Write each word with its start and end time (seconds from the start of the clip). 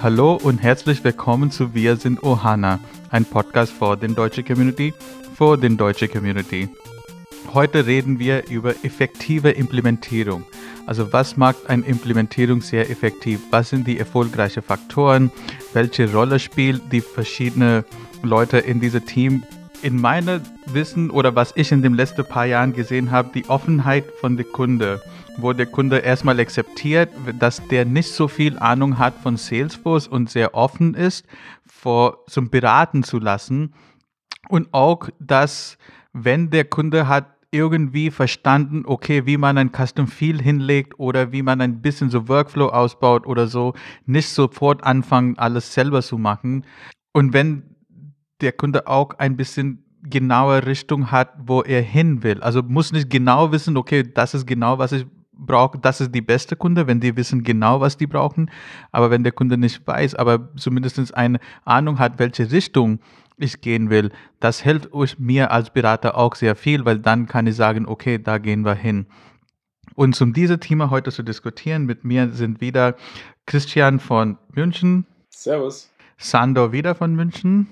Hallo 0.00 0.38
und 0.40 0.62
herzlich 0.62 1.02
willkommen 1.02 1.50
zu 1.50 1.74
Wir 1.74 1.96
sind 1.96 2.22
Ohana, 2.22 2.78
ein 3.10 3.24
Podcast 3.24 3.72
für 3.72 3.96
den 3.96 4.14
deutsche 4.14 4.44
Community, 4.44 4.94
für 5.34 5.56
den 5.56 5.76
deutsche 5.76 6.06
Community. 6.06 6.68
Heute 7.52 7.84
reden 7.84 8.20
wir 8.20 8.48
über 8.48 8.76
effektive 8.84 9.50
Implementierung. 9.50 10.44
Also 10.86 11.12
was 11.12 11.36
macht 11.36 11.68
eine 11.68 11.84
Implementierung 11.84 12.60
sehr 12.60 12.88
effektiv? 12.88 13.40
Was 13.50 13.70
sind 13.70 13.88
die 13.88 13.98
erfolgreichen 13.98 14.62
Faktoren? 14.62 15.32
Welche 15.72 16.12
Rolle 16.12 16.38
spielen 16.38 16.80
die 16.92 17.00
verschiedenen 17.00 17.84
Leute 18.22 18.58
in 18.58 18.78
diesem 18.78 19.04
Team? 19.04 19.42
In 19.82 20.00
meinem 20.00 20.42
Wissen 20.66 21.10
oder 21.10 21.34
was 21.34 21.52
ich 21.56 21.72
in 21.72 21.82
den 21.82 21.94
letzten 21.94 22.24
paar 22.24 22.46
Jahren 22.46 22.72
gesehen 22.72 23.10
habe, 23.10 23.30
die 23.34 23.48
Offenheit 23.48 24.04
von 24.20 24.36
der 24.36 24.46
Kunde, 24.46 25.02
wo 25.38 25.52
der 25.52 25.66
Kunde 25.66 25.98
erstmal 25.98 26.38
akzeptiert, 26.40 27.10
dass 27.38 27.66
der 27.68 27.84
nicht 27.84 28.10
so 28.10 28.28
viel 28.28 28.58
Ahnung 28.58 28.98
hat 28.98 29.14
von 29.22 29.36
Salesforce 29.36 30.08
und 30.08 30.28
sehr 30.28 30.54
offen 30.54 30.94
ist, 30.94 31.26
vor 31.66 32.24
zum 32.26 32.50
beraten 32.50 33.02
zu 33.02 33.18
lassen 33.18 33.72
und 34.48 34.72
auch, 34.72 35.08
dass 35.20 35.78
wenn 36.12 36.50
der 36.50 36.64
Kunde 36.64 37.08
hat 37.08 37.26
irgendwie 37.50 38.10
verstanden, 38.10 38.82
okay, 38.84 39.24
wie 39.24 39.38
man 39.38 39.56
ein 39.56 39.72
Custom 39.72 40.06
Field 40.06 40.42
hinlegt 40.42 40.98
oder 40.98 41.32
wie 41.32 41.42
man 41.42 41.60
ein 41.60 41.80
bisschen 41.80 42.10
so 42.10 42.28
Workflow 42.28 42.68
ausbaut 42.68 43.26
oder 43.26 43.46
so, 43.46 43.74
nicht 44.04 44.28
sofort 44.28 44.84
anfangen, 44.84 45.38
alles 45.38 45.72
selber 45.72 46.02
zu 46.02 46.18
machen. 46.18 46.66
Und 47.12 47.32
wenn 47.32 47.62
der 48.40 48.52
Kunde 48.52 48.86
auch 48.86 49.14
ein 49.18 49.36
bisschen 49.36 49.84
genaue 50.02 50.66
Richtung 50.66 51.10
hat, 51.10 51.32
wo 51.38 51.62
er 51.62 51.82
hin 51.82 52.22
will. 52.22 52.40
Also 52.42 52.62
muss 52.62 52.92
nicht 52.92 53.10
genau 53.10 53.50
wissen, 53.50 53.76
okay, 53.76 54.02
das 54.02 54.34
ist 54.34 54.46
genau, 54.46 54.78
was 54.78 54.92
ich 54.92 55.06
brauche, 55.38 55.78
das 55.78 56.00
ist 56.00 56.14
die 56.14 56.20
beste 56.20 56.56
Kunde, 56.56 56.86
wenn 56.86 57.00
die 57.00 57.16
wissen 57.16 57.42
genau, 57.42 57.80
was 57.80 57.96
die 57.96 58.06
brauchen. 58.06 58.50
Aber 58.92 59.10
wenn 59.10 59.22
der 59.22 59.32
Kunde 59.32 59.56
nicht 59.56 59.86
weiß, 59.86 60.14
aber 60.16 60.48
zumindest 60.56 61.14
eine 61.14 61.38
Ahnung 61.64 61.98
hat, 61.98 62.18
welche 62.18 62.50
Richtung 62.50 63.00
ich 63.36 63.60
gehen 63.60 63.88
will, 63.88 64.10
das 64.40 64.60
hilft 64.60 64.92
euch 64.92 65.18
mir 65.18 65.50
als 65.52 65.70
Berater 65.70 66.16
auch 66.16 66.34
sehr 66.34 66.56
viel, 66.56 66.84
weil 66.84 66.98
dann 66.98 67.26
kann 67.26 67.46
ich 67.46 67.56
sagen, 67.56 67.86
okay, 67.86 68.18
da 68.18 68.38
gehen 68.38 68.64
wir 68.64 68.74
hin. 68.74 69.06
Und 69.94 70.20
um 70.20 70.32
dieses 70.32 70.60
Thema 70.60 70.90
heute 70.90 71.10
zu 71.10 71.22
diskutieren, 71.22 71.86
mit 71.86 72.04
mir 72.04 72.30
sind 72.30 72.60
wieder 72.60 72.94
Christian 73.46 73.98
von 73.98 74.38
München. 74.52 75.06
Servus. 75.30 75.90
Sandor 76.18 76.72
wieder 76.72 76.94
von 76.94 77.14
München. 77.14 77.66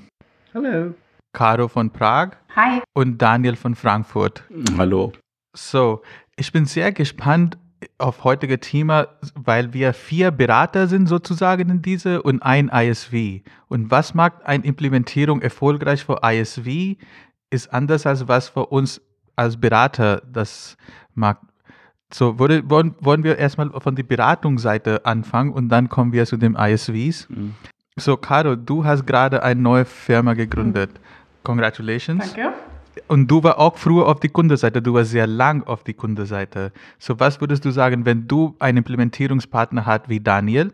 Hallo. 0.54 0.94
Caro 1.32 1.68
von 1.68 1.90
Prag. 1.90 2.30
Hi. 2.54 2.80
Und 2.94 3.20
Daniel 3.20 3.56
von 3.56 3.74
Frankfurt. 3.74 4.44
Hallo. 4.78 5.12
So, 5.54 6.02
ich 6.36 6.52
bin 6.52 6.66
sehr 6.66 6.92
gespannt 6.92 7.58
auf 7.98 8.24
heutige 8.24 8.60
Thema, 8.60 9.08
weil 9.34 9.72
wir 9.72 9.92
vier 9.92 10.30
Berater 10.30 10.86
sind 10.86 11.06
sozusagen 11.06 11.68
in 11.68 11.82
diese 11.82 12.22
und 12.22 12.42
ein 12.42 12.68
ISV. 12.68 13.42
Und 13.68 13.90
was 13.90 14.14
macht 14.14 14.44
eine 14.44 14.64
Implementierung 14.64 15.42
erfolgreich 15.42 16.04
für 16.04 16.20
ISV, 16.22 16.96
ist 17.50 17.72
anders 17.72 18.06
als 18.06 18.28
was 18.28 18.48
für 18.48 18.66
uns 18.66 19.00
als 19.34 19.58
Berater 19.58 20.22
das 20.32 20.76
macht. 21.14 21.40
So, 22.12 22.38
würde, 22.38 22.68
wollen, 22.70 22.94
wollen 23.00 23.24
wir 23.24 23.36
erstmal 23.36 23.70
von 23.80 23.96
der 23.96 24.04
Beratungsseite 24.04 25.04
anfangen 25.04 25.52
und 25.52 25.68
dann 25.68 25.88
kommen 25.88 26.12
wir 26.12 26.24
zu 26.24 26.36
den 26.36 26.54
ISVs. 26.54 27.28
Mhm. 27.28 27.54
So, 27.96 28.16
Caro, 28.16 28.56
du 28.56 28.84
hast 28.84 29.06
gerade 29.06 29.42
eine 29.42 29.60
neue 29.60 29.84
Firma 29.84 30.34
gegründet. 30.34 30.90
Congratulations. 31.42 32.32
Danke. 32.32 32.54
Und 33.08 33.30
du 33.30 33.42
war 33.42 33.58
auch 33.58 33.76
früher 33.76 34.06
auf 34.06 34.20
die 34.20 34.28
Kundenseite, 34.28 34.82
du 34.82 34.94
warst 34.94 35.10
sehr 35.10 35.26
lang 35.26 35.62
auf 35.64 35.84
die 35.84 35.94
Kundenseite. 35.94 36.72
So, 36.98 37.18
was 37.20 37.40
würdest 37.40 37.64
du 37.64 37.70
sagen, 37.70 38.04
wenn 38.04 38.26
du 38.26 38.56
einen 38.58 38.78
Implementierungspartner 38.78 39.86
hast 39.86 40.08
wie 40.08 40.20
Daniel? 40.20 40.72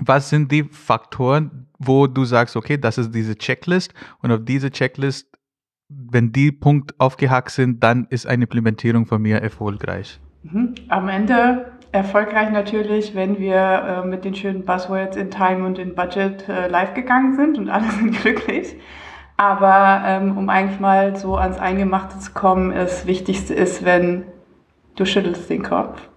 Was 0.00 0.28
sind 0.28 0.52
die 0.52 0.64
Faktoren, 0.64 1.68
wo 1.78 2.06
du 2.06 2.24
sagst, 2.24 2.56
okay, 2.56 2.76
das 2.76 2.98
ist 2.98 3.14
diese 3.14 3.36
Checklist 3.36 3.94
und 4.22 4.30
auf 4.30 4.44
diese 4.44 4.70
Checklist, 4.70 5.26
wenn 5.88 6.32
die 6.32 6.52
Punkte 6.52 6.94
aufgehackt 6.98 7.50
sind, 7.50 7.82
dann 7.82 8.06
ist 8.10 8.26
eine 8.26 8.44
Implementierung 8.44 9.06
von 9.06 9.22
mir 9.22 9.38
erfolgreich? 9.40 10.20
Mhm. 10.42 10.74
Am 10.88 11.08
Ende 11.08 11.72
erfolgreich 11.92 12.50
natürlich, 12.50 13.14
wenn 13.14 13.38
wir 13.38 13.56
äh, 14.04 14.06
mit 14.06 14.24
den 14.24 14.34
schönen 14.34 14.64
Buzzwords 14.64 15.16
in 15.16 15.30
Time 15.30 15.64
und 15.64 15.78
in 15.78 15.94
Budget 15.94 16.48
äh, 16.48 16.68
live 16.68 16.94
gegangen 16.94 17.36
sind 17.36 17.58
und 17.58 17.68
alle 17.68 17.90
sind 17.98 18.20
glücklich. 18.20 18.76
Aber 19.36 20.02
ähm, 20.06 20.38
um 20.38 20.48
eigentlich 20.48 20.80
mal 20.80 21.16
so 21.16 21.36
ans 21.36 21.58
Eingemachte 21.58 22.18
zu 22.18 22.32
kommen, 22.32 22.74
das 22.74 23.06
Wichtigste 23.06 23.54
ist, 23.54 23.84
wenn 23.84 24.24
du 24.96 25.04
schüttelst 25.04 25.50
den 25.50 25.62
Kopf. 25.62 26.08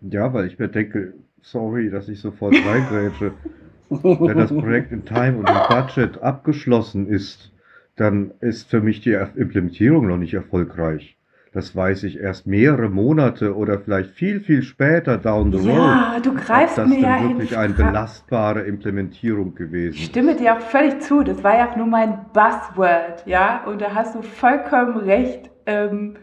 Ja, 0.00 0.32
weil 0.32 0.46
ich 0.46 0.58
mir 0.58 0.68
denke, 0.68 1.14
sorry, 1.42 1.90
dass 1.90 2.08
ich 2.08 2.20
sofort 2.20 2.54
reingrätsche. 2.54 3.32
wenn 3.88 4.38
das 4.38 4.50
Projekt 4.50 4.90
in 4.92 5.04
Time 5.04 5.38
und 5.38 5.48
im 5.48 5.56
Budget 5.68 6.22
abgeschlossen 6.22 7.06
ist, 7.06 7.52
dann 7.96 8.32
ist 8.40 8.68
für 8.68 8.80
mich 8.80 9.02
die 9.02 9.12
Implementierung 9.12 10.08
noch 10.08 10.16
nicht 10.16 10.34
erfolgreich 10.34 11.16
das 11.54 11.74
weiß 11.76 12.02
ich 12.02 12.18
erst 12.18 12.48
mehrere 12.48 12.88
Monate 12.88 13.54
oder 13.54 13.78
vielleicht 13.78 14.10
viel, 14.10 14.40
viel 14.40 14.62
später 14.62 15.18
down 15.18 15.52
the 15.52 15.58
road. 15.58 15.78
Ja, 15.78 16.16
du 16.20 16.34
greifst 16.34 16.76
das 16.76 16.88
mir 16.88 16.98
ja 16.98 17.22
wirklich 17.22 17.56
eine 17.56 17.72
belastbare 17.72 18.62
Implementierung 18.62 19.54
gewesen. 19.54 19.94
Ich 19.94 20.06
stimme 20.06 20.34
dir 20.34 20.56
auch 20.56 20.60
völlig 20.60 21.00
zu. 21.00 21.22
Das 21.22 21.44
war 21.44 21.56
ja 21.56 21.70
auch 21.70 21.76
nur 21.76 21.86
mein 21.86 22.26
Buzzword, 22.32 23.24
ja. 23.26 23.62
Und 23.66 23.80
da 23.80 23.94
hast 23.94 24.16
du 24.16 24.22
vollkommen 24.22 24.96
recht. 24.96 25.48
Ähm, 25.66 26.16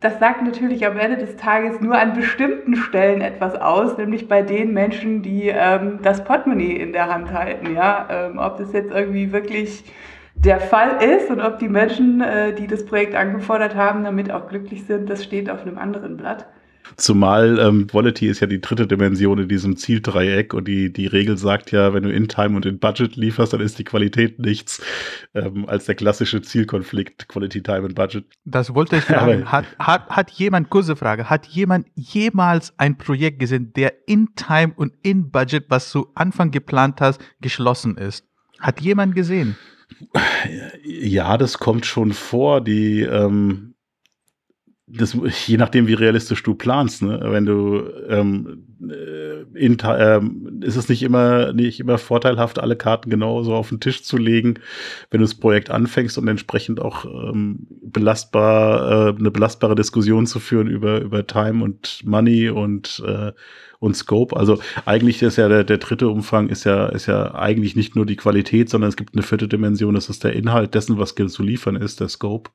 das 0.00 0.18
sagt 0.18 0.42
natürlich 0.42 0.86
am 0.86 0.96
Ende 0.96 1.18
des 1.18 1.36
Tages 1.36 1.82
nur 1.82 1.98
an 1.98 2.14
bestimmten 2.14 2.74
Stellen 2.74 3.20
etwas 3.20 3.54
aus, 3.56 3.98
nämlich 3.98 4.28
bei 4.28 4.40
den 4.40 4.72
Menschen, 4.72 5.20
die 5.20 5.48
ähm, 5.48 5.98
das 6.00 6.24
Portemonnaie 6.24 6.76
in 6.76 6.94
der 6.94 7.12
Hand 7.12 7.34
halten, 7.34 7.74
ja. 7.74 8.08
Ähm, 8.10 8.38
ob 8.38 8.56
das 8.56 8.72
jetzt 8.72 8.90
irgendwie 8.90 9.30
wirklich 9.30 9.84
der 10.44 10.60
Fall 10.60 11.02
ist 11.02 11.30
und 11.30 11.40
ob 11.40 11.58
die 11.58 11.68
Menschen, 11.68 12.20
äh, 12.20 12.54
die 12.54 12.66
das 12.66 12.84
Projekt 12.86 13.14
angefordert 13.14 13.74
haben, 13.74 14.04
damit 14.04 14.30
auch 14.30 14.48
glücklich 14.48 14.84
sind, 14.86 15.10
das 15.10 15.22
steht 15.22 15.50
auf 15.50 15.62
einem 15.62 15.78
anderen 15.78 16.16
Blatt. 16.16 16.46
Zumal 16.96 17.58
ähm, 17.60 17.86
Quality 17.86 18.26
ist 18.26 18.40
ja 18.40 18.46
die 18.46 18.60
dritte 18.60 18.86
Dimension 18.86 19.38
in 19.38 19.48
diesem 19.48 19.76
Zieldreieck 19.76 20.54
und 20.54 20.66
die, 20.66 20.92
die 20.92 21.06
Regel 21.06 21.36
sagt 21.36 21.70
ja, 21.70 21.94
wenn 21.94 22.02
du 22.02 22.12
in 22.12 22.26
Time 22.26 22.56
und 22.56 22.66
in 22.66 22.78
Budget 22.78 23.16
lieferst, 23.16 23.52
dann 23.52 23.60
ist 23.60 23.78
die 23.78 23.84
Qualität 23.84 24.38
nichts 24.38 24.82
ähm, 25.34 25.68
als 25.68 25.84
der 25.84 25.94
klassische 25.94 26.42
Zielkonflikt 26.42 27.28
Quality, 27.28 27.62
Time 27.62 27.82
und 27.82 27.94
Budget. 27.94 28.24
Das 28.44 28.74
wollte 28.74 28.96
ich 28.96 29.04
fragen. 29.04 29.44
hat, 29.52 29.66
hat, 29.78 30.08
hat 30.08 30.30
jemand, 30.30 30.70
kurze 30.70 30.96
Frage, 30.96 31.30
hat 31.30 31.46
jemand 31.46 31.86
jemals 31.94 32.74
ein 32.78 32.98
Projekt 32.98 33.38
gesehen, 33.38 33.72
der 33.74 33.92
in 34.08 34.34
Time 34.34 34.72
und 34.74 34.94
in 35.02 35.30
Budget, 35.30 35.66
was 35.68 35.92
du 35.92 36.08
Anfang 36.14 36.50
geplant 36.50 37.00
hast, 37.00 37.20
geschlossen 37.40 37.98
ist? 37.98 38.24
Hat 38.58 38.80
jemand 38.80 39.14
gesehen? 39.14 39.56
Ja, 40.84 41.36
das 41.36 41.58
kommt 41.58 41.86
schon 41.86 42.12
vor. 42.12 42.60
Die, 42.60 43.02
ähm, 43.02 43.74
das, 44.86 45.16
je 45.46 45.56
nachdem, 45.56 45.86
wie 45.86 45.94
realistisch 45.94 46.42
du 46.42 46.54
planst, 46.54 47.02
ne? 47.02 47.20
wenn 47.22 47.46
du 47.46 47.82
ähm, 48.08 48.66
äh, 48.88 49.42
in, 49.54 49.78
ähm, 49.84 50.60
ist 50.62 50.76
es 50.76 50.88
nicht 50.88 51.02
immer 51.02 51.52
nicht 51.52 51.80
immer 51.80 51.98
vorteilhaft, 51.98 52.58
alle 52.58 52.76
Karten 52.76 53.10
genauso 53.10 53.54
auf 53.54 53.68
den 53.68 53.80
Tisch 53.80 54.02
zu 54.02 54.16
legen, 54.16 54.54
wenn 55.10 55.20
du 55.20 55.26
das 55.26 55.34
Projekt 55.34 55.70
anfängst 55.70 56.18
und 56.18 56.26
entsprechend 56.28 56.80
auch 56.80 57.04
ähm, 57.04 57.66
belastbar 57.82 59.10
äh, 59.10 59.18
eine 59.18 59.30
belastbare 59.30 59.74
Diskussion 59.74 60.26
zu 60.26 60.40
führen 60.40 60.66
über 60.66 61.00
über 61.00 61.26
Time 61.26 61.62
und 61.62 62.00
Money 62.04 62.50
und 62.50 63.02
äh, 63.06 63.32
und 63.80 63.96
Scope. 63.96 64.36
Also 64.36 64.60
eigentlich 64.84 65.20
ist 65.22 65.36
ja 65.36 65.48
der, 65.48 65.64
der 65.64 65.78
dritte 65.78 66.08
Umfang 66.08 66.48
ist 66.48 66.64
ja, 66.64 66.86
ist 66.86 67.06
ja 67.06 67.34
eigentlich 67.34 67.74
nicht 67.74 67.96
nur 67.96 68.06
die 68.06 68.16
Qualität, 68.16 68.70
sondern 68.70 68.90
es 68.90 68.96
gibt 68.96 69.14
eine 69.14 69.22
vierte 69.22 69.48
Dimension, 69.48 69.94
das 69.94 70.08
ist 70.08 70.22
der 70.22 70.34
Inhalt 70.34 70.74
dessen, 70.74 70.98
was 70.98 71.14
zu 71.14 71.42
liefern 71.42 71.76
ist, 71.76 71.98
der 71.98 72.08
Scope. 72.08 72.50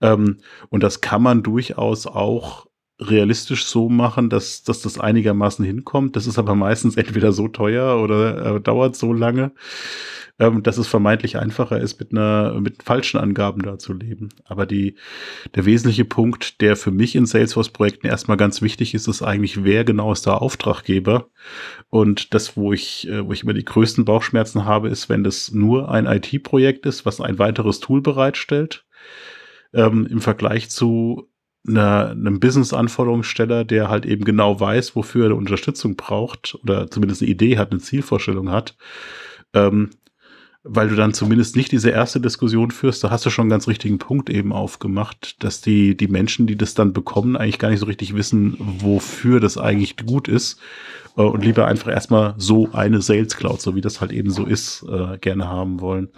Ähm, 0.00 0.38
und 0.68 0.82
das 0.82 1.00
kann 1.00 1.22
man 1.22 1.42
durchaus 1.42 2.06
auch 2.06 2.66
realistisch 3.08 3.66
so 3.66 3.88
machen, 3.88 4.30
dass, 4.30 4.62
dass 4.62 4.82
das 4.82 4.98
einigermaßen 4.98 5.64
hinkommt. 5.64 6.16
Das 6.16 6.26
ist 6.26 6.38
aber 6.38 6.54
meistens 6.54 6.96
entweder 6.96 7.32
so 7.32 7.48
teuer 7.48 8.02
oder 8.02 8.56
äh, 8.56 8.60
dauert 8.60 8.96
so 8.96 9.12
lange, 9.12 9.52
ähm, 10.38 10.62
dass 10.62 10.78
es 10.78 10.86
vermeintlich 10.86 11.38
einfacher 11.38 11.80
ist, 11.80 11.98
mit 12.00 12.12
einer 12.12 12.60
mit 12.60 12.82
falschen 12.82 13.18
Angaben 13.18 13.62
da 13.62 13.78
zu 13.78 13.92
leben. 13.92 14.30
Aber 14.44 14.66
die, 14.66 14.96
der 15.54 15.64
wesentliche 15.66 16.04
Punkt, 16.04 16.60
der 16.60 16.76
für 16.76 16.90
mich 16.90 17.16
in 17.16 17.26
Salesforce-Projekten 17.26 18.06
erstmal 18.06 18.36
ganz 18.36 18.62
wichtig 18.62 18.94
ist, 18.94 19.08
ist 19.08 19.22
eigentlich, 19.22 19.64
wer 19.64 19.84
genau 19.84 20.12
ist 20.12 20.26
der 20.26 20.40
Auftraggeber? 20.40 21.28
Und 21.90 22.34
das, 22.34 22.56
wo 22.56 22.72
ich, 22.72 23.08
äh, 23.08 23.26
wo 23.26 23.32
ich 23.32 23.42
immer 23.42 23.54
die 23.54 23.64
größten 23.64 24.04
Bauchschmerzen 24.04 24.64
habe, 24.64 24.88
ist, 24.88 25.08
wenn 25.08 25.24
das 25.24 25.52
nur 25.52 25.90
ein 25.90 26.06
IT-Projekt 26.06 26.86
ist, 26.86 27.04
was 27.04 27.20
ein 27.20 27.38
weiteres 27.38 27.80
Tool 27.80 28.00
bereitstellt. 28.00 28.84
Ähm, 29.74 30.06
im 30.10 30.20
Vergleich 30.20 30.68
zu 30.68 31.31
einer, 31.66 32.10
einem 32.10 32.40
Business-Anforderungssteller, 32.40 33.64
der 33.64 33.88
halt 33.88 34.06
eben 34.06 34.24
genau 34.24 34.58
weiß, 34.58 34.96
wofür 34.96 35.30
er 35.30 35.36
Unterstützung 35.36 35.96
braucht 35.96 36.58
oder 36.62 36.90
zumindest 36.90 37.22
eine 37.22 37.30
Idee 37.30 37.58
hat, 37.58 37.70
eine 37.70 37.80
Zielvorstellung 37.80 38.50
hat. 38.50 38.76
Ähm, 39.54 39.90
weil 40.64 40.88
du 40.88 40.94
dann 40.94 41.12
zumindest 41.12 41.56
nicht 41.56 41.72
diese 41.72 41.90
erste 41.90 42.20
Diskussion 42.20 42.70
führst, 42.70 43.02
da 43.02 43.10
hast 43.10 43.26
du 43.26 43.30
schon 43.30 43.44
einen 43.44 43.50
ganz 43.50 43.66
richtigen 43.66 43.98
Punkt 43.98 44.30
eben 44.30 44.52
aufgemacht, 44.52 45.42
dass 45.42 45.60
die, 45.60 45.96
die 45.96 46.06
Menschen, 46.06 46.46
die 46.46 46.56
das 46.56 46.74
dann 46.74 46.92
bekommen, 46.92 47.36
eigentlich 47.36 47.58
gar 47.58 47.70
nicht 47.70 47.80
so 47.80 47.86
richtig 47.86 48.14
wissen, 48.14 48.56
wofür 48.58 49.40
das 49.40 49.58
eigentlich 49.58 49.96
gut 49.96 50.28
ist 50.28 50.60
äh, 51.16 51.22
und 51.22 51.44
lieber 51.44 51.66
einfach 51.66 51.90
erstmal 51.90 52.34
so 52.38 52.70
eine 52.72 53.02
Sales 53.02 53.36
Cloud, 53.36 53.60
so 53.60 53.74
wie 53.74 53.80
das 53.80 54.00
halt 54.00 54.12
eben 54.12 54.30
so 54.30 54.46
ist, 54.46 54.84
äh, 54.88 55.18
gerne 55.18 55.48
haben 55.48 55.80
wollen. 55.80 56.10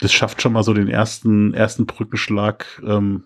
Das 0.00 0.12
schafft 0.12 0.42
schon 0.42 0.52
mal 0.52 0.64
so 0.64 0.74
den 0.74 0.88
ersten, 0.88 1.54
ersten 1.54 1.86
Brückenschlag, 1.86 2.82
ähm, 2.84 3.24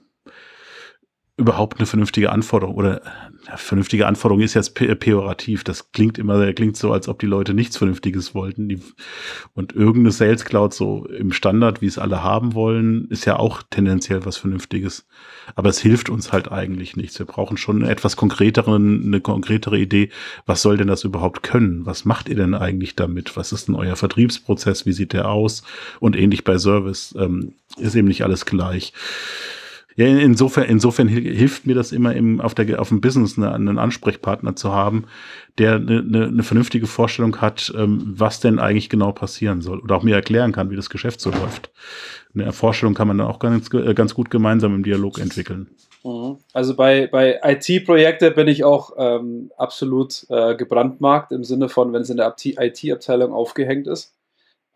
überhaupt 1.36 1.78
eine 1.78 1.86
vernünftige 1.86 2.30
Anforderung 2.30 2.76
oder 2.76 3.02
ja, 3.48 3.56
vernünftige 3.56 4.06
Anforderung 4.06 4.40
ist 4.40 4.54
jetzt 4.54 4.74
pejorativ. 4.74 5.64
Das 5.64 5.90
klingt 5.90 6.16
immer, 6.16 6.52
klingt 6.52 6.76
so, 6.76 6.92
als 6.92 7.08
ob 7.08 7.18
die 7.18 7.26
Leute 7.26 7.54
nichts 7.54 7.76
Vernünftiges 7.76 8.34
wollten. 8.34 8.68
Die, 8.68 8.80
und 9.52 9.74
irgendeine 9.74 10.12
Sales 10.12 10.44
Cloud 10.44 10.72
so 10.72 11.06
im 11.06 11.32
Standard, 11.32 11.80
wie 11.82 11.86
es 11.86 11.98
alle 11.98 12.22
haben 12.22 12.54
wollen, 12.54 13.08
ist 13.10 13.24
ja 13.24 13.36
auch 13.36 13.62
tendenziell 13.68 14.24
was 14.24 14.36
Vernünftiges. 14.36 15.06
Aber 15.56 15.68
es 15.68 15.80
hilft 15.80 16.08
uns 16.08 16.32
halt 16.32 16.52
eigentlich 16.52 16.96
nichts. 16.96 17.18
Wir 17.18 17.26
brauchen 17.26 17.56
schon 17.56 17.82
eine 17.82 17.90
etwas 17.90 18.16
konkreteren, 18.16 19.04
eine 19.04 19.20
konkretere 19.20 19.78
Idee. 19.78 20.10
Was 20.46 20.62
soll 20.62 20.76
denn 20.76 20.88
das 20.88 21.02
überhaupt 21.02 21.42
können? 21.42 21.84
Was 21.84 22.04
macht 22.04 22.28
ihr 22.28 22.36
denn 22.36 22.54
eigentlich 22.54 22.94
damit? 22.94 23.36
Was 23.36 23.52
ist 23.52 23.66
denn 23.66 23.74
euer 23.74 23.96
Vertriebsprozess? 23.96 24.86
Wie 24.86 24.92
sieht 24.92 25.12
der 25.12 25.28
aus? 25.28 25.64
Und 25.98 26.16
ähnlich 26.16 26.44
bei 26.44 26.58
Service 26.58 27.12
ähm, 27.18 27.54
ist 27.76 27.96
eben 27.96 28.08
nicht 28.08 28.22
alles 28.22 28.46
gleich. 28.46 28.92
Ja, 29.96 30.06
insofern, 30.06 30.64
insofern 30.64 31.06
hilft 31.06 31.66
mir 31.66 31.74
das 31.74 31.92
immer 31.92 32.14
im, 32.14 32.40
auf, 32.40 32.54
der, 32.54 32.80
auf 32.80 32.88
dem 32.88 33.00
Business 33.00 33.38
eine, 33.38 33.52
einen 33.52 33.78
Ansprechpartner 33.78 34.56
zu 34.56 34.72
haben, 34.72 35.04
der 35.58 35.76
eine, 35.76 36.00
eine, 36.00 36.42
vernünftige 36.42 36.86
Vorstellung 36.86 37.40
hat, 37.40 37.72
ähm, 37.76 38.14
was 38.16 38.40
denn 38.40 38.58
eigentlich 38.58 38.88
genau 38.88 39.12
passieren 39.12 39.60
soll 39.60 39.78
oder 39.78 39.96
auch 39.96 40.02
mir 40.02 40.16
erklären 40.16 40.50
kann, 40.50 40.70
wie 40.70 40.76
das 40.76 40.90
Geschäft 40.90 41.20
so 41.20 41.30
läuft. 41.30 41.70
Eine 42.34 42.52
Vorstellung 42.52 42.94
kann 42.94 43.06
man 43.06 43.18
dann 43.18 43.28
auch 43.28 43.38
ganz, 43.38 43.70
ganz 43.70 44.14
gut 44.14 44.30
gemeinsam 44.30 44.74
im 44.74 44.82
Dialog 44.82 45.20
entwickeln. 45.20 45.68
Mhm. 46.02 46.38
Also 46.52 46.74
bei, 46.74 47.06
bei 47.06 47.40
IT-Projekte 47.42 48.30
bin 48.30 48.48
ich 48.48 48.64
auch 48.64 48.92
ähm, 48.98 49.50
absolut 49.56 50.26
äh, 50.28 50.54
gebrandmarkt 50.54 51.32
im 51.32 51.44
Sinne 51.44 51.68
von, 51.68 51.92
wenn 51.92 52.02
es 52.02 52.10
in 52.10 52.18
der 52.18 52.34
IT-Abteilung 52.36 53.32
aufgehängt 53.32 53.86
ist. 53.86 54.13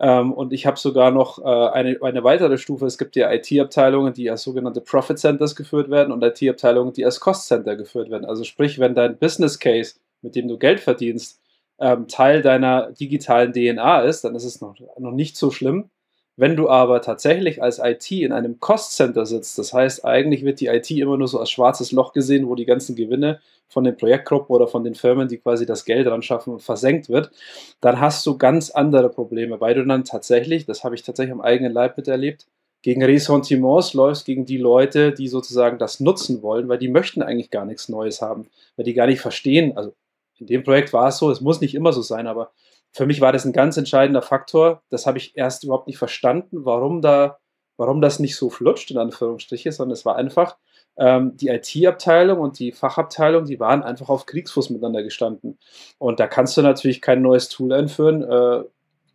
Ähm, 0.00 0.32
und 0.32 0.52
ich 0.52 0.66
habe 0.66 0.78
sogar 0.78 1.10
noch 1.10 1.38
äh, 1.40 1.68
eine, 1.70 1.98
eine 2.02 2.22
weitere 2.22 2.58
Stufe. 2.58 2.86
Es 2.86 2.98
gibt 2.98 3.16
ja 3.16 3.32
IT-Abteilungen, 3.32 4.12
die 4.12 4.30
als 4.30 4.42
sogenannte 4.42 4.80
Profit 4.80 5.18
Centers 5.18 5.56
geführt 5.56 5.90
werden 5.90 6.12
und 6.12 6.22
IT-Abteilungen, 6.22 6.92
die 6.92 7.04
als 7.04 7.20
Cost 7.20 7.48
Center 7.48 7.76
geführt 7.76 8.10
werden. 8.10 8.24
Also 8.24 8.44
sprich, 8.44 8.78
wenn 8.78 8.94
dein 8.94 9.18
Business 9.18 9.58
Case, 9.58 9.96
mit 10.22 10.36
dem 10.36 10.48
du 10.48 10.58
Geld 10.58 10.80
verdienst, 10.80 11.40
ähm, 11.80 12.08
Teil 12.08 12.42
deiner 12.42 12.92
digitalen 12.92 13.52
DNA 13.52 14.02
ist, 14.02 14.22
dann 14.22 14.34
ist 14.34 14.44
es 14.44 14.60
noch, 14.60 14.74
noch 14.98 15.12
nicht 15.12 15.36
so 15.36 15.50
schlimm. 15.50 15.90
Wenn 16.38 16.54
du 16.54 16.68
aber 16.68 17.02
tatsächlich 17.02 17.60
als 17.64 17.80
IT 17.80 18.12
in 18.12 18.30
einem 18.30 18.60
Cost 18.60 18.92
Center 18.92 19.26
sitzt, 19.26 19.58
das 19.58 19.72
heißt, 19.72 20.04
eigentlich 20.04 20.44
wird 20.44 20.60
die 20.60 20.68
IT 20.68 20.88
immer 20.92 21.16
nur 21.16 21.26
so 21.26 21.40
als 21.40 21.50
schwarzes 21.50 21.90
Loch 21.90 22.12
gesehen, 22.12 22.48
wo 22.48 22.54
die 22.54 22.64
ganzen 22.64 22.94
Gewinne 22.94 23.40
von 23.66 23.82
den 23.82 23.96
Projektgruppen 23.96 24.54
oder 24.54 24.68
von 24.68 24.84
den 24.84 24.94
Firmen, 24.94 25.26
die 25.26 25.38
quasi 25.38 25.66
das 25.66 25.84
Geld 25.84 26.06
ran 26.06 26.22
schaffen, 26.22 26.60
versenkt 26.60 27.08
wird, 27.08 27.32
dann 27.80 27.98
hast 27.98 28.24
du 28.24 28.38
ganz 28.38 28.70
andere 28.70 29.08
Probleme, 29.08 29.60
weil 29.60 29.74
du 29.74 29.84
dann 29.84 30.04
tatsächlich, 30.04 30.64
das 30.64 30.84
habe 30.84 30.94
ich 30.94 31.02
tatsächlich 31.02 31.32
am 31.32 31.40
eigenen 31.40 31.72
Leib 31.72 31.96
miterlebt, 31.96 32.46
gegen 32.82 33.02
Ressentiments 33.02 33.94
läufst, 33.94 34.24
gegen 34.24 34.46
die 34.46 34.58
Leute, 34.58 35.10
die 35.10 35.26
sozusagen 35.26 35.78
das 35.78 35.98
nutzen 35.98 36.40
wollen, 36.42 36.68
weil 36.68 36.78
die 36.78 36.86
möchten 36.86 37.20
eigentlich 37.20 37.50
gar 37.50 37.64
nichts 37.64 37.88
Neues 37.88 38.22
haben, 38.22 38.46
weil 38.76 38.84
die 38.84 38.94
gar 38.94 39.08
nicht 39.08 39.20
verstehen, 39.20 39.76
also 39.76 39.92
in 40.38 40.46
dem 40.46 40.62
Projekt 40.62 40.92
war 40.92 41.08
es 41.08 41.18
so, 41.18 41.32
es 41.32 41.40
muss 41.40 41.60
nicht 41.60 41.74
immer 41.74 41.92
so 41.92 42.00
sein, 42.00 42.28
aber 42.28 42.52
für 42.92 43.06
mich 43.06 43.20
war 43.20 43.32
das 43.32 43.44
ein 43.44 43.52
ganz 43.52 43.76
entscheidender 43.76 44.22
Faktor. 44.22 44.82
Das 44.90 45.06
habe 45.06 45.18
ich 45.18 45.36
erst 45.36 45.64
überhaupt 45.64 45.86
nicht 45.86 45.98
verstanden, 45.98 46.64
warum 46.64 47.00
da, 47.00 47.38
warum 47.76 48.00
das 48.00 48.18
nicht 48.18 48.36
so 48.36 48.50
flutscht, 48.50 48.90
in 48.90 48.98
Anführungsstriche, 48.98 49.72
sondern 49.72 49.92
es 49.92 50.04
war 50.04 50.16
einfach, 50.16 50.56
ähm, 50.96 51.36
die 51.36 51.48
IT-Abteilung 51.48 52.40
und 52.40 52.58
die 52.58 52.72
Fachabteilung, 52.72 53.44
die 53.44 53.60
waren 53.60 53.82
einfach 53.82 54.08
auf 54.08 54.26
Kriegsfuß 54.26 54.70
miteinander 54.70 55.02
gestanden. 55.02 55.58
Und 55.98 56.18
da 56.18 56.26
kannst 56.26 56.56
du 56.56 56.62
natürlich 56.62 57.00
kein 57.00 57.22
neues 57.22 57.48
Tool 57.48 57.72
einführen, 57.72 58.22
äh, 58.22 58.64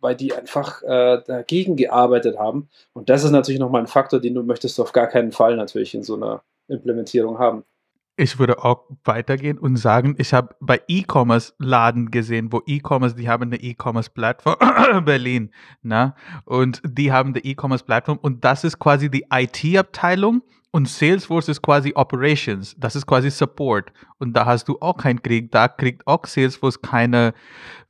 weil 0.00 0.16
die 0.16 0.34
einfach 0.34 0.82
äh, 0.82 1.22
dagegen 1.26 1.76
gearbeitet 1.76 2.38
haben. 2.38 2.68
Und 2.92 3.08
das 3.10 3.24
ist 3.24 3.30
natürlich 3.30 3.60
nochmal 3.60 3.82
ein 3.82 3.86
Faktor, 3.86 4.20
den 4.20 4.34
du 4.34 4.42
möchtest 4.42 4.80
auf 4.80 4.92
gar 4.92 5.06
keinen 5.06 5.32
Fall 5.32 5.56
natürlich 5.56 5.94
in 5.94 6.02
so 6.02 6.14
einer 6.16 6.42
Implementierung 6.68 7.38
haben. 7.38 7.64
Ich 8.16 8.38
würde 8.38 8.62
auch 8.62 8.84
weitergehen 9.04 9.58
und 9.58 9.76
sagen, 9.76 10.14
ich 10.18 10.32
habe 10.32 10.54
bei 10.60 10.80
E-Commerce-Laden 10.86 12.12
gesehen, 12.12 12.52
wo 12.52 12.62
E-Commerce, 12.64 13.16
die 13.16 13.28
haben 13.28 13.42
eine 13.44 13.56
E-Commerce-Plattform, 13.56 14.56
Berlin, 15.04 15.50
na, 15.82 16.14
und 16.44 16.80
die 16.84 17.10
haben 17.10 17.30
eine 17.30 17.40
E-Commerce-Plattform 17.40 18.18
und 18.18 18.44
das 18.44 18.62
ist 18.62 18.78
quasi 18.78 19.10
die 19.10 19.26
IT-Abteilung 19.32 20.42
und 20.74 20.88
Salesforce 20.88 21.48
ist 21.48 21.62
quasi 21.62 21.92
Operations, 21.94 22.74
das 22.78 22.96
ist 22.96 23.06
quasi 23.06 23.30
Support. 23.30 23.92
Und 24.18 24.32
da 24.32 24.44
hast 24.44 24.68
du 24.68 24.76
auch 24.80 24.96
keinen 24.96 25.22
Krieg, 25.22 25.52
da 25.52 25.68
kriegt 25.68 26.06
auch 26.06 26.24
Salesforce 26.26 26.82
keine 26.82 27.32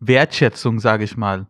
Wertschätzung, 0.00 0.81
sage 0.81 1.05
ich 1.05 1.17
mal. 1.17 1.47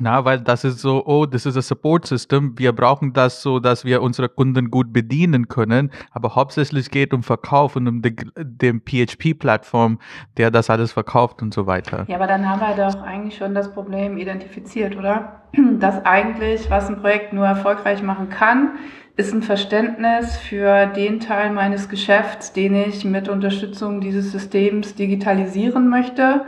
Na, 0.00 0.24
weil 0.24 0.40
das 0.40 0.64
ist 0.64 0.80
so, 0.80 1.06
oh, 1.06 1.24
das 1.24 1.46
ist 1.46 1.54
ein 1.54 1.62
Support 1.62 2.06
System. 2.06 2.58
Wir 2.58 2.72
brauchen 2.72 3.12
das 3.12 3.42
so, 3.42 3.60
dass 3.60 3.84
wir 3.84 4.02
unsere 4.02 4.28
Kunden 4.28 4.70
gut 4.70 4.92
bedienen 4.92 5.46
können. 5.46 5.90
Aber 6.10 6.34
hauptsächlich 6.34 6.90
geht 6.90 7.14
um 7.14 7.22
Verkauf 7.22 7.76
und 7.76 7.86
um 7.86 8.02
die, 8.02 8.14
PHP-Plattform, 8.34 10.00
der 10.36 10.50
das 10.50 10.68
alles 10.68 10.92
verkauft 10.92 11.42
und 11.42 11.54
so 11.54 11.66
weiter. 11.66 12.04
Ja, 12.08 12.16
aber 12.16 12.26
dann 12.26 12.48
haben 12.48 12.60
wir 12.60 12.74
doch 12.74 13.02
eigentlich 13.02 13.36
schon 13.36 13.54
das 13.54 13.72
Problem 13.72 14.18
identifiziert, 14.18 14.96
oder? 14.96 15.42
Dass 15.78 16.04
eigentlich, 16.04 16.68
was 16.70 16.88
ein 16.88 17.00
Projekt 17.00 17.32
nur 17.32 17.46
erfolgreich 17.46 18.02
machen 18.02 18.28
kann, 18.30 18.72
ist 19.16 19.32
ein 19.32 19.42
Verständnis 19.42 20.36
für 20.36 20.86
den 20.86 21.20
Teil 21.20 21.52
meines 21.52 21.88
Geschäfts, 21.88 22.52
den 22.52 22.74
ich 22.74 23.04
mit 23.04 23.28
Unterstützung 23.28 24.00
dieses 24.00 24.32
Systems 24.32 24.96
digitalisieren 24.96 25.88
möchte 25.88 26.44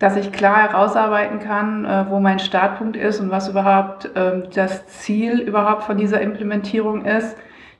dass 0.00 0.16
ich 0.16 0.32
klar 0.32 0.56
herausarbeiten 0.56 1.38
kann, 1.38 1.84
äh, 1.84 2.06
wo 2.08 2.18
mein 2.18 2.40
Startpunkt 2.40 2.96
ist 2.96 3.20
und 3.20 3.30
was 3.30 3.48
überhaupt 3.48 4.10
ähm, 4.16 4.44
das 4.52 4.86
Ziel 4.86 5.38
überhaupt 5.40 5.84
von 5.84 5.96
dieser 5.98 6.20
Implementierung 6.20 7.04
ist. 7.04 7.36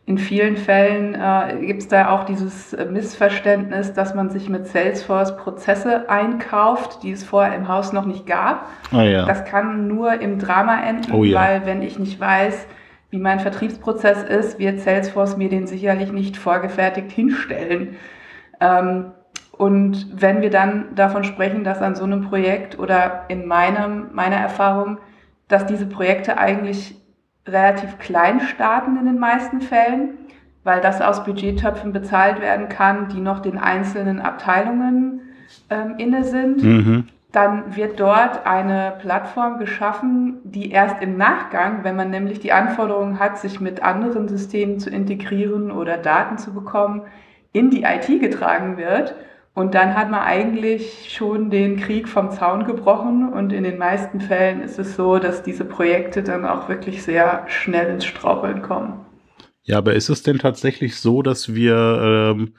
In 0.06 0.18
vielen 0.18 0.56
Fällen 0.56 1.14
äh, 1.14 1.64
gibt 1.66 1.82
es 1.82 1.88
da 1.88 2.10
auch 2.10 2.24
dieses 2.24 2.76
Missverständnis, 2.90 3.92
dass 3.94 4.14
man 4.14 4.28
sich 4.28 4.48
mit 4.48 4.66
Salesforce 4.66 5.36
Prozesse 5.36 6.10
einkauft, 6.10 7.02
die 7.02 7.12
es 7.12 7.24
vorher 7.24 7.54
im 7.54 7.68
Haus 7.68 7.92
noch 7.92 8.04
nicht 8.06 8.26
gab. 8.26 8.66
Ah, 8.92 9.02
ja. 9.02 9.24
Das 9.24 9.44
kann 9.44 9.86
nur 9.88 10.20
im 10.20 10.38
Drama 10.38 10.82
enden, 10.82 11.12
Oh, 11.12 11.24
ja. 11.24 11.38
weil 11.40 11.66
wenn 11.66 11.80
ich 11.80 11.98
nicht 11.98 12.20
weiß, 12.20 12.66
wie 13.10 13.18
mein 13.18 13.40
Vertriebsprozess 13.40 14.22
ist, 14.24 14.58
wird 14.58 14.80
Salesforce 14.80 15.36
mir 15.36 15.48
den 15.48 15.66
sicherlich 15.66 16.12
nicht 16.12 16.36
vorgefertigt 16.36 17.12
hinstellen. 17.12 17.96
Ähm, 18.60 19.12
und 19.60 20.06
wenn 20.18 20.40
wir 20.40 20.48
dann 20.48 20.94
davon 20.94 21.22
sprechen, 21.22 21.64
dass 21.64 21.82
an 21.82 21.94
so 21.94 22.04
einem 22.04 22.22
Projekt 22.22 22.78
oder 22.78 23.24
in 23.28 23.46
meinem, 23.46 24.06
meiner 24.14 24.36
Erfahrung, 24.36 24.96
dass 25.48 25.66
diese 25.66 25.84
Projekte 25.84 26.38
eigentlich 26.38 26.96
relativ 27.46 27.98
klein 27.98 28.40
starten 28.40 28.96
in 28.96 29.04
den 29.04 29.18
meisten 29.18 29.60
Fällen, 29.60 30.14
weil 30.64 30.80
das 30.80 31.02
aus 31.02 31.24
Budgettöpfen 31.24 31.92
bezahlt 31.92 32.40
werden 32.40 32.70
kann, 32.70 33.08
die 33.08 33.20
noch 33.20 33.40
den 33.40 33.58
einzelnen 33.58 34.18
Abteilungen 34.18 35.20
ähm, 35.68 35.96
inne 35.98 36.24
sind, 36.24 36.62
Mhm. 36.62 37.04
dann 37.30 37.76
wird 37.76 38.00
dort 38.00 38.46
eine 38.46 38.94
Plattform 38.98 39.58
geschaffen, 39.58 40.38
die 40.44 40.70
erst 40.70 41.02
im 41.02 41.18
Nachgang, 41.18 41.84
wenn 41.84 41.96
man 41.96 42.08
nämlich 42.08 42.40
die 42.40 42.52
Anforderungen 42.52 43.18
hat, 43.18 43.36
sich 43.36 43.60
mit 43.60 43.82
anderen 43.82 44.26
Systemen 44.26 44.78
zu 44.80 44.88
integrieren 44.88 45.70
oder 45.70 45.98
Daten 45.98 46.38
zu 46.38 46.54
bekommen, 46.54 47.02
in 47.52 47.68
die 47.68 47.82
IT 47.82 48.06
getragen 48.22 48.78
wird. 48.78 49.14
Und 49.52 49.74
dann 49.74 49.94
hat 49.94 50.10
man 50.10 50.20
eigentlich 50.20 51.12
schon 51.12 51.50
den 51.50 51.78
Krieg 51.78 52.08
vom 52.08 52.30
Zaun 52.30 52.64
gebrochen. 52.64 53.32
Und 53.32 53.52
in 53.52 53.64
den 53.64 53.78
meisten 53.78 54.20
Fällen 54.20 54.62
ist 54.62 54.78
es 54.78 54.96
so, 54.96 55.18
dass 55.18 55.42
diese 55.42 55.64
Projekte 55.64 56.22
dann 56.22 56.44
auch 56.44 56.68
wirklich 56.68 57.02
sehr 57.02 57.44
schnell 57.48 57.94
ins 57.94 58.04
Straucheln 58.04 58.62
kommen. 58.62 59.04
Ja, 59.62 59.78
aber 59.78 59.94
ist 59.94 60.08
es 60.08 60.22
denn 60.22 60.38
tatsächlich 60.38 60.96
so, 60.96 61.22
dass 61.22 61.54
wir, 61.54 62.34
ähm, 62.34 62.54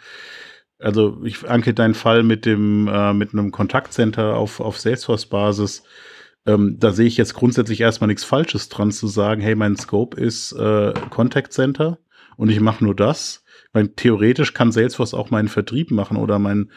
also 0.79 1.21
ich 1.23 1.49
anke 1.49 1.73
deinen 1.73 1.93
Fall 1.93 2.23
mit 2.23 2.45
dem, 2.45 2.87
äh, 2.87 3.13
mit 3.13 3.33
einem 3.33 3.51
Kontaktcenter 3.51 4.35
auf, 4.35 4.59
auf 4.59 4.79
Salesforce-Basis, 4.79 5.83
ähm, 6.45 6.77
da 6.79 6.91
sehe 6.91 7.07
ich 7.07 7.17
jetzt 7.17 7.33
grundsätzlich 7.33 7.81
erstmal 7.81 8.07
nichts 8.07 8.23
Falsches 8.23 8.69
dran 8.69 8.91
zu 8.91 9.07
sagen, 9.07 9.41
hey, 9.41 9.55
mein 9.55 9.75
Scope 9.77 10.19
ist 10.19 10.53
äh, 10.53 10.93
Contact 11.09 11.53
Center 11.53 11.99
und 12.37 12.49
ich 12.49 12.59
mache 12.59 12.83
nur 12.83 12.95
das. 12.95 13.40
Meine, 13.73 13.95
theoretisch 13.95 14.53
kann 14.53 14.71
Salesforce 14.71 15.13
auch 15.13 15.31
meinen 15.31 15.47
Vertrieb 15.47 15.91
machen 15.91 16.17
oder 16.17 16.39
mein, 16.39 16.71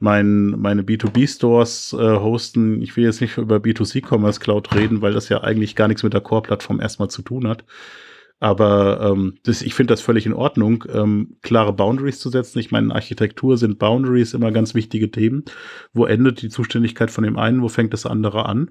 mein, 0.00 0.48
meine 0.50 0.82
B2B-Stores 0.82 1.92
äh, 1.92 1.96
hosten. 1.96 2.82
Ich 2.82 2.96
will 2.96 3.04
jetzt 3.04 3.20
nicht 3.20 3.36
über 3.38 3.56
B2C-Commerce 3.56 4.40
Cloud 4.40 4.74
reden, 4.74 5.00
weil 5.00 5.12
das 5.12 5.28
ja 5.28 5.42
eigentlich 5.42 5.76
gar 5.76 5.86
nichts 5.86 6.02
mit 6.02 6.12
der 6.12 6.22
Core-Plattform 6.22 6.80
erstmal 6.80 7.08
zu 7.08 7.22
tun 7.22 7.46
hat. 7.46 7.64
Aber 8.42 9.00
ähm, 9.02 9.34
das, 9.42 9.60
ich 9.60 9.74
finde 9.74 9.92
das 9.92 10.00
völlig 10.00 10.24
in 10.24 10.32
Ordnung, 10.32 10.84
ähm, 10.90 11.36
klare 11.42 11.74
Boundaries 11.74 12.18
zu 12.18 12.30
setzen. 12.30 12.58
Ich 12.58 12.70
meine, 12.70 12.86
in 12.86 12.92
Architektur 12.92 13.58
sind 13.58 13.78
Boundaries 13.78 14.32
immer 14.32 14.50
ganz 14.50 14.74
wichtige 14.74 15.10
Themen. 15.10 15.44
Wo 15.92 16.06
endet 16.06 16.40
die 16.40 16.48
Zuständigkeit 16.48 17.10
von 17.10 17.22
dem 17.22 17.36
einen, 17.36 17.60
wo 17.60 17.68
fängt 17.68 17.92
das 17.92 18.06
andere 18.06 18.46
an? 18.46 18.70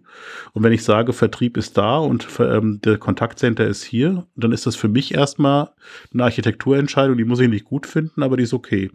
Und 0.54 0.64
wenn 0.64 0.74
ich 0.74 0.84
sage, 0.84 1.14
Vertrieb 1.14 1.56
ist 1.56 1.78
da 1.78 2.00
und 2.00 2.28
ähm, 2.40 2.82
der 2.84 2.98
Kontaktcenter 2.98 3.68
ist 3.68 3.84
hier, 3.84 4.26
dann 4.36 4.52
ist 4.52 4.66
das 4.66 4.76
für 4.76 4.90
mich 4.90 5.14
erstmal 5.14 5.70
eine 6.12 6.24
Architekturentscheidung, 6.24 7.16
die 7.16 7.26
muss 7.26 7.40
ich 7.40 7.48
nicht 7.48 7.66
gut 7.66 7.86
finden, 7.86 8.24
aber 8.24 8.38
die 8.38 8.44
ist 8.44 8.54
okay. 8.54 8.90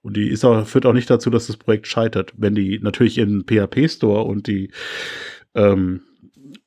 Und 0.00 0.16
die 0.16 0.28
ist 0.28 0.44
auch, 0.44 0.66
führt 0.66 0.86
auch 0.86 0.94
nicht 0.94 1.10
dazu, 1.10 1.28
dass 1.28 1.48
das 1.48 1.58
Projekt 1.58 1.86
scheitert. 1.86 2.32
Wenn 2.38 2.54
die 2.54 2.78
natürlich 2.78 3.18
in 3.18 3.44
PHP-Store 3.44 4.22
und 4.22 4.46
die 4.46 4.70
ähm, 5.54 6.00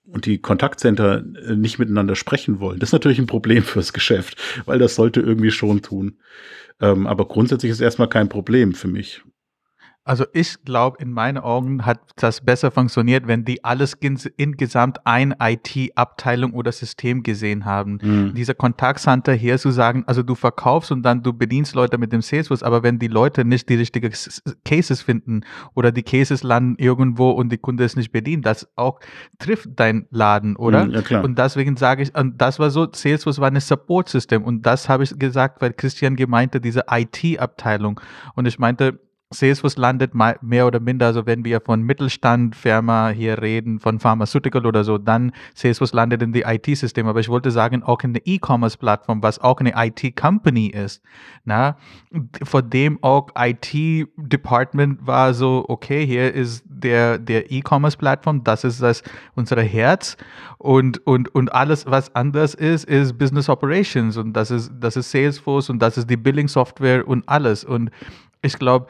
und 0.08 0.26
die 0.26 0.40
Kontaktcenter 0.40 1.24
äh, 1.46 1.56
nicht 1.56 1.80
miteinander 1.80 2.16
sprechen 2.16 2.60
wollen. 2.60 2.80
Das 2.80 2.90
ist 2.90 2.94
natürlich 2.94 3.20
ein 3.20 3.28
Problem 3.28 3.64
fürs 3.64 3.94
Geschäft, 3.94 4.42
weil 4.66 4.80
das 4.80 4.96
sollte 4.96 5.22
irgendwie 5.22 5.52
schon 5.52 5.82
tun. 5.82 6.18
Ähm, 6.80 7.08
aber 7.08 7.28
grundsätzlich 7.28 7.72
ist 7.72 7.82
erstmal 7.82 8.10
kein 8.10 8.30
Problem 8.30 8.74
für 8.74 8.88
mich. 8.88 9.22
Also 10.08 10.26
ich 10.32 10.64
glaube, 10.64 10.98
in 11.02 11.12
meinen 11.12 11.38
Augen 11.38 11.86
hat 11.86 12.00
das 12.16 12.40
besser 12.40 12.72
funktioniert, 12.72 13.28
wenn 13.28 13.44
die 13.44 13.66
alles 13.66 13.94
insgesamt 14.38 15.06
ein 15.06 15.36
IT-Abteilung 15.38 16.54
oder 16.54 16.72
System 16.72 17.24
gesehen 17.24 17.66
haben. 17.66 18.00
Mhm. 18.02 18.34
Dieser 18.34 18.54
Kontaktcenter 18.54 19.34
hier 19.34 19.58
zu 19.58 19.72
sagen, 19.72 20.06
also 20.08 20.24
du 20.24 20.34
verkaufst 20.34 20.94
und 20.94 21.04
dann 21.04 21.24
du 21.24 21.34
bedienst 21.34 21.76
Leute 21.76 21.98
mit 21.98 22.14
dem 22.14 22.22
Salesforce, 22.22 22.64
aber 22.64 22.84
wenn 22.84 23.00
die 23.00 23.10
Leute 23.10 23.44
nicht 23.44 23.68
die 23.68 23.76
richtigen 23.76 24.14
Cases 24.64 25.02
finden 25.02 25.42
oder 25.76 25.92
die 25.92 26.04
Cases 26.04 26.42
landen 26.42 26.76
irgendwo 26.78 27.32
und 27.32 27.52
die 27.52 27.58
Kunde 27.58 27.84
ist 27.84 27.98
nicht 27.98 28.14
bedient, 28.14 28.46
das 28.46 28.66
auch 28.78 29.02
trifft 29.40 29.72
dein 29.76 30.08
Laden, 30.10 30.56
oder? 30.56 30.86
Mhm, 30.86 30.92
ja, 30.92 31.02
klar. 31.02 31.26
Und 31.26 31.38
deswegen 31.38 31.76
sage 31.76 32.04
ich, 32.04 32.16
und 32.16 32.42
das 32.42 32.60
war 32.60 32.70
so, 32.70 32.88
Salesforce 32.90 33.40
war 33.40 33.52
ein 33.52 33.60
Support-System 33.60 34.46
und 34.46 34.66
das 34.66 34.88
habe 34.88 35.04
ich 35.04 35.20
gesagt, 35.20 35.62
weil 35.62 35.74
Christian 35.74 36.16
gemeinte, 36.16 36.62
diese 36.62 36.86
IT-Abteilung 36.90 38.00
und 38.36 38.46
ich 38.46 38.58
meinte, 38.58 39.02
Salesforce 39.30 39.76
landet 39.76 40.14
mehr 40.16 40.68
oder 40.68 40.80
minder, 40.80 41.08
also 41.08 41.26
wenn 41.26 41.44
wir 41.44 41.60
von 41.60 41.82
Mittelstand, 41.84 42.56
Firma 42.56 43.10
hier 43.10 43.42
reden, 43.42 43.82
von 43.82 44.00
Pharmaceutical 44.00 44.66
oder 44.66 44.86
so, 44.86 44.98
dann 44.98 45.34
Salesforce 45.54 45.92
landet 45.92 46.22
in 46.22 46.32
die 46.32 46.44
IT-System. 46.44 47.08
Aber 47.08 47.20
ich 47.20 47.28
wollte 47.28 47.52
sagen, 47.52 47.84
auch 47.84 48.02
in 48.04 48.14
der 48.14 48.26
E-Commerce-Plattform, 48.26 49.22
was 49.22 49.40
auch 49.40 49.60
eine 49.60 49.74
IT-Company 49.76 50.68
ist, 50.68 51.02
na, 51.44 51.76
vor 52.44 52.62
dem 52.62 53.04
auch 53.04 53.28
IT-Department 53.36 55.06
war 55.06 55.34
so, 55.34 55.66
okay, 55.68 56.06
hier 56.06 56.34
ist 56.34 56.64
der, 56.66 57.18
der 57.18 57.52
E-Commerce-Plattform, 57.52 58.46
das 58.46 58.64
ist 58.64 58.82
das, 58.82 59.04
unser 59.36 59.62
Herz. 59.62 60.16
Und, 60.58 61.06
und, 61.06 61.36
und 61.36 61.54
alles, 61.54 61.86
was 61.86 62.16
anders 62.16 62.54
ist, 62.56 62.86
ist 62.86 63.18
Business 63.18 63.50
Operations. 63.50 64.16
Und 64.16 64.32
das 64.32 64.52
ist, 64.52 64.72
das 64.80 64.96
ist 64.96 65.12
Salesforce 65.12 65.70
und 65.70 65.80
das 65.80 65.98
ist 65.98 66.10
die 66.10 66.18
Billing-Software 66.18 67.06
und 67.06 67.28
alles. 67.28 67.66
Und 67.66 67.92
ich 68.42 68.58
glaube, 68.58 68.88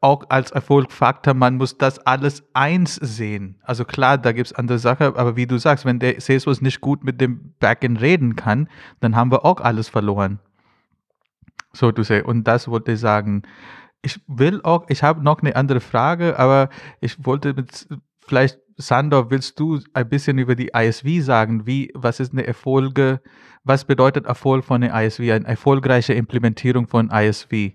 auch 0.00 0.24
als 0.28 0.50
Erfolgfaktor, 0.50 1.34
man 1.34 1.56
muss 1.56 1.78
das 1.78 1.98
alles 2.00 2.44
eins 2.52 2.96
sehen. 2.96 3.58
Also 3.62 3.84
klar, 3.84 4.18
da 4.18 4.32
gibt 4.32 4.48
es 4.48 4.52
andere 4.52 4.78
Sachen, 4.78 5.16
aber 5.16 5.36
wie 5.36 5.46
du 5.46 5.58
sagst, 5.58 5.84
wenn 5.84 5.98
der 5.98 6.20
Salesforce 6.20 6.60
nicht 6.60 6.80
gut 6.80 7.04
mit 7.04 7.20
dem 7.20 7.54
Backend 7.58 8.00
reden 8.00 8.36
kann, 8.36 8.68
dann 9.00 9.16
haben 9.16 9.30
wir 9.30 9.44
auch 9.44 9.60
alles 9.60 9.88
verloren. 9.88 10.40
So 11.72 11.90
to 11.90 12.02
say. 12.02 12.22
Und 12.22 12.44
das 12.44 12.68
wollte 12.68 12.92
ich 12.92 13.00
sagen. 13.00 13.42
Ich 14.02 14.20
will 14.26 14.60
auch, 14.62 14.86
ich 14.88 15.02
habe 15.02 15.22
noch 15.22 15.40
eine 15.40 15.54
andere 15.54 15.80
Frage, 15.80 16.38
aber 16.38 16.68
ich 17.00 17.24
wollte 17.24 17.54
mit, 17.54 17.86
vielleicht, 18.20 18.58
Sandor, 18.76 19.30
willst 19.30 19.60
du 19.60 19.80
ein 19.94 20.08
bisschen 20.08 20.38
über 20.38 20.56
die 20.56 20.72
ISV 20.74 21.24
sagen? 21.24 21.66
Wie, 21.66 21.92
was 21.94 22.18
ist 22.18 22.32
eine 22.32 22.44
Erfolge, 22.46 23.20
was 23.64 23.84
bedeutet 23.84 24.26
Erfolg 24.26 24.64
von 24.64 24.80
der 24.80 24.92
ISV, 24.92 25.20
eine 25.20 25.46
erfolgreiche 25.46 26.14
Implementierung 26.14 26.88
von 26.88 27.10
ISV? 27.10 27.74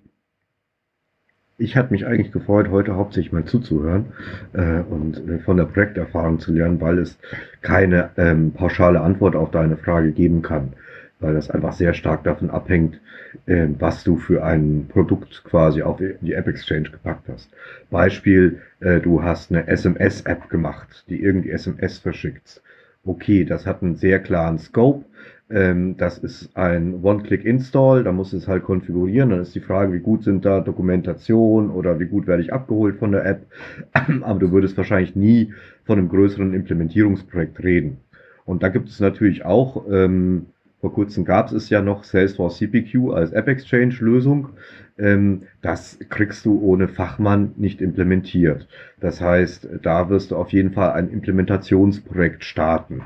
Ich 1.57 1.75
hatte 1.75 1.91
mich 1.91 2.05
eigentlich 2.05 2.31
gefreut, 2.31 2.69
heute 2.69 2.95
hauptsächlich 2.95 3.33
mal 3.33 3.45
zuzuhören 3.45 4.07
äh, 4.53 4.81
und 4.81 5.27
äh, 5.27 5.39
von 5.39 5.57
der 5.57 5.65
Projekterfahrung 5.65 6.39
zu 6.39 6.53
lernen, 6.53 6.79
weil 6.79 6.99
es 6.99 7.17
keine 7.61 8.11
ähm, 8.17 8.51
pauschale 8.51 9.01
Antwort 9.01 9.35
auf 9.35 9.49
deine 9.51 9.75
Frage 9.75 10.11
geben 10.11 10.43
kann, 10.43 10.73
weil 11.19 11.33
das 11.33 11.49
einfach 11.49 11.73
sehr 11.73 11.95
stark 11.95 12.23
davon 12.23 12.51
abhängt, 12.51 13.01
äh, 13.47 13.67
was 13.79 14.03
du 14.03 14.17
für 14.17 14.43
ein 14.43 14.85
Produkt 14.87 15.43
quasi 15.45 15.81
auf 15.81 15.99
die 16.21 16.33
App 16.33 16.47
Exchange 16.47 16.91
gepackt 16.91 17.27
hast. 17.27 17.49
Beispiel, 17.89 18.61
äh, 18.79 18.99
du 18.99 19.23
hast 19.23 19.51
eine 19.51 19.67
SMS-App 19.67 20.49
gemacht, 20.49 21.05
die 21.09 21.23
irgendwie 21.23 21.49
SMS 21.49 21.97
verschickt. 21.97 22.61
Okay, 23.03 23.45
das 23.45 23.65
hat 23.65 23.81
einen 23.81 23.95
sehr 23.95 24.19
klaren 24.19 24.59
Scope 24.59 25.05
das 25.49 26.17
ist 26.17 26.57
ein 26.57 27.01
One-Click-Install, 27.03 28.03
da 28.03 28.11
muss 28.11 28.33
es 28.33 28.49
halt 28.49 28.63
konfigurieren. 28.63 29.29
Dann 29.29 29.39
ist 29.39 29.55
die 29.55 29.61
Frage, 29.61 29.93
wie 29.93 29.99
gut 29.99 30.23
sind 30.25 30.43
da 30.43 30.59
Dokumentation 30.59 31.71
oder 31.71 32.01
wie 32.01 32.05
gut 32.05 32.27
werde 32.27 32.43
ich 32.43 32.51
abgeholt 32.51 32.97
von 32.97 33.13
der 33.13 33.25
App. 33.25 33.45
Aber 34.23 34.39
du 34.39 34.51
würdest 34.51 34.75
wahrscheinlich 34.75 35.15
nie 35.15 35.53
von 35.85 35.99
einem 35.99 36.09
größeren 36.09 36.53
Implementierungsprojekt 36.53 37.63
reden. 37.63 37.99
Und 38.43 38.61
da 38.61 38.67
gibt 38.67 38.89
es 38.89 38.99
natürlich 38.99 39.45
auch, 39.45 39.85
ähm, 39.89 40.47
vor 40.79 40.93
kurzem 40.93 41.25
gab 41.25 41.51
es 41.51 41.69
ja 41.69 41.81
noch 41.81 42.03
Salesforce 42.03 42.57
CPQ 42.57 43.11
als 43.13 43.31
App 43.31 43.47
Exchange 43.47 43.95
Lösung. 43.99 44.49
Ähm, 44.97 45.43
das 45.61 45.97
kriegst 46.09 46.45
du 46.45 46.61
ohne 46.61 46.87
Fachmann 46.87 47.53
nicht 47.57 47.81
implementiert. 47.81 48.67
Das 48.99 49.21
heißt, 49.21 49.69
da 49.81 50.09
wirst 50.09 50.31
du 50.31 50.35
auf 50.35 50.51
jeden 50.51 50.71
Fall 50.71 50.91
ein 50.91 51.09
Implementationsprojekt 51.09 52.43
starten. 52.43 53.03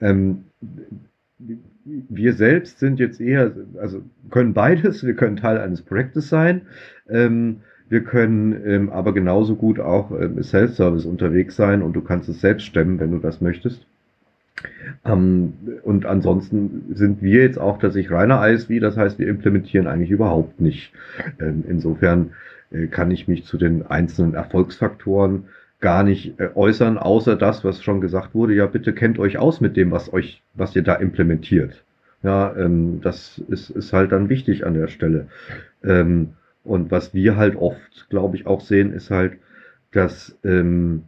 Ähm, 0.00 0.44
wir 1.84 2.34
selbst 2.34 2.78
sind 2.78 3.00
jetzt 3.00 3.20
eher, 3.20 3.52
also 3.80 4.02
können 4.30 4.54
beides, 4.54 5.04
wir 5.04 5.14
können 5.14 5.36
Teil 5.36 5.58
eines 5.58 5.82
Projektes 5.82 6.28
sein, 6.28 6.62
ähm, 7.08 7.60
wir 7.88 8.04
können 8.04 8.60
ähm, 8.66 8.90
aber 8.90 9.12
genauso 9.12 9.56
gut 9.56 9.80
auch 9.80 10.12
ähm, 10.12 10.42
Self-Service 10.42 11.06
unterwegs 11.06 11.56
sein 11.56 11.82
und 11.82 11.94
du 11.94 12.00
kannst 12.00 12.28
es 12.28 12.40
selbst 12.40 12.66
stemmen, 12.66 13.00
wenn 13.00 13.10
du 13.10 13.18
das 13.18 13.40
möchtest. 13.40 13.84
Ähm, 15.04 15.54
und 15.82 16.06
ansonsten 16.06 16.94
sind 16.94 17.22
wir 17.22 17.42
jetzt 17.42 17.58
auch 17.58 17.78
tatsächlich 17.78 18.12
reiner 18.12 18.46
ISV, 18.46 18.78
das 18.80 18.96
heißt, 18.96 19.18
wir 19.18 19.28
implementieren 19.28 19.86
eigentlich 19.86 20.10
überhaupt 20.10 20.60
nicht. 20.60 20.92
Ähm, 21.40 21.64
insofern 21.66 22.32
äh, 22.70 22.86
kann 22.86 23.10
ich 23.10 23.26
mich 23.26 23.44
zu 23.44 23.58
den 23.58 23.86
einzelnen 23.86 24.34
Erfolgsfaktoren 24.34 25.44
gar 25.80 26.02
nicht 26.02 26.38
äh, 26.38 26.50
äußern, 26.54 26.98
außer 26.98 27.36
das, 27.36 27.64
was 27.64 27.82
schon 27.82 28.00
gesagt 28.00 28.34
wurde, 28.34 28.54
ja, 28.54 28.66
bitte 28.66 28.92
kennt 28.92 29.18
euch 29.18 29.38
aus 29.38 29.60
mit 29.60 29.76
dem, 29.76 29.90
was 29.90 30.12
euch, 30.12 30.42
was 30.54 30.76
ihr 30.76 30.82
da 30.82 30.94
implementiert. 30.94 31.84
Ja, 32.22 32.54
ähm, 32.56 33.00
das 33.02 33.38
ist, 33.48 33.70
ist 33.70 33.92
halt 33.92 34.12
dann 34.12 34.28
wichtig 34.28 34.66
an 34.66 34.74
der 34.74 34.88
Stelle. 34.88 35.28
Ähm, 35.82 36.34
und 36.64 36.90
was 36.90 37.14
wir 37.14 37.36
halt 37.36 37.56
oft, 37.56 38.08
glaube 38.10 38.36
ich, 38.36 38.46
auch 38.46 38.60
sehen, 38.60 38.92
ist 38.92 39.10
halt, 39.10 39.38
dass, 39.92 40.38
ähm, 40.44 41.04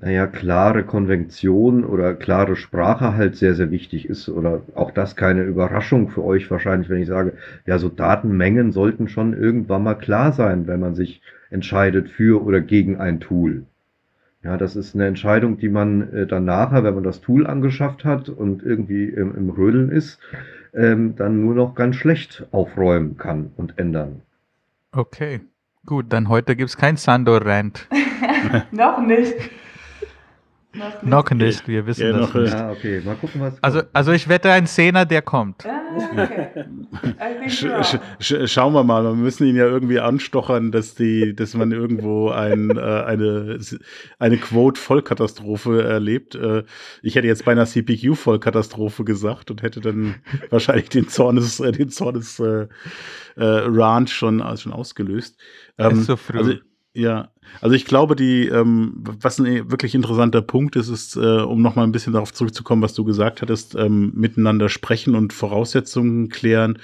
naja, 0.00 0.26
klare 0.26 0.84
Konvention 0.84 1.84
oder 1.84 2.14
klare 2.14 2.56
Sprache 2.56 3.14
halt 3.14 3.36
sehr, 3.36 3.54
sehr 3.54 3.70
wichtig 3.70 4.08
ist. 4.08 4.28
Oder 4.28 4.62
auch 4.74 4.90
das 4.90 5.16
keine 5.16 5.42
Überraschung 5.42 6.08
für 6.08 6.24
euch 6.24 6.50
wahrscheinlich, 6.50 6.88
wenn 6.88 7.00
ich 7.00 7.08
sage, 7.08 7.34
ja, 7.66 7.78
so 7.78 7.88
Datenmengen 7.88 8.72
sollten 8.72 9.08
schon 9.08 9.32
irgendwann 9.32 9.82
mal 9.82 9.94
klar 9.94 10.32
sein, 10.32 10.66
wenn 10.66 10.80
man 10.80 10.94
sich 10.94 11.22
entscheidet 11.50 12.10
für 12.10 12.44
oder 12.44 12.60
gegen 12.60 12.98
ein 12.98 13.20
Tool. 13.20 13.64
Ja, 14.42 14.58
das 14.58 14.76
ist 14.76 14.94
eine 14.94 15.06
Entscheidung, 15.06 15.56
die 15.56 15.70
man 15.70 16.12
äh, 16.12 16.26
dann 16.26 16.44
nachher, 16.44 16.84
wenn 16.84 16.94
man 16.94 17.04
das 17.04 17.22
Tool 17.22 17.46
angeschafft 17.46 18.04
hat 18.04 18.28
und 18.28 18.62
irgendwie 18.62 19.04
im, 19.04 19.34
im 19.34 19.48
Rödeln 19.48 19.90
ist, 19.90 20.18
ähm, 20.74 21.16
dann 21.16 21.40
nur 21.40 21.54
noch 21.54 21.74
ganz 21.74 21.96
schlecht 21.96 22.46
aufräumen 22.50 23.16
kann 23.16 23.52
und 23.56 23.78
ändern. 23.78 24.20
Okay, 24.92 25.40
gut, 25.86 26.06
dann 26.12 26.28
heute 26.28 26.56
gibt 26.56 26.70
es 26.70 26.76
kein 26.76 26.96
Sandor-Rant. 26.96 27.88
noch 28.70 28.98
nicht. 28.98 29.34
Noch 30.74 31.02
nicht. 31.02 31.04
Noch 31.04 31.30
nicht, 31.30 31.68
wir 31.68 31.86
wissen 31.86 32.02
ja, 32.02 32.18
das 32.18 32.34
nicht. 32.34 32.52
Ja, 32.52 32.70
okay, 32.70 33.00
mal 33.04 33.14
gucken, 33.14 33.40
was 33.40 33.62
also, 33.62 33.80
kommt. 33.80 33.90
Also 33.92 34.12
ich 34.12 34.28
wette 34.28 34.50
ein 34.50 34.66
Zehner, 34.66 35.06
der 35.06 35.22
kommt. 35.22 35.64
Ah, 35.64 35.80
okay. 35.96 37.48
sch 37.48 37.66
sch 37.82 37.98
sch 38.20 38.50
schauen 38.50 38.72
wir 38.72 38.82
mal, 38.82 39.04
wir 39.04 39.14
müssen 39.14 39.46
ihn 39.46 39.56
ja 39.56 39.66
irgendwie 39.66 40.00
anstochern, 40.00 40.72
dass 40.72 40.94
die, 40.94 41.34
dass 41.34 41.54
man 41.54 41.70
irgendwo 41.70 42.30
ein, 42.30 42.76
äh, 42.76 42.80
eine, 42.80 43.58
eine 44.18 44.36
Quote-Vollkatastrophe 44.36 45.84
erlebt. 45.84 46.34
Äh, 46.34 46.64
ich 47.02 47.14
hätte 47.14 47.28
jetzt 47.28 47.44
bei 47.44 47.52
einer 47.52 47.66
CPQ-Vollkatastrophe 47.66 49.04
gesagt 49.04 49.50
und 49.50 49.62
hätte 49.62 49.80
dann 49.80 50.16
wahrscheinlich 50.50 50.88
den 50.88 51.08
Zornes, 51.08 51.60
äh, 51.60 51.70
den 51.70 51.90
Zornes 51.90 52.40
äh, 52.40 52.66
äh, 53.36 53.44
Ranch 53.44 54.12
schon, 54.12 54.42
schon 54.56 54.72
ausgelöst. 54.72 55.38
Ähm, 55.78 56.00
ist 56.00 56.06
so 56.06 56.16
früh. 56.16 56.38
Also, 56.38 56.54
ja, 56.94 57.28
also 57.60 57.74
ich 57.74 57.86
glaube, 57.86 58.14
die, 58.14 58.46
ähm, 58.46 58.94
was 59.20 59.40
ein 59.40 59.70
wirklich 59.70 59.96
interessanter 59.96 60.42
Punkt 60.42 60.76
ist, 60.76 60.88
ist, 60.88 61.16
äh, 61.16 61.20
um 61.20 61.60
nochmal 61.60 61.84
ein 61.86 61.92
bisschen 61.92 62.12
darauf 62.12 62.32
zurückzukommen, 62.32 62.82
was 62.82 62.94
du 62.94 63.04
gesagt 63.04 63.42
hattest, 63.42 63.74
ähm, 63.74 64.12
miteinander 64.14 64.68
sprechen 64.68 65.16
und 65.16 65.32
Voraussetzungen 65.32 66.28
klären. 66.28 66.78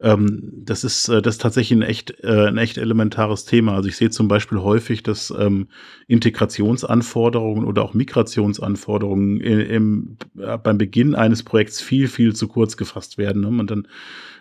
Ähm, 0.00 0.50
das 0.64 0.82
ist, 0.82 1.08
äh, 1.08 1.20
das 1.20 1.34
ist 1.34 1.42
tatsächlich 1.42 1.78
ein 1.78 1.82
echt, 1.82 2.24
äh, 2.24 2.48
ein 2.48 2.56
echt 2.56 2.78
elementares 2.78 3.44
Thema. 3.44 3.74
Also 3.74 3.90
ich 3.90 3.96
sehe 3.96 4.08
zum 4.08 4.28
Beispiel 4.28 4.60
häufig, 4.60 5.02
dass 5.02 5.32
ähm, 5.38 5.68
Integrationsanforderungen 6.06 7.66
oder 7.66 7.82
auch 7.82 7.92
Migrationsanforderungen 7.92 9.40
im, 9.40 9.60
im, 9.60 10.16
äh, 10.38 10.56
beim 10.56 10.78
Beginn 10.78 11.14
eines 11.14 11.42
Projekts 11.42 11.82
viel, 11.82 12.08
viel 12.08 12.34
zu 12.34 12.48
kurz 12.48 12.78
gefasst 12.78 13.18
werden. 13.18 13.42
Ne? 13.42 13.48
Und 13.48 13.70
dann 13.70 13.86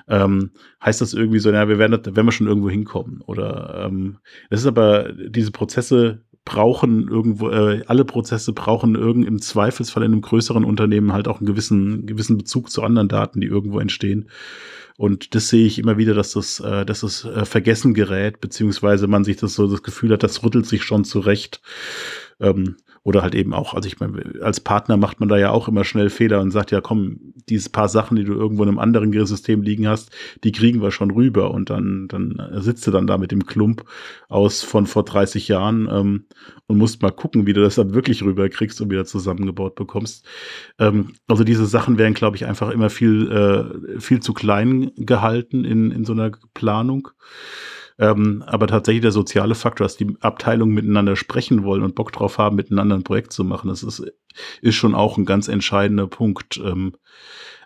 ähm, 0.10 0.52
heißt 0.84 1.02
das 1.02 1.14
irgendwie 1.14 1.40
so, 1.40 1.52
ja, 1.52 1.70
wir 1.70 1.78
werden, 1.78 2.02
da 2.02 2.16
werden 2.16 2.28
wir 2.28 2.32
schon 2.32 2.48
irgendwo 2.48 2.70
hinkommen. 2.70 3.22
Oder 3.22 3.86
ähm, 3.86 4.18
das 4.50 4.62
ist 4.62 4.66
aber, 4.66 5.14
diese 5.14 5.52
Prozesse 5.52 6.22
brauchen 6.46 7.08
irgendwo, 7.08 7.50
äh, 7.50 7.84
alle 7.86 8.06
Prozesse 8.06 8.54
brauchen 8.54 8.96
irgend 8.96 9.28
im 9.28 9.40
Zweifelsfall 9.40 10.04
in 10.04 10.14
einem 10.14 10.22
größeren 10.22 10.66
Unternehmen 10.66 11.14
halt 11.14 11.28
auch 11.28 11.40
einen 11.40 11.46
gewissen, 11.46 12.08
gewissen 12.08 12.38
Bezug 12.38 12.72
zu 12.72 12.82
anderen 12.82 13.08
Daten, 13.08 13.40
die 13.40 13.48
irgendwo 13.48 13.80
entstehen. 13.80 14.30
Und 14.98 15.36
das 15.36 15.48
sehe 15.48 15.66
ich 15.66 15.80
immer 15.80 15.98
wieder, 15.98 16.14
dass 16.14 16.34
das, 16.34 16.60
äh, 16.60 16.86
dass 16.86 17.02
das 17.02 17.24
äh, 17.24 17.46
vergessen 17.46 17.94
gerät, 17.94 18.42
beziehungsweise 18.42 19.08
man 19.08 19.24
sich 19.24 19.38
das 19.38 19.54
so 19.54 19.68
das 19.68 19.84
Gefühl 19.84 20.12
hat, 20.12 20.24
das 20.24 20.44
rüttelt 20.44 20.66
sich 20.66 20.84
schon 20.84 21.04
zurecht. 21.04 21.62
Ähm, 22.40 22.78
oder 23.04 23.22
halt 23.22 23.36
eben 23.36 23.54
auch, 23.54 23.74
also 23.74 23.88
ich 23.88 24.00
meine, 24.00 24.22
als 24.42 24.60
Partner 24.60 24.98
macht 24.98 25.20
man 25.20 25.30
da 25.30 25.38
ja 25.38 25.52
auch 25.52 25.68
immer 25.68 25.84
schnell 25.84 26.10
Fehler 26.10 26.42
und 26.42 26.52
sagt, 26.52 26.72
ja 26.72 26.82
komm, 26.82 27.34
diese 27.50 27.70
paar 27.70 27.90
Sachen, 27.90 28.16
die 28.16 28.24
du 28.24 28.34
irgendwo 28.34 28.64
in 28.64 28.70
einem 28.70 28.80
anderen 28.80 29.26
System 29.26 29.62
liegen 29.62 29.88
hast, 29.88 30.12
die 30.44 30.52
kriegen 30.52 30.82
wir 30.82 30.92
schon 30.92 31.12
rüber 31.12 31.52
und 31.52 31.70
dann, 31.70 32.08
dann 32.08 32.42
sitzt 32.62 32.86
du 32.86 32.92
dann 32.92 33.08
da 33.08 33.18
mit 33.18 33.32
dem 33.32 33.46
Klump 33.46 33.86
aus 34.28 34.62
von 34.62 34.86
vor 34.86 35.04
30 35.04 35.48
Jahren 35.48 35.88
ähm, 35.92 36.26
und 36.68 36.78
musst 36.78 37.02
mal 37.02 37.12
gucken, 37.12 37.48
wie 37.48 37.54
du 37.54 37.62
das 37.62 37.76
dann 37.76 37.94
wirklich 37.94 38.24
rüberkriegst 38.24 38.80
und 38.82 38.92
wieder 38.92 39.06
zusammengebaut 39.06 39.76
bekommst. 39.76 40.26
Ähm, 40.78 41.14
also 41.28 41.44
diese 41.44 41.66
Sachen 41.66 41.98
werden, 41.98 42.14
glaube 42.14 42.36
ich, 42.36 42.46
einfach 42.46 42.70
immer 42.70 42.90
viel, 42.90 43.32
äh, 43.32 44.00
viel 44.00 44.20
zu 44.20 44.34
klein 44.34 44.92
gehalten 44.96 45.66
in, 45.66 45.92
in 45.92 46.06
so 46.06 46.14
einer 46.14 46.32
Planung. 46.54 47.10
Ähm, 48.00 48.44
aber 48.48 48.68
tatsächlich 48.68 49.02
der 49.02 49.12
soziale 49.12 49.56
Faktor, 49.56 49.86
dass 49.86 49.98
die 49.98 50.16
Abteilungen 50.22 50.74
miteinander 50.74 51.18
sprechen 51.18 51.64
wollen 51.64 51.84
und 51.84 51.96
Bock 51.96 52.14
drauf 52.14 52.38
haben, 52.38 52.56
miteinander 52.56 52.96
ein 52.96 53.04
Projekt 53.04 53.34
zu 53.34 53.44
machen, 53.44 53.68
das 53.68 53.84
ist, 53.84 54.02
ist 54.62 54.76
schon 54.76 54.96
auch 54.96 55.18
ein 55.18 55.26
ganz 55.26 55.50
entscheidender 55.50 56.08
Punkt. 56.08 56.62
Ähm, 56.64 56.94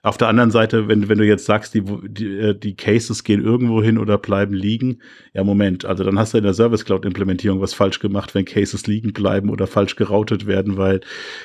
auf 0.06 0.18
der 0.18 0.28
anderen 0.28 0.52
Seite, 0.52 0.90
wenn, 0.90 1.08
wenn 1.08 1.18
du 1.18 1.26
jetzt 1.26 1.46
sagst, 1.46 1.74
die, 1.74 1.82
die, 1.82 2.38
äh, 2.38 2.54
die 2.54 2.76
Cases 2.76 3.24
gehen 3.24 3.42
irgendwo 3.42 3.82
hin 3.82 3.98
oder 3.98 4.18
bleiben 4.18 4.54
liegen, 4.54 5.02
ja, 5.34 5.46
Moment, 5.46 5.86
also 5.86 6.04
dann 6.04 6.20
hast 6.20 6.34
du 6.34 6.40
in 6.40 6.44
der 6.44 6.54
Service 6.54 6.84
Cloud 6.84 7.06
Implementierung 7.06 7.62
was 7.62 7.74
falsch 7.74 8.00
gemacht, 8.00 8.36
wenn 8.36 8.44
Cases 8.44 8.86
liegen 8.86 9.14
bleiben 9.14 9.50
oder 9.50 9.66
falsch 9.66 9.96
geroutet 9.96 10.46
werden, 10.46 10.76
weil 10.76 11.00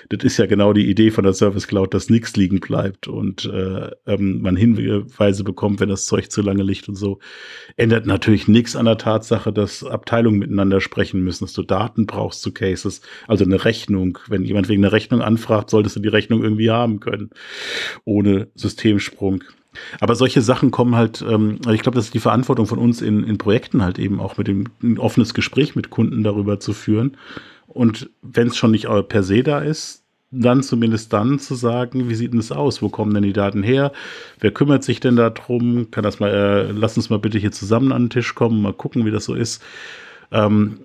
das 0.08 0.24
ist 0.24 0.38
ja 0.38 0.46
genau 0.46 0.72
die 0.72 0.90
Idee 0.90 1.12
von 1.12 1.22
der 1.22 1.34
Service 1.34 1.68
Cloud, 1.68 1.94
dass 1.94 2.10
nichts 2.10 2.34
liegen 2.34 2.58
bleibt 2.58 3.06
und 3.06 3.44
äh, 3.44 3.92
ähm, 4.06 4.42
man 4.42 4.56
Hinweise 4.56 5.44
bekommt, 5.44 5.78
wenn 5.78 5.88
das 5.88 6.06
Zeug 6.06 6.32
zu 6.32 6.42
lange 6.42 6.64
liegt 6.64 6.88
und 6.88 6.96
so. 6.96 7.20
Ändert 7.76 8.06
natürlich 8.06 8.48
nichts 8.48 8.74
an 8.74 8.86
der 8.86 8.98
Tatsache, 8.98 9.52
dass 9.52 9.84
Abteilungen 9.84 10.40
miteinander 10.40 10.80
sprechen 10.80 11.22
müssen, 11.22 11.44
dass 11.44 11.52
du 11.52 11.62
Daten 11.62 12.06
brauchst 12.06 12.42
zu 12.42 12.52
Cases, 12.52 13.02
also 13.28 13.44
eine 13.44 13.64
Rechnung. 13.64 14.18
Wenn 14.26 14.42
jemand 14.42 14.68
wegen 14.68 14.84
einer 14.84 14.92
Rechnung 14.92 15.22
anfragt, 15.22 15.70
solltest 15.70 15.94
du 15.94 16.00
die 16.00 16.08
Rechnung 16.08 16.42
irgendwie 16.42 16.70
haben 16.70 16.98
können, 16.98 17.30
ohne 18.04 18.47
Systemsprung. 18.54 19.44
Aber 20.00 20.14
solche 20.14 20.42
Sachen 20.42 20.70
kommen 20.70 20.96
halt, 20.96 21.24
ähm, 21.28 21.60
ich 21.72 21.82
glaube, 21.82 21.96
das 21.96 22.06
ist 22.06 22.14
die 22.14 22.20
Verantwortung 22.20 22.66
von 22.66 22.78
uns 22.78 23.02
in, 23.02 23.24
in 23.24 23.38
Projekten 23.38 23.82
halt 23.82 23.98
eben 23.98 24.20
auch 24.20 24.36
mit 24.36 24.48
dem 24.48 24.64
ein 24.82 24.98
offenes 24.98 25.34
Gespräch 25.34 25.76
mit 25.76 25.90
Kunden 25.90 26.22
darüber 26.22 26.58
zu 26.58 26.72
führen. 26.72 27.16
Und 27.66 28.10
wenn 28.22 28.48
es 28.48 28.56
schon 28.56 28.70
nicht 28.70 28.88
per 29.08 29.22
se 29.22 29.42
da 29.42 29.60
ist, 29.60 30.04
dann 30.30 30.62
zumindest 30.62 31.12
dann 31.12 31.38
zu 31.38 31.54
sagen, 31.54 32.08
wie 32.08 32.14
sieht 32.14 32.32
denn 32.32 32.40
das 32.40 32.52
aus? 32.52 32.82
Wo 32.82 32.88
kommen 32.88 33.14
denn 33.14 33.22
die 33.22 33.32
Daten 33.32 33.62
her? 33.62 33.92
Wer 34.40 34.50
kümmert 34.50 34.84
sich 34.84 35.00
denn 35.00 35.16
darum? 35.16 35.90
Kann 35.90 36.04
das 36.04 36.20
mal, 36.20 36.30
äh, 36.30 36.72
lass 36.72 36.96
uns 36.96 37.08
mal 37.08 37.18
bitte 37.18 37.38
hier 37.38 37.52
zusammen 37.52 37.92
an 37.92 38.04
den 38.04 38.10
Tisch 38.10 38.34
kommen, 38.34 38.60
mal 38.60 38.74
gucken, 38.74 39.06
wie 39.06 39.10
das 39.10 39.24
so 39.24 39.34
ist. 39.34 39.62
Ähm, 40.30 40.80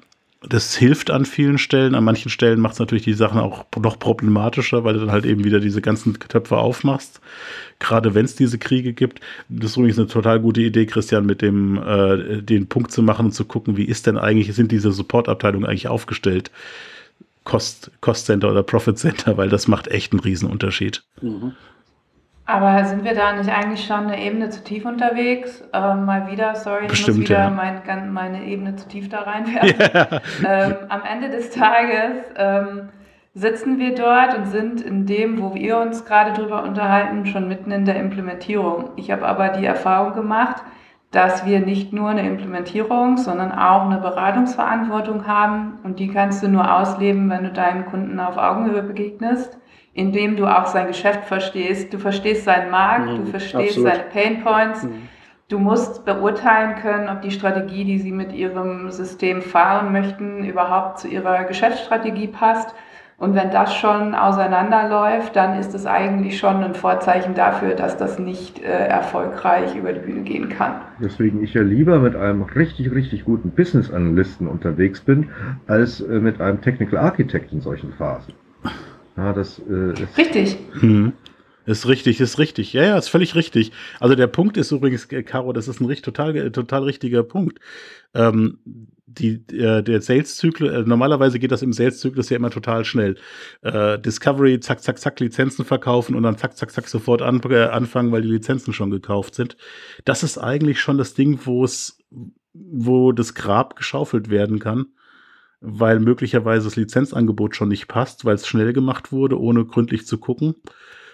das 0.48 0.76
hilft 0.76 1.12
an 1.12 1.26
vielen 1.26 1.58
Stellen. 1.58 1.96
An 1.96 2.04
manchen 2.04 2.30
Stellen 2.30 2.60
macht 2.60 2.74
es 2.74 2.80
natürlich 2.80 3.04
die 3.04 3.14
Sachen 3.14 3.40
auch 3.40 3.66
noch 3.78 4.00
problematischer, 4.00 4.84
weil 4.84 4.94
du 4.94 5.00
dann 5.02 5.12
halt 5.12 5.26
eben 5.26 5.44
wieder 5.44 5.60
diese 5.60 5.82
ganzen 5.82 6.18
Töpfe 6.20 6.58
aufmachst. 6.58 7.22
Gerade 7.80 8.14
wenn 8.14 8.26
es 8.26 8.36
diese 8.36 8.58
Kriege 8.58 8.94
gibt. 8.94 9.20
Das 9.50 9.72
ist 9.72 9.78
übrigens 9.78 10.00
eine 10.00 10.08
total 10.08 10.40
gute 10.40 10.62
Idee, 10.62 10.86
Christian, 10.86 11.26
mit 11.26 11.42
dem 11.42 11.78
äh, 11.78 12.42
den 12.42 12.68
Punkt 12.68 12.92
zu 12.92 13.02
machen 13.04 13.28
und 13.28 13.32
zu 13.32 13.46
gucken, 13.46 13.78
wie 13.78 13.86
ist 13.86 14.08
denn 14.08 14.18
eigentlich, 14.18 14.54
sind 14.54 14.72
diese 14.72 14.92
Supportabteilungen 14.92 15.68
eigentlich 15.68 15.88
aufgestellt? 15.88 16.52
Cost, 17.44 17.92
Cost 18.00 18.26
Center 18.26 18.52
oder 18.52 18.64
Profit 18.64 18.98
Center, 18.98 19.38
weil 19.38 19.50
das 19.50 19.68
macht 19.68 19.88
echt 19.88 20.14
einen 20.14 20.22
Riesenunterschied. 20.22 21.04
Mhm. 21.22 21.54
Aber 22.46 22.84
sind 22.84 23.06
wir 23.06 23.16
da 23.16 23.34
nicht 23.34 23.50
eigentlich 23.50 23.86
schon 23.86 24.08
eine 24.08 24.22
Ebene 24.22 24.50
zu 24.50 24.64
tief 24.64 24.86
unterwegs? 24.86 25.64
Ähm, 25.72 26.06
mal 26.06 26.30
wieder, 26.30 26.56
sorry, 26.56 26.88
Bestimmt, 26.88 27.10
ich 27.10 27.22
muss 27.22 27.30
wieder 27.30 27.40
ja. 27.40 27.50
mein, 27.50 28.12
meine 28.12 28.44
Ebene 28.44 28.76
zu 28.76 28.88
tief 28.88 29.08
da 29.10 29.22
reinwerfen. 29.22 29.74
Ja. 30.44 30.66
Ähm, 30.66 30.76
am 30.90 31.02
Ende 31.10 31.30
des 31.30 31.52
Tages 31.52 32.26
ähm, 32.36 32.90
sitzen 33.34 33.80
wir 33.80 33.96
dort 33.96 34.38
und 34.38 34.48
sind 34.48 34.82
in 34.82 35.06
dem, 35.06 35.42
wo 35.42 35.56
wir 35.56 35.78
uns 35.78 36.06
gerade 36.06 36.34
drüber 36.34 36.64
unterhalten, 36.64 37.26
schon 37.26 37.48
mitten 37.48 37.72
in 37.72 37.86
der 37.86 37.96
Implementierung. 37.96 38.90
Ich 38.98 39.10
habe 39.10 39.26
aber 39.26 39.50
die 39.50 39.66
Erfahrung 39.66 40.14
gemacht, 40.14 40.64
dass 41.12 41.46
wir 41.46 41.60
nicht 41.60 41.94
nur 41.94 42.10
eine 42.10 42.28
Implementierung, 42.28 43.18
sondern 43.18 43.52
auch 43.52 43.84
eine 43.84 44.00
Beratungsverantwortung 44.00 45.28
haben 45.28 45.80
und 45.84 46.00
die 46.00 46.10
kannst 46.10 46.44
du 46.44 46.50
nur 46.50 46.76
ausleben, 46.76 47.30
wenn 47.30 47.44
du 47.44 47.52
deinen 47.52 47.86
Kunden 47.86 48.20
auf 48.20 48.38
Augenhöhe 48.38 48.84
begegnest 48.84 49.58
indem 49.94 50.36
du 50.36 50.46
auch 50.48 50.66
sein 50.66 50.88
Geschäft 50.88 51.26
verstehst. 51.26 51.94
Du 51.94 52.00
verstehst 52.00 52.46
seinen 52.46 52.72
Markt, 52.72 53.10
mhm, 53.10 53.18
du 53.18 53.26
verstehst 53.26 53.78
absolut. 53.78 53.90
seine 53.90 54.04
Pain 54.10 54.44
Points. 54.44 54.84
Mhm. 54.84 55.10
Du 55.50 55.60
musst 55.60 56.06
beurteilen 56.06 56.76
können, 56.82 57.10
ob 57.10 57.22
die 57.22 57.32
Strategie, 57.32 57.84
die 57.84 58.00
sie 58.00 58.12
mit 58.12 58.34
ihrem 58.34 58.90
System 58.90 59.42
fahren 59.42 59.92
möchten, 59.92 60.46
überhaupt 60.46 61.00
zu 61.00 61.08
ihrer 61.08 61.44
Geschäftsstrategie 61.44 62.28
passt. 62.28 62.74
Und 63.18 63.36
wenn 63.36 63.52
das 63.52 63.76
schon 63.76 64.16
auseinanderläuft, 64.16 65.36
dann 65.36 65.60
ist 65.60 65.76
es 65.76 65.86
eigentlich 65.86 66.40
schon 66.40 66.64
ein 66.64 66.74
Vorzeichen 66.74 67.36
dafür, 67.36 67.76
dass 67.76 67.96
das 67.96 68.18
nicht 68.18 68.60
äh, 68.60 68.88
erfolgreich 68.88 69.76
über 69.76 69.94
die 69.94 70.00
Bühne 70.00 70.22
gehen 70.24 70.50
kann. 70.50 70.82
Deswegen 71.00 71.44
ich 71.44 71.54
ja 71.54 71.62
lieber 71.62 72.00
mit 72.00 72.16
einem 72.16 72.42
richtig, 72.42 72.92
richtig 72.92 73.24
guten 73.24 73.52
Business 73.52 73.94
Analysten 73.94 74.48
unterwegs 74.48 75.02
bin, 75.02 75.30
als 75.68 76.02
äh, 76.02 76.20
mit 76.20 76.42
einem 76.42 76.62
Technical 76.62 76.98
Architect 77.00 77.54
in 77.54 77.62
solchen 77.62 77.94
Phasen. 77.94 78.34
Ja, 79.18 79.34
das 79.34 79.60
äh, 79.60 79.94
ist 79.94 80.18
richtig. 80.18 80.58
Hm. 80.80 81.14
Ist 81.66 81.88
richtig, 81.88 82.20
ist 82.20 82.40
richtig. 82.40 82.74
Ja, 82.74 82.84
ja, 82.84 82.98
ist 82.98 83.08
völlig 83.08 83.36
richtig. 83.36 83.72
Also 84.00 84.16
der 84.16 84.28
Punkt 84.28 84.58
ist 84.58 84.72
übrigens, 84.72 85.06
äh, 85.12 85.24
Caro, 85.24 85.54
das 85.54 85.68
ist 85.68 85.80
ein 85.80 85.86
richtig, 85.86 86.04
total, 86.06 86.52
total 86.52 86.84
richtiger 86.84 87.24
Punkt. 87.24 87.60
Ähm, 88.14 88.60
die, 89.06 89.44
äh, 89.56 89.82
der 89.82 90.02
Sales-Zyklus, 90.02 90.72
äh, 90.72 90.82
normalerweise 90.82 91.40
geht 91.40 91.52
das 91.52 91.62
im 91.62 91.72
Sales-Zyklus 91.72 92.30
ja 92.30 92.38
immer 92.38 92.50
total 92.50 92.84
schnell. 92.84 93.16
Äh, 93.62 93.98
Discovery, 94.00 94.60
zack, 94.60 94.82
zack, 94.82 95.00
zack, 95.00 95.20
Lizenzen 95.20 95.64
verkaufen 95.64 96.16
und 96.16 96.24
dann 96.24 96.38
zack, 96.38 96.58
zack, 96.58 96.72
zack, 96.72 96.88
sofort 96.88 97.22
an, 97.22 97.42
äh, 97.50 97.66
anfangen, 97.66 98.12
weil 98.12 98.24
die 98.24 98.32
Lizenzen 98.32 98.74
schon 98.74 98.92
gekauft 98.92 99.36
sind. 99.36 99.56
Das 100.04 100.24
ist 100.24 100.38
eigentlich 100.38 100.82
schon 100.82 100.98
das 100.98 101.14
Ding, 101.14 101.40
wo 101.46 101.64
es, 101.64 102.00
wo 102.54 103.14
das 103.14 103.36
Grab 103.36 103.76
geschaufelt 103.78 104.30
werden 104.30 104.60
kann 104.60 104.88
weil 105.64 106.00
möglicherweise 106.00 106.66
das 106.66 106.76
Lizenzangebot 106.76 107.56
schon 107.56 107.70
nicht 107.70 107.88
passt, 107.88 108.26
weil 108.26 108.36
es 108.36 108.46
schnell 108.46 108.74
gemacht 108.74 109.12
wurde, 109.12 109.40
ohne 109.40 109.66
gründlich 109.66 110.06
zu 110.06 110.18
gucken. 110.18 110.56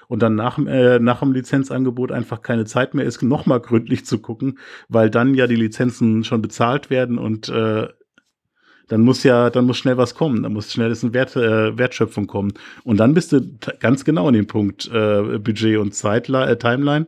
Und 0.08 0.24
dann 0.24 0.34
nach, 0.34 0.58
äh, 0.58 0.98
nach 0.98 1.20
dem 1.20 1.34
Lizenzangebot 1.34 2.12
einfach 2.12 2.42
keine 2.42 2.66
Zeit 2.66 2.96
mehr 2.96 3.06
ist, 3.06 3.22
nochmal 3.22 3.60
gründlich 3.60 4.06
zu 4.06 4.18
gucken, 4.18 4.58
weil 4.88 5.12
dann 5.12 5.36
ja 5.36 5.46
die 5.46 5.56
Lizenzen 5.56 6.24
schon 6.24 6.42
bezahlt 6.42 6.90
werden 6.90 7.20
und 7.20 7.48
äh, 7.50 7.88
dann 8.88 9.02
muss 9.02 9.24
ja, 9.24 9.52
dann 9.52 9.66
muss 9.66 9.78
schnell 9.78 9.98
was 9.98 10.16
kommen, 10.16 10.42
dann 10.42 10.54
muss 10.54 10.74
schnell 10.74 10.92
eine 10.92 11.14
Wert, 11.14 11.36
äh, 11.36 11.78
Wertschöpfung 11.78 12.26
kommen. 12.26 12.54
Und 12.84 13.00
dann 13.00 13.14
bist 13.14 13.32
du 13.32 13.42
ganz 13.80 14.04
genau 14.04 14.28
an 14.28 14.34
dem 14.34 14.48
Punkt 14.48 14.90
äh, 14.92 15.38
Budget 15.38 15.78
und 15.78 15.94
Zeitli 15.94 16.44
äh, 16.44 16.58
Timeline. 16.58 17.08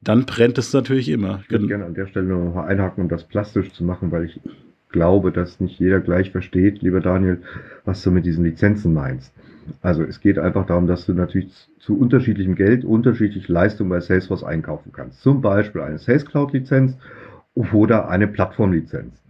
Dann 0.00 0.24
brennt 0.24 0.56
es 0.56 0.72
natürlich 0.72 1.10
immer. 1.10 1.40
Ich 1.44 1.50
würde 1.50 1.66
gerne 1.66 1.84
an 1.84 1.92
der 1.92 2.06
Stelle 2.06 2.26
noch 2.26 2.56
einhaken, 2.56 3.02
um 3.02 3.10
das 3.10 3.28
plastisch 3.28 3.70
zu 3.72 3.84
machen, 3.84 4.10
weil 4.10 4.24
ich 4.24 4.40
glaube, 4.92 5.32
dass 5.32 5.60
nicht 5.60 5.78
jeder 5.78 6.00
gleich 6.00 6.30
versteht, 6.30 6.82
lieber 6.82 7.00
Daniel, 7.00 7.42
was 7.84 8.02
du 8.02 8.10
mit 8.10 8.26
diesen 8.26 8.44
Lizenzen 8.44 8.92
meinst. 8.92 9.32
Also 9.82 10.02
es 10.02 10.20
geht 10.20 10.38
einfach 10.38 10.66
darum, 10.66 10.86
dass 10.86 11.06
du 11.06 11.14
natürlich 11.14 11.52
zu 11.78 11.98
unterschiedlichem 11.98 12.54
Geld 12.54 12.84
unterschiedliche 12.84 13.52
Leistungen 13.52 13.90
bei 13.90 14.00
Salesforce 14.00 14.44
einkaufen 14.44 14.92
kannst. 14.92 15.22
Zum 15.22 15.40
Beispiel 15.40 15.82
eine 15.82 15.98
Sales 15.98 16.26
Cloud 16.26 16.52
Lizenz 16.52 16.96
oder 17.54 18.08
eine 18.08 18.26
Plattformlizenz. 18.26 19.22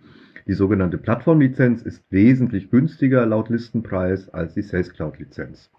Die 0.47 0.55
sogenannte 0.55 0.99
Plattformlizenz 0.99 1.83
ist 1.83 2.03
wesentlich 2.11 2.71
günstiger 2.71 3.27
laut 3.27 3.51
Listenpreis 3.51 4.29
als 4.31 4.55
die 4.55 4.63
Sales 4.63 4.93
Cloud 4.93 5.19
Lizenz. 5.19 5.71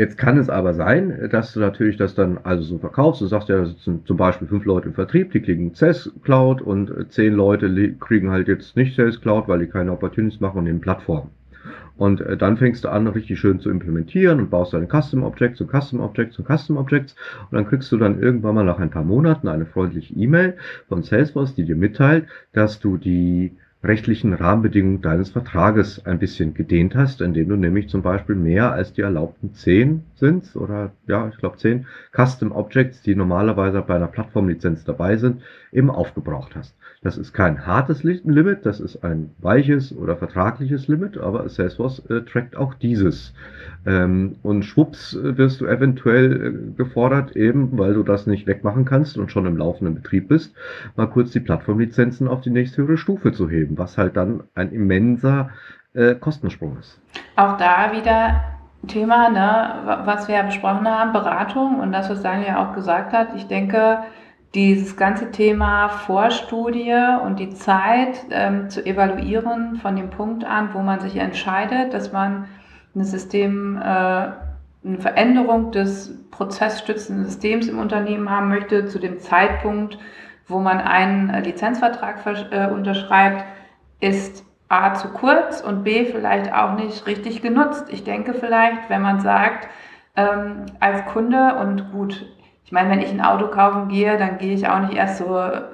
Jetzt 0.00 0.16
kann 0.16 0.38
es 0.38 0.48
aber 0.48 0.72
sein, 0.72 1.28
dass 1.30 1.52
du 1.52 1.60
natürlich 1.60 1.98
das 1.98 2.14
dann 2.14 2.38
also 2.42 2.62
so 2.62 2.78
verkaufst. 2.78 3.20
Du 3.20 3.26
sagst 3.26 3.50
ja, 3.50 3.58
da 3.58 3.66
sitzen 3.66 4.02
zum 4.06 4.16
Beispiel 4.16 4.48
fünf 4.48 4.64
Leute 4.64 4.88
im 4.88 4.94
Vertrieb, 4.94 5.30
die 5.32 5.42
kriegen 5.42 5.74
Sales 5.74 6.10
Cloud 6.22 6.62
und 6.62 7.12
zehn 7.12 7.34
Leute 7.34 7.92
kriegen 8.00 8.30
halt 8.30 8.48
jetzt 8.48 8.76
nicht 8.76 8.96
Sales 8.96 9.20
Cloud, 9.20 9.46
weil 9.46 9.58
die 9.58 9.66
keine 9.66 9.92
Opportunities 9.92 10.40
machen 10.40 10.56
und 10.56 10.64
nehmen 10.64 10.80
Plattformen. 10.80 11.28
Und 11.98 12.22
äh, 12.22 12.38
dann 12.38 12.56
fängst 12.56 12.84
du 12.84 12.88
an, 12.88 13.08
richtig 13.08 13.38
schön 13.38 13.60
zu 13.60 13.68
implementieren 13.68 14.40
und 14.40 14.48
baust 14.48 14.72
deine 14.72 14.88
Custom 14.88 15.22
Objects 15.22 15.60
und 15.60 15.70
Custom 15.70 16.00
Objects 16.00 16.38
und 16.38 16.46
Custom 16.48 16.78
Objects. 16.78 17.14
Und 17.50 17.58
dann 17.58 17.66
kriegst 17.66 17.92
du 17.92 17.98
dann 17.98 18.22
irgendwann 18.22 18.54
mal 18.54 18.64
nach 18.64 18.78
ein 18.78 18.88
paar 18.88 19.04
Monaten 19.04 19.48
eine 19.48 19.66
freundliche 19.66 20.14
E-Mail 20.14 20.56
von 20.88 21.02
Salesforce, 21.02 21.54
die 21.56 21.66
dir 21.66 21.76
mitteilt, 21.76 22.24
dass 22.54 22.80
du 22.80 22.96
die 22.96 23.54
rechtlichen 23.82 24.34
Rahmenbedingungen 24.34 25.00
deines 25.00 25.30
Vertrages 25.30 26.04
ein 26.04 26.18
bisschen 26.18 26.52
gedehnt 26.54 26.94
hast, 26.94 27.20
indem 27.20 27.48
du 27.48 27.56
nämlich 27.56 27.88
zum 27.88 28.02
Beispiel 28.02 28.34
mehr 28.34 28.72
als 28.72 28.92
die 28.92 29.00
erlaubten 29.00 29.54
zehn 29.54 30.04
sind 30.16 30.54
oder 30.54 30.92
ja, 31.06 31.28
ich 31.28 31.38
glaube 31.38 31.56
zehn 31.56 31.86
Custom 32.14 32.52
Objects, 32.52 33.00
die 33.02 33.14
normalerweise 33.14 33.80
bei 33.82 33.96
einer 33.96 34.06
Plattformlizenz 34.06 34.84
dabei 34.84 35.16
sind, 35.16 35.42
eben 35.72 35.90
aufgebraucht 35.90 36.56
hast. 36.56 36.76
Das 37.02 37.16
ist 37.16 37.32
kein 37.32 37.66
hartes 37.66 38.02
Limit, 38.02 38.66
das 38.66 38.78
ist 38.78 39.02
ein 39.02 39.30
weiches 39.38 39.96
oder 39.96 40.18
vertragliches 40.18 40.86
Limit, 40.86 41.16
aber 41.16 41.48
Salesforce 41.48 42.04
äh, 42.10 42.20
trackt 42.20 42.56
auch 42.56 42.74
dieses. 42.74 43.32
Ähm, 43.86 44.36
und 44.42 44.64
schwupps 44.64 45.14
äh, 45.14 45.38
wirst 45.38 45.62
du 45.62 45.66
eventuell 45.66 46.46
äh, 46.46 46.76
gefordert, 46.76 47.34
eben 47.36 47.78
weil 47.78 47.94
du 47.94 48.02
das 48.02 48.26
nicht 48.26 48.46
wegmachen 48.46 48.84
kannst 48.84 49.16
und 49.16 49.32
schon 49.32 49.46
im 49.46 49.56
laufenden 49.56 49.94
Betrieb 49.94 50.28
bist, 50.28 50.54
mal 50.94 51.06
kurz 51.06 51.30
die 51.30 51.40
Plattformlizenzen 51.40 52.28
auf 52.28 52.42
die 52.42 52.50
nächsthöhere 52.50 52.98
Stufe 52.98 53.32
zu 53.32 53.48
heben, 53.48 53.78
was 53.78 53.96
halt 53.96 54.18
dann 54.18 54.42
ein 54.54 54.70
immenser 54.70 55.48
äh, 55.94 56.14
Kostensprung 56.16 56.76
ist. 56.80 57.00
Auch 57.34 57.56
da 57.56 57.92
wieder 57.92 58.42
Thema, 58.88 59.30
ne, 59.30 60.02
was 60.04 60.28
wir 60.28 60.34
ja 60.34 60.42
besprochen 60.42 60.86
haben, 60.86 61.14
Beratung 61.14 61.80
und 61.80 61.92
das, 61.92 62.10
was 62.10 62.22
Daniel 62.22 62.56
auch 62.56 62.74
gesagt 62.74 63.14
hat. 63.14 63.28
Ich 63.36 63.46
denke, 63.46 64.00
dieses 64.54 64.96
ganze 64.96 65.30
Thema 65.30 65.88
Vorstudie 65.88 66.94
und 67.24 67.38
die 67.38 67.50
Zeit 67.50 68.24
ähm, 68.30 68.68
zu 68.68 68.84
evaluieren 68.84 69.76
von 69.76 69.94
dem 69.94 70.10
Punkt 70.10 70.44
an, 70.44 70.74
wo 70.74 70.80
man 70.80 71.00
sich 71.00 71.16
entscheidet, 71.16 71.94
dass 71.94 72.12
man 72.12 72.48
ein 72.96 73.04
System, 73.04 73.76
äh, 73.76 73.80
eine 73.82 74.98
Veränderung 74.98 75.70
des 75.70 76.28
prozessstützenden 76.32 77.26
Systems 77.26 77.68
im 77.68 77.78
Unternehmen 77.78 78.28
haben 78.28 78.48
möchte, 78.48 78.86
zu 78.86 78.98
dem 78.98 79.20
Zeitpunkt, 79.20 79.98
wo 80.48 80.58
man 80.58 80.80
einen 80.80 81.30
äh, 81.30 81.40
Lizenzvertrag 81.40 82.16
äh, 82.50 82.66
unterschreibt, 82.66 83.44
ist 84.00 84.44
A 84.68 84.94
zu 84.94 85.08
kurz 85.08 85.60
und 85.60 85.84
B 85.84 86.06
vielleicht 86.06 86.52
auch 86.52 86.74
nicht 86.74 87.06
richtig 87.06 87.42
genutzt. 87.42 87.86
Ich 87.90 88.04
denke 88.04 88.34
vielleicht, 88.34 88.88
wenn 88.88 89.02
man 89.02 89.20
sagt, 89.20 89.68
ähm, 90.16 90.66
als 90.80 91.04
Kunde 91.06 91.56
und 91.56 91.92
gut, 91.92 92.26
ich 92.70 92.72
meine, 92.72 92.88
wenn 92.88 93.00
ich 93.00 93.10
ein 93.10 93.20
Auto 93.20 93.48
kaufen 93.48 93.88
gehe, 93.88 94.16
dann 94.16 94.38
gehe 94.38 94.54
ich 94.54 94.68
auch 94.68 94.78
nicht 94.78 94.94
erst 94.94 95.18
so, 95.18 95.26
naja, 95.26 95.66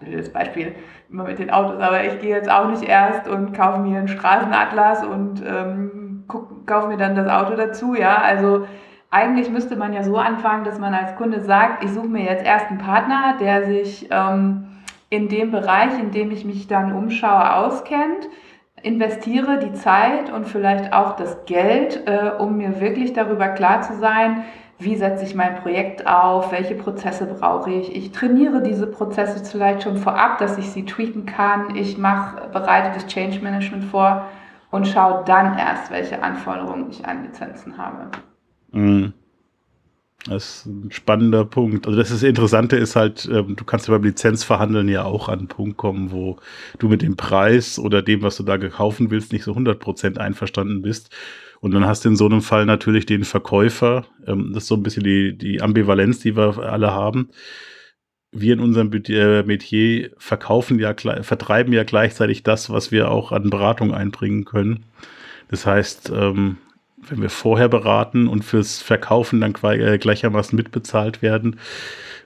blödes 0.00 0.32
Beispiel, 0.32 0.74
immer 1.08 1.22
mit 1.22 1.38
den 1.38 1.52
Autos, 1.52 1.80
aber 1.80 2.02
ich 2.02 2.18
gehe 2.18 2.34
jetzt 2.34 2.50
auch 2.50 2.68
nicht 2.68 2.82
erst 2.82 3.28
und 3.28 3.52
kaufe 3.52 3.78
mir 3.78 4.00
einen 4.00 4.08
Straßenatlas 4.08 5.06
und 5.06 5.44
ähm, 5.46 6.24
guck, 6.26 6.66
kaufe 6.66 6.88
mir 6.88 6.96
dann 6.96 7.14
das 7.14 7.28
Auto 7.28 7.54
dazu, 7.54 7.94
ja, 7.94 8.16
also 8.16 8.66
eigentlich 9.12 9.48
müsste 9.48 9.76
man 9.76 9.92
ja 9.92 10.02
so 10.02 10.16
anfangen, 10.16 10.64
dass 10.64 10.80
man 10.80 10.92
als 10.92 11.14
Kunde 11.14 11.40
sagt, 11.40 11.84
ich 11.84 11.92
suche 11.92 12.08
mir 12.08 12.24
jetzt 12.24 12.44
erst 12.44 12.66
einen 12.66 12.78
Partner, 12.78 13.36
der 13.38 13.66
sich 13.66 14.08
ähm, 14.10 14.66
in 15.10 15.28
dem 15.28 15.52
Bereich, 15.52 15.96
in 16.00 16.10
dem 16.10 16.32
ich 16.32 16.44
mich 16.44 16.66
dann 16.66 16.92
umschaue, 16.92 17.54
auskennt, 17.54 18.28
investiere 18.82 19.60
die 19.60 19.72
Zeit 19.74 20.32
und 20.32 20.48
vielleicht 20.48 20.92
auch 20.92 21.14
das 21.14 21.44
Geld, 21.44 22.08
äh, 22.08 22.32
um 22.40 22.56
mir 22.56 22.80
wirklich 22.80 23.12
darüber 23.12 23.46
klar 23.50 23.82
zu 23.82 23.94
sein, 23.94 24.42
wie 24.78 24.96
setze 24.96 25.24
ich 25.24 25.34
mein 25.34 25.56
Projekt 25.56 26.06
auf, 26.06 26.52
welche 26.52 26.76
Prozesse 26.76 27.26
brauche 27.26 27.70
ich. 27.70 27.94
Ich 27.94 28.12
trainiere 28.12 28.62
diese 28.62 28.86
Prozesse 28.86 29.44
vielleicht 29.44 29.82
schon 29.82 29.96
vorab, 29.96 30.38
dass 30.38 30.56
ich 30.56 30.70
sie 30.70 30.84
tweaken 30.84 31.26
kann. 31.26 31.74
Ich 31.74 31.98
mache, 31.98 32.48
bereite 32.52 32.94
das 32.94 33.06
Change 33.06 33.40
Management 33.40 33.84
vor 33.84 34.28
und 34.70 34.86
schaue 34.86 35.24
dann 35.26 35.58
erst, 35.58 35.90
welche 35.90 36.22
Anforderungen 36.22 36.90
ich 36.90 37.04
an 37.04 37.24
Lizenzen 37.24 37.76
habe. 37.76 38.10
Mhm. 38.70 39.12
Das 40.26 40.44
ist 40.44 40.66
ein 40.66 40.90
spannender 40.90 41.44
Punkt. 41.44 41.86
Also 41.86 41.98
das, 41.98 42.10
ist 42.10 42.22
das 42.22 42.28
Interessante 42.28 42.76
ist 42.76 42.96
halt, 42.96 43.28
ähm, 43.32 43.56
du 43.56 43.64
kannst 43.64 43.88
ja 43.88 43.94
beim 43.94 44.02
Lizenzverhandeln 44.04 44.88
ja 44.88 45.04
auch 45.04 45.28
an 45.28 45.38
einen 45.38 45.48
Punkt 45.48 45.76
kommen, 45.76 46.10
wo 46.10 46.36
du 46.78 46.88
mit 46.88 47.02
dem 47.02 47.16
Preis 47.16 47.78
oder 47.78 48.02
dem, 48.02 48.22
was 48.22 48.36
du 48.36 48.42
da 48.42 48.58
gekaufen 48.58 49.10
willst, 49.10 49.32
nicht 49.32 49.44
so 49.44 49.52
100% 49.52 50.18
einverstanden 50.18 50.82
bist. 50.82 51.10
Und 51.60 51.72
dann 51.72 51.86
hast 51.86 52.04
du 52.04 52.10
in 52.10 52.16
so 52.16 52.26
einem 52.26 52.42
Fall 52.42 52.66
natürlich 52.66 53.06
den 53.06 53.24
Verkäufer. 53.24 54.06
Ähm, 54.26 54.52
das 54.52 54.64
ist 54.64 54.68
so 54.68 54.76
ein 54.76 54.82
bisschen 54.82 55.04
die, 55.04 55.36
die 55.36 55.60
Ambivalenz, 55.60 56.20
die 56.20 56.36
wir 56.36 56.58
alle 56.58 56.92
haben. 56.92 57.30
Wir 58.30 58.52
in 58.52 58.60
unserem 58.60 58.92
äh, 58.92 59.42
Metier 59.42 60.10
verkaufen 60.18 60.78
ja, 60.78 60.94
vertreiben 60.94 61.72
ja 61.72 61.84
gleichzeitig 61.84 62.42
das, 62.42 62.70
was 62.70 62.92
wir 62.92 63.10
auch 63.10 63.32
an 63.32 63.50
Beratung 63.50 63.94
einbringen 63.94 64.44
können. 64.44 64.84
Das 65.48 65.64
heißt, 65.64 66.12
ähm, 66.14 66.58
wenn 67.08 67.22
wir 67.22 67.30
vorher 67.30 67.68
beraten 67.68 68.28
und 68.28 68.44
fürs 68.44 68.82
Verkaufen 68.82 69.40
dann 69.40 69.54
äh, 69.62 69.98
gleichermaßen 69.98 70.56
mitbezahlt 70.56 71.22
werden, 71.22 71.58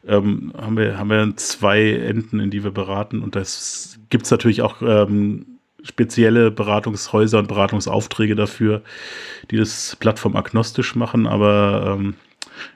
ähm, 0.07 0.53
haben, 0.57 0.77
wir, 0.77 0.99
haben 0.99 1.11
wir 1.11 1.37
zwei 1.37 1.93
Enden, 1.93 2.41
in 2.41 2.51
die 2.51 2.65
wir 2.65 2.73
beraten. 2.73 3.23
Und 3.23 3.37
das 3.37 3.99
gibt 4.11 4.25
es 4.25 4.31
natürlich 4.31 4.63
auch 4.63 4.83
ähm, 4.83 5.52
spezielle 5.83 6.51
Beratungshäuser 6.51 7.39
und 7.39 7.49
Beratungsaufträge 7.49 8.37
dafür, 8.37 8.83
die 9.51 9.57
das 9.57 9.97
plattformagnostisch 9.97 10.95
machen, 10.95 11.27
aber 11.27 11.97
ähm, 11.99 12.15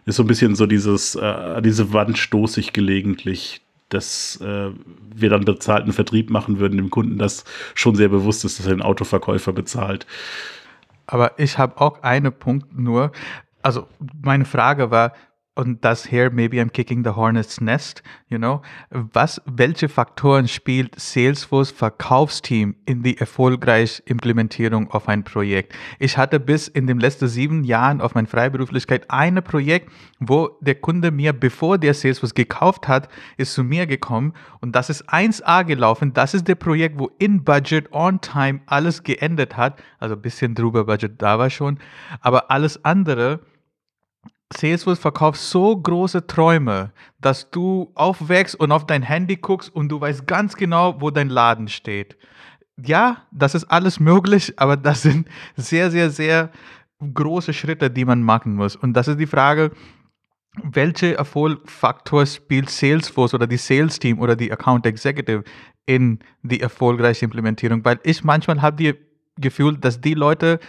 ist 0.05 0.17
so 0.17 0.23
ein 0.23 0.27
bisschen 0.27 0.55
so 0.55 0.67
dieses, 0.67 1.15
äh, 1.15 1.63
diese 1.63 1.93
Wand 1.93 2.19
stoße 2.19 2.61
ich 2.61 2.73
gelegentlich, 2.73 3.63
dass 3.89 4.41
äh, 4.41 4.71
wir 5.15 5.31
dann 5.31 5.45
bezahlten 5.45 5.93
Vertrieb 5.93 6.31
machen 6.31 6.59
würden, 6.59 6.77
dem 6.77 6.91
Kunden 6.91 7.19
das 7.19 7.45
schon 7.75 7.95
sehr 7.95 8.09
bewusst 8.09 8.45
ist, 8.45 8.59
dass 8.59 8.67
er 8.67 8.75
den 8.75 8.83
Autoverkäufer 8.83 9.53
bezahlt. 9.53 10.07
Aber 11.07 11.39
ich 11.39 11.59
habe 11.59 11.81
auch 11.81 12.03
einen 12.03 12.33
Punkt 12.33 12.77
nur, 12.77 13.13
also 13.63 13.87
meine 14.23 14.45
Frage 14.45 14.91
war, 14.91 15.13
und 15.57 15.85
das 15.85 16.07
hier, 16.07 16.31
maybe 16.31 16.59
I'm 16.59 16.71
kicking 16.71 17.03
the 17.03 17.11
hornet's 17.11 17.61
nest, 17.61 18.03
you 18.29 18.37
know, 18.39 18.61
was, 18.91 19.41
welche 19.47 19.89
Faktoren 19.89 20.49
spielt 20.49 20.99
Salesforce 21.01 21.71
Verkaufsteam 21.71 22.77
in 22.85 23.03
die 23.03 23.17
erfolgreiche 23.19 24.03
Implementierung 24.05 24.91
auf 24.91 25.09
ein 25.09 25.25
Projekt? 25.25 25.75
Ich 25.99 26.19
hatte 26.19 26.39
bis 26.39 26.69
in 26.69 26.87
den 26.87 27.01
letzten 27.01 27.27
sieben 27.29 27.65
Jahren 27.65 28.03
auf 28.03 28.15
meiner 28.15 28.29
Freiberuflichkeit 28.29 29.11
ein 29.11 29.43
Projekt, 29.43 29.91
wo 30.21 30.51
der 30.61 30.75
Kunde 30.75 31.11
mir, 31.11 31.33
bevor 31.33 31.79
der 31.79 31.95
Salesforce 31.95 32.35
gekauft 32.35 32.87
hat, 32.87 33.09
ist 33.39 33.55
zu 33.55 33.65
mir 33.65 33.87
gekommen 33.87 34.35
und 34.61 34.77
das 34.77 34.91
ist 34.91 35.09
1A 35.09 35.65
gelaufen. 35.65 36.13
Das 36.13 36.35
ist 36.35 36.49
der 36.49 36.55
Projekt, 36.57 36.99
wo 36.99 37.11
in 37.19 37.45
Budget, 37.45 37.91
on 37.93 38.21
time 38.21 38.61
alles 38.67 39.03
geendet 39.03 39.57
hat. 39.57 39.83
Also 39.99 40.17
ein 40.17 40.23
bisschen 40.23 40.55
drüber 40.55 40.85
Budget 40.85 41.21
da 41.23 41.39
war 41.39 41.49
schon, 41.49 41.79
aber 42.21 42.51
alles 42.51 42.85
andere, 42.85 43.41
Salesforce 44.53 44.99
verkauft 44.99 45.41
so 45.41 45.77
große 45.77 46.27
Träume, 46.27 46.93
dass 47.21 47.51
du 47.51 47.91
aufwächst 47.95 48.55
und 48.59 48.71
auf 48.73 48.87
dein 48.87 49.03
Handy 49.03 49.37
guckst 49.37 49.75
und 49.75 49.89
du 49.89 50.01
weißt 50.01 50.27
ganz 50.27 50.57
genau, 50.57 51.01
wo 51.01 51.11
dein 51.11 51.29
Laden 51.29 51.69
steht. 51.69 52.17
Ja, 52.83 53.27
das 53.33 53.55
ist 53.55 53.65
alles 53.65 53.99
möglich, 53.99 54.53
aber 54.57 54.77
das 54.77 55.03
sind 55.03 55.29
sehr, 55.57 55.91
sehr, 55.91 56.11
sehr 56.11 56.51
große 57.01 57.53
Schritte, 57.53 57.91
die 57.91 58.05
man 58.05 58.23
machen 58.23 58.55
muss. 58.55 58.77
Und 58.77 58.93
das 58.93 59.09
ist 59.09 59.19
die 59.19 59.27
Frage, 59.27 59.73
welche 60.63 61.17
Erfolgfaktor 61.17 62.25
spielt 62.25 62.71
Salesforce 62.71 63.35
oder 63.35 63.47
die 63.47 63.57
Sales 63.57 63.99
Team 63.99 64.19
oder 64.21 64.37
die 64.37 64.51
Account 64.53 64.87
Executive 64.87 65.45
in 65.87 66.21
die 66.43 66.61
erfolgreiche 66.61 67.25
Implementierung? 67.25 67.85
Weil 67.85 67.99
ich 68.05 68.25
manchmal 68.25 68.63
habe 68.63 68.77
die 68.77 68.95
Gefühl, 69.39 69.77
dass 69.77 70.01
die 70.01 70.15
Leute, 70.15 70.61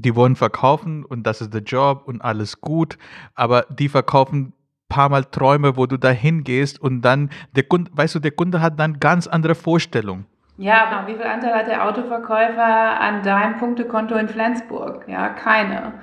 die 0.00 0.16
wollen 0.16 0.36
verkaufen 0.36 1.04
und 1.04 1.24
das 1.24 1.40
ist 1.40 1.54
der 1.54 1.62
Job 1.62 2.02
und 2.06 2.20
alles 2.22 2.60
gut, 2.60 2.98
aber 3.34 3.66
die 3.70 3.88
verkaufen 3.88 4.52
paar 4.90 5.08
Mal 5.08 5.24
Träume, 5.24 5.76
wo 5.78 5.86
du 5.86 5.96
da 5.96 6.10
hingehst 6.10 6.78
und 6.80 7.00
dann 7.00 7.30
der 7.56 7.62
Kunde, 7.62 7.90
weißt 7.94 8.16
du, 8.16 8.18
der 8.18 8.32
Kunde 8.32 8.60
hat 8.60 8.78
dann 8.78 9.00
ganz 9.00 9.26
andere 9.26 9.54
Vorstellungen. 9.54 10.26
Ja, 10.58 10.86
aber 10.86 11.06
wie 11.06 11.14
viel 11.14 11.24
Anteil 11.26 11.54
hat 11.54 11.68
der 11.68 11.86
Autoverkäufer 11.88 13.00
an 13.00 13.22
deinem 13.22 13.56
Punktekonto 13.56 14.14
in 14.16 14.28
Flensburg? 14.28 15.04
Ja, 15.08 15.30
keine. 15.30 15.94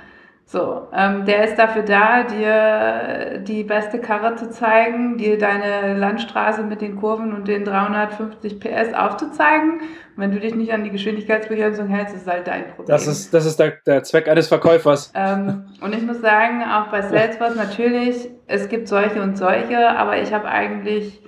So, 0.49 0.88
ähm, 0.93 1.25
der 1.25 1.43
ist 1.43 1.57
dafür 1.60 1.81
da, 1.81 2.23
dir 2.23 3.39
die 3.39 3.65
beste 3.65 3.99
Karre 3.99 4.38
zu 4.38 4.49
zeigen, 4.49 5.17
dir 5.17 5.38
deine 5.38 5.93
Landstraße 5.99 6.63
mit 6.63 6.79
den 6.79 6.95
Kurven 6.95 7.33
und 7.33 7.49
den 7.49 7.65
350 7.65 8.57
PS 8.57 8.93
aufzuzeigen. 8.93 9.81
Und 9.81 10.15
wenn 10.15 10.31
du 10.31 10.39
dich 10.39 10.55
nicht 10.55 10.71
an 10.71 10.86
die 10.86 10.89
Geschwindigkeitsbegrenzung 10.89 11.89
hältst, 11.89 12.15
ist 12.15 12.27
halt 12.27 12.47
dein 12.47 12.65
Problem. 12.69 12.88
Das 12.88 13.07
ist, 13.07 13.33
das 13.33 13.45
ist 13.45 13.60
der, 13.60 13.73
der 13.86 14.03
Zweck 14.03 14.29
eines 14.29 14.47
Verkäufers. 14.47 15.12
Ähm, 15.15 15.65
und 15.81 15.93
ich 15.93 16.01
muss 16.01 16.21
sagen, 16.21 16.63
auch 16.63 16.88
bei 16.91 17.01
Salesforce 17.01 17.57
natürlich, 17.57 18.29
es 18.47 18.69
gibt 18.69 18.88
solche 18.88 19.21
und 19.21 19.38
solche, 19.38 19.89
aber 19.97 20.21
ich 20.21 20.31
habe 20.31 20.47
eigentlich 20.47 21.21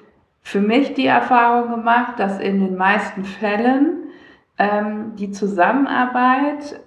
für 0.44 0.62
mich 0.62 0.94
die 0.94 1.08
Erfahrung 1.08 1.72
gemacht, 1.72 2.18
dass 2.20 2.40
in 2.40 2.62
den 2.62 2.78
meisten 2.78 3.26
Fällen 3.26 4.06
ähm, 4.58 5.18
die 5.18 5.32
Zusammenarbeit 5.32 6.80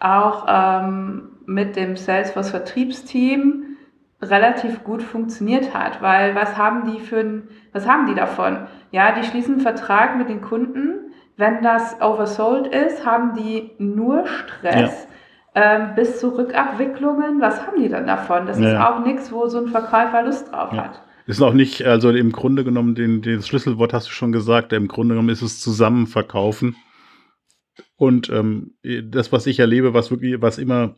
auch 0.00 0.46
ähm, 0.48 1.35
mit 1.46 1.76
dem 1.76 1.96
Salesforce 1.96 2.50
Vertriebsteam 2.50 3.76
relativ 4.22 4.82
gut 4.82 5.02
funktioniert 5.02 5.74
hat, 5.74 6.00
weil 6.02 6.34
was 6.34 6.56
haben 6.56 6.90
die 6.90 7.00
für 7.00 7.18
ein, 7.20 7.48
was 7.72 7.86
haben 7.86 8.06
die 8.06 8.14
davon? 8.14 8.66
Ja, 8.90 9.12
die 9.12 9.26
schließen 9.26 9.54
einen 9.54 9.62
Vertrag 9.62 10.16
mit 10.16 10.28
den 10.28 10.40
Kunden. 10.40 11.12
Wenn 11.36 11.62
das 11.62 12.00
oversold 12.00 12.66
ist, 12.66 13.04
haben 13.04 13.34
die 13.34 13.72
nur 13.78 14.26
Stress. 14.26 15.06
Ja. 15.06 15.12
Ähm, 15.54 15.94
bis 15.94 16.20
zu 16.20 16.36
Rückabwicklungen, 16.36 17.40
was 17.40 17.66
haben 17.66 17.82
die 17.82 17.88
dann 17.88 18.06
davon? 18.06 18.46
Das 18.46 18.58
ja. 18.58 18.72
ist 18.72 18.78
auch 18.78 19.04
nichts, 19.04 19.32
wo 19.32 19.48
so 19.48 19.58
ein 19.58 19.68
Verkäufer 19.68 20.22
Lust 20.22 20.52
drauf 20.52 20.72
ja. 20.72 20.84
hat. 20.84 21.02
Ist 21.26 21.42
auch 21.42 21.54
nicht, 21.54 21.84
also 21.84 22.10
im 22.10 22.30
Grunde 22.30 22.62
genommen, 22.62 22.94
den, 22.94 23.20
den 23.20 23.42
Schlüsselwort 23.42 23.92
hast 23.92 24.06
du 24.06 24.12
schon 24.12 24.32
gesagt, 24.32 24.72
im 24.72 24.86
Grunde 24.86 25.14
genommen 25.14 25.30
ist 25.30 25.42
es 25.42 25.60
Zusammenverkaufen. 25.60 26.76
Und 27.96 28.28
ähm, 28.30 28.74
das, 28.82 29.32
was 29.32 29.46
ich 29.46 29.58
erlebe, 29.58 29.92
was 29.92 30.10
wirklich, 30.10 30.40
was 30.40 30.58
immer, 30.58 30.94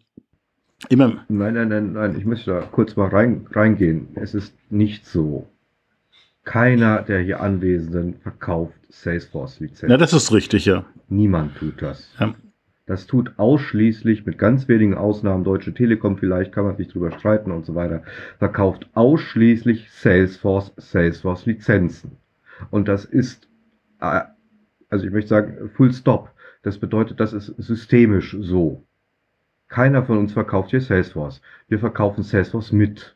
immer. 0.88 1.24
Nein, 1.28 1.54
nein, 1.54 1.68
nein, 1.68 1.92
nein, 1.92 2.16
ich 2.16 2.24
möchte 2.24 2.50
da 2.50 2.60
kurz 2.60 2.96
mal 2.96 3.08
rein, 3.08 3.46
reingehen. 3.50 4.08
Es 4.14 4.34
ist 4.34 4.54
nicht 4.70 5.06
so. 5.06 5.48
Keiner 6.44 7.02
der 7.02 7.20
hier 7.20 7.40
Anwesenden 7.40 8.20
verkauft 8.22 8.74
Salesforce-Lizenzen. 8.88 9.90
Ja, 9.90 9.96
das 9.96 10.12
ist 10.12 10.32
richtig, 10.32 10.64
ja. 10.64 10.84
Niemand 11.08 11.56
tut 11.56 11.82
das. 11.82 12.14
Ja. 12.18 12.34
Das 12.86 13.06
tut 13.06 13.38
ausschließlich, 13.38 14.24
mit 14.24 14.38
ganz 14.38 14.66
wenigen 14.66 14.94
Ausnahmen, 14.94 15.44
Deutsche 15.44 15.74
Telekom 15.74 16.16
vielleicht, 16.16 16.52
kann 16.52 16.64
man 16.64 16.78
sich 16.78 16.88
drüber 16.88 17.10
streiten 17.10 17.50
und 17.50 17.66
so 17.66 17.74
weiter, 17.74 18.02
verkauft 18.38 18.88
ausschließlich 18.94 19.90
Salesforce, 19.90 20.72
Salesforce 20.78 21.44
Lizenzen. 21.44 22.16
Und 22.70 22.88
das 22.88 23.04
ist, 23.04 23.46
äh, 24.00 24.22
also 24.88 25.04
ich 25.04 25.12
möchte 25.12 25.28
sagen, 25.28 25.70
full 25.74 25.92
stop. 25.92 26.30
Das 26.62 26.78
bedeutet, 26.78 27.20
das 27.20 27.34
ist 27.34 27.54
systemisch 27.58 28.34
so. 28.40 28.87
Keiner 29.68 30.02
von 30.02 30.18
uns 30.18 30.32
verkauft 30.32 30.70
hier 30.70 30.80
Salesforce. 30.80 31.40
Wir 31.68 31.78
verkaufen 31.78 32.22
Salesforce 32.22 32.72
mit. 32.72 33.14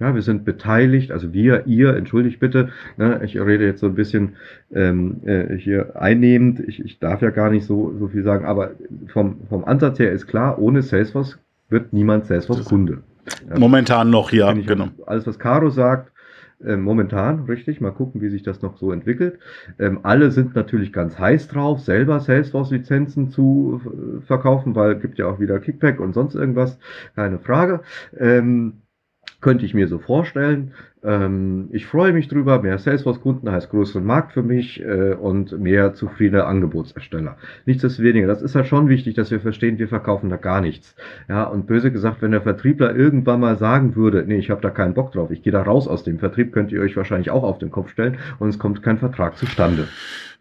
Ja, 0.00 0.14
wir 0.16 0.22
sind 0.22 0.44
beteiligt, 0.44 1.12
also 1.12 1.32
wir, 1.32 1.66
ihr, 1.66 1.94
entschuldigt 1.94 2.40
bitte, 2.40 2.70
ne, 2.96 3.20
ich 3.24 3.38
rede 3.38 3.64
jetzt 3.64 3.78
so 3.78 3.86
ein 3.86 3.94
bisschen 3.94 4.34
ähm, 4.74 5.20
äh, 5.24 5.56
hier 5.56 5.94
einnehmend, 5.94 6.58
ich, 6.58 6.84
ich 6.84 6.98
darf 6.98 7.22
ja 7.22 7.30
gar 7.30 7.50
nicht 7.50 7.66
so, 7.66 7.94
so 8.00 8.08
viel 8.08 8.24
sagen, 8.24 8.44
aber 8.44 8.72
vom, 9.12 9.36
vom 9.48 9.64
Ansatz 9.64 10.00
her 10.00 10.10
ist 10.10 10.26
klar, 10.26 10.58
ohne 10.58 10.82
Salesforce 10.82 11.38
wird 11.68 11.92
niemand 11.92 12.26
Salesforce-Kunde. 12.26 12.98
Ja, 13.48 13.58
Momentan 13.60 14.10
noch, 14.10 14.32
ja, 14.32 14.52
genau. 14.52 14.88
Alles, 15.06 15.26
was 15.26 15.38
Caro 15.38 15.70
sagt, 15.70 16.11
äh, 16.64 16.76
momentan, 16.76 17.44
richtig, 17.44 17.80
mal 17.80 17.92
gucken, 17.92 18.20
wie 18.20 18.28
sich 18.28 18.42
das 18.42 18.62
noch 18.62 18.76
so 18.76 18.92
entwickelt. 18.92 19.38
Ähm, 19.78 20.00
alle 20.02 20.30
sind 20.30 20.54
natürlich 20.54 20.92
ganz 20.92 21.18
heiß 21.18 21.48
drauf, 21.48 21.80
selber 21.80 22.20
Salesforce-Lizenzen 22.20 23.30
zu 23.30 23.80
äh, 23.84 24.20
verkaufen, 24.22 24.74
weil 24.74 24.96
gibt 24.96 25.18
ja 25.18 25.26
auch 25.26 25.40
wieder 25.40 25.58
Kickback 25.60 26.00
und 26.00 26.12
sonst 26.14 26.34
irgendwas, 26.34 26.78
keine 27.14 27.38
Frage. 27.38 27.80
Ähm, 28.18 28.81
könnte 29.42 29.66
ich 29.66 29.74
mir 29.74 29.88
so 29.88 29.98
vorstellen. 29.98 30.72
Ähm, 31.04 31.68
ich 31.72 31.84
freue 31.84 32.12
mich 32.12 32.28
drüber. 32.28 32.62
Mehr 32.62 32.78
Salesforce-Kunden 32.78 33.50
heißt 33.50 33.70
größeren 33.70 34.04
Markt 34.04 34.32
für 34.32 34.42
mich 34.42 34.80
äh, 34.82 35.14
und 35.14 35.60
mehr 35.60 35.92
zufriedene 35.94 36.44
Angebotsersteller. 36.44 37.36
Nichtsdestoweniger, 37.66 38.28
das 38.28 38.40
ist 38.40 38.54
ja 38.54 38.64
schon 38.64 38.88
wichtig, 38.88 39.14
dass 39.14 39.30
wir 39.30 39.40
verstehen, 39.40 39.78
wir 39.78 39.88
verkaufen 39.88 40.30
da 40.30 40.36
gar 40.36 40.60
nichts. 40.60 40.94
Ja, 41.28 41.44
und 41.44 41.66
böse 41.66 41.92
gesagt, 41.92 42.22
wenn 42.22 42.30
der 42.30 42.42
Vertriebler 42.42 42.94
irgendwann 42.94 43.40
mal 43.40 43.58
sagen 43.58 43.96
würde, 43.96 44.24
nee, 44.26 44.38
ich 44.38 44.50
habe 44.50 44.62
da 44.62 44.70
keinen 44.70 44.94
Bock 44.94 45.12
drauf, 45.12 45.30
ich 45.30 45.42
gehe 45.42 45.52
da 45.52 45.62
raus 45.62 45.88
aus 45.88 46.04
dem 46.04 46.20
Vertrieb, 46.20 46.52
könnt 46.52 46.72
ihr 46.72 46.80
euch 46.80 46.96
wahrscheinlich 46.96 47.30
auch 47.30 47.42
auf 47.42 47.58
den 47.58 47.70
Kopf 47.70 47.90
stellen 47.90 48.16
und 48.38 48.48
es 48.48 48.58
kommt 48.58 48.82
kein 48.82 48.98
Vertrag 48.98 49.36
zustande. 49.36 49.88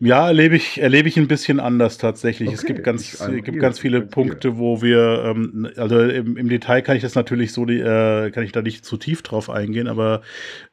Ja, 0.03 0.25
erlebe 0.25 0.55
ich, 0.55 0.81
erlebe 0.81 1.07
ich 1.07 1.17
ein 1.17 1.27
bisschen 1.27 1.59
anders 1.59 1.99
tatsächlich. 1.99 2.49
Okay, 2.49 2.57
es 2.57 2.65
gibt 2.65 2.83
ganz, 2.83 3.21
ich, 3.21 3.43
gibt 3.43 3.59
ganz 3.59 3.77
viele 3.77 4.01
Punkte, 4.01 4.57
wo 4.57 4.81
wir, 4.81 5.25
ähm, 5.25 5.69
also 5.77 5.99
im, 5.99 6.37
im, 6.37 6.49
Detail 6.49 6.81
kann 6.81 6.95
ich 6.95 7.03
das 7.03 7.13
natürlich 7.13 7.53
so, 7.53 7.67
äh, 7.67 8.31
kann 8.31 8.43
ich 8.43 8.51
da 8.51 8.63
nicht 8.63 8.83
zu 8.83 8.97
tief 8.97 9.21
drauf 9.21 9.51
eingehen, 9.51 9.87
aber 9.87 10.23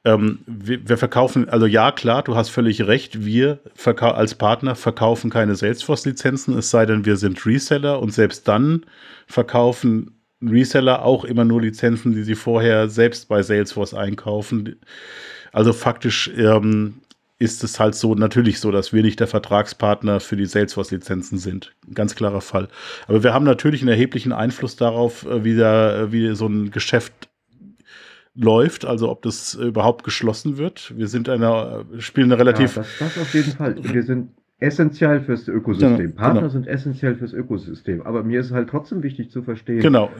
ähm, 0.07 0.39
wir, 0.47 0.89
wir, 0.89 0.97
verkaufen, 0.97 1.47
also 1.47 1.67
ja, 1.67 1.93
klar, 1.93 2.23
du 2.23 2.37
hast 2.37 2.49
völlig 2.49 2.87
recht, 2.87 3.27
wir 3.27 3.61
als 4.01 4.35
Partner 4.35 4.75
verkaufen 4.75 5.29
keine 5.29 5.57
Salesforce-Lizenzen, 5.57 6.57
es 6.57 6.71
sei 6.71 6.87
denn, 6.87 7.05
wir 7.05 7.19
sind 7.19 7.45
Reseller 7.45 8.01
und 8.01 8.15
selbst 8.15 8.49
dann 8.49 8.87
verkaufen 9.27 10.23
Reseller 10.43 11.05
auch 11.05 11.27
immer 11.27 11.45
nur 11.45 11.61
Lizenzen, 11.61 12.15
die 12.15 12.23
sie 12.23 12.35
vorher 12.35 12.89
selbst 12.89 13.29
bei 13.29 13.43
Salesforce 13.43 13.93
einkaufen. 13.93 14.77
Also 15.53 15.75
faktisch 15.75 16.31
ähm, 16.35 16.95
ist 17.39 17.63
es 17.63 17.79
halt 17.79 17.95
so 17.95 18.15
natürlich 18.15 18.59
so, 18.59 18.71
dass 18.71 18.93
wir 18.93 19.03
nicht 19.03 19.21
der 19.21 19.29
Vertragspartner 19.29 20.21
für 20.21 20.37
die 20.37 20.47
Salesforce-Lizenzen 20.47 21.39
sind. 21.39 21.75
Ein 21.87 21.95
ganz 21.95 22.15
klarer 22.15 22.41
Fall. 22.41 22.69
Aber 23.07 23.23
wir 23.23 23.33
haben 23.33 23.45
natürlich 23.45 23.81
einen 23.81 23.91
erheblichen 23.91 24.33
Einfluss 24.33 24.77
darauf, 24.77 25.25
äh, 25.25 25.45
wie, 25.45 25.55
der, 25.55 26.11
wie 26.11 26.35
so 26.35 26.47
ein 26.47 26.71
Geschäft 26.71 27.29
läuft, 28.35 28.85
also 28.85 29.11
ob 29.11 29.23
das 29.23 29.55
überhaupt 29.55 30.05
geschlossen 30.05 30.59
wird. 30.59 30.97
Wir 30.97 31.09
sind 31.09 31.29
einer, 31.29 31.85
spielen 31.99 32.31
eine 32.33 32.41
relativ. 32.41 32.77
Ja, 32.77 32.83
das, 32.83 33.15
das 33.15 33.19
auf 33.23 33.35
jeden 33.35 33.53
Fall. 33.53 33.77
Wir 33.83 34.03
sind 34.03 34.31
essentiell 34.61 35.21
fürs 35.21 35.47
Ökosystem. 35.47 35.97
Genau, 35.97 36.17
Partner 36.17 36.41
genau. 36.41 36.53
sind 36.53 36.67
essentiell 36.67 37.15
fürs 37.15 37.33
Ökosystem. 37.33 38.03
Aber 38.03 38.25
mir 38.25 38.41
ist 38.41 38.51
halt 38.51 38.69
trotzdem 38.69 39.05
wichtig 39.05 39.31
zu 39.31 39.43
verstehen, 39.43 39.81
genau. 39.81 40.11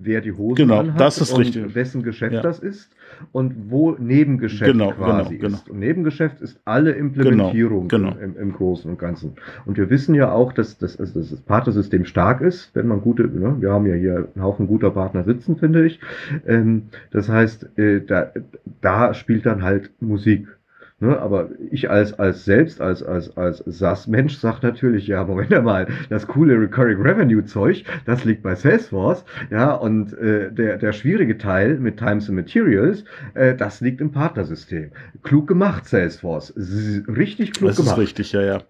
wer 0.00 0.22
die 0.22 0.32
Hose 0.32 0.54
genau, 0.54 0.78
anhat 0.78 0.98
das 0.98 1.20
ist 1.20 1.32
und 1.32 1.40
richtig. 1.40 1.74
wessen 1.74 2.02
Geschäft 2.02 2.34
ja. 2.34 2.40
das 2.40 2.58
ist 2.58 2.90
und 3.32 3.70
wo 3.70 3.92
Nebengeschäft 3.92 4.72
genau, 4.72 4.92
quasi 4.92 5.36
genau, 5.36 5.54
ist. 5.54 5.68
Und 5.68 5.80
Nebengeschäft 5.80 6.40
ist 6.40 6.58
alle 6.64 6.92
Implementierung 6.92 7.88
genau, 7.88 8.16
im, 8.16 8.38
im, 8.38 8.52
Großen 8.54 8.90
und 8.90 8.98
Ganzen. 8.98 9.34
Und 9.66 9.76
wir 9.76 9.90
wissen 9.90 10.14
ja 10.14 10.32
auch, 10.32 10.54
dass, 10.54 10.78
dass, 10.78 10.96
dass 10.96 11.12
das 11.12 11.36
Partnersystem 11.42 12.06
stark 12.06 12.40
ist, 12.40 12.74
wenn 12.74 12.86
man 12.86 13.02
gute, 13.02 13.24
ne, 13.24 13.56
wir 13.60 13.72
haben 13.72 13.84
ja 13.86 13.94
hier 13.94 14.28
einen 14.34 14.42
Haufen 14.42 14.68
guter 14.68 14.90
Partner 14.90 15.24
sitzen, 15.24 15.56
finde 15.56 15.84
ich. 15.84 16.00
Ähm, 16.46 16.84
das 17.10 17.28
heißt, 17.28 17.78
äh, 17.78 18.00
da, 18.00 18.32
da 18.80 19.12
spielt 19.12 19.44
dann 19.44 19.62
halt 19.62 19.90
Musik 20.00 20.48
Ne, 20.98 21.18
aber 21.18 21.50
ich 21.70 21.90
als, 21.90 22.18
als 22.18 22.46
selbst, 22.46 22.80
als, 22.80 23.02
als, 23.02 23.36
als 23.36 23.58
SaaS-Mensch 23.66 24.38
sag 24.38 24.62
natürlich, 24.62 25.06
ja, 25.06 25.24
Moment 25.24 25.50
mal, 25.62 25.86
das 26.08 26.26
coole 26.26 26.58
Recurring 26.58 27.02
Revenue-Zeug, 27.02 27.84
das 28.06 28.24
liegt 28.24 28.42
bei 28.42 28.54
Salesforce, 28.54 29.26
ja, 29.50 29.74
und 29.74 30.14
äh, 30.14 30.50
der, 30.50 30.78
der 30.78 30.92
schwierige 30.94 31.36
Teil 31.36 31.78
mit 31.78 31.98
Times 31.98 32.30
and 32.30 32.36
Materials, 32.38 33.04
äh, 33.34 33.54
das 33.54 33.82
liegt 33.82 34.00
im 34.00 34.10
Partnersystem. 34.10 34.90
Klug 35.22 35.46
gemacht, 35.46 35.86
Salesforce. 35.86 36.54
Richtig 36.56 37.52
klug 37.52 37.68
das 37.68 37.76
gemacht. 37.76 37.92
Das 37.92 37.98
ist 37.98 37.98
richtig, 37.98 38.32
ja, 38.32 38.40
ja. 38.40 38.62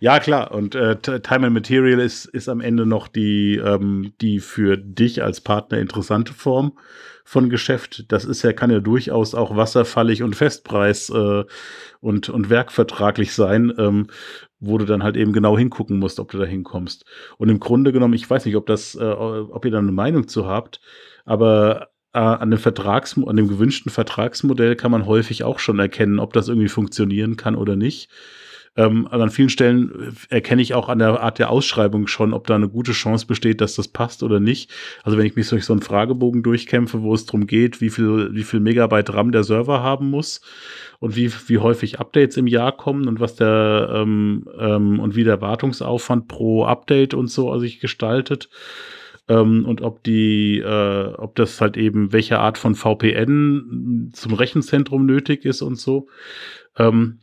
Ja, 0.00 0.18
klar. 0.18 0.52
Und 0.52 0.74
äh, 0.74 0.96
Time 0.96 1.46
and 1.46 1.54
Material 1.54 2.00
ist, 2.00 2.24
ist 2.26 2.48
am 2.48 2.60
Ende 2.60 2.86
noch 2.86 3.08
die, 3.08 3.56
ähm, 3.56 4.12
die 4.20 4.40
für 4.40 4.76
dich 4.76 5.22
als 5.22 5.40
Partner 5.40 5.78
interessante 5.78 6.32
Form 6.32 6.72
von 7.24 7.50
Geschäft. 7.50 8.04
Das 8.08 8.24
ist 8.24 8.42
ja, 8.42 8.52
kann 8.52 8.70
ja 8.70 8.80
durchaus 8.80 9.34
auch 9.34 9.56
wasserfallig 9.56 10.22
und 10.22 10.36
Festpreis 10.36 11.10
äh, 11.10 11.44
und, 12.00 12.28
und 12.28 12.50
werkvertraglich 12.50 13.32
sein, 13.32 13.72
ähm, 13.78 14.06
wo 14.60 14.78
du 14.78 14.84
dann 14.84 15.02
halt 15.02 15.16
eben 15.16 15.32
genau 15.32 15.58
hingucken 15.58 15.98
musst, 15.98 16.20
ob 16.20 16.30
du 16.30 16.38
da 16.38 16.44
hinkommst. 16.44 17.04
Und 17.36 17.48
im 17.48 17.60
Grunde 17.60 17.92
genommen, 17.92 18.14
ich 18.14 18.28
weiß 18.28 18.44
nicht, 18.44 18.56
ob 18.56 18.66
das, 18.66 18.94
äh, 18.94 19.04
ob 19.04 19.64
ihr 19.64 19.70
da 19.70 19.78
eine 19.78 19.92
Meinung 19.92 20.28
zu 20.28 20.46
habt, 20.46 20.80
aber 21.24 21.88
äh, 22.12 22.18
an 22.18 22.50
dem 22.50 22.58
Vertrags, 22.58 23.16
an 23.18 23.36
dem 23.36 23.48
gewünschten 23.48 23.90
Vertragsmodell 23.90 24.76
kann 24.76 24.90
man 24.90 25.06
häufig 25.06 25.44
auch 25.44 25.58
schon 25.58 25.78
erkennen, 25.78 26.18
ob 26.18 26.32
das 26.32 26.48
irgendwie 26.48 26.68
funktionieren 26.68 27.36
kann 27.36 27.56
oder 27.56 27.76
nicht. 27.76 28.08
Ähm, 28.76 29.08
an 29.10 29.30
vielen 29.30 29.48
Stellen 29.48 30.14
erkenne 30.28 30.60
ich 30.60 30.74
auch 30.74 30.88
an 30.88 30.98
der 30.98 31.20
Art 31.20 31.38
der 31.38 31.50
Ausschreibung 31.50 32.06
schon, 32.06 32.34
ob 32.34 32.46
da 32.46 32.54
eine 32.54 32.68
gute 32.68 32.92
Chance 32.92 33.26
besteht, 33.26 33.60
dass 33.60 33.74
das 33.74 33.88
passt 33.88 34.22
oder 34.22 34.38
nicht. 34.38 34.70
Also 35.02 35.16
wenn 35.16 35.26
ich 35.26 35.36
mich 35.36 35.48
durch 35.48 35.64
so 35.64 35.72
einen 35.72 35.82
Fragebogen 35.82 36.42
durchkämpfe, 36.42 37.02
wo 37.02 37.14
es 37.14 37.24
darum 37.24 37.46
geht, 37.46 37.80
wie 37.80 37.90
viel, 37.90 38.34
wie 38.34 38.42
viel 38.42 38.60
Megabyte 38.60 39.14
RAM 39.14 39.32
der 39.32 39.44
Server 39.44 39.82
haben 39.82 40.10
muss 40.10 40.42
und 40.98 41.16
wie, 41.16 41.32
wie 41.46 41.58
häufig 41.58 42.00
Updates 42.00 42.36
im 42.36 42.46
Jahr 42.46 42.76
kommen 42.76 43.08
und 43.08 43.18
was 43.18 43.36
der 43.36 43.90
ähm, 43.92 44.46
ähm, 44.58 45.00
und 45.00 45.16
wie 45.16 45.24
der 45.24 45.40
Wartungsaufwand 45.40 46.28
pro 46.28 46.64
Update 46.64 47.14
und 47.14 47.28
so 47.28 47.56
sich 47.58 47.80
gestaltet. 47.80 48.50
Ähm, 49.28 49.64
und 49.64 49.80
ob 49.80 50.04
die, 50.04 50.58
äh, 50.58 51.14
ob 51.16 51.34
das 51.34 51.60
halt 51.60 51.76
eben 51.76 52.12
welche 52.12 52.38
Art 52.38 52.58
von 52.58 52.74
VPN 52.74 54.10
zum 54.12 54.34
Rechenzentrum 54.34 55.06
nötig 55.06 55.44
ist 55.44 55.62
und 55.62 55.76
so. 55.76 56.08
Ähm, 56.78 57.20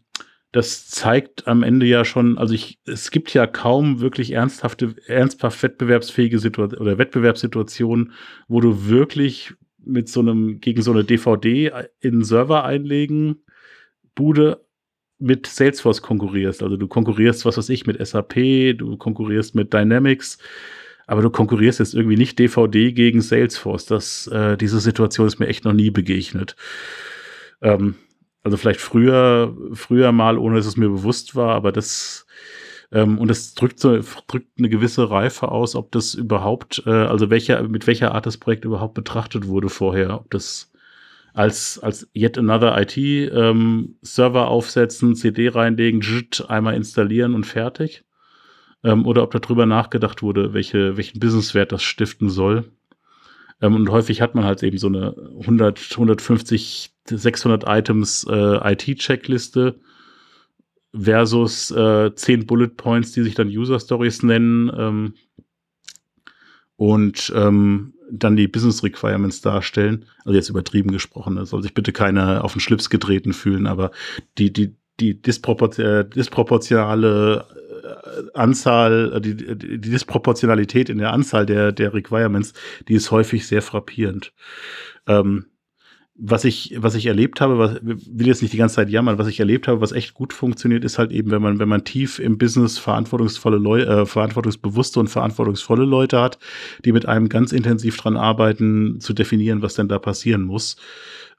das 0.54 0.88
zeigt 0.88 1.48
am 1.48 1.64
Ende 1.64 1.88
ja 1.88 2.06
schon, 2.06 2.38
also 2.38 2.54
ich, 2.54 2.80
es 2.86 3.10
gibt 3.10 3.34
ja 3.34 3.48
kaum 3.48 4.02
wirklich 4.02 4.34
ernsthafte, 4.34 4.96
ernsthaft 5.08 5.64
wettbewerbsfähige 5.64 6.38
Situation 6.38 6.80
oder 6.80 7.00
Wettbewerbssituationen, 7.00 8.14
wo 8.48 8.62
du 8.62 8.88
wirklich 8.88 9.56
mit 9.84 10.10
so 10.10 10.20
einem, 10.20 10.60
gegen 10.60 10.84
so 10.84 10.92
eine 10.92 11.04
DVD 11.04 11.72
in 12.02 12.14
einen 12.14 12.24
Server 12.24 12.64
einlegen, 12.66 13.44
Bude 14.14 14.64
mit 15.18 15.48
Salesforce 15.48 16.04
konkurrierst. 16.04 16.62
Also 16.62 16.78
du 16.78 16.88
konkurrierst, 16.88 17.46
was 17.46 17.58
weiß 17.58 17.70
ich, 17.70 17.88
mit 17.88 18.06
SAP, 18.06 18.36
du 18.78 18.96
konkurrierst 18.98 19.56
mit 19.56 19.74
Dynamics, 19.74 20.38
aber 21.08 21.24
du 21.24 21.32
konkurrierst 21.32 21.80
jetzt 21.80 21.96
irgendwie 21.96 22.18
nicht 22.18 22.38
DVD 22.38 22.92
gegen 22.92 23.22
Salesforce. 23.22 23.88
Das, 23.88 24.28
äh, 24.28 24.56
diese 24.56 24.80
Situation 24.80 25.26
ist 25.26 25.40
mir 25.40 25.48
echt 25.48 25.66
noch 25.66 25.74
nie 25.74 25.90
begegnet. 25.90 26.56
Ähm, 27.64 27.96
also 28.44 28.58
vielleicht 28.58 28.82
früher, 28.82 29.56
früher 29.74 30.12
mal, 30.12 30.38
ohne 30.38 30.58
dass 30.58 30.66
es 30.66 30.78
mir 30.78 30.90
bewusst 30.90 31.36
war, 31.36 31.56
aber 31.56 31.72
das 31.72 32.26
ähm, 32.94 33.18
und 33.18 33.32
es 33.32 33.56
drückt 33.56 33.80
so, 33.80 34.00
drückt 34.28 34.60
eine 34.60 34.70
gewisse 34.70 35.10
Reife 35.10 35.50
aus, 35.50 35.76
ob 35.76 35.92
das 35.92 36.14
überhaupt, 36.14 36.84
äh, 36.86 36.92
also 36.92 37.30
welcher, 37.30 37.64
mit 37.64 37.88
welcher 37.88 38.14
Art 38.14 38.26
das 38.26 38.38
Projekt 38.38 38.66
überhaupt 38.66 38.94
betrachtet 38.94 39.48
wurde 39.48 39.70
vorher, 39.70 40.16
ob 40.20 40.30
das 40.30 40.72
als, 41.34 41.80
als 41.80 42.08
yet 42.16 42.38
another 42.38 42.80
IT-Server 42.80 44.42
ähm, 44.42 44.48
aufsetzen, 44.48 45.16
CD 45.16 45.50
reinlegen, 45.50 46.02
einmal 46.48 46.76
installieren 46.76 47.34
und 47.34 47.46
fertig. 47.46 48.04
Ähm, 48.84 49.06
oder 49.08 49.24
ob 49.24 49.32
darüber 49.32 49.66
nachgedacht 49.66 50.22
wurde, 50.22 50.54
welche, 50.54 50.96
welchen 50.98 51.20
Businesswert 51.20 51.72
das 51.72 51.82
stiften 51.82 52.30
soll. 52.30 52.66
Ähm, 53.62 53.76
und 53.76 53.90
häufig 53.90 54.22
hat 54.22 54.36
man 54.36 54.44
halt 54.46 54.62
eben 54.62 54.78
so 54.78 54.88
eine 54.88 55.16
100, 55.40 55.80
150 55.94 56.93
600 57.06 57.64
Items 57.68 58.26
äh, 58.30 58.74
IT-Checkliste 58.74 59.80
versus 60.94 61.72
äh, 61.72 62.14
10 62.14 62.46
Bullet 62.46 62.70
Points, 62.70 63.12
die 63.12 63.24
sich 63.24 63.36
dann 63.36 63.48
User 63.48 63.80
Stories 63.80 64.24
nennen 64.24 64.72
ähm, 64.76 65.14
und 66.76 67.32
ähm, 67.36 67.94
dann 68.12 68.36
die 68.36 68.48
Business 68.48 68.84
Requirements 68.84 69.42
darstellen. 69.42 70.06
Also 70.20 70.36
jetzt 70.36 70.50
übertrieben 70.50 70.92
gesprochen, 70.92 71.36
da 71.36 71.46
soll 71.46 71.64
sich 71.64 71.74
bitte 71.74 71.92
keiner 71.92 72.44
auf 72.44 72.54
den 72.54 72.60
Schlips 72.60 72.90
getreten 72.90 73.34
fühlen, 73.34 73.66
aber 73.66 73.92
die, 74.38 74.54
die, 74.54 74.76
die 75.00 75.20
dispropor 75.20 75.78
äh, 75.80 76.08
disproportionale 76.08 77.48
äh, 77.84 78.38
Anzahl, 78.38 79.14
äh, 79.16 79.22
die, 79.22 79.36
die 79.36 79.80
Disproportionalität 79.80 80.90
in 80.90 81.00
der 81.00 81.12
Anzahl 81.12 81.46
der, 81.46 81.72
der 81.72 81.94
Requirements, 81.94 82.54
die 82.88 82.94
ist 82.94 83.10
häufig 83.10 83.48
sehr 83.48 83.64
frappierend. 83.64 84.34
Ähm, 85.08 85.48
was 86.16 86.46
ich, 86.46 86.76
was 86.78 86.94
ich 86.94 87.08
erlebt 87.08 87.42
habe, 87.42 87.58
was, 87.58 87.80
will 87.82 88.28
jetzt 88.28 88.42
nicht 88.44 88.54
die 88.54 88.58
ganze 88.58 88.76
Zeit 88.76 88.90
jammern, 88.90 89.18
was 89.18 89.28
ich 89.28 89.40
erlebt 89.40 89.68
habe, 89.68 89.82
was 89.82 89.92
echt 89.92 90.14
gut 90.14 90.32
funktioniert, 90.32 90.84
ist 90.84 91.00
halt 91.00 91.12
eben, 91.12 91.32
wenn 91.32 91.42
man, 91.42 91.60
wenn 91.60 91.70
man 91.70 91.84
tief 91.84 92.20
im 92.20 92.38
Business 92.38 92.78
verantwortungsvolle 92.78 93.58
Leute, 93.58 93.88
äh, 93.88 94.06
verantwortungsbewusste 94.06 95.00
und 95.00 95.08
verantwortungsvolle 95.08 95.86
Leute 95.86 96.22
hat, 96.22 96.38
die 96.86 96.92
mit 96.92 97.08
einem 97.08 97.30
ganz 97.30 97.52
intensiv 97.52 97.98
dran 97.98 98.16
arbeiten, 98.16 99.00
zu 99.00 99.14
definieren, 99.14 99.64
was 99.64 99.74
denn 99.74 99.88
da 99.88 99.98
passieren 99.98 100.44
muss. 100.44 100.78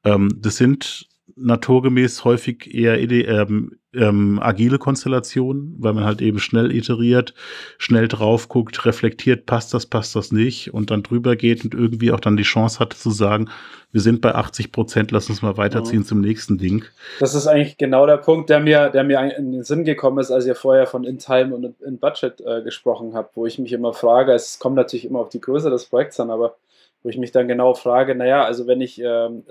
Ähm, 0.03 0.29
das 0.41 0.57
sind 0.57 1.09
naturgemäß 1.37 2.25
häufig 2.25 2.75
eher 2.75 2.99
ähm, 2.99 3.79
ähm, 3.97 4.39
agile 4.43 4.79
Konstellationen, 4.79 5.77
weil 5.79 5.93
man 5.93 6.05
halt 6.05 6.21
eben 6.23 6.39
schnell 6.39 6.75
iteriert, 6.75 7.35
schnell 7.79 8.09
drauf 8.09 8.49
guckt, 8.49 8.85
reflektiert, 8.85 9.47
passt 9.47 9.75
das, 9.75 9.87
passt 9.87 10.17
das 10.17 10.33
nicht 10.33 10.73
und 10.73 10.91
dann 10.91 11.03
drüber 11.03 11.37
geht 11.37 11.65
und 11.65 11.75
irgendwie 11.75 12.13
auch 12.13 12.21
dann 12.21 12.37
die 12.37 12.43
Chance 12.43 12.79
hat 12.79 12.93
zu 12.93 13.11
sagen, 13.11 13.49
wir 13.93 14.01
sind 14.01 14.21
bei 14.21 14.35
80 14.35 14.73
Prozent, 14.73 15.13
lass 15.13 15.31
uns 15.31 15.41
mal 15.41 15.57
weiterziehen 15.57 16.03
ja. 16.03 16.07
zum 16.07 16.21
nächsten 16.21 16.59
Ding. 16.59 16.85
Das 17.21 17.35
ist 17.35 17.47
eigentlich 17.47 17.79
genau 17.79 18.07
der 18.07 18.17
Punkt, 18.17 18.51
der 18.51 18.61
mir, 18.61 18.91
der 18.91 19.05
mir 19.05 19.21
in 19.37 19.53
den 19.53 19.63
Sinn 19.63 19.85
gekommen 19.85 20.19
ist, 20.19 20.33
als 20.33 20.47
ihr 20.47 20.57
vorher 20.57 20.87
von 20.87 21.05
In 21.05 21.19
Time 21.19 21.55
und 21.55 21.81
In 21.81 21.99
Budget 21.99 22.41
äh, 22.41 22.63
gesprochen 22.63 23.15
habt, 23.15 23.37
wo 23.37 23.47
ich 23.47 23.59
mich 23.59 23.73
immer 23.73 23.93
frage, 23.93 24.33
es 24.33 24.59
kommt 24.59 24.77
natürlich 24.77 25.05
immer 25.05 25.21
auf 25.21 25.29
die 25.29 25.41
Größe 25.41 25.71
des 25.71 25.87
Projekts 25.87 26.19
an, 26.19 26.31
aber 26.31 26.57
wo 27.05 27.09
ich 27.09 27.19
mich 27.19 27.31
dann 27.31 27.47
genau 27.47 27.75
frage, 27.75 28.15
naja, 28.15 28.45
also 28.45 28.67
wenn 28.67 28.81
ich 28.81 29.01
ähm, 29.01 29.45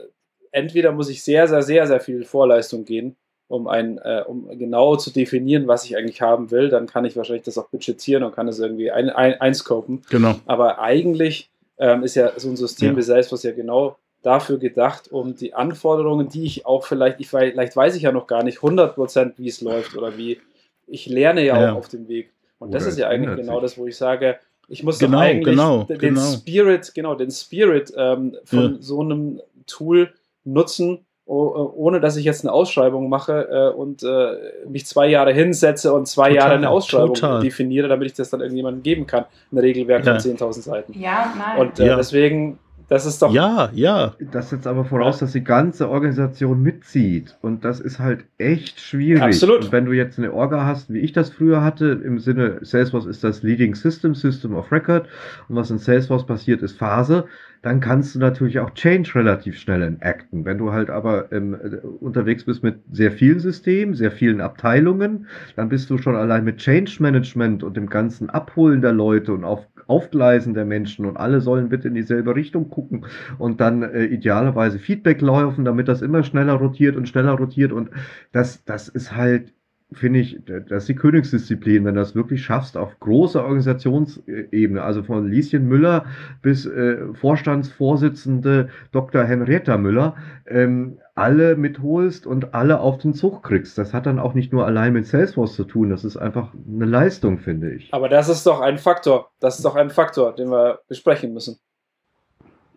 entweder 0.51 0.91
muss 0.91 1.09
ich 1.09 1.23
sehr, 1.23 1.47
sehr, 1.47 1.63
sehr, 1.63 1.87
sehr 1.87 1.99
viel 1.99 2.23
Vorleistung 2.23 2.85
gehen, 2.85 3.15
um, 3.53 3.67
ein, 3.67 3.99
äh, 3.99 4.23
um 4.25 4.49
genau 4.57 4.95
zu 4.95 5.11
definieren, 5.11 5.67
was 5.67 5.85
ich 5.85 5.95
eigentlich 5.95 6.21
haben 6.21 6.49
will. 6.49 6.69
Dann 6.69 6.87
kann 6.87 7.05
ich 7.05 7.15
wahrscheinlich 7.15 7.45
das 7.45 7.57
auch 7.59 7.67
budgetieren 7.67 8.23
und 8.23 8.33
kann 8.33 8.47
es 8.47 8.57
irgendwie 8.57 8.89
ein, 8.89 9.11
ein, 9.11 9.39
einscopen. 9.39 10.01
Genau. 10.09 10.35
Aber 10.47 10.79
eigentlich 10.79 11.51
ähm, 11.77 12.03
ist 12.03 12.15
ja 12.15 12.31
so 12.37 12.49
ein 12.49 12.57
System 12.57 12.91
ja. 12.91 12.97
wie 12.97 13.01
Salesforce 13.03 13.43
ja 13.43 13.51
genau 13.51 13.97
dafür 14.23 14.57
gedacht, 14.57 15.11
um 15.11 15.35
die 15.35 15.53
Anforderungen, 15.53 16.29
die 16.29 16.45
ich 16.45 16.65
auch 16.65 16.85
vielleicht, 16.85 17.19
ich, 17.19 17.29
vielleicht 17.29 17.75
weiß 17.75 17.95
ich 17.95 18.03
ja 18.03 18.11
noch 18.11 18.25
gar 18.25 18.43
nicht 18.43 18.59
100%, 18.59 19.33
wie 19.37 19.49
es 19.49 19.61
läuft 19.61 19.95
oder 19.95 20.17
wie, 20.17 20.39
ich 20.87 21.05
lerne 21.05 21.45
ja, 21.45 21.61
ja. 21.61 21.73
auch 21.73 21.77
auf 21.77 21.89
dem 21.89 22.07
Weg. 22.07 22.31
Und 22.57 22.69
oder 22.69 22.79
das 22.79 22.87
ist 22.87 22.97
ja 22.97 23.07
eigentlich 23.07 23.35
genau 23.35 23.59
das, 23.59 23.77
wo 23.77 23.85
ich 23.85 23.97
sage, 23.97 24.39
ich 24.67 24.81
muss 24.81 24.97
genau, 24.97 25.19
eigentlich 25.19 25.45
genau, 25.45 25.83
den 25.83 25.99
genau. 25.99 26.21
Spirit, 26.21 26.91
genau, 26.95 27.15
den 27.15 27.29
Spirit 27.29 27.93
ähm, 27.95 28.35
von 28.45 28.75
ja. 28.75 28.77
so 28.79 29.01
einem 29.01 29.41
Tool 29.67 30.11
nutzen, 30.45 31.05
ohne 31.25 32.01
dass 32.01 32.17
ich 32.17 32.25
jetzt 32.25 32.43
eine 32.43 32.51
Ausschreibung 32.51 33.07
mache 33.07 33.47
äh, 33.49 33.75
und 33.75 34.03
äh, 34.03 34.67
mich 34.67 34.85
zwei 34.85 35.07
Jahre 35.07 35.33
hinsetze 35.33 35.93
und 35.93 36.05
zwei 36.05 36.29
total, 36.29 36.35
Jahre 36.35 36.53
eine 36.55 36.69
Ausschreibung 36.69 37.13
total. 37.13 37.41
definiere, 37.41 37.87
damit 37.87 38.07
ich 38.07 38.13
das 38.13 38.29
dann 38.29 38.41
irgendjemandem 38.41 38.83
geben 38.83 39.07
kann. 39.07 39.25
Ein 39.51 39.57
Regelwerk 39.59 40.05
ja. 40.05 40.19
von 40.19 40.35
10.000 40.35 40.61
Seiten. 40.61 40.99
Ja, 40.99 41.33
nein. 41.37 41.59
Und 41.59 41.79
äh, 41.79 41.87
ja. 41.87 41.95
deswegen 41.95 42.59
das 42.93 43.07
ist 43.07 43.23
doch. 43.23 43.33
Ja, 43.33 43.71
ja. 43.73 44.13
Das 44.31 44.51
setzt 44.51 44.67
aber 44.67 44.85
voraus, 44.85 45.17
dass 45.17 45.31
die 45.31 45.43
ganze 45.43 45.89
Organisation 45.89 46.61
mitzieht. 46.61 47.35
Und 47.41 47.65
das 47.65 47.79
ist 47.79 47.97
halt 47.97 48.25
echt 48.37 48.79
schwierig. 48.79 49.23
Absolut. 49.23 49.65
Und 49.65 49.71
wenn 49.71 49.85
du 49.85 49.93
jetzt 49.93 50.19
eine 50.19 50.31
Orga 50.31 50.67
hast, 50.67 50.93
wie 50.93 50.99
ich 50.99 51.11
das 51.11 51.31
früher 51.31 51.63
hatte, 51.63 51.99
im 52.05 52.19
Sinne 52.19 52.59
Salesforce 52.61 53.07
ist 53.07 53.23
das 53.23 53.41
Leading 53.41 53.73
System, 53.73 54.13
System 54.13 54.53
of 54.53 54.71
Record. 54.71 55.07
Und 55.49 55.55
was 55.55 55.71
in 55.71 55.79
Salesforce 55.79 56.27
passiert, 56.27 56.61
ist 56.61 56.77
Phase 56.77 57.25
dann 57.63 57.79
kannst 57.79 58.13
du 58.13 58.19
natürlich 58.19 58.59
auch 58.59 58.71
Change 58.71 59.15
relativ 59.15 59.57
schnell 59.57 59.81
enacten. 59.81 60.43
Wenn 60.43 60.57
du 60.57 60.73
halt 60.73 60.89
aber 60.89 61.31
ähm, 61.31 61.55
unterwegs 62.01 62.43
bist 62.43 62.61
mit 62.61 62.75
sehr 62.91 63.11
vielen 63.13 63.39
Systemen, 63.39 63.95
sehr 63.95 64.11
vielen 64.11 64.41
Abteilungen, 64.41 65.27
dann 65.55 65.69
bist 65.69 65.89
du 65.89 65.97
schon 65.97 66.17
allein 66.17 66.43
mit 66.43 66.57
Change 66.57 66.97
Management 66.99 67.63
und 67.63 67.77
dem 67.77 67.89
ganzen 67.89 68.29
Abholen 68.29 68.81
der 68.81 68.91
Leute 68.91 69.33
und 69.33 69.45
auf, 69.45 69.65
Aufgleisen 69.87 70.53
der 70.53 70.65
Menschen 70.65 71.05
und 71.05 71.17
alle 71.17 71.41
sollen 71.41 71.69
bitte 71.69 71.87
in 71.87 71.95
dieselbe 71.95 72.35
Richtung 72.35 72.69
gucken 72.69 73.05
und 73.37 73.61
dann 73.61 73.83
äh, 73.83 74.05
idealerweise 74.05 74.79
Feedback 74.79 75.21
laufen, 75.21 75.65
damit 75.65 75.87
das 75.87 76.01
immer 76.01 76.23
schneller 76.23 76.53
rotiert 76.53 76.95
und 76.95 77.07
schneller 77.07 77.33
rotiert 77.33 77.71
und 77.71 77.89
das, 78.31 78.63
das 78.65 78.87
ist 78.87 79.15
halt 79.15 79.53
finde 79.93 80.19
ich, 80.19 80.39
das 80.45 80.83
ist 80.83 80.89
die 80.89 80.95
Königsdisziplin, 80.95 81.85
wenn 81.85 81.95
du 81.95 82.01
das 82.01 82.15
wirklich 82.15 82.43
schaffst, 82.43 82.77
auf 82.77 82.99
großer 82.99 83.43
Organisationsebene, 83.43 84.81
also 84.81 85.03
von 85.03 85.29
Lieschen 85.29 85.67
Müller 85.67 86.05
bis 86.41 86.65
äh, 86.65 87.13
Vorstandsvorsitzende 87.13 88.69
Dr. 88.91 89.23
Henrietta 89.23 89.77
Müller, 89.77 90.15
ähm, 90.47 90.99
alle 91.15 91.55
mitholst 91.55 92.25
und 92.25 92.53
alle 92.53 92.79
auf 92.79 92.97
den 92.97 93.13
Zug 93.13 93.43
kriegst. 93.43 93.77
Das 93.77 93.93
hat 93.93 94.05
dann 94.05 94.19
auch 94.19 94.33
nicht 94.33 94.51
nur 94.51 94.65
allein 94.65 94.93
mit 94.93 95.05
Salesforce 95.05 95.55
zu 95.55 95.63
tun, 95.63 95.89
das 95.89 96.03
ist 96.03 96.17
einfach 96.17 96.53
eine 96.53 96.85
Leistung, 96.85 97.39
finde 97.39 97.71
ich. 97.73 97.93
Aber 97.93 98.09
das 98.09 98.29
ist 98.29 98.45
doch 98.45 98.61
ein 98.61 98.77
Faktor, 98.77 99.31
das 99.39 99.57
ist 99.57 99.65
doch 99.65 99.75
ein 99.75 99.89
Faktor, 99.89 100.35
den 100.35 100.49
wir 100.49 100.79
besprechen 100.87 101.33
müssen. 101.33 101.59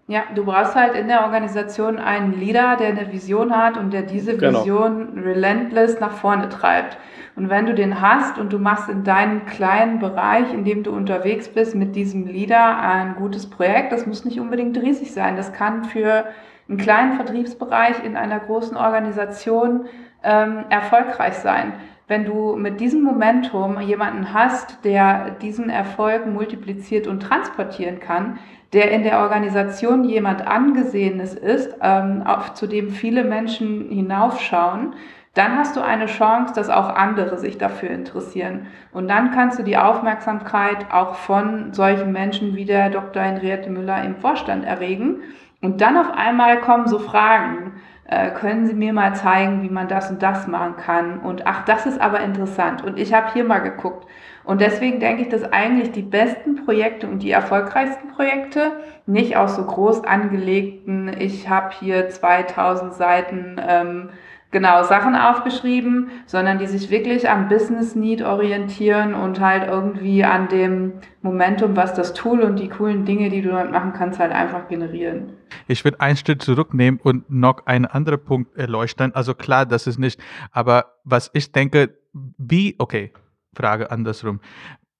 Ja, 0.08 0.22
du 0.34 0.44
brauchst 0.44 0.76
halt 0.76 0.94
in 0.94 1.08
der 1.08 1.24
Organisation 1.24 1.98
einen 1.98 2.32
Leader, 2.38 2.76
der 2.76 2.88
eine 2.88 3.12
Vision 3.12 3.56
hat 3.56 3.76
und 3.76 3.92
der 3.92 4.02
diese 4.02 4.36
genau. 4.36 4.60
Vision 4.60 5.18
relentless 5.18 5.98
nach 5.98 6.12
vorne 6.12 6.48
treibt. 6.48 6.96
Und 7.34 7.50
wenn 7.50 7.66
du 7.66 7.74
den 7.74 8.00
hast 8.00 8.38
und 8.38 8.52
du 8.52 8.60
machst 8.60 8.88
in 8.88 9.02
deinem 9.02 9.46
kleinen 9.46 9.98
Bereich, 9.98 10.54
in 10.54 10.64
dem 10.64 10.84
du 10.84 10.92
unterwegs 10.92 11.48
bist, 11.48 11.74
mit 11.74 11.96
diesem 11.96 12.26
Leader 12.26 12.78
ein 12.78 13.16
gutes 13.16 13.50
Projekt, 13.50 13.90
das 13.90 14.06
muss 14.06 14.24
nicht 14.24 14.38
unbedingt 14.38 14.80
riesig 14.80 15.12
sein. 15.12 15.36
Das 15.36 15.52
kann 15.52 15.84
für 15.84 16.26
einen 16.68 16.78
kleinen 16.78 17.14
Vertriebsbereich 17.14 18.04
in 18.04 18.16
einer 18.16 18.38
großen 18.38 18.76
Organisation 18.76 19.86
ähm, 20.22 20.66
erfolgreich 20.70 21.34
sein. 21.34 21.72
Wenn 22.08 22.24
du 22.24 22.54
mit 22.54 22.78
diesem 22.80 23.02
Momentum 23.02 23.80
jemanden 23.80 24.32
hast, 24.32 24.84
der 24.84 25.30
diesen 25.30 25.70
Erfolg 25.70 26.26
multipliziert 26.26 27.08
und 27.08 27.20
transportieren 27.20 27.98
kann, 27.98 28.38
der 28.72 28.92
in 28.92 29.02
der 29.02 29.20
Organisation 29.20 30.04
jemand 30.04 30.46
Angesehenes 30.46 31.34
ist, 31.34 31.74
ähm, 31.82 32.24
zu 32.54 32.66
dem 32.66 32.90
viele 32.90 33.24
Menschen 33.24 33.88
hinaufschauen, 33.90 34.94
dann 35.34 35.58
hast 35.58 35.76
du 35.76 35.82
eine 35.82 36.06
Chance, 36.06 36.54
dass 36.54 36.70
auch 36.70 36.88
andere 36.88 37.38
sich 37.38 37.58
dafür 37.58 37.90
interessieren. 37.90 38.68
Und 38.92 39.08
dann 39.08 39.32
kannst 39.32 39.58
du 39.58 39.62
die 39.62 39.76
Aufmerksamkeit 39.76 40.86
auch 40.90 41.16
von 41.16 41.74
solchen 41.74 42.10
Menschen 42.12 42.56
wie 42.56 42.64
der 42.64 42.88
Dr. 42.88 43.22
Henriette 43.22 43.68
Müller 43.68 44.02
im 44.02 44.16
Vorstand 44.16 44.64
erregen. 44.64 45.22
Und 45.60 45.80
dann 45.80 45.98
auf 45.98 46.10
einmal 46.10 46.60
kommen 46.60 46.86
so 46.86 46.98
Fragen. 46.98 47.72
Äh, 48.08 48.30
können 48.30 48.66
Sie 48.66 48.74
mir 48.74 48.92
mal 48.92 49.14
zeigen, 49.14 49.62
wie 49.62 49.68
man 49.68 49.88
das 49.88 50.10
und 50.10 50.22
das 50.22 50.46
machen 50.46 50.76
kann? 50.76 51.18
Und 51.18 51.46
ach, 51.46 51.64
das 51.64 51.86
ist 51.86 52.00
aber 52.00 52.20
interessant. 52.20 52.84
Und 52.84 52.98
ich 52.98 53.12
habe 53.12 53.32
hier 53.32 53.44
mal 53.44 53.58
geguckt. 53.58 54.06
Und 54.44 54.60
deswegen 54.60 55.00
denke 55.00 55.22
ich, 55.22 55.28
dass 55.28 55.42
eigentlich 55.52 55.90
die 55.90 56.02
besten 56.02 56.64
Projekte 56.64 57.08
und 57.08 57.20
die 57.20 57.32
erfolgreichsten 57.32 58.08
Projekte 58.08 58.72
nicht 59.06 59.36
aus 59.36 59.56
so 59.56 59.64
groß 59.64 60.04
angelegten, 60.04 61.14
ich 61.18 61.48
habe 61.48 61.74
hier 61.80 62.08
2000 62.08 62.94
Seiten 62.94 63.56
ähm, 63.66 64.10
genau 64.50 64.82
Sachen 64.84 65.14
aufgeschrieben, 65.14 66.10
sondern 66.26 66.58
die 66.58 66.66
sich 66.66 66.90
wirklich 66.90 67.28
am 67.28 67.48
Business 67.48 67.94
Need 67.94 68.22
orientieren 68.22 69.14
und 69.14 69.40
halt 69.40 69.68
irgendwie 69.68 70.24
an 70.24 70.48
dem 70.48 70.92
Momentum, 71.22 71.76
was 71.76 71.94
das 71.94 72.14
Tool 72.14 72.40
und 72.40 72.58
die 72.58 72.68
coolen 72.68 73.04
Dinge, 73.04 73.28
die 73.28 73.42
du 73.42 73.50
damit 73.50 73.72
machen 73.72 73.92
kannst, 73.92 74.18
halt 74.18 74.32
einfach 74.32 74.68
generieren. 74.68 75.32
Ich 75.66 75.84
würde 75.84 76.00
einen 76.00 76.16
Schritt 76.16 76.42
zurücknehmen 76.42 77.00
und 77.02 77.28
noch 77.30 77.66
einen 77.66 77.86
anderen 77.86 78.22
Punkt 78.24 78.56
erleuchten. 78.56 79.14
Also 79.14 79.34
klar, 79.34 79.66
das 79.66 79.86
ist 79.86 79.98
nicht, 79.98 80.20
aber 80.52 80.94
was 81.04 81.30
ich 81.34 81.52
denke, 81.52 81.98
wie, 82.12 82.76
okay, 82.78 83.12
Frage 83.56 83.90
andersrum. 83.90 84.40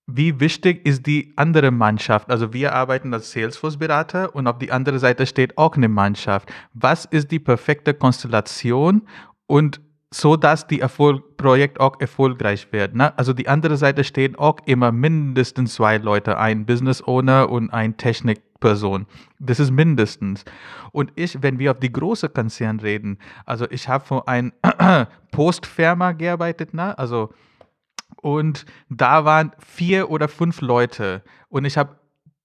Wie 0.08 0.38
wichtig 0.38 0.86
ist 0.86 1.06
die 1.06 1.32
andere 1.36 1.72
Mannschaft? 1.72 2.30
Also 2.30 2.52
wir 2.52 2.74
arbeiten 2.74 3.12
als 3.12 3.32
Salesforce-Berater 3.32 4.34
und 4.34 4.46
auf 4.46 4.58
die 4.58 4.70
andere 4.70 5.00
Seite 5.00 5.26
steht 5.26 5.58
auch 5.58 5.76
eine 5.76 5.88
Mannschaft. 5.88 6.48
Was 6.74 7.04
ist 7.06 7.32
die 7.32 7.40
perfekte 7.40 7.92
Konstellation 7.92 9.02
und 9.46 9.80
so 10.10 10.36
dass 10.36 10.66
die 10.66 10.80
Erfolg 10.80 11.36
Projekt 11.36 11.80
auch 11.80 12.00
erfolgreich 12.00 12.68
wird. 12.72 12.94
Ne? 12.94 13.16
Also 13.18 13.32
die 13.32 13.48
andere 13.48 13.76
Seite 13.76 14.04
stehen 14.04 14.36
auch 14.36 14.58
immer 14.64 14.92
mindestens 14.92 15.74
zwei 15.74 15.98
Leute, 15.98 16.38
ein 16.38 16.64
Business 16.64 17.02
Owner 17.06 17.50
und 17.50 17.70
ein 17.70 17.96
Technikperson. 17.96 19.06
Das 19.38 19.60
ist 19.60 19.70
mindestens. 19.70 20.44
Und 20.92 21.12
ich, 21.16 21.42
wenn 21.42 21.58
wir 21.58 21.72
auf 21.72 21.80
die 21.80 21.92
große 21.92 22.28
Konzern 22.28 22.80
reden, 22.80 23.18
also 23.44 23.66
ich 23.70 23.88
habe 23.88 24.04
für 24.04 24.26
ein 24.28 24.52
Postfirma 25.32 26.12
gearbeitet, 26.12 26.72
ne? 26.72 26.96
also 26.98 27.32
und 28.22 28.64
da 28.88 29.24
waren 29.24 29.52
vier 29.58 30.10
oder 30.10 30.28
fünf 30.28 30.60
Leute 30.60 31.22
und 31.48 31.64
ich 31.64 31.76
habe 31.76 31.96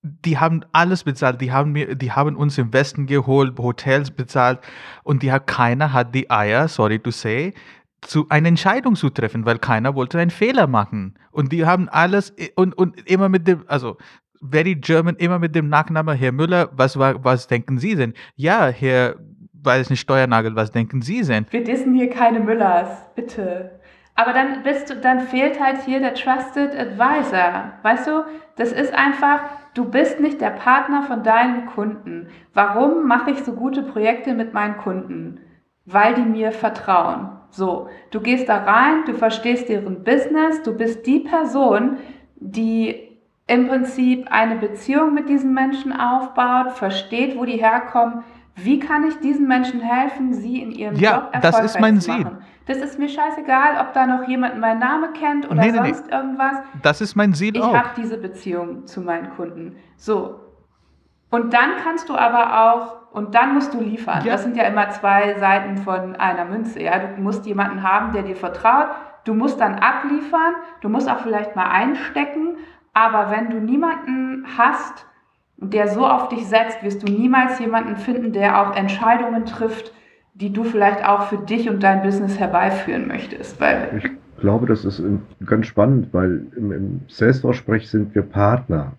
die 0.04 0.38
haben 0.40 0.66
alles 0.72 1.04
bezahlt. 1.04 1.42
Die 1.42 1.52
haben, 1.52 1.72
mir, 1.72 1.96
die 1.96 2.12
haben 2.12 2.36
uns 2.36 2.58
im 2.58 2.74
Westen 2.74 3.06
geholt, 3.06 3.58
Hotels 3.60 4.12
bezahlt 4.12 4.60
und 5.04 5.22
die 5.24 5.32
hat, 5.32 5.48
keiner 5.48 5.94
hat 5.94 6.16
die 6.16 6.30
Eier, 6.30 6.68
sorry 6.68 7.00
to 7.00 7.12
say, 7.12 7.54
zu 8.02 8.26
eine 8.30 8.48
Entscheidung 8.48 8.96
zu 8.96 9.10
treffen, 9.10 9.46
weil 9.46 9.60
keiner 9.60 9.94
wollte 9.94 10.20
einen 10.20 10.32
Fehler 10.32 10.66
machen. 10.68 11.20
Und 11.32 11.52
die 11.52 11.66
haben 11.66 11.88
alles 11.90 12.34
und, 12.56 12.76
und 12.76 13.08
immer 13.08 13.30
mit 13.30 13.48
dem, 13.48 13.64
also 13.68 13.98
very 14.42 14.76
German, 14.76 15.16
immer 15.18 15.38
mit 15.38 15.54
dem 15.54 15.70
Nachnamen 15.70 16.18
Herr 16.18 16.32
Müller, 16.32 16.70
was, 16.74 16.98
was 16.98 17.48
denken 17.48 17.78
Sie 17.78 17.96
denn? 17.96 18.14
Ja, 18.36 18.68
Herr, 18.68 19.18
weiß 19.54 19.92
nicht, 19.92 20.00
Steuernagel, 20.00 20.56
was 20.56 20.72
denken 20.72 21.04
Sie 21.04 21.22
denn? 21.22 21.46
Wir 21.52 21.64
dissen 21.64 21.94
hier 21.94 22.10
keine 22.10 22.40
Müllers, 22.40 22.90
bitte. 23.16 23.80
Aber 24.16 24.34
dann 24.34 24.64
bist 24.64 24.90
du, 24.90 24.96
dann 24.96 25.22
fehlt 25.22 25.60
halt 25.60 25.86
hier 25.86 26.00
der 26.00 26.16
Trusted 26.16 26.76
Advisor. 26.76 27.74
Weißt 27.84 28.08
du, 28.08 28.24
das 28.56 28.72
ist 28.72 28.94
einfach, 28.94 29.42
du 29.74 29.86
bist 29.86 30.20
nicht 30.20 30.42
der 30.42 30.50
Partner 30.50 31.04
von 31.04 31.24
deinen 31.24 31.66
Kunden. 31.68 32.28
Warum 32.54 33.08
mache 33.08 33.32
ich 33.32 33.44
so 33.44 33.54
gute 33.54 33.84
Projekte 33.84 34.34
mit 34.34 34.54
meinen 34.54 34.78
Kunden? 34.78 35.40
Weil 35.86 36.14
die 36.16 36.22
mir 36.22 36.52
vertrauen. 36.52 37.30
So, 37.50 37.90
du 38.12 38.22
gehst 38.22 38.48
da 38.48 38.58
rein, 38.58 39.04
du 39.06 39.14
verstehst 39.14 39.68
deren 39.68 40.04
Business, 40.04 40.62
du 40.64 40.78
bist 40.78 41.06
die 41.06 41.20
Person, 41.20 41.98
die 42.36 43.18
im 43.48 43.68
Prinzip 43.68 44.28
eine 44.32 44.56
Beziehung 44.56 45.14
mit 45.14 45.28
diesen 45.28 45.54
Menschen 45.54 45.92
aufbaut, 45.92 46.72
versteht, 46.72 47.38
wo 47.38 47.44
die 47.44 47.58
herkommen. 47.58 48.24
Wie 48.64 48.80
kann 48.80 49.08
ich 49.08 49.20
diesen 49.20 49.48
Menschen 49.48 49.80
helfen, 49.82 50.34
sie 50.34 50.62
in 50.62 50.72
ihrem 50.72 50.96
ja, 50.96 51.16
Job 51.16 51.30
erfolgreich 51.34 51.62
das 51.62 51.66
ist 51.76 51.80
mein 51.82 52.00
zu 52.00 52.12
Ziel. 52.12 52.24
machen? 52.24 52.38
Das 52.68 52.78
ist 52.78 53.00
mir 53.00 53.10
scheißegal, 53.10 53.78
ob 53.82 53.94
da 53.94 54.06
noch 54.06 54.28
jemand 54.28 54.60
meinen 54.60 54.80
Namen 54.80 55.14
kennt 55.14 55.46
oder 55.50 55.56
Nee, 55.62 55.72
nee, 55.72 55.80
nee. 55.82 55.94
sonst 55.94 56.12
irgendwas. 56.12 56.58
Das 56.82 57.02
ist 57.02 57.16
mein 57.16 57.34
Ziel 57.34 57.56
Ich 57.56 57.62
auch. 57.62 57.76
habe 57.76 57.90
diese 57.98 58.18
Beziehung 58.18 58.86
zu 58.86 59.02
meinen 59.02 59.30
Kunden. 59.32 59.76
So. 59.98 60.40
Und 61.32 61.54
dann 61.54 61.72
kannst 61.84 62.10
du 62.10 62.16
aber 62.16 62.74
auch, 62.74 63.14
und 63.14 63.36
dann 63.36 63.54
musst 63.56 63.74
du 63.74 63.80
liefern. 63.82 64.24
Ja. 64.24 64.34
Das 64.34 64.44
sind 64.44 64.56
ja 64.56 64.64
immer 64.64 64.90
zwei 64.90 65.38
Seiten 65.40 65.78
von 65.78 66.16
einer 66.18 66.46
Münze. 66.46 66.82
Ja? 66.82 67.00
Du 67.00 67.22
musst 67.22 67.46
jemanden 67.46 67.84
haben, 67.84 68.12
der 68.14 68.24
dir 68.24 68.36
vertraut. 68.36 68.88
Du 69.26 69.34
musst 69.34 69.60
dann 69.60 69.76
abliefern. 69.76 70.56
Du 70.82 70.90
musst 70.90 71.10
auch 71.10 71.20
vielleicht 71.20 71.56
mal 71.56 71.70
einstecken. 71.70 72.58
Aber 72.94 73.32
wenn 73.32 73.50
du 73.50 73.60
niemanden 73.60 74.46
hast, 74.58 75.06
der 75.62 75.88
so 75.88 76.06
auf 76.06 76.30
dich 76.30 76.46
setzt, 76.48 76.82
wirst 76.84 77.08
du 77.08 77.12
niemals 77.12 77.60
jemanden 77.60 77.96
finden, 77.96 78.34
der 78.34 78.62
auch 78.62 78.76
Entscheidungen 78.76 79.46
trifft, 79.46 79.94
die 80.34 80.52
du 80.52 80.64
vielleicht 80.64 81.06
auch 81.06 81.28
für 81.28 81.38
dich 81.38 81.70
und 81.70 81.84
dein 81.84 82.02
Business 82.02 82.40
herbeiführen 82.40 83.08
möchtest. 83.08 83.60
Weil 83.62 84.02
Ich 84.04 84.42
glaube, 84.42 84.66
das 84.66 84.86
ist 84.86 85.02
ganz 85.46 85.68
spannend, 85.68 86.08
weil 86.14 86.48
im, 86.56 86.72
im 86.72 87.02
Salesforce-Sprech 87.08 87.90
sind 87.90 88.16
wir 88.16 88.24
Partner. 88.24 88.94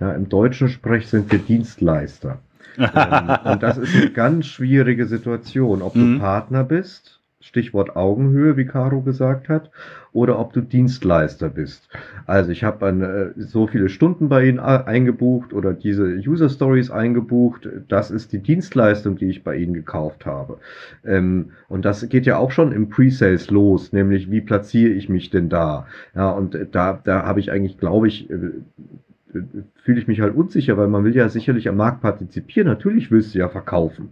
Ja, 0.00 0.12
Im 0.12 0.28
deutschen 0.28 0.68
Sprech 0.68 1.08
sind 1.08 1.30
wir 1.30 1.38
Dienstleister. 1.38 2.38
ähm, 2.78 3.36
und 3.44 3.62
das 3.62 3.78
ist 3.78 3.94
eine 3.94 4.10
ganz 4.10 4.46
schwierige 4.46 5.06
Situation, 5.06 5.82
ob 5.82 5.94
Mhm. 5.94 6.14
du 6.14 6.20
Partner 6.20 6.64
bist, 6.64 7.15
Stichwort 7.46 7.94
Augenhöhe, 7.94 8.56
wie 8.56 8.64
Caro 8.64 9.02
gesagt 9.02 9.48
hat, 9.48 9.70
oder 10.12 10.38
ob 10.38 10.52
du 10.52 10.60
Dienstleister 10.60 11.48
bist. 11.48 11.88
Also 12.26 12.50
ich 12.50 12.64
habe 12.64 13.34
so 13.36 13.68
viele 13.68 13.88
Stunden 13.88 14.28
bei 14.28 14.48
Ihnen 14.48 14.58
eingebucht 14.58 15.52
oder 15.52 15.72
diese 15.72 16.16
User 16.26 16.48
Stories 16.48 16.90
eingebucht. 16.90 17.68
Das 17.88 18.10
ist 18.10 18.32
die 18.32 18.40
Dienstleistung, 18.40 19.16
die 19.16 19.26
ich 19.26 19.44
bei 19.44 19.56
Ihnen 19.56 19.74
gekauft 19.74 20.26
habe. 20.26 20.58
Ähm, 21.04 21.50
und 21.68 21.84
das 21.84 22.08
geht 22.08 22.26
ja 22.26 22.36
auch 22.36 22.50
schon 22.50 22.72
im 22.72 22.88
Pre-Sales 22.88 23.50
los, 23.50 23.92
nämlich 23.92 24.30
wie 24.30 24.40
platziere 24.40 24.92
ich 24.92 25.08
mich 25.08 25.30
denn 25.30 25.48
da? 25.48 25.86
Ja, 26.14 26.30
und 26.30 26.58
da, 26.72 27.00
da 27.02 27.22
habe 27.22 27.40
ich 27.40 27.52
eigentlich, 27.52 27.78
glaube 27.78 28.08
ich, 28.08 28.28
äh, 28.28 28.34
äh, 28.34 29.42
fühle 29.84 30.00
ich 30.00 30.08
mich 30.08 30.20
halt 30.20 30.34
unsicher, 30.34 30.76
weil 30.76 30.88
man 30.88 31.04
will 31.04 31.14
ja 31.14 31.28
sicherlich 31.28 31.68
am 31.68 31.76
Markt 31.76 32.02
partizipieren. 32.02 32.68
Natürlich 32.68 33.10
willst 33.10 33.34
du 33.34 33.38
ja 33.38 33.48
verkaufen. 33.48 34.08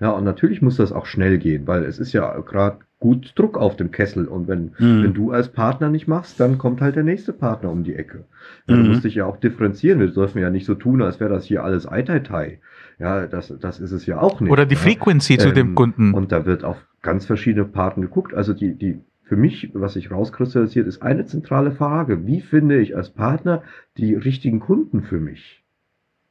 Ja, 0.00 0.10
und 0.10 0.24
natürlich 0.24 0.62
muss 0.62 0.76
das 0.76 0.92
auch 0.92 1.06
schnell 1.06 1.38
gehen, 1.38 1.66
weil 1.66 1.82
es 1.84 1.98
ist 1.98 2.12
ja 2.12 2.38
gerade 2.40 2.78
gut 3.00 3.32
Druck 3.36 3.56
auf 3.58 3.76
dem 3.76 3.90
Kessel. 3.90 4.26
Und 4.26 4.46
wenn, 4.48 4.72
Mhm. 4.78 5.02
wenn 5.02 5.14
du 5.14 5.30
als 5.32 5.48
Partner 5.48 5.88
nicht 5.88 6.06
machst, 6.08 6.38
dann 6.40 6.56
kommt 6.58 6.80
halt 6.80 6.96
der 6.96 7.02
nächste 7.04 7.32
Partner 7.32 7.70
um 7.70 7.82
die 7.84 7.94
Ecke. 7.94 8.24
Ja, 8.68 8.76
Mhm. 8.76 8.82
Du 8.84 8.88
musst 8.90 9.04
dich 9.04 9.16
ja 9.16 9.24
auch 9.26 9.38
differenzieren. 9.38 9.98
Wir 10.00 10.08
dürfen 10.08 10.40
ja 10.40 10.50
nicht 10.50 10.66
so 10.66 10.74
tun, 10.74 11.02
als 11.02 11.18
wäre 11.20 11.30
das 11.30 11.44
hier 11.44 11.64
alles 11.64 11.90
Eitai. 11.90 12.60
Ja, 13.00 13.26
das, 13.26 13.52
das 13.60 13.78
ist 13.80 13.92
es 13.92 14.06
ja 14.06 14.20
auch 14.20 14.40
nicht. 14.40 14.50
Oder 14.50 14.66
die 14.66 14.74
ja. 14.74 14.80
Frequency 14.80 15.38
zu 15.38 15.52
dem 15.52 15.68
Ähm, 15.68 15.74
Kunden. 15.74 16.14
Und 16.14 16.32
da 16.32 16.46
wird 16.46 16.64
auf 16.64 16.76
ganz 17.02 17.26
verschiedene 17.26 17.64
Partner 17.64 18.04
geguckt. 18.04 18.34
Also 18.34 18.52
die, 18.54 18.74
die, 18.74 19.00
für 19.24 19.36
mich, 19.36 19.70
was 19.74 19.92
sich 19.94 20.10
rauskristallisiert, 20.10 20.86
ist 20.86 21.02
eine 21.02 21.26
zentrale 21.26 21.70
Frage. 21.72 22.26
Wie 22.26 22.40
finde 22.40 22.78
ich 22.80 22.96
als 22.96 23.10
Partner 23.10 23.62
die 23.96 24.14
richtigen 24.14 24.58
Kunden 24.60 25.02
für 25.02 25.18
mich? 25.20 25.62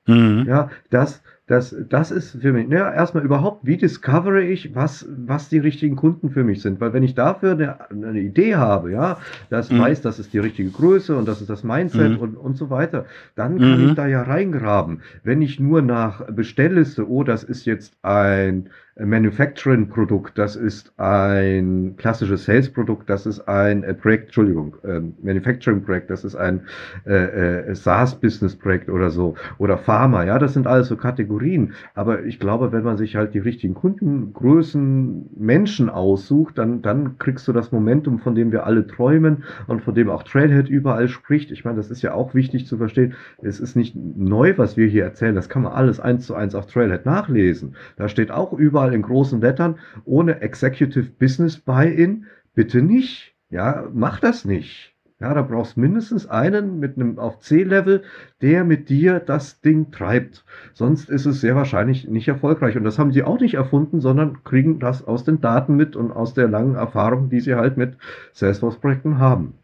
Mhm. 0.07 0.45
Ja, 0.47 0.69
das, 0.89 1.21
das, 1.47 1.75
das 1.89 2.11
ist 2.11 2.41
für 2.41 2.51
mich, 2.53 2.67
naja, 2.67 2.93
erstmal 2.93 3.23
überhaupt, 3.23 3.65
wie 3.65 3.77
discovere 3.77 4.43
ich, 4.43 4.75
was, 4.75 5.07
was 5.09 5.47
die 5.49 5.59
richtigen 5.59 5.95
Kunden 5.95 6.29
für 6.29 6.43
mich 6.43 6.61
sind? 6.61 6.81
Weil 6.81 6.91
wenn 6.93 7.03
ich 7.03 7.15
dafür 7.15 7.51
eine, 7.53 7.89
eine 7.89 8.19
Idee 8.19 8.55
habe, 8.55 8.91
ja, 8.91 9.17
das 9.49 9.71
Mhm. 9.71 9.77
weiß, 9.77 10.01
das 10.01 10.19
ist 10.19 10.33
die 10.33 10.39
richtige 10.39 10.71
Größe 10.71 11.15
und 11.15 11.25
das 11.25 11.39
ist 11.41 11.49
das 11.49 11.63
Mindset 11.63 12.15
Mhm. 12.15 12.19
und, 12.19 12.35
und 12.35 12.57
so 12.57 12.69
weiter, 12.69 13.05
dann 13.35 13.61
kann 13.61 13.79
Mhm. 13.79 13.85
ich 13.85 13.93
da 13.95 14.07
ja 14.07 14.23
reingraben. 14.23 15.01
Wenn 15.23 15.41
ich 15.41 15.59
nur 15.59 15.81
nach 15.81 16.25
Bestellliste, 16.31 17.09
oh, 17.09 17.23
das 17.23 17.43
ist 17.45 17.65
jetzt 17.65 17.95
ein 18.03 18.69
Manufacturing-Produkt, 18.99 20.37
das 20.37 20.55
ist 20.55 20.91
ein 20.97 21.95
klassisches 21.97 22.45
Sales-Produkt, 22.45 23.09
das 23.09 23.25
ist 23.25 23.47
ein 23.47 23.83
äh, 23.83 23.93
Projekt, 23.93 24.25
Entschuldigung, 24.25 24.75
ähm, 24.83 25.13
Manufacturing-Projekt, 25.21 26.09
das 26.09 26.23
ist 26.23 26.35
ein 26.35 26.61
äh, 27.05 27.69
äh, 27.69 27.75
SaaS-Business-Projekt 27.75 28.89
oder 28.89 29.09
so, 29.09 29.35
oder 29.57 29.77
Pharma, 29.77 30.23
ja, 30.23 30.39
das 30.39 30.53
sind 30.53 30.67
alles 30.67 30.87
so 30.87 30.97
Kategorien. 30.97 31.73
Aber 31.93 32.23
ich 32.23 32.39
glaube, 32.39 32.71
wenn 32.71 32.83
man 32.83 32.97
sich 32.97 33.15
halt 33.15 33.33
die 33.33 33.39
richtigen 33.39 33.73
Kundengrößen, 33.73 35.29
Menschen 35.37 35.89
aussucht, 35.89 36.57
dann, 36.57 36.81
dann 36.81 37.17
kriegst 37.17 37.47
du 37.47 37.53
das 37.53 37.71
Momentum, 37.71 38.19
von 38.19 38.35
dem 38.35 38.51
wir 38.51 38.65
alle 38.65 38.87
träumen 38.87 39.43
und 39.67 39.81
von 39.81 39.93
dem 39.95 40.09
auch 40.09 40.23
Trailhead 40.23 40.69
überall 40.69 41.07
spricht. 41.07 41.51
Ich 41.51 41.65
meine, 41.65 41.77
das 41.77 41.91
ist 41.91 42.01
ja 42.01 42.13
auch 42.13 42.33
wichtig 42.33 42.65
zu 42.65 42.77
verstehen. 42.77 43.13
Es 43.41 43.59
ist 43.59 43.75
nicht 43.75 43.95
neu, 43.95 44.53
was 44.57 44.77
wir 44.77 44.87
hier 44.87 45.03
erzählen. 45.03 45.35
Das 45.35 45.49
kann 45.49 45.63
man 45.63 45.73
alles 45.73 45.99
eins 45.99 46.25
zu 46.25 46.35
eins 46.35 46.55
auf 46.55 46.65
Trailhead 46.67 47.05
nachlesen. 47.05 47.75
Da 47.97 48.09
steht 48.09 48.31
auch 48.31 48.53
überall 48.53 48.86
in 48.93 49.01
großen 49.01 49.41
Lettern, 49.41 49.79
ohne 50.05 50.41
Executive 50.41 51.11
Business 51.19 51.57
Buy-in, 51.57 52.25
bitte 52.53 52.81
nicht. 52.81 53.35
Ja, 53.49 53.87
mach 53.93 54.19
das 54.19 54.45
nicht. 54.45 54.97
Ja, 55.19 55.33
da 55.33 55.41
brauchst 55.41 55.77
mindestens 55.77 56.27
einen 56.27 56.79
mit 56.79 56.95
einem 56.95 57.17
auf 57.17 57.39
C-Level, 57.39 58.03
der 58.41 58.63
mit 58.63 58.89
dir 58.89 59.19
das 59.19 59.61
Ding 59.61 59.89
treibt. 59.89 60.45
Sonst 60.73 61.09
ist 61.09 61.25
es 61.25 61.41
sehr 61.41 61.55
wahrscheinlich 61.55 62.07
nicht 62.07 62.27
erfolgreich. 62.27 62.77
Und 62.77 62.83
das 62.83 62.99
haben 62.99 63.11
sie 63.11 63.23
auch 63.23 63.39
nicht 63.39 63.55
erfunden, 63.55 63.99
sondern 63.99 64.43
kriegen 64.43 64.79
das 64.79 65.07
aus 65.07 65.23
den 65.23 65.41
Daten 65.41 65.75
mit 65.75 65.95
und 65.95 66.11
aus 66.11 66.35
der 66.35 66.47
langen 66.47 66.75
Erfahrung, 66.75 67.29
die 67.29 67.39
sie 67.39 67.55
halt 67.55 67.77
mit 67.77 67.95
Salesforce-Projekten 68.33 69.17
haben. 69.17 69.55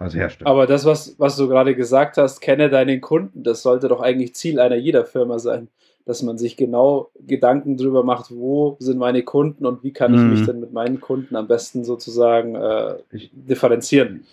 Als 0.00 0.14
Hersteller. 0.14 0.48
Aber 0.48 0.66
das, 0.66 0.84
was, 0.84 1.16
was 1.18 1.36
du 1.36 1.48
gerade 1.48 1.74
gesagt 1.74 2.18
hast, 2.18 2.40
kenne 2.40 2.68
deinen 2.68 3.00
Kunden, 3.00 3.42
das 3.42 3.62
sollte 3.62 3.88
doch 3.88 4.00
eigentlich 4.00 4.34
Ziel 4.34 4.60
einer 4.60 4.76
jeder 4.76 5.04
Firma 5.04 5.40
sein, 5.40 5.68
dass 6.08 6.22
man 6.22 6.38
sich 6.38 6.56
genau 6.56 7.10
Gedanken 7.26 7.76
darüber 7.76 8.02
macht, 8.02 8.30
wo 8.30 8.76
sind 8.80 8.98
meine 8.98 9.22
Kunden 9.22 9.66
und 9.66 9.82
wie 9.84 9.92
kann 9.92 10.14
ich 10.14 10.22
Mhm. 10.22 10.30
mich 10.30 10.42
denn 10.42 10.58
mit 10.58 10.72
meinen 10.72 11.00
Kunden 11.00 11.36
am 11.36 11.46
besten 11.46 11.84
sozusagen 11.84 12.54
äh, 12.54 12.94
differenzieren. 13.32 14.24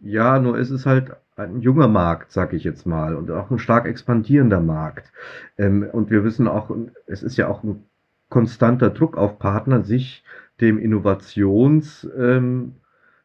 Ja, 0.00 0.38
nur 0.38 0.56
ist 0.56 0.70
es 0.70 0.86
halt 0.86 1.10
ein 1.34 1.60
junger 1.62 1.88
Markt, 1.88 2.30
sag 2.30 2.52
ich 2.52 2.62
jetzt 2.62 2.86
mal, 2.86 3.16
und 3.16 3.28
auch 3.32 3.50
ein 3.50 3.58
stark 3.58 3.86
expandierender 3.86 4.60
Markt. 4.60 5.10
Ähm, 5.58 5.88
und 5.92 6.10
wir 6.10 6.22
wissen 6.22 6.46
auch, 6.46 6.70
es 7.06 7.24
ist 7.24 7.36
ja 7.36 7.48
auch 7.48 7.64
ein 7.64 7.84
konstanter 8.28 8.90
Druck 8.90 9.16
auf 9.18 9.40
Partner, 9.40 9.82
sich 9.82 10.22
dem 10.60 10.78
Innovations, 10.78 12.08
ähm, 12.16 12.76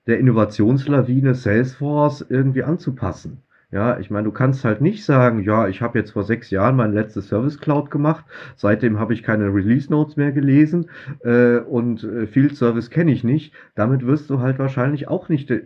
der 0.07 0.17
Innovationslawine 0.19 1.36
Salesforce 1.36 2.25
irgendwie 2.29 2.63
anzupassen. 2.63 3.43
Ja, 3.76 3.99
ich 3.99 4.09
meine, 4.09 4.23
du 4.23 4.32
kannst 4.32 4.63
halt 4.63 4.80
nicht 4.80 5.03
sagen, 5.03 5.43
ja, 5.43 5.67
ich 5.67 5.82
habe 5.82 5.99
jetzt 5.99 6.11
vor 6.11 6.23
sechs 6.23 6.49
Jahren 6.49 6.78
mein 6.78 6.93
letztes 6.93 7.28
Service 7.28 7.59
Cloud 7.59 7.91
gemacht, 7.91 8.23
seitdem 8.55 8.99
habe 8.99 9.13
ich 9.13 9.21
keine 9.21 9.53
Release 9.53 9.91
Notes 9.91 10.15
mehr 10.15 10.32
gelesen 10.32 10.86
äh, 11.26 11.57
und 11.57 12.01
äh, 12.05 12.26
Field 12.26 12.55
Service 12.55 12.89
kenne 12.89 13.11
ich 13.11 13.26
nicht. 13.26 13.51
Damit 13.76 14.05
wirst 14.05 14.30
du 14.30 14.39
halt 14.39 14.59
wahrscheinlich 14.59 15.09
auch 15.09 15.28
nicht 15.28 15.51
äh, 15.51 15.61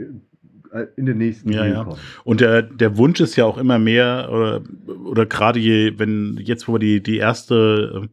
in 0.95 1.05
den 1.05 1.19
nächsten 1.19 1.51
Ja, 1.51 1.61
Deal 1.61 1.73
ja. 1.75 1.83
kommen. 1.83 1.99
Und 2.23 2.41
der, 2.41 2.63
der 2.63 2.97
Wunsch 2.97 3.19
ist 3.19 3.35
ja 3.35 3.45
auch 3.45 3.59
immer 3.59 3.77
mehr, 3.77 4.29
oder, 4.31 4.61
oder 5.05 5.27
gerade 5.27 5.59
je, 5.59 5.99
wenn 5.99 6.39
jetzt, 6.41 6.67
wo 6.67 6.73
wir 6.73 6.79
die, 6.79 7.03
die 7.03 7.17
erste, 7.17 8.01
äh, 8.05 8.07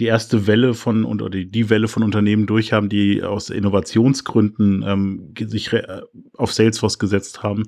die 0.00 0.06
erste 0.06 0.48
Welle 0.48 0.74
von 0.74 1.04
und 1.04 1.22
oder 1.22 1.38
die, 1.38 1.70
Welle 1.70 1.86
von 1.86 2.02
Unternehmen 2.02 2.46
durch 2.46 2.72
haben, 2.72 2.88
die 2.88 3.22
aus 3.22 3.48
Innovationsgründen 3.48 4.84
ähm, 4.84 5.34
sich 5.38 5.72
re- 5.72 6.08
auf 6.36 6.52
Salesforce 6.52 6.98
gesetzt 6.98 7.44
haben, 7.44 7.62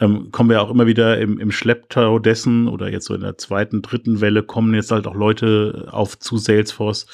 ähm, 0.00 0.30
kommen 0.32 0.50
wir 0.50 0.62
auch 0.62 0.70
immer 0.70 0.86
wieder 0.86 1.18
im, 1.18 1.38
im 1.38 1.52
Schlepptau 1.52 2.18
dessen 2.18 2.68
oder 2.68 2.90
jetzt 2.90 3.06
so 3.06 3.14
in 3.14 3.20
der 3.20 3.38
zweiten, 3.38 3.82
dritten 3.82 4.20
Welle 4.20 4.42
kommen 4.42 4.74
jetzt 4.74 4.90
halt 4.90 5.06
auch 5.06 5.14
Leute 5.14 5.88
auf 5.90 6.18
zu 6.18 6.38
Salesforce, 6.38 7.06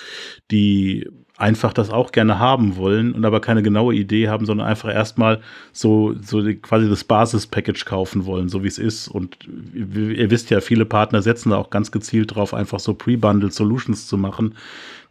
die 0.51 1.07
einfach 1.39 1.73
das 1.73 1.91
auch 1.91 2.11
gerne 2.11 2.41
haben 2.41 2.77
wollen 2.77 3.13
und 3.13 3.25
aber 3.25 3.41
keine 3.41 3.63
genaue 3.63 3.95
Idee 3.95 4.29
haben, 4.29 4.45
sondern 4.45 4.67
einfach 4.67 4.93
erstmal 4.93 5.41
so, 5.73 6.15
so 6.21 6.43
quasi 6.61 6.89
das 6.89 7.05
Basis-Package 7.05 7.85
kaufen 7.85 8.27
wollen, 8.27 8.49
so 8.49 8.65
wie 8.65 8.69
es 8.69 8.79
ist. 8.79 9.07
Und 9.07 9.39
ihr 9.73 10.31
wisst 10.31 10.51
ja, 10.51 10.61
viele 10.61 10.85
Partner 10.85 11.23
setzen 11.23 11.51
da 11.51 11.57
auch 11.57 11.71
ganz 11.71 11.93
gezielt 11.93 12.35
drauf, 12.35 12.55
einfach 12.55 12.81
so 12.81 12.93
Pre-Bundled 12.93 13.55
Solutions 13.55 14.09
zu 14.09 14.19
machen, 14.19 14.57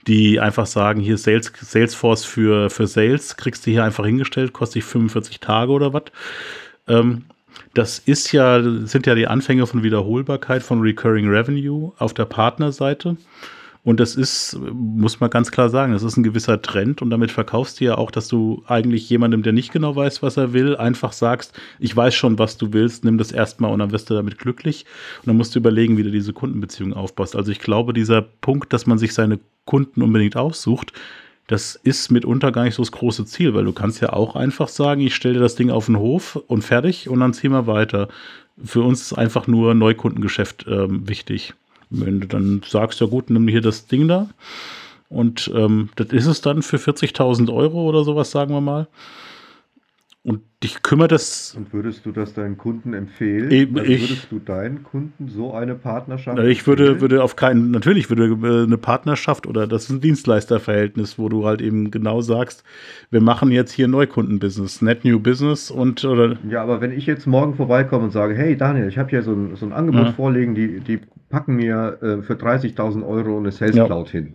die 0.05 0.39
einfach 0.39 0.65
sagen, 0.65 0.99
hier 0.99 1.17
Sales, 1.17 1.51
Salesforce 1.59 2.25
für, 2.25 2.69
für 2.69 2.87
Sales, 2.87 3.37
kriegst 3.37 3.65
du 3.65 3.71
hier 3.71 3.85
einfach 3.85 4.05
hingestellt, 4.05 4.51
kostet 4.51 4.75
dich 4.75 4.83
45 4.83 5.39
Tage 5.39 5.71
oder 5.71 5.93
was. 5.93 6.03
Ähm, 6.89 7.23
das 7.77 7.99
ist 7.99 8.31
ja, 8.31 8.61
sind 8.85 9.05
ja 9.05 9.13
die 9.13 9.27
Anfänge 9.27 9.67
von 9.67 9.83
Wiederholbarkeit 9.83 10.63
von 10.63 10.81
Recurring 10.81 11.29
Revenue 11.29 11.93
auf 11.99 12.13
der 12.13 12.25
Partnerseite. 12.25 13.17
Und 13.83 14.01
das 14.01 14.15
ist, 14.15 14.59
muss 14.73 15.21
man 15.21 15.29
ganz 15.29 15.49
klar 15.49 15.69
sagen, 15.69 15.93
das 15.93 16.03
ist 16.03 16.17
ein 16.17 16.23
gewisser 16.23 16.61
Trend 16.61 17.01
und 17.01 17.09
damit 17.09 17.31
verkaufst 17.31 17.79
du 17.79 17.85
ja 17.85 17.97
auch, 17.97 18.11
dass 18.11 18.27
du 18.27 18.63
eigentlich 18.67 19.09
jemandem, 19.09 19.43
der 19.43 19.53
nicht 19.53 19.71
genau 19.71 19.95
weiß, 19.95 20.21
was 20.21 20.35
er 20.35 20.51
will, 20.51 20.75
einfach 20.75 21.13
sagst, 21.13 21.57
ich 21.79 21.95
weiß 21.95 22.13
schon, 22.13 22.37
was 22.37 22.57
du 22.57 22.73
willst, 22.73 23.05
nimm 23.05 23.17
das 23.17 23.31
erstmal 23.31 23.71
und 23.71 23.79
dann 23.79 23.91
wirst 23.91 24.09
du 24.09 24.13
damit 24.13 24.39
glücklich. 24.39 24.85
Und 25.21 25.27
dann 25.27 25.37
musst 25.37 25.55
du 25.55 25.59
überlegen, 25.59 25.95
wie 25.95 26.03
du 26.03 26.11
diese 26.11 26.33
Kundenbeziehung 26.33 26.93
aufbaust. 26.93 27.35
Also 27.35 27.51
ich 27.51 27.59
glaube, 27.59 27.93
dieser 27.93 28.21
Punkt, 28.21 28.73
dass 28.73 28.87
man 28.87 28.97
sich 28.97 29.13
seine 29.13 29.39
Kunden 29.63 30.01
unbedingt 30.01 30.35
aussucht, 30.35 30.91
das 31.47 31.75
ist 31.75 32.11
mitunter 32.11 32.51
gar 32.51 32.65
nicht 32.65 32.75
so 32.75 32.83
das 32.83 32.91
große 32.91 33.25
Ziel, 33.25 33.53
weil 33.53 33.63
du 33.63 33.71
kannst 33.71 34.01
ja 34.01 34.11
auch 34.11 34.35
einfach 34.35 34.67
sagen, 34.67 35.01
ich 35.01 35.15
stelle 35.15 35.35
dir 35.35 35.39
das 35.39 35.55
Ding 35.55 35.69
auf 35.69 35.85
den 35.85 35.97
Hof 35.97 36.35
und 36.47 36.61
fertig 36.61 37.09
und 37.09 37.21
dann 37.21 37.33
ziehen 37.33 37.51
wir 37.51 37.67
weiter. 37.67 38.09
Für 38.63 38.81
uns 38.81 39.01
ist 39.01 39.13
einfach 39.13 39.47
nur 39.47 39.73
Neukundengeschäft 39.73 40.65
ähm, 40.67 41.07
wichtig. 41.07 41.53
Wenn 41.89 42.19
du 42.19 42.27
dann 42.27 42.61
sagst, 42.67 42.99
ja 42.99 43.07
gut, 43.07 43.29
nimm 43.29 43.47
hier 43.47 43.61
das 43.61 43.87
Ding 43.87 44.09
da. 44.09 44.27
Und 45.09 45.49
ähm, 45.55 45.89
das 45.95 46.07
ist 46.07 46.25
es 46.25 46.41
dann 46.41 46.61
für 46.61 46.77
40.000 46.77 47.53
Euro 47.53 47.87
oder 47.87 48.03
sowas, 48.03 48.29
sagen 48.29 48.53
wir 48.53 48.59
mal. 48.59 48.87
Und 50.27 50.41
dich 50.61 50.83
kümmert 50.83 51.13
das. 51.13 51.55
Und 51.55 51.71
würdest 51.71 52.05
du 52.05 52.11
das 52.11 52.33
deinen 52.33 52.57
Kunden 52.57 52.93
empfehlen? 52.93 53.49
Eben, 53.49 53.79
also 53.79 53.89
ich- 53.89 54.01
würdest 54.01 54.27
du 54.29 54.39
deinen 54.39 54.83
Kunden 54.83 55.29
so 55.29 55.53
eine 55.53 55.73
Partnerschaft 55.75 56.37
Ich 56.39 56.67
würde, 56.67 56.83
empfehlen? 56.83 57.01
würde 57.01 57.23
auf 57.23 57.37
keinen, 57.37 57.71
natürlich 57.71 58.09
würde 58.09 58.25
äh, 58.45 58.63
eine 58.65 58.77
Partnerschaft 58.77 59.47
oder 59.47 59.67
das 59.67 59.83
ist 59.85 59.89
ein 59.91 60.01
Dienstleisterverhältnis, 60.01 61.17
wo 61.17 61.29
du 61.29 61.45
halt 61.45 61.61
eben 61.61 61.91
genau 61.91 62.19
sagst, 62.19 62.65
wir 63.09 63.21
machen 63.21 63.51
jetzt 63.51 63.71
hier 63.71 63.87
Neukundenbusiness, 63.87 64.81
Net 64.81 65.05
New 65.05 65.17
Business 65.21 65.71
und 65.71 66.03
oder 66.03 66.35
Ja, 66.49 66.61
aber 66.61 66.81
wenn 66.81 66.91
ich 66.91 67.05
jetzt 67.05 67.25
morgen 67.25 67.55
vorbeikomme 67.55 68.03
und 68.03 68.11
sage, 68.11 68.35
hey 68.35 68.57
Daniel, 68.57 68.89
ich 68.89 68.97
habe 68.97 69.09
hier 69.09 69.21
so 69.23 69.31
ein, 69.31 69.55
so 69.55 69.65
ein 69.65 69.71
Angebot 69.71 70.07
Ja. 70.07 70.11
vorliegen, 70.11 70.55
die, 70.55 70.81
die 70.81 70.99
packen 71.29 71.55
mir 71.55 71.99
äh, 72.01 72.21
für 72.21 72.33
30.000 72.33 73.07
Euro 73.07 73.37
eine 73.37 73.51
Sales 73.51 73.77
Ja. 73.77 73.85
Cloud 73.85 74.09
hin. 74.09 74.33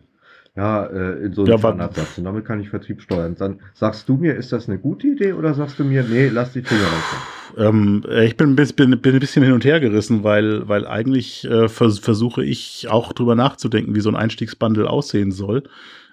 Ja, 0.55 0.85
äh, 0.85 1.25
in 1.25 1.33
so 1.33 1.43
einem 1.43 1.53
Ja, 1.53 1.59
Standardsatz. 1.59 2.19
Und 2.19 2.25
damit 2.25 2.45
kann 2.45 2.61
ich 2.61 2.69
Vertrieb 2.69 3.01
steuern. 3.01 3.35
Dann 3.39 3.61
sagst 3.73 4.07
du 4.09 4.17
mir, 4.17 4.35
ist 4.35 4.53
das 4.53 4.69
eine 4.69 4.79
gute 4.79 5.07
Idee 5.07 5.33
oder 5.33 5.55
sagst 5.55 5.79
du 5.79 5.85
mir, 5.85 6.03
nee, 6.03 6.29
lass 6.29 6.53
die 6.53 6.61
Finger 6.63 6.83
davon? 6.83 7.67
Ähm, 7.67 8.05
äh, 8.09 8.27
ich 8.27 8.37
bin 8.37 8.51
ein 8.51 8.57
bisschen, 8.57 8.77
bin, 8.77 9.01
bin 9.01 9.15
ein 9.15 9.21
bisschen 9.21 9.43
hin 9.43 9.53
und 9.55 9.65
her 9.65 9.81
gerissen, 9.81 10.25
weil, 10.25 10.69
weil 10.69 10.87
eigentlich 10.87 11.45
äh, 11.45 11.69
vers 11.69 11.99
versuche 11.99 12.45
ich 12.45 12.87
auch 12.91 13.13
drüber 13.15 13.35
nachzudenken, 13.35 13.95
wie 13.95 14.01
so 14.01 14.11
ein 14.11 14.17
Einstiegsbundle 14.17 14.89
aussehen 14.91 15.33
soll, 15.33 15.63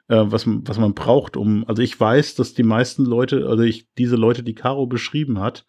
äh, 0.08 0.24
was, 0.26 0.46
man- 0.46 0.66
was 0.66 0.78
man 0.80 0.94
braucht, 0.94 1.36
um, 1.38 1.66
also 1.68 1.82
ich 1.82 2.00
weiß, 2.00 2.36
dass 2.36 2.54
die 2.54 2.64
meisten 2.64 3.06
Leute, 3.06 3.46
also 3.48 3.64
ich, 3.64 3.88
diese 3.98 4.16
Leute, 4.16 4.44
die 4.44 4.56
Caro 4.56 4.86
beschrieben 4.88 5.40
hat, 5.40 5.66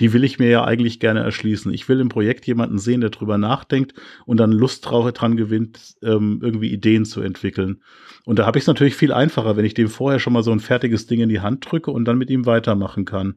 die 0.00 0.12
will 0.12 0.24
ich 0.24 0.38
mir 0.38 0.48
ja 0.48 0.64
eigentlich 0.64 1.00
gerne 1.00 1.20
erschließen. 1.20 1.72
Ich 1.72 1.88
will 1.88 2.00
im 2.00 2.08
Projekt 2.08 2.46
jemanden 2.46 2.78
sehen, 2.78 3.02
der 3.02 3.10
drüber 3.10 3.36
nachdenkt 3.36 3.94
und 4.26 4.38
dann 4.38 4.50
Lust 4.50 4.88
drauf 4.88 5.10
dran 5.12 5.36
gewinnt, 5.36 5.94
ähm, 6.02 6.40
irgendwie 6.42 6.72
Ideen 6.72 7.04
zu 7.04 7.20
entwickeln. 7.20 7.82
Und 8.24 8.38
da 8.38 8.46
habe 8.46 8.58
ich 8.58 8.64
es 8.64 8.68
natürlich 8.68 8.94
viel 8.94 9.12
einfacher, 9.12 9.56
wenn 9.56 9.64
ich 9.64 9.74
dem 9.74 9.88
vorher 9.88 10.20
schon 10.20 10.32
mal 10.32 10.42
so 10.42 10.52
ein 10.52 10.60
fertiges 10.60 11.06
Ding 11.06 11.20
in 11.20 11.28
die 11.28 11.40
Hand 11.40 11.70
drücke 11.70 11.90
und 11.90 12.04
dann 12.04 12.18
mit 12.18 12.30
ihm 12.30 12.46
weitermachen 12.46 13.04
kann. 13.04 13.36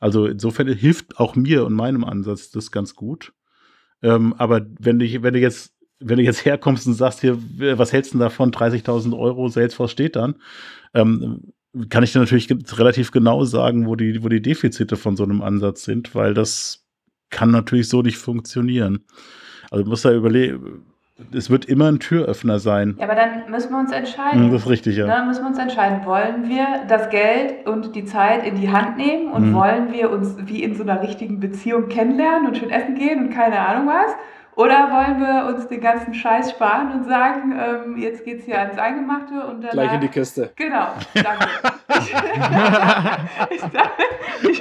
Also 0.00 0.26
insofern 0.26 0.68
hilft 0.68 1.18
auch 1.18 1.36
mir 1.36 1.64
und 1.64 1.72
meinem 1.72 2.04
Ansatz 2.04 2.50
das 2.50 2.70
ganz 2.70 2.94
gut. 2.94 3.32
Ähm, 4.02 4.34
aber 4.36 4.66
wenn 4.78 4.98
du, 4.98 5.22
wenn 5.22 5.34
du 5.34 5.40
jetzt, 5.40 5.72
wenn 6.00 6.18
du 6.18 6.24
jetzt 6.24 6.44
herkommst 6.44 6.86
und 6.86 6.94
sagst 6.94 7.20
hier, 7.20 7.38
was 7.78 7.92
hältst 7.92 8.14
du 8.14 8.18
davon? 8.18 8.50
30.000 8.50 9.18
Euro, 9.18 9.48
Salesforce 9.48 9.92
steht 9.92 10.16
dann, 10.16 10.36
ähm, 10.92 11.52
kann 11.88 12.02
ich 12.02 12.12
dir 12.12 12.18
natürlich 12.18 12.48
relativ 12.76 13.12
genau 13.12 13.44
sagen, 13.44 13.86
wo 13.86 13.96
die, 13.96 14.22
wo 14.22 14.28
die 14.28 14.42
Defizite 14.42 14.96
von 14.96 15.16
so 15.16 15.24
einem 15.24 15.42
Ansatz 15.42 15.84
sind, 15.84 16.14
weil 16.14 16.34
das 16.34 16.86
kann 17.30 17.50
natürlich 17.50 17.88
so 17.88 18.02
nicht 18.02 18.18
funktionieren. 18.18 19.04
Also 19.70 19.84
du 19.84 19.90
musst 19.90 20.04
da 20.04 20.12
überlegen, 20.12 20.84
es 21.32 21.48
wird 21.50 21.64
immer 21.64 21.86
ein 21.90 21.98
Türöffner 21.98 22.58
sein. 22.58 22.96
Ja, 22.98 23.04
aber 23.04 23.14
dann 23.14 23.50
müssen 23.50 23.70
wir 23.72 23.78
uns 23.78 23.90
entscheiden. 23.92 24.44
Hm, 24.44 24.52
Das 24.52 24.62
ist 24.62 24.68
richtig, 24.68 24.96
ja. 24.96 25.06
Ne, 25.06 25.26
müssen 25.26 25.42
wir 25.44 25.48
uns 25.48 25.58
entscheiden, 25.58 26.04
wollen 26.04 26.48
wir 26.48 26.66
das 26.88 27.08
Geld 27.08 27.66
und 27.66 27.94
die 27.96 28.04
Zeit 28.04 28.46
in 28.46 28.56
die 28.60 28.70
Hand 28.70 28.98
nehmen 28.98 29.32
und 29.32 29.50
Mhm. 29.50 29.54
wollen 29.54 29.92
wir 29.92 30.10
uns 30.10 30.36
wie 30.44 30.62
in 30.62 30.74
so 30.74 30.82
einer 30.82 31.02
richtigen 31.02 31.40
Beziehung 31.40 31.88
kennenlernen 31.88 32.46
und 32.48 32.58
schön 32.58 32.70
essen 32.70 32.94
gehen 32.96 33.26
und 33.28 33.30
keine 33.30 33.58
Ahnung 33.60 33.86
was? 33.88 34.14
Oder 34.56 34.90
wollen 34.90 35.20
wir 35.20 35.54
uns 35.54 35.68
den 35.68 35.82
ganzen 35.82 36.14
Scheiß 36.14 36.52
sparen 36.52 36.90
und 36.92 37.04
sagen, 37.04 37.52
ähm, 37.52 37.98
jetzt 37.98 38.24
geht's 38.24 38.46
hier 38.46 38.58
ans 38.58 38.78
Eingemachte 38.78 39.46
und 39.46 39.62
dann. 39.62 39.72
Gleich 39.72 39.92
in 39.92 40.00
die 40.00 40.08
Kiste. 40.08 40.50
Genau, 40.56 40.94
danke. 41.12 41.46
ich 43.50 43.60
dachte, 43.60 44.02
ich 44.48 44.58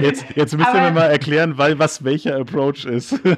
Jetzt, 0.00 0.36
jetzt 0.36 0.54
Aber- 0.54 0.80
mir 0.80 0.90
mal 0.90 1.06
erklären, 1.06 1.56
weil, 1.56 1.78
was 1.78 2.02
welcher 2.02 2.36
Approach 2.36 2.84
ist. 2.84 3.20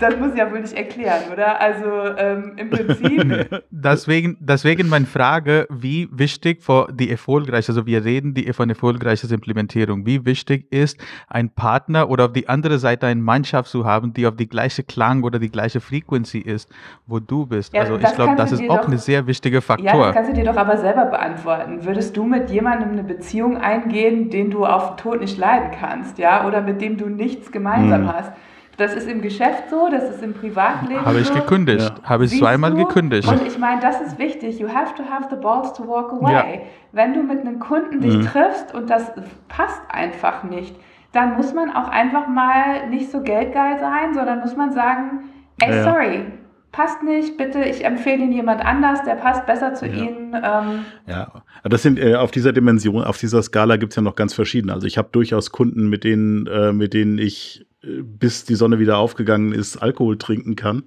Das 0.00 0.16
muss 0.16 0.32
ich 0.32 0.38
ja 0.38 0.50
wohl 0.50 0.60
nicht 0.60 0.72
erklären, 0.72 1.30
oder? 1.30 1.60
Also 1.60 2.16
ähm, 2.16 2.54
im 2.56 2.70
Prinzip. 2.70 3.62
Deswegen, 3.70 4.38
deswegen 4.40 4.88
meine 4.88 5.04
Frage, 5.04 5.66
wie 5.68 6.08
wichtig 6.10 6.62
für 6.62 6.88
die 6.90 7.10
erfolgreiche, 7.10 7.68
also 7.68 7.84
wir 7.84 8.02
reden 8.02 8.32
die 8.32 8.50
von 8.54 8.70
erfolgreicher 8.70 9.30
Implementierung, 9.30 10.06
wie 10.06 10.24
wichtig 10.24 10.72
ist 10.72 10.98
ein 11.28 11.50
Partner 11.50 12.08
oder 12.08 12.24
auf 12.26 12.32
die 12.32 12.48
andere 12.48 12.78
Seite 12.78 13.06
eine 13.06 13.20
Mannschaft 13.20 13.70
zu 13.70 13.84
haben, 13.84 14.14
die 14.14 14.26
auf 14.26 14.36
die 14.36 14.48
gleiche 14.48 14.69
Klang 14.82 15.22
oder 15.22 15.38
die 15.38 15.50
gleiche 15.50 15.80
Frequency 15.80 16.38
ist, 16.38 16.70
wo 17.06 17.18
du 17.18 17.46
bist. 17.46 17.74
Ja, 17.74 17.82
also 17.82 17.96
ich 17.96 18.14
glaube, 18.14 18.36
das 18.36 18.52
ist 18.52 18.62
auch 18.70 18.80
doch- 18.82 18.88
ein 18.88 18.98
sehr 18.98 19.26
wichtiger 19.26 19.56
Ja, 19.56 19.60
Faktor. 19.60 20.06
das 20.06 20.14
kannst 20.14 20.30
du 20.30 20.34
dir 20.34 20.44
doch 20.44 20.56
aber 20.56 20.76
selber 20.76 21.06
beantworten. 21.06 21.84
Würdest 21.84 22.16
du 22.16 22.24
mit 22.24 22.50
jemandem 22.50 22.92
eine 22.92 23.02
Beziehung 23.04 23.56
eingehen, 23.56 24.30
den 24.30 24.50
du 24.50 24.64
auf 24.66 24.90
den 24.90 24.96
Tod 24.98 25.20
nicht 25.20 25.36
leiden 25.38 25.70
kannst, 25.78 26.18
ja, 26.18 26.46
oder 26.46 26.60
mit 26.62 26.80
dem 26.80 26.96
du 26.96 27.06
nichts 27.08 27.50
gemeinsam 27.52 28.02
Hm. 28.08 28.12
hast? 28.12 28.32
Das 28.76 28.94
ist 28.94 29.10
im 29.10 29.20
Geschäft 29.20 29.64
so, 29.68 29.88
das 29.90 30.04
ist 30.08 30.22
im 30.22 30.32
Privatleben 30.32 31.04
Habe 31.04 31.20
ich 31.20 31.26
so. 31.26 31.34
gekündigt, 31.34 31.92
Ja. 32.02 32.08
habe 32.08 32.24
ich 32.24 32.30
Siehst 32.30 32.40
zweimal 32.42 32.70
du? 32.70 32.78
gekündigt. 32.78 33.28
Und 33.28 33.46
ich 33.46 33.58
meine, 33.58 33.78
das 33.82 34.00
ist 34.00 34.18
wichtig. 34.18 34.58
You 34.58 34.68
have 34.68 34.94
to 34.94 35.02
have 35.02 35.26
the 35.28 35.36
balls 35.36 35.74
to 35.74 35.86
walk 35.86 36.12
away. 36.14 36.32
Ja. 36.32 36.44
Wenn 36.92 37.12
du 37.12 37.22
mit 37.22 37.40
einem 37.40 37.58
Kunden 37.58 38.00
dich 38.00 38.16
Mhm. 38.16 38.22
triffst 38.26 38.74
und 38.74 38.88
das 38.88 39.12
passt 39.48 39.82
einfach 39.90 40.44
nicht, 40.44 40.74
dann 41.12 41.36
muss 41.36 41.52
man 41.54 41.70
auch 41.70 41.88
einfach 41.88 42.28
mal 42.28 42.88
nicht 42.88 43.10
so 43.10 43.22
geldgeil 43.22 43.78
sein, 43.78 44.14
sondern 44.14 44.40
muss 44.40 44.56
man 44.56 44.72
sagen, 44.72 45.24
ey, 45.60 45.74
Ja, 45.74 45.84
sorry, 45.84 46.24
passt 46.72 47.02
nicht, 47.02 47.36
bitte, 47.36 47.62
ich 47.64 47.84
empfehle 47.84 48.22
Ihnen 48.22 48.32
jemand 48.32 48.64
anders, 48.64 49.02
der 49.04 49.16
passt 49.16 49.44
besser 49.46 49.74
zu 49.74 49.86
Ja. 49.86 49.92
Ihnen. 49.94 50.34
Ähm, 50.34 50.84
Ja, 51.06 51.42
das 51.64 51.82
sind 51.82 51.98
äh, 51.98 52.14
auf 52.14 52.30
dieser 52.30 52.52
Dimension, 52.52 53.02
auf 53.02 53.18
dieser 53.18 53.42
Skala 53.42 53.76
gibt's 53.76 53.96
ja 53.96 54.02
noch 54.02 54.14
ganz 54.14 54.34
verschiedene. 54.34 54.72
Also 54.72 54.86
ich 54.86 54.98
habe 54.98 55.08
durchaus 55.12 55.50
Kunden, 55.50 55.88
mit 55.88 56.04
denen, 56.04 56.46
äh, 56.46 56.72
mit 56.72 56.94
denen 56.94 57.18
ich 57.18 57.66
äh, 57.82 58.02
bis 58.02 58.44
die 58.44 58.54
Sonne 58.54 58.78
wieder 58.78 58.98
aufgegangen 58.98 59.52
ist, 59.52 59.78
Alkohol 59.78 60.16
trinken 60.18 60.54
kann. 60.54 60.84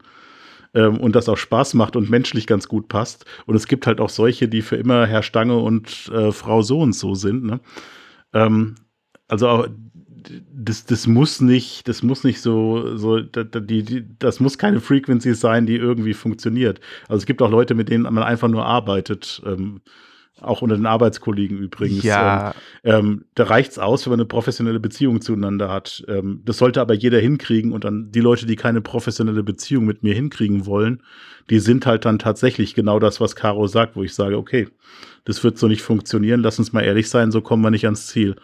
Ähm, 0.76 1.00
und 1.00 1.16
das 1.16 1.30
auch 1.30 1.38
Spaß 1.38 1.76
macht 1.76 1.96
und 1.96 2.10
menschlich 2.10 2.48
ganz 2.48 2.68
gut 2.68 2.88
passt. 2.88 3.26
Und 3.46 3.56
es 3.56 3.68
gibt 3.68 3.86
halt 3.86 4.00
auch 4.00 4.10
solche, 4.10 4.48
die 4.48 4.62
für 4.62 4.76
immer 4.76 5.06
Herr 5.06 5.22
Stange 5.22 5.58
und 5.58 6.10
äh, 6.14 6.32
Frau 6.32 6.62
so 6.62 6.80
und 6.80 6.94
so 6.94 7.14
sind. 7.14 7.44
Ne? 7.44 7.60
Ähm, 8.34 8.76
also 9.28 9.48
auch 9.50 9.68
das, 10.54 10.86
das 10.86 11.08
muss 11.08 11.42
nicht, 11.42 11.88
das 11.88 12.04
muss 12.04 12.24
nicht 12.24 12.42
so, 12.42 12.98
so 12.98 13.20
da- 13.20 13.44
die, 13.44 13.84
die, 13.84 14.06
das 14.20 14.40
muss 14.40 14.58
keine 14.58 14.80
Frequency 14.82 15.34
sein, 15.36 15.66
die 15.66 15.76
irgendwie 15.76 16.14
funktioniert. 16.14 16.80
Also 17.08 17.18
es 17.20 17.26
gibt 17.26 17.42
auch 17.42 17.50
Leute, 17.52 17.76
mit 17.76 17.90
denen 17.90 18.04
man 18.04 18.20
einfach 18.20 18.48
nur 18.48 18.66
arbeitet. 18.66 19.42
Ähm, 19.46 19.82
auch 20.42 20.62
unter 20.62 20.76
den 20.76 20.86
Arbeitskollegen 20.88 21.58
übrigens. 21.58 22.04
ja, 22.04 22.54
Ähm, 22.84 22.96
ähm, 22.96 23.26
da 23.36 23.46
reicht's 23.46 23.80
aus, 23.80 24.06
wenn 24.06 24.12
man 24.12 24.20
eine 24.22 24.26
professionelle 24.28 24.80
Beziehung 24.80 25.22
zueinander 25.22 25.70
hat. 25.70 26.04
Ähm, 26.08 26.42
das 26.44 26.58
sollte 26.58 26.82
aber 26.82 26.94
jeder 26.96 27.20
hinkriegen 27.20 27.72
und 27.72 27.84
dann 27.84 28.12
die 28.12 28.20
Leute, 28.20 28.46
die 28.46 28.56
keine 28.56 28.82
professionelle 28.82 29.44
Beziehung 29.44 29.86
mit 29.86 30.04
mir 30.04 30.14
hinkriegen 30.14 30.66
wollen, 30.66 31.02
die 31.50 31.60
sind 31.60 31.86
halt 31.86 32.06
dann 32.06 32.20
tatsächlich 32.20 32.74
genau 32.76 33.00
das, 33.00 33.22
was 33.22 33.36
Caro 33.36 33.68
sagt, 33.68 33.96
wo 33.96 34.04
ich 34.04 34.14
sage, 34.16 34.38
okay, 34.38 34.68
das 35.26 35.44
wird 35.44 35.58
so 35.58 35.68
nicht 35.68 35.82
funktionieren, 35.82 36.42
lass 36.42 36.60
uns 36.60 36.74
mal 36.74 36.82
ehrlich 36.82 37.10
sein, 37.10 37.32
so 37.32 37.42
kommen 37.42 37.64
wir 37.64 37.72
nicht 37.72 37.86
ans 37.86 38.08
Ziel. 38.08 38.36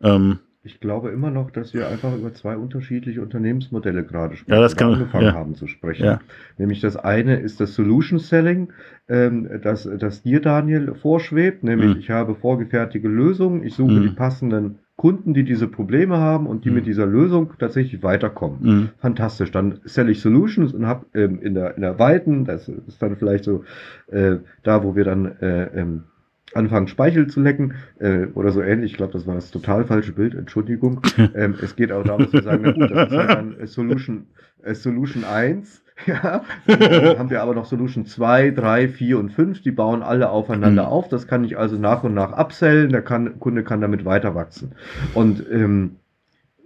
Ähm, 0.00 0.38
Ich 0.66 0.80
glaube 0.80 1.10
immer 1.10 1.30
noch, 1.30 1.50
dass 1.50 1.74
wir 1.74 1.88
einfach 1.88 2.16
über 2.16 2.32
zwei 2.32 2.56
unterschiedliche 2.56 3.20
Unternehmensmodelle 3.20 4.02
gerade 4.02 4.34
sprechen, 4.36 4.54
Ja, 4.56 4.60
das 4.62 4.76
kann- 4.76 4.94
angefangen 4.94 5.24
ja. 5.26 5.34
haben 5.34 5.54
zu 5.54 5.66
sprechen. 5.66 6.04
Ja. 6.06 6.20
Nämlich 6.56 6.80
das 6.80 6.96
eine 6.96 7.36
ist 7.36 7.60
das 7.60 7.74
Solution 7.74 8.18
Selling, 8.18 8.72
ähm, 9.06 9.46
das, 9.62 9.86
das 9.98 10.22
dir, 10.22 10.40
Daniel, 10.40 10.94
vorschwebt. 10.94 11.64
Nämlich 11.64 11.94
Mhm. 11.94 12.00
ich 12.00 12.10
habe 12.10 12.34
vorgefertigte 12.34 13.08
Lösungen, 13.08 13.62
ich 13.62 13.74
suche 13.74 13.92
Mhm. 13.92 14.02
die 14.02 14.08
passenden 14.14 14.78
Kunden, 14.96 15.34
die 15.34 15.44
diese 15.44 15.68
Probleme 15.68 16.16
haben 16.16 16.46
und 16.46 16.64
die 16.64 16.70
Mhm. 16.70 16.76
mit 16.76 16.86
dieser 16.86 17.04
Lösung 17.04 17.52
tatsächlich 17.58 18.02
weiterkommen. 18.02 18.58
Mhm. 18.62 18.88
Fantastisch. 18.98 19.50
Dann 19.50 19.80
sell 19.84 20.08
ich 20.08 20.20
Solutions 20.22 20.72
und 20.72 20.86
habe 20.86 21.04
ähm, 21.14 21.40
in, 21.42 21.52
der, 21.54 21.74
in 21.74 21.82
der 21.82 21.98
weiten, 21.98 22.46
das 22.46 22.68
ist 22.68 23.02
dann 23.02 23.16
vielleicht 23.16 23.44
so 23.44 23.64
äh, 24.10 24.36
da, 24.62 24.82
wo 24.82 24.96
wir 24.96 25.04
dann 25.04 25.26
äh, 25.42 25.64
ähm, 25.78 26.04
anfangen, 26.52 26.88
Speichel 26.88 27.26
zu 27.26 27.40
lecken 27.40 27.74
äh, 27.98 28.26
oder 28.34 28.50
so 28.52 28.60
ähnlich. 28.62 28.92
Ich 28.92 28.96
glaube, 28.96 29.12
das 29.12 29.26
war 29.26 29.34
das 29.34 29.50
total 29.50 29.84
falsche 29.84 30.12
Bild, 30.12 30.34
Entschuldigung. 30.34 31.00
ähm, 31.34 31.54
es 31.62 31.74
geht 31.76 31.90
auch 31.92 32.04
darum, 32.04 32.24
dass 32.24 32.32
wir 32.32 32.42
sagen, 32.42 32.62
na 32.64 32.72
gut, 32.72 32.90
das 32.90 33.10
ist 33.10 33.16
halt 33.16 33.30
dann 33.30 33.58
äh, 33.58 33.66
Solution, 33.66 34.26
äh, 34.62 34.74
Solution 34.74 35.24
1. 35.24 35.82
Ja, 36.06 36.42
dann 36.66 37.18
haben 37.20 37.30
wir 37.30 37.40
aber 37.40 37.54
noch 37.54 37.66
Solution 37.66 38.04
2, 38.04 38.50
3, 38.50 38.88
4 38.88 39.16
und 39.16 39.30
5, 39.30 39.62
die 39.62 39.70
bauen 39.70 40.02
alle 40.02 40.28
aufeinander 40.28 40.82
Mhm. 40.82 40.88
auf. 40.88 41.08
Das 41.08 41.28
kann 41.28 41.44
ich 41.44 41.56
also 41.56 41.76
nach 41.78 42.02
und 42.02 42.14
nach 42.14 42.36
upsellen, 42.36 42.90
der 42.90 43.02
kann, 43.02 43.38
Kunde 43.38 43.62
kann 43.62 43.80
damit 43.80 44.04
weiter 44.04 44.34
wachsen. 44.34 44.72
Und 45.14 45.46
ähm, 45.52 45.98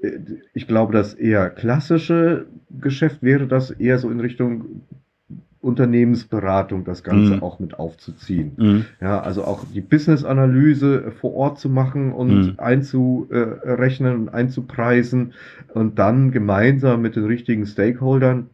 äh, 0.01 0.12
ich 0.55 0.66
glaube, 0.66 0.95
das 0.95 1.12
eher 1.12 1.51
klassische 1.51 2.47
Geschäft 2.70 3.22
wäre 3.22 3.47
das 3.47 3.70
eher 3.70 3.99
so 3.99 4.11
in 4.11 4.20
Richtung 4.20 4.83
Unternehmensberatung, 5.61 6.84
das 6.84 7.02
Ganze 7.02 7.36
Mhm. 7.36 7.42
auch 7.42 7.59
mit 7.59 7.78
aufzuziehen. 7.78 8.52
Mhm. 8.56 8.84
Ja, 9.00 9.20
also 9.20 9.44
auch 9.44 9.64
die 9.74 9.80
Business-Analyse 9.80 11.11
vor 11.11 11.34
Ort 11.34 11.59
zu 11.59 11.68
machen 11.68 12.12
und 12.12 12.52
Mhm. 12.52 12.54
einzurechnen 12.59 14.14
und 14.14 14.28
einzupreisen 14.28 15.32
und 15.74 15.98
dann 15.98 16.30
gemeinsam 16.30 17.02
mit 17.02 17.16
den 17.16 17.24
richtigen 17.24 17.66
Stakeholdern 17.66 18.50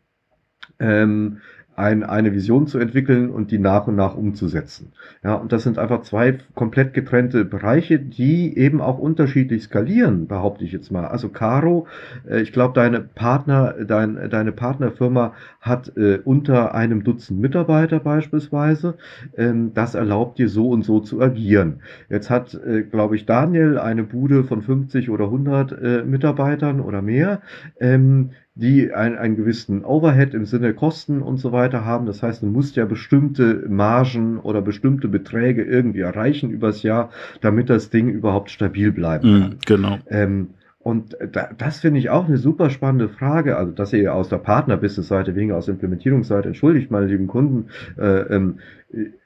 ähm, 0.78 1.38
ein, 1.76 2.02
eine 2.02 2.32
Vision 2.32 2.66
zu 2.66 2.78
entwickeln 2.78 3.30
und 3.30 3.50
die 3.50 3.58
nach 3.58 3.86
und 3.86 3.96
nach 3.96 4.16
umzusetzen. 4.16 4.92
Ja, 5.22 5.34
und 5.34 5.52
das 5.52 5.64
sind 5.64 5.78
einfach 5.78 6.02
zwei 6.02 6.38
komplett 6.54 6.94
getrennte 6.94 7.44
Bereiche, 7.44 7.98
die 7.98 8.56
eben 8.56 8.80
auch 8.80 8.98
unterschiedlich 8.98 9.64
skalieren, 9.64 10.26
behaupte 10.26 10.64
ich 10.64 10.72
jetzt 10.72 10.92
mal. 10.92 11.06
Also 11.06 11.28
Caro, 11.28 11.86
äh, 12.28 12.40
ich 12.42 12.52
glaube, 12.52 12.74
deine 12.74 13.00
Partner, 13.00 13.74
dein, 13.86 14.30
deine 14.30 14.52
Partnerfirma 14.52 15.34
hat 15.60 15.96
äh, 15.96 16.18
unter 16.24 16.74
einem 16.74 17.02
Dutzend 17.04 17.40
Mitarbeiter 17.40 18.00
beispielsweise. 18.00 18.94
Ähm, 19.36 19.72
das 19.74 19.94
erlaubt 19.94 20.38
dir 20.38 20.48
so 20.48 20.68
und 20.70 20.84
so 20.84 21.00
zu 21.00 21.20
agieren. 21.20 21.80
Jetzt 22.08 22.30
hat, 22.30 22.54
äh, 22.54 22.82
glaube 22.82 23.16
ich, 23.16 23.26
Daniel 23.26 23.78
eine 23.78 24.04
Bude 24.04 24.44
von 24.44 24.62
50 24.62 25.10
oder 25.10 25.24
100 25.24 25.72
äh, 25.72 26.04
Mitarbeitern 26.04 26.80
oder 26.80 27.02
mehr. 27.02 27.40
Ähm, 27.80 28.30
die 28.56 28.92
ein, 28.92 29.18
einen 29.18 29.36
gewissen 29.36 29.84
Overhead 29.84 30.32
im 30.32 30.44
Sinne 30.44 30.74
Kosten 30.74 31.22
und 31.22 31.38
so 31.38 31.50
weiter 31.50 31.84
haben. 31.84 32.06
Das 32.06 32.22
heißt, 32.22 32.42
du 32.42 32.46
musst 32.46 32.76
ja 32.76 32.84
bestimmte 32.84 33.64
Margen 33.68 34.38
oder 34.38 34.62
bestimmte 34.62 35.08
Beträge 35.08 35.64
irgendwie 35.64 36.00
erreichen 36.00 36.50
übers 36.50 36.82
Jahr, 36.82 37.10
damit 37.40 37.68
das 37.68 37.90
Ding 37.90 38.08
überhaupt 38.08 38.50
stabil 38.50 38.92
bleiben 38.92 39.22
kann. 39.22 39.50
Mhm. 39.50 39.56
Genau. 39.66 39.98
Ähm, 40.08 40.48
und 40.78 41.16
da, 41.32 41.48
das 41.56 41.80
finde 41.80 41.98
ich 41.98 42.10
auch 42.10 42.28
eine 42.28 42.36
super 42.36 42.68
spannende 42.68 43.08
Frage. 43.08 43.56
Also, 43.56 43.72
dass 43.72 43.92
ihr 43.94 44.14
aus 44.14 44.28
der 44.28 44.36
Partner-Business-Seite, 44.36 45.34
weniger 45.34 45.56
aus 45.56 45.64
der 45.64 45.74
Implementierungsseite, 45.74 46.48
entschuldigt, 46.48 46.90
meine 46.90 47.06
lieben 47.06 47.26
Kunden, 47.26 47.70
äh, 47.96 48.20
ähm, 48.34 48.58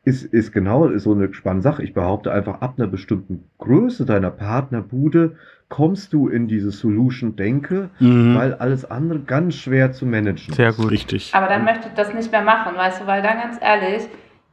ist, 0.05 0.25
ist 0.25 0.53
genau 0.53 0.97
so 0.99 1.13
eine 1.13 1.35
spannende 1.35 1.65
Sache. 1.65 1.83
Ich 1.83 1.95
behaupte 1.95 2.33
einfach, 2.33 2.61
ab 2.61 2.75
einer 2.79 2.87
bestimmten 2.87 3.45
Größe 3.59 4.07
deiner 4.07 4.31
Partnerbude 4.31 5.35
kommst 5.69 6.13
du 6.13 6.29
in 6.29 6.49
diese 6.49 6.71
Solution-Denke, 6.71 7.91
Mhm. 7.99 8.37
weil 8.39 8.55
alles 8.55 8.91
andere 8.91 9.21
ganz 9.21 9.55
schwer 9.57 9.93
zu 9.93 10.07
managen 10.07 10.55
Sehr 10.55 10.71
ist. 10.71 10.77
gut. 10.79 10.91
Richtig. 10.91 11.35
Aber 11.35 11.47
dann 11.47 11.65
möchte 11.65 11.89
ich 11.89 11.95
das 11.95 12.15
nicht 12.15 12.33
mehr 12.33 12.43
machen, 12.43 12.77
weißt 12.77 13.03
du, 13.03 13.07
weil 13.07 13.23
dann 13.23 13.39
ganz 13.39 13.59
ehrlich, 13.61 14.09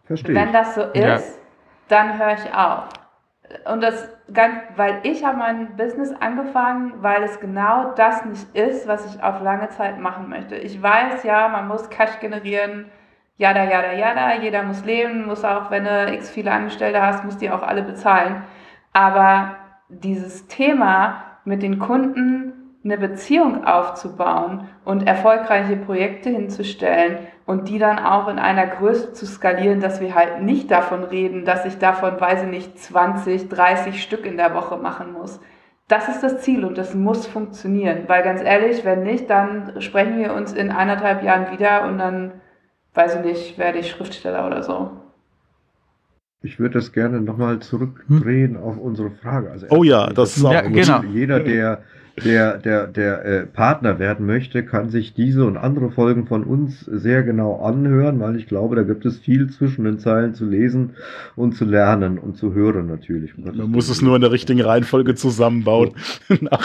Verstehe 0.05 0.35
wenn 0.35 0.47
ich. 0.47 0.51
das 0.53 0.75
so 0.75 0.81
ist, 0.81 1.01
Ja. 1.03 1.19
dann 1.87 2.19
höre 2.19 2.33
ich 2.33 2.53
auf. 2.53 2.89
Und 3.71 3.81
das 3.81 4.09
ganz, 4.33 4.55
weil 4.75 4.99
ich 5.03 5.23
habe 5.23 5.37
mein 5.37 5.77
Business 5.77 6.11
angefangen, 6.19 6.93
weil 7.01 7.23
es 7.23 7.39
genau 7.39 7.93
das 7.95 8.25
nicht 8.25 8.55
ist, 8.55 8.87
was 8.87 9.05
ich 9.15 9.21
auf 9.23 9.41
lange 9.41 9.69
Zeit 9.69 9.99
machen 9.99 10.29
möchte. 10.29 10.55
Ich 10.55 10.81
weiß 10.81 11.23
ja, 11.23 11.47
man 11.47 11.67
muss 11.67 11.89
Cash 11.91 12.19
generieren, 12.19 12.85
jada, 13.37 13.63
jada, 13.63 13.93
jada, 13.93 14.41
jeder 14.41 14.63
muss 14.63 14.83
leben, 14.83 15.27
muss 15.27 15.45
auch, 15.45 15.69
wenn 15.69 15.85
du 15.85 16.11
x 16.13 16.29
viele 16.29 16.51
Angestellte 16.51 17.01
hast, 17.01 17.23
muss 17.23 17.37
die 17.37 17.51
auch 17.51 17.61
alle 17.61 17.83
bezahlen. 17.83 18.41
Aber 18.93 19.55
dieses 19.89 20.47
Thema 20.47 21.23
mit 21.45 21.61
den 21.61 21.79
Kunden 21.79 22.55
eine 22.83 22.97
Beziehung 22.97 23.65
aufzubauen 23.65 24.67
und 24.83 25.07
erfolgreiche 25.07 25.75
Projekte 25.75 26.29
hinzustellen 26.29 27.17
und 27.45 27.67
die 27.67 27.79
dann 27.79 27.97
auch 27.97 28.27
in 28.27 28.37
einer 28.37 28.67
Größe 28.67 29.13
zu 29.13 29.25
skalieren, 29.25 29.79
dass 29.79 30.01
wir 30.01 30.13
halt 30.13 30.41
nicht 30.41 30.69
davon 30.69 31.03
reden, 31.03 31.45
dass 31.45 31.65
ich 31.65 31.79
davon, 31.79 32.19
weiß 32.19 32.43
ich 32.43 32.49
nicht, 32.49 32.77
20, 32.77 33.49
30 33.49 34.01
Stück 34.01 34.25
in 34.25 34.37
der 34.37 34.53
Woche 34.53 34.77
machen 34.77 35.13
muss. 35.13 35.39
Das 35.87 36.09
ist 36.09 36.21
das 36.21 36.41
Ziel 36.41 36.63
und 36.63 36.77
das 36.77 36.95
muss 36.95 37.27
funktionieren, 37.27 38.03
weil 38.07 38.23
ganz 38.23 38.41
ehrlich, 38.41 38.85
wenn 38.85 39.03
nicht, 39.03 39.29
dann 39.29 39.81
sprechen 39.81 40.17
wir 40.17 40.33
uns 40.33 40.53
in 40.53 40.71
anderthalb 40.71 41.23
Jahren 41.23 41.51
wieder 41.51 41.85
und 41.85 41.97
dann, 41.99 42.41
weiß 42.93 43.17
ich 43.17 43.21
nicht, 43.21 43.57
werde 43.57 43.79
ich 43.79 43.91
Schriftsteller 43.91 44.45
oder 44.45 44.63
so. 44.63 44.91
Ich 46.45 46.59
würde 46.59 46.75
das 46.75 46.91
gerne 46.93 47.19
nochmal 47.21 47.59
zurückdrehen 47.59 48.55
auf 48.55 48.77
unsere 48.77 49.11
Frage. 49.11 49.51
Also 49.51 49.65
Oh 49.69 49.83
ja, 49.83 50.07
das 50.13 50.37
ist 50.37 50.45
auch 50.45 50.53
Ja, 50.53 50.61
gut. 50.61 50.73
genau. 50.73 51.01
Jeder, 51.11 51.39
der, 51.39 51.81
der, 52.23 52.57
der, 52.59 52.87
der 52.87 53.25
äh, 53.25 53.45
Partner 53.47 53.99
werden 53.99 54.25
möchte, 54.25 54.63
kann 54.63 54.89
sich 54.89 55.13
diese 55.13 55.43
und 55.45 55.57
andere 55.57 55.91
Folgen 55.91 56.27
von 56.27 56.43
uns 56.43 56.81
sehr 56.85 57.23
genau 57.23 57.61
anhören, 57.61 58.19
weil 58.19 58.35
ich 58.37 58.47
glaube, 58.47 58.75
da 58.75 58.83
gibt 58.83 59.05
es 59.05 59.17
viel 59.19 59.49
zwischen 59.49 59.83
den 59.85 59.99
Zeilen 59.99 60.33
zu 60.33 60.45
lesen 60.45 60.91
und 61.35 61.55
zu 61.55 61.65
lernen 61.65 62.17
und 62.19 62.37
zu 62.37 62.53
hören 62.53 62.87
natürlich. 62.87 63.37
Man 63.37 63.71
muss 63.71 63.89
es 63.89 64.01
nur 64.01 64.15
in 64.15 64.21
der 64.21 64.31
richtigen 64.31 64.61
Reihenfolge 64.61 65.15
zusammenbauen. 65.15 65.91
Aber 66.51 66.61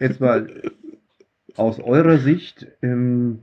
jetzt 0.00 0.20
mal 0.20 0.46
aus 1.56 1.80
eurer 1.80 2.18
Sicht, 2.18 2.66
ähm, 2.82 3.40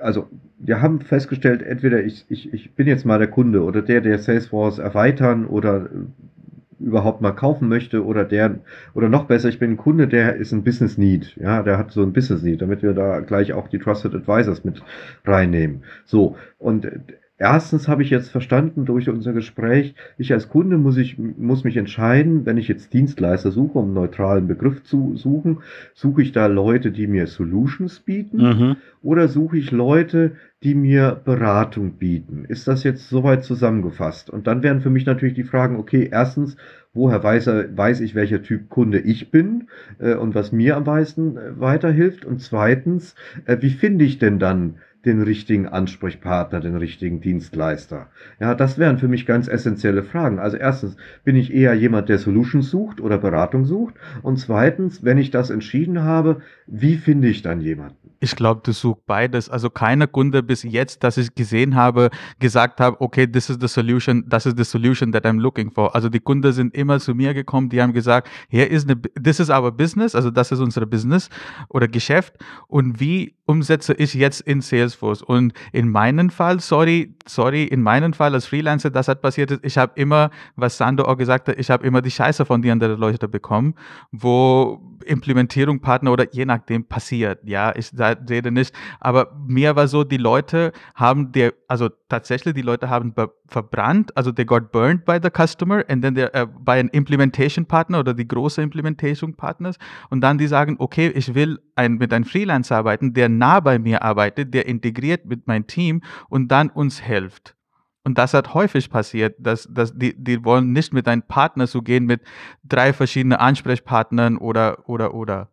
also 0.00 0.28
wir 0.58 0.82
haben 0.82 1.00
festgestellt, 1.00 1.62
entweder 1.62 2.02
ich, 2.02 2.26
ich, 2.28 2.52
ich 2.52 2.74
bin 2.74 2.86
jetzt 2.86 3.06
mal 3.06 3.18
der 3.18 3.28
Kunde 3.28 3.62
oder 3.62 3.82
der, 3.82 4.00
der 4.00 4.18
Salesforce 4.18 4.78
erweitern 4.78 5.46
oder 5.46 5.86
äh, 5.86 6.84
überhaupt 6.84 7.20
mal 7.20 7.32
kaufen 7.32 7.68
möchte 7.68 8.04
oder 8.04 8.24
der 8.24 8.58
oder 8.94 9.08
noch 9.08 9.24
besser, 9.24 9.48
ich 9.48 9.58
bin 9.58 9.72
ein 9.72 9.76
Kunde, 9.76 10.08
der 10.08 10.36
ist 10.36 10.52
ein 10.52 10.64
Business 10.64 10.96
Need, 10.96 11.36
ja, 11.36 11.62
der 11.62 11.78
hat 11.78 11.92
so 11.92 12.02
ein 12.02 12.12
Business 12.12 12.42
Need, 12.42 12.62
damit 12.62 12.82
wir 12.82 12.94
da 12.94 13.20
gleich 13.20 13.52
auch 13.52 13.68
die 13.68 13.78
Trusted 13.78 14.14
Advisors 14.14 14.64
mit 14.64 14.82
reinnehmen. 15.24 15.82
So 16.04 16.36
und 16.58 16.84
äh, 16.84 17.00
Erstens 17.42 17.88
habe 17.88 18.02
ich 18.02 18.10
jetzt 18.10 18.28
verstanden 18.28 18.84
durch 18.84 19.08
unser 19.08 19.32
Gespräch, 19.32 19.94
ich 20.18 20.34
als 20.34 20.50
Kunde 20.50 20.76
muss, 20.76 20.98
ich, 20.98 21.18
muss 21.18 21.64
mich 21.64 21.78
entscheiden, 21.78 22.44
wenn 22.44 22.58
ich 22.58 22.68
jetzt 22.68 22.92
Dienstleister 22.92 23.50
suche, 23.50 23.78
um 23.78 23.86
einen 23.86 23.94
neutralen 23.94 24.46
Begriff 24.46 24.82
zu 24.82 25.16
suchen, 25.16 25.60
suche 25.94 26.20
ich 26.20 26.32
da 26.32 26.46
Leute, 26.46 26.92
die 26.92 27.06
mir 27.06 27.26
Solutions 27.26 28.00
bieten 28.00 28.36
Mhm. 28.38 28.76
oder 29.02 29.26
suche 29.28 29.56
ich 29.56 29.70
Leute, 29.70 30.32
die 30.62 30.74
mir 30.74 31.18
Beratung 31.24 31.92
bieten? 31.94 32.44
Ist 32.46 32.68
das 32.68 32.84
jetzt 32.84 33.08
soweit 33.08 33.42
zusammengefasst? 33.42 34.28
Und 34.28 34.46
dann 34.46 34.62
wären 34.62 34.82
für 34.82 34.90
mich 34.90 35.06
natürlich 35.06 35.34
die 35.34 35.44
Fragen, 35.44 35.76
okay, 35.76 36.10
erstens, 36.12 36.56
woher 36.92 37.22
weiß, 37.22 37.46
er, 37.46 37.74
weiß 37.76 38.00
ich, 38.00 38.14
welcher 38.14 38.42
Typ 38.42 38.68
Kunde 38.68 38.98
ich 39.00 39.30
bin 39.30 39.68
äh, 39.98 40.14
und 40.14 40.34
was 40.34 40.52
mir 40.52 40.76
am 40.76 40.84
meisten 40.84 41.38
äh, 41.38 41.58
weiterhilft? 41.58 42.26
Und 42.26 42.42
zweitens, 42.42 43.14
äh, 43.46 43.56
wie 43.60 43.70
finde 43.70 44.04
ich 44.04 44.18
denn 44.18 44.38
dann 44.38 44.74
den 45.04 45.22
richtigen 45.22 45.66
Ansprechpartner, 45.66 46.60
den 46.60 46.76
richtigen 46.76 47.20
Dienstleister? 47.20 48.08
Ja, 48.38 48.54
das 48.54 48.78
wären 48.78 48.98
für 48.98 49.08
mich 49.08 49.26
ganz 49.26 49.48
essentielle 49.48 50.02
Fragen. 50.02 50.38
Also 50.38 50.56
erstens, 50.56 50.96
bin 51.24 51.36
ich 51.36 51.52
eher 51.52 51.74
jemand, 51.74 52.08
der 52.08 52.18
Solutions 52.18 52.70
sucht 52.70 53.00
oder 53.00 53.18
Beratung 53.18 53.64
sucht? 53.64 53.94
Und 54.22 54.38
zweitens, 54.38 55.02
wenn 55.02 55.18
ich 55.18 55.30
das 55.30 55.50
entschieden 55.50 56.02
habe, 56.02 56.40
wie 56.66 56.96
finde 56.96 57.28
ich 57.28 57.42
dann 57.42 57.60
jemanden? 57.60 57.96
Ich 58.22 58.36
glaube, 58.36 58.60
du 58.62 58.72
suchst 58.72 59.06
beides. 59.06 59.48
Also 59.48 59.70
keiner 59.70 60.06
Kunde 60.06 60.42
bis 60.42 60.62
jetzt, 60.62 61.02
dass 61.02 61.16
ich 61.16 61.34
gesehen 61.34 61.74
habe, 61.74 62.10
gesagt 62.38 62.78
habe, 62.78 63.00
okay, 63.00 63.26
this 63.26 63.48
is 63.48 63.56
the 63.60 63.68
solution, 63.68 64.24
das 64.28 64.44
ist 64.44 64.58
the 64.58 64.64
solution 64.64 65.10
that 65.12 65.24
I'm 65.24 65.40
looking 65.40 65.70
for. 65.70 65.94
Also 65.94 66.10
die 66.10 66.20
Kunden 66.20 66.52
sind 66.52 66.74
immer 66.74 67.00
zu 67.00 67.14
mir 67.14 67.32
gekommen, 67.32 67.70
die 67.70 67.80
haben 67.80 67.94
gesagt, 67.94 68.28
here 68.48 68.66
is 68.66 68.82
the, 68.86 68.94
this 69.20 69.40
is 69.40 69.48
our 69.48 69.72
business, 69.72 70.14
also 70.14 70.30
das 70.30 70.52
ist 70.52 70.60
unser 70.60 70.84
Business 70.84 71.30
oder 71.70 71.88
Geschäft 71.88 72.34
und 72.68 73.00
wie 73.00 73.36
umsetze 73.46 73.94
ich 73.94 74.14
jetzt 74.14 74.42
in 74.42 74.60
Salesforce. 74.90 75.22
Und 75.22 75.52
in 75.72 75.88
meinem 75.88 76.30
Fall, 76.30 76.60
sorry, 76.60 77.14
sorry, 77.26 77.64
in 77.64 77.82
meinem 77.82 78.12
Fall 78.12 78.34
als 78.34 78.46
Freelancer, 78.46 78.90
das 78.90 79.08
hat 79.08 79.22
passiert 79.22 79.58
ich 79.62 79.78
habe 79.78 79.92
immer, 79.94 80.30
was 80.56 80.76
Sando 80.76 81.04
auch 81.04 81.16
gesagt 81.16 81.48
hat, 81.48 81.58
ich 81.58 81.70
habe 81.70 81.86
immer 81.86 82.02
die 82.02 82.10
Scheiße 82.10 82.44
von 82.44 82.62
den 82.62 82.72
anderen 82.72 82.98
Leuten 82.98 83.30
bekommen, 83.30 83.74
wo 84.10 84.80
Implementierung, 85.04 85.80
Partner 85.80 86.12
oder 86.12 86.26
je 86.32 86.44
nachdem 86.44 86.84
passiert. 86.84 87.40
Ja, 87.44 87.74
ich 87.74 87.90
rede 87.98 88.50
nicht, 88.50 88.74
aber 89.00 89.32
mir 89.46 89.76
war 89.76 89.88
so, 89.88 90.04
die 90.04 90.16
Leute 90.16 90.72
haben 90.94 91.32
der, 91.32 91.54
also 91.68 91.88
tatsächlich, 92.08 92.54
die 92.54 92.62
Leute 92.62 92.90
haben 92.90 93.14
verbrannt, 93.46 94.16
also 94.16 94.32
they 94.32 94.44
got 94.44 94.72
burned 94.72 95.04
by 95.04 95.18
the 95.22 95.30
customer 95.30 95.84
and 95.88 96.02
then 96.02 96.16
uh, 96.18 96.46
by 96.46 96.78
an 96.78 96.88
implementation 96.88 97.66
partner 97.66 98.00
oder 98.00 98.14
die 98.14 98.28
große 98.28 98.62
implementation 98.62 99.34
partners 99.34 99.76
und 100.10 100.20
dann 100.20 100.38
die 100.38 100.46
sagen, 100.46 100.76
okay, 100.78 101.08
ich 101.08 101.34
will 101.34 101.60
ein, 101.74 101.94
mit 101.94 102.12
einem 102.12 102.24
Freelancer 102.24 102.76
arbeiten, 102.76 103.14
der 103.14 103.28
nah 103.28 103.60
bei 103.60 103.78
mir 103.78 104.02
arbeitet, 104.02 104.54
der 104.54 104.66
integriert 104.66 105.24
mit 105.26 105.46
meinem 105.46 105.66
Team 105.66 106.02
und 106.28 106.48
dann 106.48 106.70
uns 106.70 107.00
hilft. 107.00 107.56
Und 108.04 108.16
das 108.16 108.32
hat 108.32 108.54
häufig 108.54 108.88
passiert, 108.88 109.36
dass, 109.38 109.68
dass 109.70 109.92
die, 109.96 110.14
die 110.16 110.44
wollen 110.44 110.72
nicht 110.72 110.92
mit 110.92 111.06
einem 111.06 111.22
Partner 111.22 111.66
zu 111.66 111.82
gehen, 111.82 112.06
mit 112.06 112.22
drei 112.64 112.92
verschiedenen 112.92 113.38
Ansprechpartnern 113.38 114.38
oder, 114.38 114.88
oder, 114.88 115.14
oder. 115.14 115.50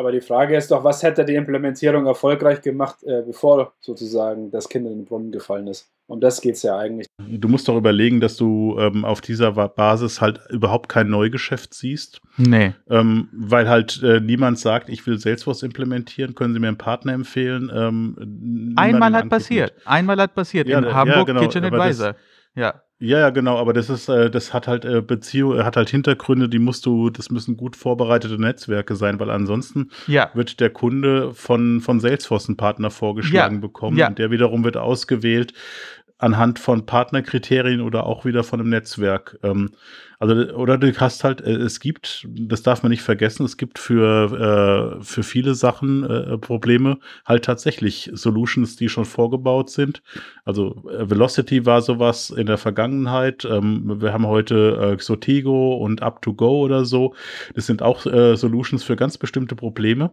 Aber 0.00 0.12
die 0.12 0.22
Frage 0.22 0.56
ist 0.56 0.70
doch, 0.70 0.82
was 0.82 1.02
hätte 1.02 1.26
die 1.26 1.34
Implementierung 1.34 2.06
erfolgreich 2.06 2.62
gemacht, 2.62 3.02
äh, 3.02 3.20
bevor 3.20 3.74
sozusagen 3.80 4.50
das 4.50 4.66
Kind 4.66 4.86
in 4.86 4.92
den 4.92 5.04
Brunnen 5.04 5.30
gefallen 5.30 5.66
ist? 5.66 5.90
Um 6.06 6.22
das 6.22 6.40
geht 6.40 6.54
es 6.54 6.62
ja 6.62 6.78
eigentlich. 6.78 7.06
Du 7.18 7.48
musst 7.48 7.68
doch 7.68 7.76
überlegen, 7.76 8.18
dass 8.18 8.38
du 8.38 8.78
ähm, 8.80 9.04
auf 9.04 9.20
dieser 9.20 9.52
Basis 9.52 10.22
halt 10.22 10.40
überhaupt 10.48 10.88
kein 10.88 11.10
Neugeschäft 11.10 11.74
siehst. 11.74 12.22
Nee. 12.38 12.72
Ähm, 12.88 13.28
weil 13.32 13.68
halt 13.68 14.02
äh, 14.02 14.20
niemand 14.20 14.58
sagt, 14.58 14.88
ich 14.88 15.06
will 15.06 15.18
Salesforce 15.18 15.64
implementieren, 15.64 16.34
können 16.34 16.54
Sie 16.54 16.60
mir 16.60 16.68
einen 16.68 16.78
Partner 16.78 17.12
empfehlen? 17.12 17.70
Ähm, 17.70 18.72
Einmal 18.76 19.12
hat 19.12 19.28
passiert. 19.28 19.74
Einmal 19.84 20.16
hat 20.16 20.34
passiert 20.34 20.66
ja, 20.66 20.78
in 20.78 20.84
ja, 20.84 20.94
Hamburg 20.94 21.26
genau, 21.26 21.40
Kitchen 21.42 21.62
Advisor. 21.62 22.16
Ja. 22.54 22.82
Ja, 23.02 23.18
ja, 23.18 23.30
genau, 23.30 23.56
aber 23.56 23.72
das 23.72 23.88
ist, 23.88 24.10
äh, 24.10 24.30
das 24.30 24.52
hat 24.52 24.68
halt 24.68 24.84
äh, 24.84 25.00
Beziehung, 25.00 25.64
hat 25.64 25.76
halt 25.76 25.88
Hintergründe, 25.88 26.50
die 26.50 26.58
musst 26.58 26.84
du, 26.84 27.08
das 27.08 27.30
müssen 27.30 27.56
gut 27.56 27.74
vorbereitete 27.74 28.38
Netzwerke 28.38 28.94
sein, 28.94 29.18
weil 29.18 29.30
ansonsten 29.30 29.90
ja. 30.06 30.30
wird 30.34 30.60
der 30.60 30.68
Kunde 30.68 31.32
von, 31.32 31.80
von 31.80 31.98
Salesforce 31.98 32.48
einen 32.48 32.58
Partner 32.58 32.90
vorgeschlagen 32.90 33.56
ja. 33.56 33.60
bekommen 33.62 33.96
ja. 33.96 34.08
und 34.08 34.18
der 34.18 34.30
wiederum 34.30 34.64
wird 34.64 34.76
ausgewählt 34.76 35.54
anhand 36.20 36.58
von 36.58 36.86
Partnerkriterien 36.86 37.80
oder 37.80 38.06
auch 38.06 38.24
wieder 38.24 38.44
von 38.44 38.60
einem 38.60 38.68
Netzwerk. 38.68 39.38
Ähm, 39.42 39.70
also, 40.18 40.34
oder 40.52 40.76
du 40.76 40.94
hast 41.00 41.24
halt, 41.24 41.40
äh, 41.40 41.52
es 41.52 41.80
gibt, 41.80 42.28
das 42.28 42.62
darf 42.62 42.82
man 42.82 42.90
nicht 42.90 43.00
vergessen, 43.00 43.44
es 43.46 43.56
gibt 43.56 43.78
für, 43.78 44.98
äh, 45.00 45.02
für 45.02 45.22
viele 45.22 45.54
Sachen 45.54 46.04
äh, 46.04 46.36
Probleme 46.36 46.98
halt 47.24 47.46
tatsächlich 47.46 48.10
Solutions, 48.12 48.76
die 48.76 48.90
schon 48.90 49.06
vorgebaut 49.06 49.70
sind. 49.70 50.02
Also 50.44 50.84
äh, 50.90 51.08
Velocity 51.08 51.64
war 51.64 51.80
sowas 51.80 52.28
in 52.28 52.46
der 52.46 52.58
Vergangenheit. 52.58 53.46
Ähm, 53.46 54.00
wir 54.02 54.12
haben 54.12 54.26
heute 54.26 54.92
äh, 54.92 54.96
Xotigo 54.96 55.76
und 55.76 56.02
Up2Go 56.02 56.64
oder 56.64 56.84
so. 56.84 57.14
Das 57.54 57.66
sind 57.66 57.80
auch 57.80 58.04
äh, 58.04 58.36
Solutions 58.36 58.84
für 58.84 58.96
ganz 58.96 59.16
bestimmte 59.16 59.56
Probleme. 59.56 60.10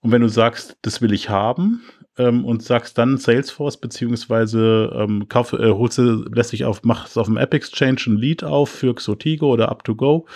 Und 0.00 0.12
wenn 0.12 0.22
du 0.22 0.28
sagst, 0.28 0.76
das 0.82 1.00
will 1.00 1.12
ich 1.12 1.30
haben, 1.30 1.82
ähm, 2.18 2.44
und 2.44 2.62
sagst 2.62 2.98
dann 2.98 3.18
Salesforce, 3.18 3.78
beziehungsweise 3.78 4.90
ähm, 4.94 5.28
kauf, 5.28 5.52
äh, 5.52 5.70
holst 5.70 5.98
du, 5.98 6.24
lässt 6.32 6.52
dich 6.52 6.64
auf, 6.64 6.82
machst 6.82 7.18
auf 7.18 7.26
dem 7.26 7.36
App 7.36 7.54
Exchange 7.54 8.00
ein 8.06 8.16
Lead 8.16 8.44
auf 8.44 8.70
für 8.70 8.94
Xotigo 8.94 9.52
oder 9.52 9.70
Up2Go, 9.70 10.26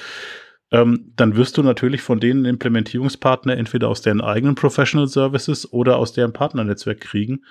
ähm, 0.73 1.13
dann 1.17 1.37
wirst 1.37 1.57
du 1.57 1.63
natürlich 1.63 2.03
von 2.03 2.21
denen 2.21 2.45
Implementierungspartner 2.45 3.57
entweder 3.57 3.89
aus 3.89 4.03
deren 4.03 4.21
eigenen 4.21 4.55
Professional 4.55 5.09
Services 5.09 5.73
oder 5.73 5.97
aus 5.97 6.13
deren 6.13 6.33
Partnernetzwerk 6.33 7.01
kriegen. 7.01 7.45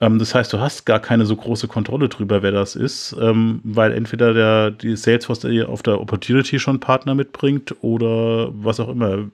Ähm, 0.00 0.18
das 0.18 0.34
heißt, 0.34 0.52
du 0.52 0.60
hast 0.60 0.84
gar 0.84 1.00
keine 1.00 1.26
so 1.26 1.36
große 1.36 1.68
Kontrolle 1.68 2.08
drüber, 2.08 2.42
wer 2.42 2.52
das 2.52 2.76
ist, 2.76 3.16
ähm, 3.20 3.60
weil 3.64 3.92
entweder 3.92 4.34
der, 4.34 4.70
die 4.70 4.96
Salesforce 4.96 5.46
auf 5.66 5.82
der 5.82 6.00
Opportunity 6.00 6.58
schon 6.58 6.80
Partner 6.80 7.14
mitbringt 7.14 7.74
oder 7.82 8.50
was 8.52 8.80
auch 8.80 8.88
immer. 8.88 9.28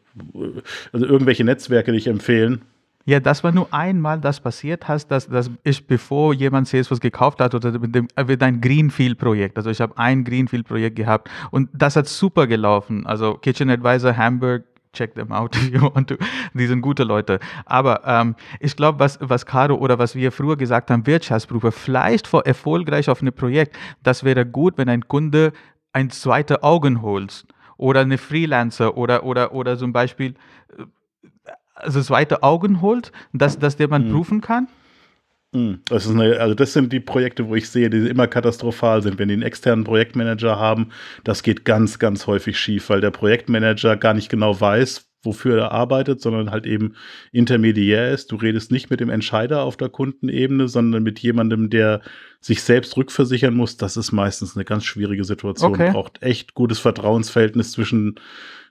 Also 0.93 1.07
irgendwelche 1.07 1.45
Netzwerke 1.45 1.93
dich 1.93 2.07
empfehlen, 2.07 2.63
ja, 3.05 3.19
das 3.19 3.43
war 3.43 3.51
nur 3.51 3.67
einmal, 3.75 4.21
das 4.21 4.39
passiert 4.39 4.87
hast, 4.87 5.09
dass, 5.09 5.27
dass 5.29 5.51
ich, 5.65 5.87
bevor 5.87 6.35
jemand 6.35 6.69
Salesforce 6.69 7.01
gekauft 7.01 7.41
hat, 7.41 7.53
oder 7.55 7.77
mit, 7.79 7.95
dem, 7.95 8.07
mit 8.27 8.43
einem 8.43 8.61
Greenfield-Projekt, 8.61 9.57
also 9.57 9.71
ich 9.71 9.81
habe 9.81 9.99
ein 9.99 10.23
Greenfield-Projekt 10.23 10.95
gehabt 10.95 11.29
und 11.51 11.69
das 11.73 11.97
hat 11.97 12.07
super 12.07 12.47
gelaufen. 12.47 13.05
Also 13.05 13.35
Kitchen 13.35 13.71
Advisor 13.71 14.17
Hamburg, 14.17 14.65
check 14.93 15.15
them 15.15 15.33
out 15.33 15.57
if 15.57 15.71
you 15.71 15.81
want 15.95 16.09
to. 16.09 16.17
Die 16.55 16.67
sind 16.67 16.83
gute 16.83 17.05
Leute. 17.05 17.41
Aber 17.65 18.03
ähm, 18.07 18.37
ich 18.61 18.77
glaube, 18.77 18.99
was, 18.99 19.19
was 19.21 19.47
Caro 19.47 19.75
oder 19.75 19.99
was 19.99 20.15
wir 20.15 20.33
früher 20.33 20.57
gesagt 20.57 20.91
haben, 20.91 21.07
Wirtschaftsprüfer, 21.07 21.73
vielleicht 21.73 22.27
vor 22.27 22.47
erfolgreich 22.47 23.09
auf 23.09 23.23
ein 23.23 23.33
Projekt, 23.33 23.77
das 24.03 24.25
wäre 24.25 24.47
gut, 24.47 24.79
wenn 24.79 24.89
ein 24.89 25.09
Kunde 25.09 25.53
ein 25.93 26.11
zweite 26.11 26.63
Augen 26.63 27.03
holt 27.03 27.47
oder 27.77 28.01
eine 28.01 28.19
Freelancer 28.19 28.97
oder, 28.97 29.25
oder, 29.25 29.53
oder 29.53 29.77
zum 29.77 29.93
Beispiel 29.93 30.35
äh, 30.77 30.85
also 31.75 32.01
zweite 32.03 32.43
Augen 32.43 32.81
holt, 32.81 33.13
dass, 33.33 33.59
dass 33.59 33.77
der 33.77 33.89
man 33.89 34.09
mhm. 34.09 34.13
prüfen 34.13 34.41
kann? 34.41 34.69
Mhm. 35.53 35.81
Das, 35.87 36.07
ist 36.07 36.13
eine, 36.13 36.41
also 36.41 36.55
das 36.55 36.73
sind 36.73 36.93
die 36.93 37.01
Projekte, 37.01 37.49
wo 37.49 37.55
ich 37.55 37.69
sehe, 37.69 37.91
die 37.91 38.09
immer 38.09 38.27
katastrophal 38.27 39.03
sind. 39.03 39.19
Wenn 39.19 39.29
die 39.29 39.35
einen 39.35 39.43
externen 39.43 39.85
Projektmanager 39.85 40.59
haben, 40.59 40.89
das 41.25 41.43
geht 41.43 41.65
ganz, 41.65 41.99
ganz 41.99 42.27
häufig 42.27 42.59
schief, 42.59 42.89
weil 42.89 43.01
der 43.01 43.11
Projektmanager 43.11 43.97
gar 43.97 44.15
nicht 44.15 44.31
genau 44.31 44.59
weiß, 44.59 45.11
wofür 45.23 45.59
er 45.59 45.73
arbeitet, 45.73 46.21
sondern 46.21 46.51
halt 46.51 46.67
eben 46.67 46.95
intermediär 47.31 48.11
ist. 48.11 48.33
Du 48.33 48.37
redest 48.37 48.73
nicht 48.73 48.91
mit 48.91 49.01
dem 49.01 49.11
Entscheider 49.11 49.63
auf 49.63 49.77
der 49.77 49.89
Kundenebene, 49.89 50.69
sondern 50.69 51.03
mit 51.03 51.19
jemandem, 51.21 51.71
der 51.71 52.01
sich 52.41 52.63
selbst 52.63 52.97
rückversichern 52.97 53.55
muss. 53.55 53.77
Das 53.77 53.97
ist 53.97 54.11
meistens 54.11 54.57
eine 54.57 54.65
ganz 54.65 54.85
schwierige 54.85 55.25
Situation. 55.25 55.75
Okay. 55.75 55.93
Braucht 55.93 56.23
echt 56.23 56.55
gutes 56.55 56.79
Vertrauensverhältnis 56.81 57.73
zwischen 57.73 58.17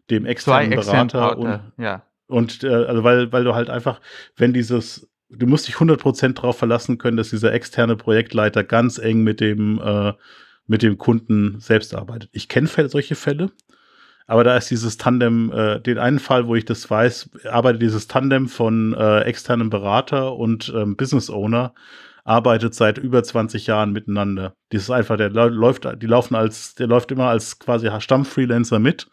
dem 0.10 0.26
externen 0.26 0.72
Berater 0.72 1.38
und, 1.38 1.62
ja. 1.78 2.04
Und 2.28 2.64
äh, 2.64 2.70
also 2.70 3.04
weil, 3.04 3.32
weil 3.32 3.44
du 3.44 3.56
halt 3.56 3.70
einfach, 3.70 4.02
wenn 4.36 4.54
dieses, 4.54 5.11
du 5.32 5.48
musst 5.48 5.68
dich 5.68 5.76
100% 5.76 6.34
darauf 6.34 6.58
verlassen 6.58 6.98
können, 6.98 7.18
dass 7.18 7.30
dieser 7.30 7.54
externe 7.54 7.96
Projektleiter 7.96 8.64
ganz 8.64 8.98
eng 8.98 9.24
mit 9.24 9.40
dem, 9.40 9.80
äh, 9.84 10.14
mit 10.68 10.84
dem 10.84 10.98
Kunden 10.98 11.60
selbst 11.60 11.96
arbeitet. 11.96 12.30
Ich 12.34 12.48
kenne 12.48 12.68
solche 12.68 13.16
Fälle, 13.16 13.52
aber 14.28 14.44
da 14.44 14.56
ist 14.56 14.70
dieses 14.70 14.98
Tandem, 14.98 15.52
äh, 15.52 15.80
den 15.80 15.98
einen 15.98 16.20
Fall, 16.20 16.48
wo 16.48 16.56
ich 16.56 16.66
das 16.66 16.90
weiß, 16.90 17.32
arbeitet 17.50 17.82
dieses 17.82 18.08
Tandem 18.08 18.48
von 18.48 18.94
äh, 18.94 19.22
externem 19.22 19.70
Berater 19.70 20.36
und 20.36 20.72
ähm, 20.76 20.96
Business 20.96 21.30
Owner, 21.30 21.74
arbeitet 22.24 22.76
seit 22.76 23.00
über 23.00 23.24
20 23.24 23.68
Jahren 23.68 23.92
miteinander. 23.92 24.54
Die 24.72 24.78
ist 24.78 24.92
einfach, 24.92 25.18
der 25.18 25.30
läuft, 25.30 25.88
die 26.02 26.06
laufen 26.06 26.36
als, 26.36 26.76
der 26.76 26.88
läuft 26.88 27.12
immer 27.12 27.30
als 27.30 27.58
quasi 27.58 27.90
Stammfreelancer 28.00 28.80
mit 28.80 29.08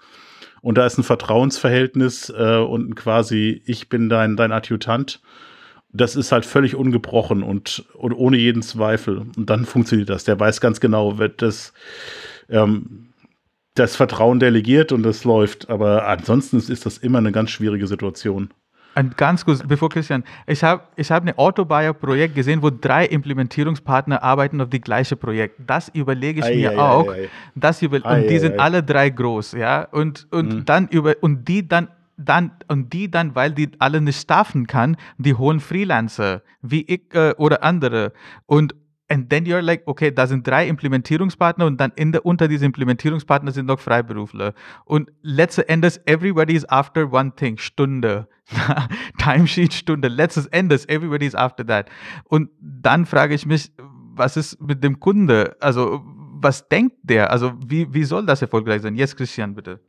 und 0.60 0.76
da 0.76 0.86
ist 0.86 0.98
ein 0.98 1.04
Vertrauensverhältnis 1.04 2.30
äh, 2.30 2.56
und 2.58 2.94
quasi, 2.96 3.62
ich 3.64 3.88
bin 3.88 4.08
dein, 4.08 4.36
dein 4.36 4.52
Adjutant. 4.52 5.20
Das 5.90 6.16
ist 6.16 6.32
halt 6.32 6.44
völlig 6.44 6.74
ungebrochen 6.74 7.42
und, 7.42 7.86
und 7.94 8.12
ohne 8.12 8.36
jeden 8.36 8.62
Zweifel. 8.62 9.26
Und 9.36 9.48
dann 9.48 9.64
funktioniert 9.64 10.10
das. 10.10 10.24
Der 10.24 10.38
weiß 10.38 10.60
ganz 10.60 10.80
genau, 10.80 11.18
wird 11.18 11.40
das, 11.40 11.72
ähm, 12.50 13.08
das 13.74 13.96
Vertrauen 13.96 14.38
delegiert 14.38 14.92
und 14.92 15.02
das 15.02 15.24
läuft. 15.24 15.70
Aber 15.70 16.06
ansonsten 16.06 16.58
ist 16.58 16.84
das 16.84 16.98
immer 16.98 17.18
eine 17.18 17.32
ganz 17.32 17.50
schwierige 17.50 17.86
Situation. 17.86 18.50
Und 18.98 19.16
ganz 19.16 19.44
kurz, 19.44 19.62
bevor 19.62 19.90
Christian, 19.90 20.24
ich 20.46 20.64
habe 20.64 20.82
ich 20.96 21.10
hab 21.10 21.24
ein 21.24 21.38
Autobuyer-Projekt 21.38 22.34
gesehen, 22.34 22.62
wo 22.62 22.70
drei 22.70 23.06
Implementierungspartner 23.06 24.22
arbeiten 24.22 24.60
auf 24.60 24.70
die 24.70 24.80
gleiche 24.80 25.14
Projekt. 25.14 25.60
Das 25.64 25.88
überlege 25.90 26.40
ich 26.40 26.46
ei, 26.46 26.56
mir 26.56 26.72
ei, 26.72 26.78
auch. 26.78 27.08
Ei, 27.08 27.28
das 27.54 27.80
über, 27.80 28.04
und 28.04 28.28
die 28.28 28.38
sind 28.40 28.58
alle 28.58 28.82
drei 28.82 29.10
groß, 29.10 29.52
ja. 29.52 29.84
Und, 29.84 30.26
und 30.32 30.52
mhm. 30.52 30.64
dann 30.64 30.88
über 30.88 31.14
und 31.20 31.46
die 31.46 31.68
dann 31.68 31.88
dann 32.18 32.52
und 32.66 32.92
die 32.92 33.10
dann, 33.10 33.34
weil 33.34 33.52
die 33.52 33.70
alle 33.78 34.00
nicht 34.00 34.20
staffen 34.20 34.66
kann, 34.66 34.96
die 35.16 35.34
holen 35.34 35.60
Freelancer 35.60 36.42
wie 36.60 36.82
ich 36.82 37.14
äh, 37.14 37.34
oder 37.38 37.62
andere 37.62 38.12
und 38.46 38.74
And 39.10 39.30
then 39.30 39.46
you're 39.46 39.62
like, 39.62 39.84
okay, 39.86 40.10
da 40.10 40.26
sind 40.26 40.46
drei 40.46 40.68
Implementierungspartner 40.68 41.64
und 41.64 41.80
dann 41.80 41.92
in 41.96 42.12
der, 42.12 42.26
unter 42.26 42.46
diesen 42.46 42.66
Implementierungspartner 42.66 43.52
sind 43.52 43.64
noch 43.64 43.80
Freiberufler. 43.80 44.52
Und 44.84 45.10
letzten 45.22 45.62
Endes, 45.62 45.98
everybody 46.04 46.54
is 46.54 46.68
after 46.68 47.10
one 47.10 47.34
thing, 47.34 47.56
Stunde. 47.56 48.28
Timesheet, 49.18 49.72
Stunde. 49.72 50.08
Letztes 50.08 50.44
Endes, 50.48 50.86
everybody 50.90 51.24
is 51.24 51.34
after 51.34 51.66
that. 51.66 51.88
Und 52.24 52.50
dann 52.60 53.06
frage 53.06 53.34
ich 53.34 53.46
mich, 53.46 53.72
was 53.78 54.36
ist 54.36 54.60
mit 54.60 54.84
dem 54.84 55.00
Kunde? 55.00 55.56
Also, 55.60 56.02
was 56.40 56.68
denkt 56.68 56.96
der? 57.02 57.30
Also, 57.30 57.54
wie, 57.66 57.92
wie 57.94 58.04
soll 58.04 58.26
das 58.26 58.42
erfolgreich 58.42 58.82
sein? 58.82 58.94
Jetzt, 58.94 59.16
Christian, 59.16 59.54
bitte. 59.54 59.80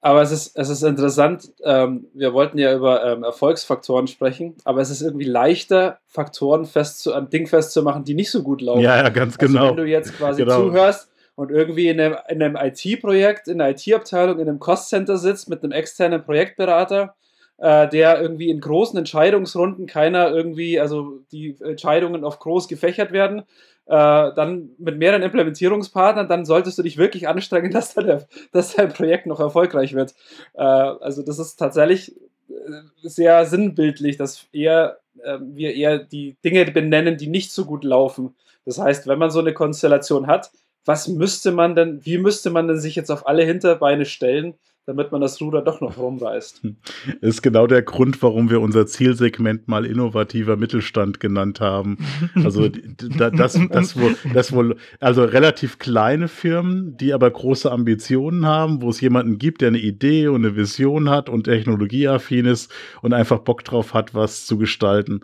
Aber 0.00 0.22
es 0.22 0.30
ist, 0.30 0.56
es 0.56 0.68
ist 0.68 0.82
interessant, 0.82 1.52
ähm, 1.64 2.06
wir 2.14 2.32
wollten 2.32 2.56
ja 2.58 2.74
über 2.74 3.04
ähm, 3.04 3.24
Erfolgsfaktoren 3.24 4.06
sprechen, 4.06 4.54
aber 4.64 4.80
es 4.80 4.90
ist 4.90 5.02
irgendwie 5.02 5.24
leichter, 5.24 5.98
Faktoren 6.06 6.66
fest 6.66 7.08
an 7.08 7.30
Ding 7.30 7.48
festzumachen, 7.48 8.04
die 8.04 8.14
nicht 8.14 8.30
so 8.30 8.44
gut 8.44 8.60
laufen. 8.60 8.80
Ja, 8.80 8.96
ja, 8.96 9.08
ganz 9.08 9.36
also 9.38 9.52
genau. 9.52 9.70
Wenn 9.70 9.76
du 9.76 9.86
jetzt 9.86 10.16
quasi 10.16 10.44
genau. 10.44 10.62
zuhörst 10.62 11.10
und 11.34 11.50
irgendwie 11.50 11.88
in 11.88 12.00
einem, 12.00 12.16
in 12.28 12.42
einem 12.42 12.56
IT-Projekt, 12.56 13.48
in 13.48 13.60
einer 13.60 13.70
IT-Abteilung, 13.70 14.38
in 14.38 14.48
einem 14.48 14.60
Cost-Center 14.60 15.18
sitzt 15.18 15.48
mit 15.48 15.64
einem 15.64 15.72
externen 15.72 16.22
Projektberater 16.22 17.16
äh, 17.58 17.88
der 17.88 18.20
irgendwie 18.20 18.50
in 18.50 18.60
großen 18.60 18.98
Entscheidungsrunden 18.98 19.86
keiner 19.86 20.30
irgendwie, 20.30 20.78
also 20.80 21.18
die 21.32 21.56
Entscheidungen 21.60 22.24
auf 22.24 22.38
groß 22.38 22.68
gefächert 22.68 23.12
werden, 23.12 23.42
äh, 23.88 24.34
dann 24.34 24.70
mit 24.78 24.98
mehreren 24.98 25.22
Implementierungspartnern, 25.22 26.28
dann 26.28 26.44
solltest 26.44 26.76
du 26.78 26.82
dich 26.82 26.98
wirklich 26.98 27.26
anstrengen, 27.26 27.70
dass, 27.72 27.94
dein, 27.94 28.24
dass 28.52 28.74
dein 28.74 28.92
Projekt 28.92 29.26
noch 29.26 29.40
erfolgreich 29.40 29.94
wird. 29.94 30.14
Äh, 30.54 30.62
also 30.62 31.22
das 31.22 31.38
ist 31.38 31.56
tatsächlich 31.56 32.14
äh, 32.50 33.08
sehr 33.08 33.46
sinnbildlich, 33.46 34.18
dass 34.18 34.46
eher, 34.52 34.98
äh, 35.22 35.38
wir 35.40 35.74
eher 35.74 35.98
die 35.98 36.36
Dinge 36.44 36.66
benennen, 36.66 37.16
die 37.16 37.28
nicht 37.28 37.50
so 37.50 37.64
gut 37.64 37.82
laufen. 37.82 38.36
Das 38.66 38.78
heißt, 38.78 39.06
wenn 39.06 39.18
man 39.18 39.30
so 39.30 39.40
eine 39.40 39.54
Konstellation 39.54 40.26
hat, 40.26 40.50
was 40.84 41.08
müsste 41.08 41.52
man 41.52 41.74
denn, 41.74 42.04
wie 42.04 42.18
müsste 42.18 42.50
man 42.50 42.68
denn 42.68 42.78
sich 42.78 42.94
jetzt 42.94 43.10
auf 43.10 43.26
alle 43.26 43.44
Hinterbeine 43.44 44.04
stellen, 44.04 44.54
damit 44.88 45.12
man 45.12 45.20
das 45.20 45.38
Ruder 45.42 45.60
doch 45.60 45.82
noch 45.82 45.98
rumreißt. 45.98 46.62
Das 46.64 47.14
ist 47.20 47.42
genau 47.42 47.66
der 47.66 47.82
Grund, 47.82 48.22
warum 48.22 48.48
wir 48.48 48.62
unser 48.62 48.86
Zielsegment 48.86 49.68
mal 49.68 49.84
innovativer 49.84 50.56
Mittelstand 50.56 51.20
genannt 51.20 51.60
haben. 51.60 51.98
Also 52.34 52.68
das, 52.68 53.58
das, 53.70 53.98
wohl, 53.98 54.16
das 54.32 54.52
wohl, 54.52 54.76
also 55.00 55.24
relativ 55.24 55.78
kleine 55.78 56.28
Firmen, 56.28 56.96
die 56.96 57.12
aber 57.12 57.30
große 57.30 57.70
Ambitionen 57.70 58.46
haben, 58.46 58.80
wo 58.80 58.88
es 58.88 59.00
jemanden 59.00 59.38
gibt, 59.38 59.60
der 59.60 59.68
eine 59.68 59.78
Idee 59.78 60.28
und 60.28 60.44
eine 60.44 60.56
Vision 60.56 61.10
hat 61.10 61.28
und 61.28 61.44
technologieaffin 61.44 62.46
ist 62.46 62.72
und 63.02 63.12
einfach 63.12 63.40
Bock 63.40 63.64
drauf 63.64 63.92
hat, 63.92 64.14
was 64.14 64.46
zu 64.46 64.56
gestalten. 64.56 65.20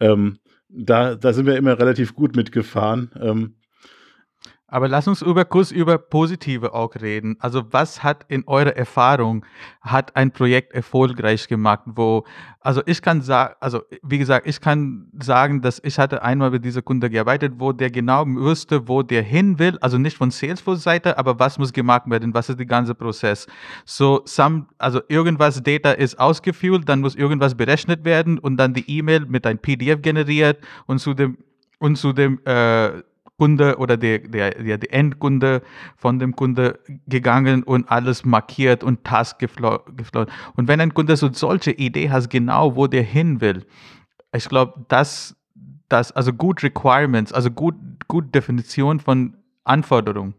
Ähm, 0.00 0.38
da, 0.68 1.14
da 1.14 1.32
sind 1.32 1.46
wir 1.46 1.56
immer 1.56 1.78
relativ 1.78 2.14
gut 2.14 2.36
mitgefahren. 2.36 3.10
Ähm, 3.18 3.54
aber 4.68 4.88
lass 4.88 5.06
uns 5.06 5.22
über 5.22 5.44
kurz 5.44 5.70
über 5.70 5.96
positive 5.98 6.74
auch 6.74 6.94
reden. 6.96 7.36
Also 7.38 7.62
was 7.70 8.02
hat 8.02 8.24
in 8.28 8.44
eurer 8.46 8.76
Erfahrung 8.76 9.44
hat 9.80 10.16
ein 10.16 10.32
Projekt 10.32 10.72
erfolgreich 10.72 11.46
gemacht, 11.46 11.82
wo 11.86 12.24
also 12.60 12.82
ich 12.84 13.00
kann 13.00 13.22
sagen, 13.22 13.54
also 13.60 13.82
wie 14.02 14.18
gesagt, 14.18 14.48
ich 14.48 14.60
kann 14.60 15.06
sagen, 15.22 15.62
dass 15.62 15.80
ich 15.84 16.00
hatte 16.00 16.22
einmal 16.22 16.50
mit 16.50 16.64
dieser 16.64 16.82
Kunde 16.82 17.08
gearbeitet, 17.08 17.54
wo 17.58 17.70
der 17.72 17.90
genau 17.90 18.26
wusste, 18.26 18.88
wo 18.88 19.04
der 19.04 19.22
hin 19.22 19.60
will, 19.60 19.78
also 19.80 19.98
nicht 19.98 20.16
von 20.16 20.32
Salesforce 20.32 20.82
Seite, 20.82 21.16
aber 21.16 21.38
was 21.38 21.58
muss 21.58 21.72
gemacht 21.72 22.10
werden, 22.10 22.34
was 22.34 22.48
ist 22.48 22.58
der 22.58 22.66
ganze 22.66 22.96
Prozess. 22.96 23.46
So 23.84 24.22
some, 24.24 24.66
also 24.78 25.00
irgendwas 25.08 25.62
Data 25.62 25.92
ist 25.92 26.18
ausgefüllt, 26.18 26.88
dann 26.88 27.00
muss 27.02 27.14
irgendwas 27.14 27.54
berechnet 27.54 28.04
werden 28.04 28.36
und 28.38 28.56
dann 28.56 28.74
die 28.74 28.90
E-Mail 28.90 29.26
mit 29.26 29.46
ein 29.46 29.58
PDF 29.58 30.02
generiert 30.02 30.58
und 30.86 30.98
zu 30.98 31.14
dem 31.14 31.38
und 31.78 31.96
zu 31.96 32.12
dem 32.12 32.40
äh, 32.46 33.02
Kunde 33.38 33.78
oder 33.78 33.96
der, 33.96 34.20
der, 34.20 34.50
der, 34.50 34.78
der 34.78 34.92
Endkunde 34.92 35.62
von 35.96 36.18
dem 36.18 36.34
Kunde 36.34 36.78
gegangen 37.06 37.62
und 37.62 37.90
alles 37.90 38.24
markiert 38.24 38.82
und 38.82 39.04
Task 39.04 39.38
geflogen. 39.38 40.32
Und 40.54 40.68
wenn 40.68 40.80
ein 40.80 40.94
Kunde 40.94 41.16
so 41.16 41.32
solche 41.32 41.72
Idee 41.72 42.10
hat, 42.10 42.30
genau 42.30 42.76
wo 42.76 42.86
der 42.86 43.02
hin 43.02 43.40
will, 43.40 43.66
ich 44.32 44.48
glaube, 44.48 44.84
das, 44.88 45.36
das, 45.88 46.12
also 46.12 46.32
gut 46.32 46.62
Requirements, 46.62 47.32
also 47.32 47.50
gut, 47.50 47.74
gut 48.08 48.34
Definition 48.34 49.00
von 49.00 49.36
Anforderungen 49.64 50.34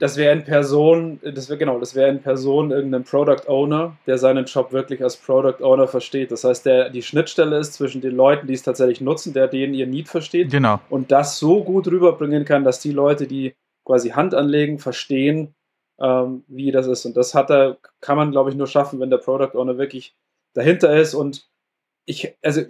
das 0.00 0.16
wäre 0.16 0.32
in 0.32 0.44
Person, 0.44 1.20
das 1.22 1.50
wäre 1.50 1.58
genau, 1.58 1.78
das 1.78 1.94
wäre 1.94 2.08
in 2.08 2.22
Person 2.22 2.70
irgendein 2.70 3.04
Product 3.04 3.46
Owner, 3.48 3.96
der 4.06 4.16
seinen 4.16 4.46
Job 4.46 4.72
wirklich 4.72 5.02
als 5.02 5.14
Product 5.14 5.62
Owner 5.62 5.86
versteht. 5.86 6.32
Das 6.32 6.42
heißt, 6.42 6.64
der 6.64 6.88
die 6.88 7.02
Schnittstelle 7.02 7.58
ist 7.58 7.74
zwischen 7.74 8.00
den 8.00 8.16
Leuten, 8.16 8.46
die 8.46 8.54
es 8.54 8.62
tatsächlich 8.62 9.02
nutzen, 9.02 9.34
der 9.34 9.46
denen 9.46 9.74
ihr 9.74 9.86
Need 9.86 10.08
versteht. 10.08 10.50
Genau. 10.50 10.80
Und 10.88 11.12
das 11.12 11.38
so 11.38 11.62
gut 11.62 11.86
rüberbringen 11.86 12.46
kann, 12.46 12.64
dass 12.64 12.80
die 12.80 12.92
Leute, 12.92 13.26
die 13.26 13.54
quasi 13.84 14.10
Hand 14.10 14.34
anlegen, 14.34 14.78
verstehen, 14.78 15.54
ähm, 16.00 16.44
wie 16.48 16.72
das 16.72 16.86
ist. 16.86 17.04
Und 17.04 17.18
das 17.18 17.34
hat 17.34 17.50
er, 17.50 17.76
kann 18.00 18.16
man, 18.16 18.30
glaube 18.30 18.48
ich, 18.48 18.56
nur 18.56 18.66
schaffen, 18.66 19.00
wenn 19.00 19.10
der 19.10 19.18
Product 19.18 19.54
Owner 19.54 19.76
wirklich 19.76 20.16
dahinter 20.54 20.96
ist. 20.96 21.12
Und 21.12 21.46
ich, 22.06 22.34
also 22.42 22.62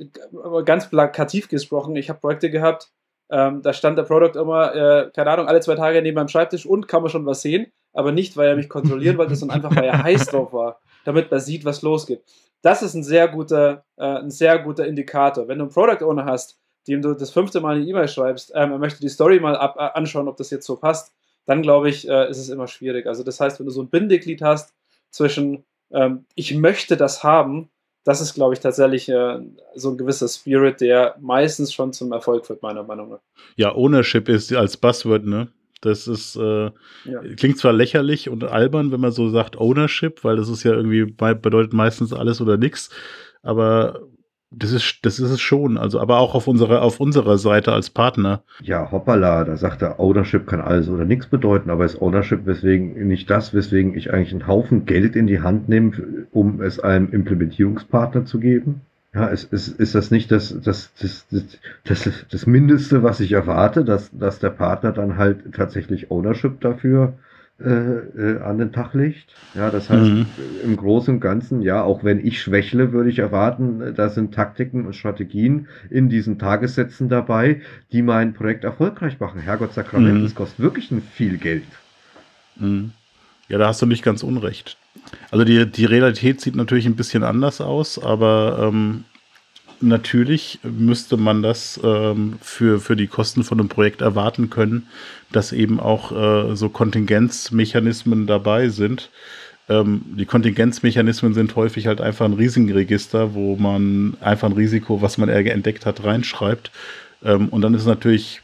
ganz 0.65 0.91
plakativ 0.91 1.49
gesprochen, 1.49 1.95
ich 1.95 2.09
habe 2.11 2.19
Projekte 2.19 2.51
gehabt, 2.51 2.91
ähm, 3.31 3.63
da 3.63 3.73
stand 3.73 3.99
der 3.99 4.03
Product 4.05 4.39
immer, 4.39 4.75
äh, 4.75 5.11
keine 5.15 5.31
Ahnung, 5.31 5.47
alle 5.47 5.61
zwei 5.61 5.77
Tage 5.77 6.03
neben 6.03 6.15
meinem 6.15 6.29
Schreibtisch 6.29 6.67
und 6.67 6.89
kann 6.89 7.03
man 7.03 7.11
schon 7.11 7.27
was 7.27 7.43
sehen, 7.43 7.73
aber 7.93 8.13
nicht, 8.13 8.37
weil 8.37 8.49
er 8.49 8.57
mich 8.57 8.69
kontrollieren 8.69 9.19
wollte, 9.19 9.37
sondern 9.37 9.57
einfach, 9.57 9.75
weil 9.75 9.85
er 9.85 10.03
heiß 10.05 10.27
drauf 10.27 10.53
war, 10.53 10.81
damit 11.05 11.31
man 11.31 11.41
sieht, 11.41 11.65
was 11.65 11.83
losgeht. 11.83 12.23
Das 12.63 12.83
ist 12.83 12.95
ein 12.95 13.05
sehr 13.05 13.29
guter, 13.29 13.85
äh, 13.97 14.05
ein 14.05 14.31
sehr 14.31 14.59
guter 14.59 14.87
Indikator. 14.87 15.49
Wenn 15.49 15.59
du 15.59 15.65
einen 15.65 15.73
Product 15.73 16.05
Owner 16.05 16.25
hast, 16.25 16.59
dem 16.89 17.03
du 17.03 17.15
das 17.15 17.31
fünfte 17.31 17.61
Mal 17.61 17.77
eine 17.77 17.85
E-Mail 17.85 18.09
schreibst, 18.09 18.53
ähm, 18.55 18.73
er 18.73 18.79
möchte 18.79 19.01
die 19.01 19.09
Story 19.09 19.41
mal 19.41 19.57
ab, 19.57 19.77
äh, 19.79 19.99
anschauen, 19.99 20.29
ob 20.29 20.37
das 20.37 20.51
jetzt 20.51 20.67
so 20.67 20.77
passt, 20.77 21.15
dann 21.47 21.63
glaube 21.63 21.89
ich, 21.89 22.09
äh, 22.09 22.29
ist 22.29 22.39
es 22.39 22.49
immer 22.49 22.67
schwierig. 22.67 23.07
Also 23.07 23.23
das 23.23 23.41
heißt, 23.41 23.59
wenn 23.59 23.67
du 23.67 23.73
so 23.73 23.83
ein 23.83 23.91
Bindeglied 23.91 24.43
hast 24.43 24.75
zwischen 25.11 25.65
ähm, 25.93 26.27
ich 26.35 26.55
möchte 26.55 26.97
das 26.97 27.25
haben 27.25 27.71
das 28.05 28.21
ist, 28.21 28.35
glaube 28.35 28.55
ich, 28.55 28.61
tatsächlich 28.61 29.09
äh, 29.09 29.39
so 29.75 29.91
ein 29.91 29.99
gewisser 29.99 30.29
Spirit, 30.29 30.81
der 30.81 31.17
meistens 31.21 31.73
schon 31.73 31.93
zum 31.93 32.13
Erfolg 32.13 32.47
führt, 32.47 32.63
meiner 32.63 32.83
Meinung 32.83 33.11
nach. 33.11 33.21
Ja, 33.57 33.75
Ownership 33.75 34.29
ist 34.29 34.53
als 34.55 34.77
Buzzword, 34.77 35.27
ne? 35.27 35.49
Das 35.83 36.07
ist, 36.07 36.37
äh, 36.37 36.71
ja. 37.05 37.23
klingt 37.37 37.59
zwar 37.59 37.73
lächerlich 37.73 38.29
und 38.29 38.45
albern, 38.45 38.93
wenn 38.93 39.01
man 39.01 39.13
so 39.13 39.31
sagt 39.31 39.59
Ownership, 39.59 40.25
weil 40.25 40.37
das 40.37 40.49
ist 40.49 40.63
ja 40.63 40.73
irgendwie 40.73 41.05
bedeutet 41.07 41.73
meistens 41.73 42.13
alles 42.13 42.41
oder 42.41 42.59
nichts, 42.59 42.91
aber 43.43 44.01
das 44.51 44.73
ist, 44.73 44.99
das 45.03 45.21
ist 45.21 45.31
es 45.31 45.41
schon. 45.41 45.79
Also, 45.79 46.01
aber 46.01 46.19
auch 46.19 46.35
auf 46.35 46.49
unserer, 46.49 46.83
auf 46.83 46.99
unserer 46.99 47.39
Seite 47.39 47.73
als 47.73 47.91
Partner. 47.91 48.43
Ja, 48.63 48.91
hoppala, 48.91 49.45
da 49.45 49.57
sagt 49.57 49.83
er, 49.83 50.01
Ownership 50.01 50.47
kann 50.47 50.61
alles 50.61 50.89
oder 50.89 51.05
nichts 51.05 51.27
bedeuten, 51.27 51.71
aber 51.71 51.85
ist 51.85 52.01
Ownership 52.01 52.47
weswegen 52.47 53.07
nicht 53.07 53.31
das, 53.31 53.55
weswegen 53.55 53.97
ich 53.97 54.13
eigentlich 54.13 54.33
einen 54.33 54.49
Haufen 54.49 54.87
Geld 54.87 55.15
in 55.15 55.29
die 55.29 55.41
Hand 55.41 55.69
nehme, 55.69 55.93
um 56.33 56.61
es 56.61 56.81
einem 56.81 57.13
Implementierungspartner 57.13 58.25
zu 58.25 58.41
geben? 58.41 58.81
Ja, 59.15 59.27
ist, 59.27 59.53
ist, 59.53 59.81
ist 59.81 59.95
das 59.95 60.11
nicht 60.11 60.31
das, 60.31 60.57
das, 60.63 60.93
das, 61.01 61.27
das, 61.31 62.05
das, 62.05 62.27
das 62.31 62.47
Mindeste, 62.47 63.03
was 63.03 63.21
ich 63.21 63.33
erwarte, 63.33 63.85
dass, 63.85 64.11
dass 64.17 64.39
der 64.39 64.51
Partner 64.51 64.93
dann 64.93 65.17
halt 65.17 65.53
tatsächlich 65.55 66.11
Ownership 66.11 66.61
dafür 66.61 67.15
äh, 67.15 67.30
äh, 67.65 68.39
an 68.43 68.59
den 68.59 68.73
Tag 68.73 68.95
legt. 68.95 69.35
Ja, 69.55 69.71
das 69.71 69.91
heißt, 69.91 70.11
mhm. 70.11 70.27
im 70.65 70.77
Großen 70.77 71.15
und 71.15 71.21
Ganzen, 71.21 71.63
ja, 71.63 71.83
auch 71.83 72.05
wenn 72.05 72.25
ich 72.25 72.41
schwächle, 72.41 72.93
würde 72.93 73.11
ich 73.11 73.19
erwarten, 73.19 73.95
da 73.95 74.09
sind 74.09 74.35
Taktiken 74.35 74.87
und 74.87 74.95
Strategien 74.95 75.69
in 75.91 76.09
diesen 76.09 76.39
Tagessätzen 76.39 77.09
dabei, 77.09 77.61
die 77.93 78.03
mein 78.03 78.33
Projekt 78.33 78.65
erfolgreich 78.65 79.21
machen. 79.21 79.41
Herrgott 79.41 79.75
Sakrament, 79.75 80.21
mhm. 80.21 80.23
das 80.23 80.35
kostet 80.35 80.61
wirklich 80.61 80.91
viel 81.13 81.37
Geld. 81.37 81.65
Mhm. 82.57 82.93
Ja, 83.49 83.59
da 83.59 83.67
hast 83.69 83.83
du 83.83 83.87
nicht 83.87 84.05
ganz 84.05 84.23
unrecht. 84.23 84.77
Also 85.31 85.45
die, 85.45 85.67
die 85.67 85.85
Realität 85.85 86.41
sieht 86.41 86.55
natürlich 86.55 86.87
ein 86.87 86.95
bisschen 86.95 87.25
anders 87.25 87.61
aus, 87.61 88.03
aber 88.03 88.71
ähm, 88.73 89.05
natürlich 89.81 90.59
müsste 90.63 91.17
man 91.17 91.43
das 91.43 91.81
ähm, 91.83 92.39
für, 92.43 92.81
für 92.81 92.97
die 92.97 93.07
Kosten 93.07 93.45
von 93.45 93.61
einem 93.61 93.69
Projekt 93.69 94.01
erwarten 94.01 94.51
können, 94.51 94.89
dass 95.33 95.53
eben 95.53 95.81
auch 95.81 96.13
äh, 96.13 96.57
so 96.57 96.69
Kontingenzmechanismen 96.69 98.27
dabei 98.27 98.69
sind. 98.69 99.11
Ähm, 99.69 100.03
die 100.19 100.27
Kontingenzmechanismen 100.27 101.35
sind 101.35 101.57
häufig 101.57 101.87
halt 101.87 102.01
einfach 102.01 102.25
ein 102.25 102.35
Riesenregister, 102.35 103.35
wo 103.35 103.57
man 103.57 104.17
einfach 104.21 104.49
ein 104.49 104.55
Risiko, 104.55 105.01
was 105.03 105.19
man 105.19 105.29
entdeckt 105.29 105.87
hat, 105.87 106.05
reinschreibt. 106.05 106.71
Ähm, 107.25 107.49
und 107.49 107.63
dann 107.63 107.75
ist 107.75 107.83
es 107.83 107.87
natürlich 107.87 108.43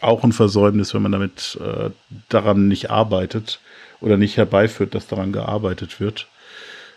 auch 0.00 0.24
ein 0.24 0.32
Versäumnis, 0.32 0.92
wenn 0.94 1.02
man 1.02 1.12
damit 1.12 1.58
äh, 1.60 1.90
daran 2.28 2.68
nicht 2.68 2.90
arbeitet 2.90 3.60
oder 4.00 4.16
nicht 4.16 4.36
herbeiführt, 4.36 4.94
dass 4.94 5.06
daran 5.06 5.32
gearbeitet 5.32 6.00
wird. 6.00 6.26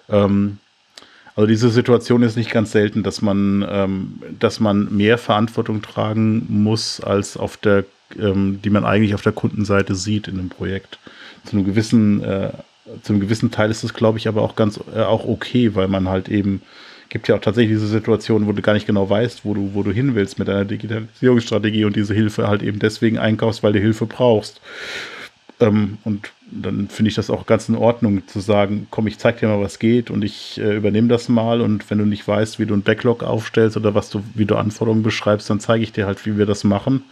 Ähm, 0.09 0.57
also 1.39 1.47
diese 1.47 1.69
Situation 1.69 2.21
ist 2.21 2.35
nicht 2.35 2.51
ganz 2.51 2.73
selten, 2.73 3.01
dass 3.01 3.21
man, 3.21 3.65
ähm, 3.69 4.21
dass 4.37 4.59
man 4.59 4.93
mehr 4.93 5.17
Verantwortung 5.17 5.81
tragen 5.81 6.45
muss, 6.49 6.99
als 6.99 7.37
auf 7.37 7.55
der, 7.55 7.85
ähm, 8.19 8.59
die 8.61 8.69
man 8.69 8.83
eigentlich 8.83 9.15
auf 9.15 9.21
der 9.21 9.31
Kundenseite 9.31 9.95
sieht 9.95 10.27
in 10.27 10.37
einem 10.37 10.49
Projekt. 10.49 10.99
Zu 11.45 11.55
einem 11.55 11.65
gewissen, 11.65 12.21
äh, 12.21 12.49
zu 13.03 13.17
gewissen 13.17 13.51
Teil 13.51 13.71
ist 13.71 13.85
es, 13.85 13.93
glaube 13.93 14.17
ich, 14.17 14.27
aber 14.27 14.41
auch 14.41 14.57
ganz 14.57 14.81
äh, 14.93 14.99
auch 14.99 15.25
okay, 15.25 15.75
weil 15.75 15.87
man 15.87 16.09
halt 16.09 16.27
eben 16.27 16.61
gibt 17.07 17.29
ja 17.29 17.35
auch 17.35 17.41
tatsächlich 17.41 17.77
diese 17.77 17.87
Situation, 17.87 18.45
wo 18.45 18.51
du 18.51 18.61
gar 18.61 18.73
nicht 18.73 18.85
genau 18.85 19.09
weißt, 19.09 19.45
wo 19.45 19.53
du, 19.53 19.73
wo 19.73 19.81
du 19.81 19.91
hin 19.91 20.15
willst 20.15 20.39
mit 20.39 20.49
deiner 20.49 20.65
Digitalisierungsstrategie 20.65 21.85
und 21.85 21.95
diese 21.95 22.13
Hilfe 22.13 22.49
halt 22.49 22.63
eben 22.63 22.79
deswegen 22.79 23.17
einkaufst, 23.17 23.63
weil 23.63 23.71
du 23.71 23.79
Hilfe 23.79 24.07
brauchst. 24.07 24.59
Ähm, 25.59 25.97
und 26.03 26.31
dann 26.51 26.87
finde 26.87 27.09
ich 27.09 27.15
das 27.15 27.29
auch 27.29 27.45
ganz 27.45 27.69
in 27.69 27.75
Ordnung 27.75 28.27
zu 28.27 28.39
sagen, 28.39 28.87
komm, 28.89 29.07
ich 29.07 29.19
zeig 29.19 29.39
dir 29.39 29.47
mal, 29.47 29.61
was 29.61 29.79
geht 29.79 30.09
und 30.09 30.23
ich 30.23 30.59
äh, 30.59 30.77
übernehme 30.77 31.07
das 31.07 31.29
mal 31.29 31.61
und 31.61 31.89
wenn 31.89 31.97
du 31.97 32.05
nicht 32.05 32.27
weißt, 32.27 32.59
wie 32.59 32.65
du 32.65 32.73
ein 32.73 32.81
Backlog 32.81 33.23
aufstellst 33.23 33.77
oder 33.77 33.93
was 33.93 34.09
du, 34.09 34.23
wie 34.33 34.45
du 34.45 34.55
Anforderungen 34.55 35.03
beschreibst, 35.03 35.49
dann 35.49 35.59
zeige 35.59 35.83
ich 35.83 35.91
dir 35.91 36.05
halt, 36.07 36.25
wie 36.25 36.37
wir 36.37 36.45
das 36.45 36.63
machen. 36.63 37.03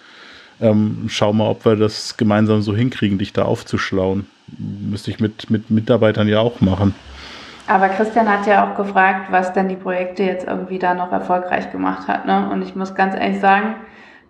Ähm, 0.60 1.06
schau 1.08 1.34
mal, 1.34 1.50
ob 1.50 1.66
wir 1.66 1.76
das 1.76 2.18
gemeinsam 2.18 2.62
so 2.62 2.76
hinkriegen, 2.76 3.20
dich 3.20 3.34
da 3.34 3.44
aufzuschlauen. 3.44 4.26
Müsste 4.58 5.12
ich 5.12 5.20
mit, 5.20 5.52
mit 5.52 5.70
Mitarbeitern 5.70 6.28
ja 6.28 6.40
auch 6.40 6.62
machen. 6.62 6.96
Aber 7.68 7.90
Christian 7.90 8.30
hat 8.30 8.48
ja 8.48 8.66
auch 8.66 8.78
gefragt, 8.78 9.28
was 9.30 9.52
denn 9.54 9.68
die 9.68 9.76
Projekte 9.76 10.24
jetzt 10.24 10.48
irgendwie 10.48 10.80
da 10.80 10.94
noch 10.94 11.12
erfolgreich 11.12 11.70
gemacht 11.72 12.08
hat. 12.08 12.26
Ne? 12.26 12.50
Und 12.50 12.62
ich 12.62 12.76
muss 12.76 12.96
ganz 12.96 13.14
ehrlich 13.14 13.42
sagen, 13.42 13.76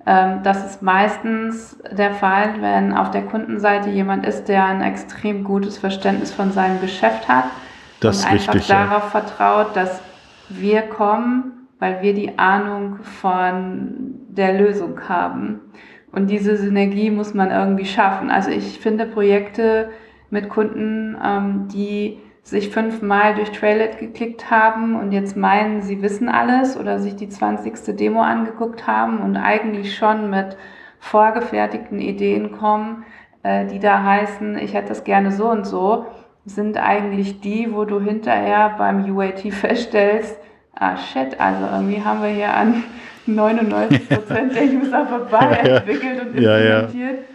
das 0.08 0.66
ist 0.66 0.82
meistens 0.82 1.78
der 1.92 2.14
Fall, 2.14 2.62
wenn 2.62 2.94
auf 2.94 3.12
der 3.12 3.24
Kundenseite 3.24 3.90
jemand 3.90 4.26
ist, 4.26 4.46
der 4.46 4.64
ein 4.64 4.82
extrem 4.82 5.44
gutes 5.44 5.78
Verständnis 5.78 6.34
von 6.34 6.54
seinem 6.54 6.80
Geschäft 6.80 7.28
hat 7.28 7.44
das 8.00 8.24
und 8.24 8.32
einfach 8.32 8.54
richtig, 8.54 8.70
darauf 8.70 9.04
ja. 9.14 9.22
vertraut, 9.22 9.76
dass 9.76 10.02
wir 10.48 10.84
kommen, 10.84 11.68
weil 11.80 12.02
wir 12.02 12.14
die 12.14 12.40
Ahnung 12.40 13.00
von 13.04 14.16
der 14.30 14.54
Lösung 14.54 15.10
haben. 15.10 15.60
Und 16.14 16.30
diese 16.30 16.56
Synergie 16.56 17.12
muss 17.12 17.34
man 17.34 17.52
irgendwie 17.52 17.86
schaffen. 17.86 18.32
Also 18.32 18.50
ich 18.50 18.80
finde 18.80 19.08
Projekte 19.08 19.90
mit 20.30 20.48
Kunden, 20.48 21.18
ähm, 21.22 21.68
die 21.68 22.20
sich 22.48 22.70
fünfmal 22.70 23.36
durch 23.36 23.52
Trailet 23.52 24.00
geklickt 24.00 24.50
haben 24.50 24.96
und 24.96 25.12
jetzt 25.12 25.36
meinen, 25.36 25.82
sie 25.82 26.02
wissen 26.02 26.30
alles 26.30 26.78
oder 26.78 26.98
sich 26.98 27.18
die 27.18 27.28
20. 27.28 27.98
Demo 27.98 28.22
angeguckt 28.22 28.88
haben 28.88 29.20
und 29.20 29.36
eigentlich 29.36 29.98
schon 29.98 30.30
mit 30.30 30.56
vorgefertigten 31.00 32.00
Ideen 32.00 32.54
kommen, 32.54 33.04
äh, 33.44 33.66
die 33.66 33.80
da 33.80 34.02
heißen, 34.02 34.58
ich 34.60 34.74
hätte 34.74 34.88
das 34.88 35.04
gerne 35.04 35.32
so 35.32 35.50
und 35.50 35.68
so, 35.68 36.06
sind 36.46 36.78
eigentlich 36.78 37.42
die, 37.42 37.74
wo 37.74 37.84
du 37.84 38.00
hinterher 38.00 38.76
beim 38.78 39.04
UAT 39.14 39.40
feststellst, 39.52 40.40
ah 40.74 40.96
shit, 40.96 41.38
also 41.42 41.66
irgendwie 41.70 42.02
haben 42.02 42.22
wir 42.22 42.30
hier 42.30 42.54
an 42.54 42.82
99 43.26 44.08
Prozent 44.08 44.56
der 44.56 44.64
User 44.64 45.06
vorbei 45.10 45.48
entwickelt 45.64 46.22
und 46.22 46.28
implementiert. 46.28 47.26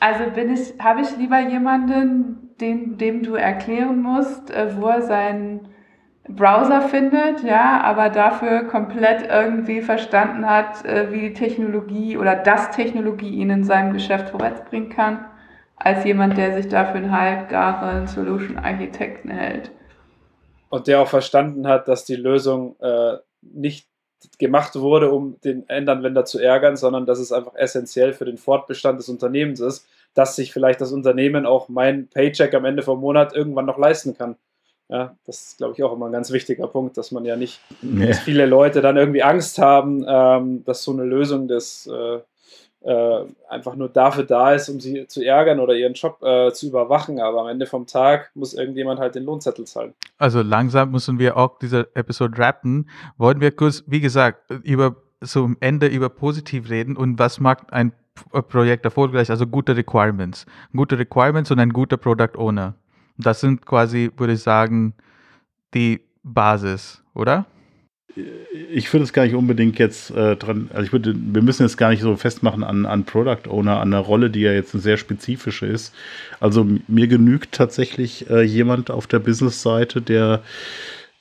Also 0.00 0.30
bin 0.34 0.54
ich, 0.54 0.72
habe 0.82 1.02
ich 1.02 1.14
lieber 1.18 1.40
jemanden, 1.40 2.45
den, 2.60 2.98
dem 2.98 3.22
du 3.22 3.34
erklären 3.34 4.00
musst, 4.00 4.50
äh, 4.50 4.76
wo 4.76 4.86
er 4.88 5.02
seinen 5.02 5.68
Browser 6.28 6.82
findet, 6.82 7.44
ja, 7.44 7.80
aber 7.82 8.08
dafür 8.08 8.64
komplett 8.64 9.28
irgendwie 9.28 9.80
verstanden 9.80 10.48
hat, 10.48 10.84
äh, 10.84 11.12
wie 11.12 11.20
die 11.20 11.34
Technologie 11.34 12.16
oder 12.16 12.34
das 12.34 12.70
Technologie 12.70 13.30
ihn 13.30 13.50
in 13.50 13.64
seinem 13.64 13.92
Geschäft 13.92 14.30
vorwärts 14.30 14.64
bringen 14.68 14.90
kann, 14.90 15.24
als 15.76 16.04
jemand, 16.04 16.36
der 16.36 16.54
sich 16.54 16.68
dafür 16.68 16.96
einen 16.96 17.12
halbgaren 17.12 18.08
Solution-Architekten 18.08 19.30
hält. 19.30 19.70
Und 20.68 20.88
der 20.88 21.00
auch 21.00 21.08
verstanden 21.08 21.68
hat, 21.68 21.86
dass 21.86 22.04
die 22.04 22.16
Lösung 22.16 22.76
äh, 22.80 23.18
nicht 23.40 23.86
gemacht 24.38 24.74
wurde, 24.74 25.12
um 25.12 25.40
den 25.42 25.68
Endanwender 25.68 26.24
zu 26.24 26.40
ärgern, 26.40 26.76
sondern 26.76 27.06
dass 27.06 27.20
es 27.20 27.30
einfach 27.30 27.54
essentiell 27.54 28.12
für 28.12 28.24
den 28.24 28.38
Fortbestand 28.38 28.98
des 28.98 29.08
Unternehmens 29.08 29.60
ist, 29.60 29.86
dass 30.16 30.34
sich 30.34 30.52
vielleicht 30.52 30.80
das 30.80 30.92
Unternehmen 30.92 31.46
auch 31.46 31.68
mein 31.68 32.08
Paycheck 32.08 32.54
am 32.54 32.64
Ende 32.64 32.82
vom 32.82 33.00
Monat 33.00 33.34
irgendwann 33.34 33.66
noch 33.66 33.78
leisten 33.78 34.16
kann. 34.16 34.36
Ja, 34.88 35.16
das 35.26 35.42
ist, 35.42 35.58
glaube 35.58 35.74
ich, 35.76 35.82
auch 35.82 35.92
immer 35.92 36.06
ein 36.06 36.12
ganz 36.12 36.30
wichtiger 36.32 36.68
Punkt, 36.68 36.96
dass 36.96 37.10
man 37.10 37.24
ja 37.24 37.36
nicht, 37.36 37.60
nee. 37.82 38.06
dass 38.06 38.20
viele 38.20 38.46
Leute 38.46 38.80
dann 38.80 38.96
irgendwie 38.96 39.22
Angst 39.22 39.58
haben, 39.58 40.04
ähm, 40.08 40.64
dass 40.64 40.84
so 40.84 40.92
eine 40.92 41.04
Lösung 41.04 41.48
des 41.48 41.86
äh, 41.88 42.20
äh, 42.82 43.24
einfach 43.48 43.74
nur 43.74 43.88
dafür 43.88 44.24
da 44.24 44.52
ist, 44.54 44.68
um 44.68 44.78
sie 44.80 45.06
zu 45.08 45.24
ärgern 45.24 45.58
oder 45.60 45.74
ihren 45.74 45.94
Job 45.94 46.22
äh, 46.22 46.52
zu 46.52 46.68
überwachen. 46.68 47.20
Aber 47.20 47.40
am 47.40 47.48
Ende 47.48 47.66
vom 47.66 47.86
Tag 47.86 48.30
muss 48.34 48.54
irgendjemand 48.54 49.00
halt 49.00 49.16
den 49.16 49.24
Lohnzettel 49.24 49.66
zahlen. 49.66 49.92
Also 50.18 50.40
langsam 50.40 50.92
müssen 50.92 51.18
wir 51.18 51.36
auch 51.36 51.58
diese 51.58 51.88
Episode 51.94 52.38
rappen. 52.38 52.88
Wollen 53.18 53.40
wir 53.40 53.50
kurz, 53.50 53.82
wie 53.88 54.00
gesagt, 54.00 54.50
über 54.62 54.96
so 55.20 55.44
am 55.44 55.56
Ende 55.60 55.88
über 55.88 56.08
positiv 56.08 56.70
reden 56.70 56.96
und 56.96 57.18
was 57.18 57.40
macht 57.40 57.72
ein 57.72 57.92
Projekt 58.48 58.84
erfolgreich? 58.84 59.30
Also 59.30 59.46
gute 59.46 59.76
Requirements. 59.76 60.46
Gute 60.74 60.98
Requirements 60.98 61.50
und 61.50 61.58
ein 61.58 61.72
guter 61.72 61.96
Product 61.96 62.36
Owner. 62.36 62.74
Das 63.18 63.40
sind 63.40 63.64
quasi, 63.64 64.10
würde 64.16 64.34
ich 64.34 64.42
sagen, 64.42 64.94
die 65.74 66.00
Basis, 66.22 67.02
oder? 67.14 67.46
ich 68.72 68.90
würde 68.92 69.04
es 69.04 69.12
gar 69.12 69.24
nicht 69.24 69.34
unbedingt 69.34 69.78
jetzt 69.78 70.10
äh, 70.10 70.36
dran, 70.36 70.70
also 70.72 70.84
ich 70.84 70.92
würde, 70.92 71.14
wir 71.14 71.42
müssen 71.42 71.64
jetzt 71.64 71.76
gar 71.76 71.90
nicht 71.90 72.00
so 72.00 72.16
festmachen 72.16 72.64
an, 72.64 72.86
an 72.86 73.04
Product 73.04 73.48
Owner, 73.48 73.80
an 73.80 73.92
einer 73.92 73.98
Rolle, 73.98 74.30
die 74.30 74.40
ja 74.40 74.52
jetzt 74.52 74.74
eine 74.74 74.82
sehr 74.82 74.96
spezifische 74.96 75.66
ist. 75.66 75.94
Also 76.40 76.66
mir 76.88 77.08
genügt 77.08 77.52
tatsächlich 77.52 78.28
äh, 78.30 78.42
jemand 78.42 78.90
auf 78.90 79.06
der 79.06 79.18
Business-Seite, 79.18 80.00
der, 80.00 80.42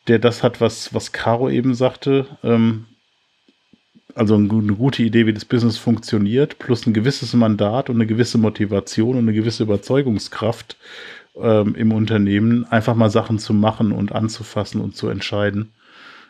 der 0.08 0.20
das 0.20 0.42
hat, 0.42 0.62
was, 0.62 0.94
was 0.94 1.12
Caro 1.12 1.50
eben 1.50 1.74
sagte. 1.74 2.28
Ähm, 2.44 2.86
also 4.16 4.36
eine 4.36 4.48
gute 4.48 5.04
Idee, 5.04 5.28
wie 5.28 5.34
das 5.34 5.46
Business 5.46 5.78
funktioniert, 5.78 6.58
plus 6.58 6.88
ein 6.88 6.94
gewisses 6.94 7.34
Mandat 7.34 7.90
und 7.90 7.98
eine 7.98 8.08
gewisse 8.08 8.38
Motivation 8.38 9.18
und 9.18 9.24
eine 9.24 9.34
gewisse 9.34 9.64
Überzeugungskraft 9.64 10.78
ähm, 11.40 11.76
im 11.76 11.92
Unternehmen, 11.92 12.66
einfach 12.66 12.96
mal 12.96 13.10
Sachen 13.10 13.40
zu 13.40 13.54
machen 13.54 13.92
und 13.92 14.14
anzufassen 14.14 14.82
und 14.82 14.96
zu 14.96 15.10
entscheiden 15.10 15.74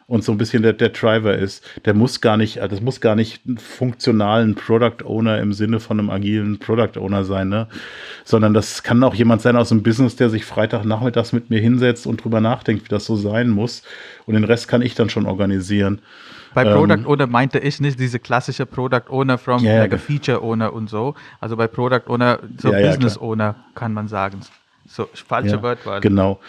und 0.07 0.23
so 0.23 0.31
ein 0.31 0.37
bisschen 0.37 0.63
der, 0.63 0.73
der 0.73 0.89
Driver 0.89 1.37
ist. 1.37 1.63
Der 1.85 1.93
muss 1.93 2.21
gar 2.21 2.37
nicht, 2.37 2.57
das 2.57 2.81
muss 2.81 3.01
gar 3.01 3.15
nicht 3.15 3.45
einen 3.45 3.57
funktionalen 3.57 4.55
Product 4.55 5.03
Owner 5.03 5.39
im 5.39 5.53
Sinne 5.53 5.79
von 5.79 5.99
einem 5.99 6.09
agilen 6.09 6.59
Product 6.59 6.99
Owner 6.99 7.23
sein, 7.23 7.49
ne? 7.49 7.67
Sondern 8.23 8.53
das 8.53 8.83
kann 8.83 9.03
auch 9.03 9.15
jemand 9.15 9.41
sein 9.41 9.55
aus 9.55 9.69
dem 9.69 9.83
Business, 9.83 10.15
der 10.15 10.29
sich 10.29 10.45
Freitagnachmittags 10.45 11.33
mit 11.33 11.49
mir 11.49 11.59
hinsetzt 11.59 12.05
und 12.05 12.23
drüber 12.23 12.41
nachdenkt, 12.41 12.85
wie 12.85 12.89
das 12.89 13.05
so 13.05 13.15
sein 13.15 13.49
muss. 13.49 13.81
Und 14.25 14.35
den 14.35 14.43
Rest 14.43 14.67
kann 14.67 14.81
ich 14.81 14.95
dann 14.95 15.09
schon 15.09 15.25
organisieren. 15.25 16.01
Bei 16.55 16.63
Product 16.63 16.93
ähm, 16.93 17.07
Owner 17.07 17.27
meinte 17.27 17.59
ich 17.59 17.79
nicht 17.79 17.99
diese 17.99 18.17
klassische 18.17 18.65
Product 18.65 19.03
Owner 19.09 19.37
from 19.37 19.63
yeah, 19.63 19.81
like 19.81 19.93
a 19.93 19.97
Feature 19.97 20.41
Owner 20.41 20.73
und 20.73 20.89
so. 20.89 21.13
Also 21.39 21.55
bei 21.57 21.67
Product 21.67 22.07
Owner, 22.07 22.39
so 22.57 22.71
ja, 22.71 22.87
Business 22.87 23.15
ja, 23.15 23.21
Owner 23.21 23.55
kann 23.75 23.93
man 23.93 24.07
sagen. 24.07 24.39
So 24.87 25.07
falsche 25.13 25.57
ja, 25.57 25.61
Wörtwahl. 25.61 25.99
Genau. 25.99 26.39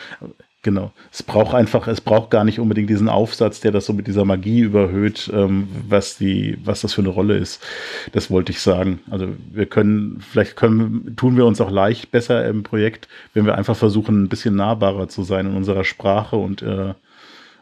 Genau. 0.67 0.91
Es 1.13 1.23
braucht 1.23 1.55
einfach, 1.55 1.87
es 1.87 2.01
braucht 2.01 2.31
gar 2.31 2.43
nicht 2.43 2.59
unbedingt 2.59 2.91
diesen 2.91 3.09
Aufsatz, 3.09 3.61
der 3.61 3.71
das 3.71 3.87
so 3.87 3.93
mit 3.93 4.09
dieser 4.09 4.25
Magie 4.25 4.63
überhöht, 4.63 5.31
ähm, 5.33 5.69
was 5.89 6.19
die, 6.19 6.59
was 6.65 6.81
das 6.81 6.93
für 6.93 7.03
eine 7.03 7.11
Rolle 7.11 7.37
ist. 7.37 7.65
Das 8.11 8.33
wollte 8.33 8.51
ich 8.51 8.61
sagen. 8.61 8.99
Also 9.09 9.29
wir 9.53 9.67
können, 9.67 10.21
vielleicht 10.29 10.57
können, 10.57 11.15
tun 11.15 11.37
wir 11.37 11.47
uns 11.47 11.61
auch 11.61 11.71
leicht 11.71 12.11
besser 12.11 12.45
im 12.47 12.65
Projekt, 12.65 13.07
wenn 13.33 13.47
wir 13.47 13.55
einfach 13.57 13.77
versuchen, 13.77 14.25
ein 14.25 14.29
bisschen 14.29 14.57
nahbarer 14.57 15.09
zu 15.09 15.23
sein 15.23 15.47
in 15.47 15.55
unserer 15.55 15.85
Sprache 15.85 16.35
und 16.35 16.63
äh, 16.63 16.95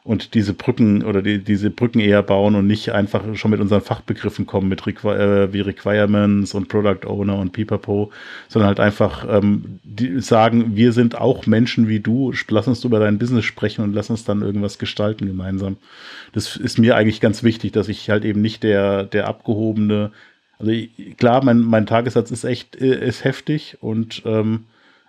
und 0.05 0.35
diese 0.35 0.53
Brücken 0.53 1.03
oder 1.03 1.23
die, 1.23 1.39
diese 1.39 1.71
Brücken 1.71 1.99
eher 1.99 2.23
bauen 2.23 2.55
und 2.55 2.67
nicht 2.67 2.91
einfach 2.91 3.23
schon 3.37 3.51
mit 3.51 3.61
unseren 3.61 3.81
Fachbegriffen 3.81 4.47
kommen, 4.47 4.69
mit 4.69 4.87
Requ 4.87 5.09
äh, 5.09 5.51
wie 5.55 5.63
Requirements 5.63 6.53
und 6.53 6.69
Product 6.69 7.07
Owner 7.07 7.39
und 7.39 7.53
Pipapo, 7.53 8.13
sondern 8.49 8.69
halt 8.69 8.81
einfach 8.81 9.27
ähm, 9.27 9.81
die 9.83 10.21
sagen, 10.21 10.77
wir 10.77 10.93
sind 10.93 11.17
auch 11.17 11.47
Menschen 11.47 11.89
wie 11.89 12.01
du, 12.01 12.35
lass 12.49 12.69
uns 12.69 12.85
über 12.85 13.01
dein 13.01 13.19
Business 13.19 13.47
sprechen 13.47 13.83
und 13.83 13.95
lass 13.95 14.11
uns 14.11 14.25
dann 14.25 14.43
irgendwas 14.43 14.79
gestalten 14.79 15.27
gemeinsam. 15.27 15.79
Das 16.33 16.55
ist 16.57 16.79
mir 16.79 16.97
eigentlich 16.97 17.23
ganz 17.23 17.43
wichtig, 17.43 17.73
dass 17.73 17.89
ich 17.89 18.11
halt 18.11 18.27
eben 18.27 18.43
nicht 18.43 18.63
der, 18.63 19.05
der 19.05 19.27
abgehobene, 19.27 20.13
also 20.59 20.71
ich, 20.71 21.17
klar, 21.17 21.43
mein, 21.43 21.61
mein 21.61 21.87
Tagessatz 21.87 22.31
ist 22.31 22.45
echt, 22.45 22.77
äh, 22.77 23.09
ist 23.09 23.25
heftig 23.25 23.79
und 23.81 24.23
ähm, 24.27 24.65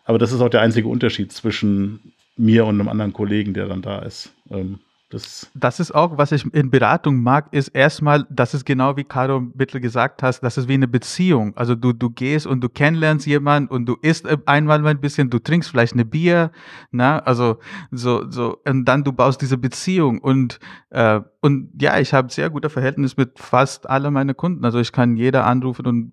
aber 0.05 0.19
das 0.19 0.31
ist 0.31 0.39
auch 0.39 0.49
der 0.49 0.61
einzige 0.61 0.87
Unterschied 0.87 1.33
zwischen 1.33 2.13
mir 2.37 2.65
und 2.65 2.79
einem 2.79 2.89
anderen 2.89 3.11
Kollegen, 3.11 3.53
der 3.53 3.67
dann 3.67 3.81
da 3.81 3.99
ist. 3.99 4.31
Ähm, 4.49 4.79
das, 5.15 5.49
das 5.53 5.79
ist 5.79 5.95
auch, 5.95 6.17
was 6.17 6.33
ich 6.33 6.45
in 6.53 6.69
Beratung 6.69 7.21
mag, 7.21 7.47
ist 7.51 7.69
erstmal, 7.69 8.25
das 8.29 8.53
ist 8.53 8.65
genau 8.65 8.97
wie 8.97 9.05
Caro 9.05 9.39
Bittel 9.39 9.79
gesagt 9.79 10.21
hast, 10.21 10.41
das 10.41 10.57
ist 10.57 10.67
wie 10.67 10.73
eine 10.73 10.89
Beziehung. 10.89 11.55
Also 11.55 11.73
du, 11.73 11.93
du 11.93 12.09
gehst 12.09 12.45
und 12.45 12.59
du 12.59 12.67
kennenlernst 12.67 13.25
jemanden 13.25 13.73
und 13.73 13.85
du 13.85 13.95
isst 14.01 14.27
einmal 14.45 14.79
mal 14.79 14.89
ein 14.89 14.99
bisschen, 14.99 15.29
du 15.29 15.39
trinkst 15.39 15.69
vielleicht 15.69 15.93
eine 15.93 16.03
Bier, 16.03 16.51
na, 16.91 17.19
also 17.19 17.59
so, 17.91 18.29
so, 18.29 18.57
und 18.67 18.83
dann 18.83 19.05
du 19.05 19.13
baust 19.13 19.41
diese 19.41 19.57
Beziehung 19.57 20.19
und, 20.19 20.59
äh, 20.89 21.21
und 21.39 21.69
ja, 21.81 21.97
ich 21.97 22.13
habe 22.13 22.29
sehr 22.29 22.49
gute 22.49 22.69
Verhältnis 22.69 23.15
mit 23.15 23.39
fast 23.39 23.89
alle 23.89 24.11
meine 24.11 24.33
Kunden. 24.33 24.65
Also 24.65 24.79
ich 24.79 24.91
kann 24.91 25.15
jeder 25.15 25.45
anrufen 25.45 25.85
und 25.85 26.11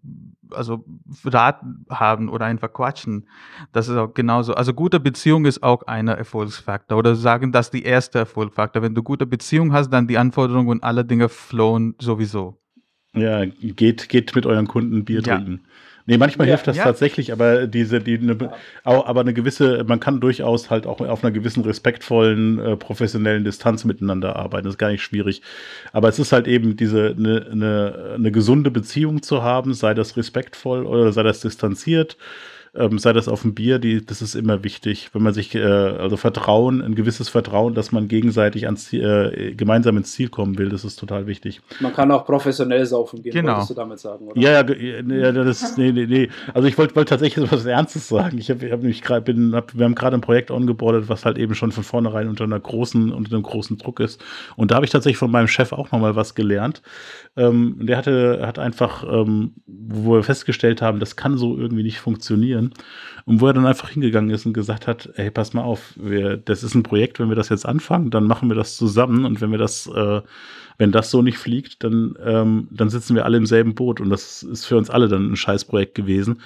also 0.55 0.84
Rat 1.24 1.61
haben 1.90 2.28
oder 2.28 2.46
einfach 2.46 2.72
quatschen. 2.72 3.28
Das 3.72 3.88
ist 3.88 3.96
auch 3.96 4.14
genauso. 4.14 4.55
Also 4.55 4.74
gute 4.74 5.00
Beziehung 5.00 5.44
ist 5.44 5.62
auch 5.62 5.82
ein 5.84 6.09
Erfolgsfaktor 6.09 6.98
oder 6.98 7.14
sagen 7.14 7.53
das 7.53 7.70
die 7.70 7.82
erste 7.82 8.20
Erfolgsfaktor. 8.20 8.82
Wenn 8.82 8.94
du 8.94 9.03
gute 9.03 9.26
Beziehung 9.26 9.72
hast, 9.72 9.90
dann 9.90 10.07
die 10.09 10.18
Anforderungen 10.18 10.68
und 10.68 10.84
alle 10.84 11.05
Dinge 11.05 11.28
flohen 11.28 11.94
sowieso. 12.00 12.59
Ja, 13.14 13.44
geht, 13.44 14.09
geht 14.09 14.34
mit 14.34 14.46
euren 14.46 14.66
Kunden 14.66 15.05
Bier 15.05 15.20
ja. 15.20 15.36
trinken. 15.36 15.64
Nee, 16.07 16.18
manchmal 16.18 16.48
ja, 16.48 16.55
hilft 16.55 16.66
das 16.66 16.76
ja. 16.76 16.84
tatsächlich, 16.84 17.32
aber 17.32 17.66
diese, 17.66 18.00
die, 18.00 18.18
ne, 18.18 18.36
auch, 18.82 19.07
aber 19.07 19.20
eine 19.20 19.32
gewisse, 19.32 19.84
man 19.84 20.00
kann 20.00 20.20
durchaus 20.20 20.68
halt 20.68 20.86
auch 20.86 21.00
auf 21.00 21.22
einer 21.22 21.30
gewissen 21.30 21.62
respektvollen, 21.62 22.59
äh, 22.59 22.76
professionellen 22.76 23.44
Distanz 23.44 23.84
miteinander 23.84 24.36
arbeiten. 24.36 24.64
Das 24.64 24.74
ist 24.74 24.78
gar 24.78 24.90
nicht 24.90 25.03
schwierig. 25.03 25.42
Aber 25.92 26.09
es 26.09 26.18
ist 26.18 26.32
halt 26.32 26.48
eben 26.48 26.76
diese, 26.76 27.14
eine, 27.16 27.46
eine, 27.50 28.12
eine 28.16 28.32
gesunde 28.32 28.70
Beziehung 28.70 29.22
zu 29.22 29.42
haben, 29.42 29.74
sei 29.74 29.94
das 29.94 30.16
respektvoll 30.16 30.86
oder 30.86 31.12
sei 31.12 31.22
das 31.22 31.40
distanziert 31.40 32.16
ähm, 32.75 32.99
sei 32.99 33.12
das 33.12 33.29
auf 33.29 33.43
dem 33.43 33.55
Bier, 33.55 33.79
die, 33.79 34.05
das 34.05 34.23
ist 34.23 34.35
immer 34.35 34.64
wichtig, 34.64 35.11
wenn 35.12 35.23
man 35.23 35.35
sich, 35.35 35.55
äh, 35.55 35.61
also 35.61 36.16
Vertrauen, 36.16 36.81
ein 36.81 36.95
gewisses 36.95 37.29
Vertrauen, 37.29 37.75
dass 37.75 37.93
man 37.93 38.09
gegenseitig 38.09 38.64
ans 38.64 38.87
Ziel, 38.87 39.03
äh, 39.03 39.55
gemeinsam 39.55 39.99
ins 39.99 40.12
Ziel 40.12 40.31
kommen 40.31 40.57
will, 40.57 40.70
das 40.70 40.83
ist 40.83 40.97
total 40.97 41.27
wichtig. 41.27 41.61
Man 41.81 41.93
kann 41.93 42.11
auch 42.11 42.25
professionell 42.25 42.87
saufen 42.87 43.23
gehen, 43.23 43.33
genau. 43.33 43.53
wolltest 43.53 43.70
du 43.70 43.75
damit 43.75 43.99
sagen, 43.99 44.27
oder? 44.27 44.41
Ja, 44.41 44.66
ja, 44.66 45.03
ja 45.03 45.33
das, 45.33 45.77
nee, 45.77 45.93
nee, 45.93 46.07
nee. 46.07 46.29
Also 46.55 46.66
ich 46.66 46.79
wollte 46.79 46.97
wollt 46.97 47.11
tatsächlich 47.11 47.53
was 47.53 47.66
Ernstes 47.66 48.09
sagen. 48.09 48.39
Ich 48.39 48.49
habe 48.49 48.70
hab 48.70 48.83
mich 48.83 49.03
gerade, 49.03 49.35
hab, 49.53 49.77
wir 49.77 49.85
haben 49.85 49.95
gerade 49.95 50.16
ein 50.16 50.23
Projekt 50.23 50.51
ongeboardet, 50.51 51.11
was 51.11 51.27
halt 51.27 51.37
eben 51.37 51.55
schon 51.55 51.73
von 51.73 51.85
vornherein 51.85 52.29
unter 52.29 52.45
einer 52.45 52.61
großen, 52.61 53.12
unter 53.12 53.35
einem 53.35 53.43
großen 53.43 53.77
Druck 53.77 54.01
ist. 54.01 54.25
Und 54.57 54.70
da 54.70 54.77
habe 54.77 54.87
ich 54.87 54.91
tatsächlich 54.91 55.18
von 55.18 55.31
meinem 55.31 55.49
Chef 55.49 55.73
auch 55.73 55.93
nochmal 55.93 56.16
was 56.16 56.35
gelernt. 56.35 56.81
Ähm, 57.37 57.77
der 57.83 57.99
hatte, 57.99 58.47
hat 58.47 58.59
einfach, 58.59 59.05
ähm, 59.05 59.57
wo 59.66 60.14
wir 60.14 60.23
festgestellt 60.23 60.81
haben, 60.81 61.01
das 61.01 61.16
kann 61.16 61.37
so 61.37 61.59
irgendwie 61.59 61.83
nicht 61.83 61.99
funktionieren 61.99 62.62
funktionieren. 62.63 62.73
Und 63.25 63.41
wo 63.41 63.47
er 63.47 63.53
dann 63.53 63.67
einfach 63.67 63.91
hingegangen 63.91 64.31
ist 64.31 64.47
und 64.47 64.53
gesagt 64.53 64.87
hat, 64.87 65.11
hey, 65.15 65.31
pass 65.31 65.53
mal 65.53 65.63
auf, 65.63 65.95
wir, 65.97 66.37
das 66.37 66.65
ist 66.65 66.75
ein 66.75 66.83
Projekt, 66.83 67.21
wenn 67.21 67.29
wir 67.29 67.37
das 67.37 67.51
jetzt 67.51 67.67
anfangen, 67.67 68.11
dann 68.11 68.25
machen 68.25 68.49
wir 68.49 68.57
das 68.57 68.77
zusammen 68.77 69.25
und 69.25 69.41
wenn 69.41 69.51
wir 69.51 69.59
das, 69.59 69.87
äh, 69.87 70.23
wenn 70.79 70.91
das 70.93 71.11
so 71.11 71.23
nicht 71.23 71.39
fliegt, 71.39 71.85
dann, 71.85 72.17
ähm, 72.25 72.69
dann 72.71 72.91
sitzen 72.91 73.15
wir 73.15 73.25
alle 73.25 73.37
im 73.37 73.47
selben 73.47 73.75
Boot 73.75 74.01
und 74.01 74.11
das 74.11 74.43
ist 74.43 74.67
für 74.67 74.77
uns 74.77 74.91
alle 74.91 75.09
dann 75.09 75.31
ein 75.31 75.37
Scheißprojekt 75.37 75.95
gewesen. 75.95 76.41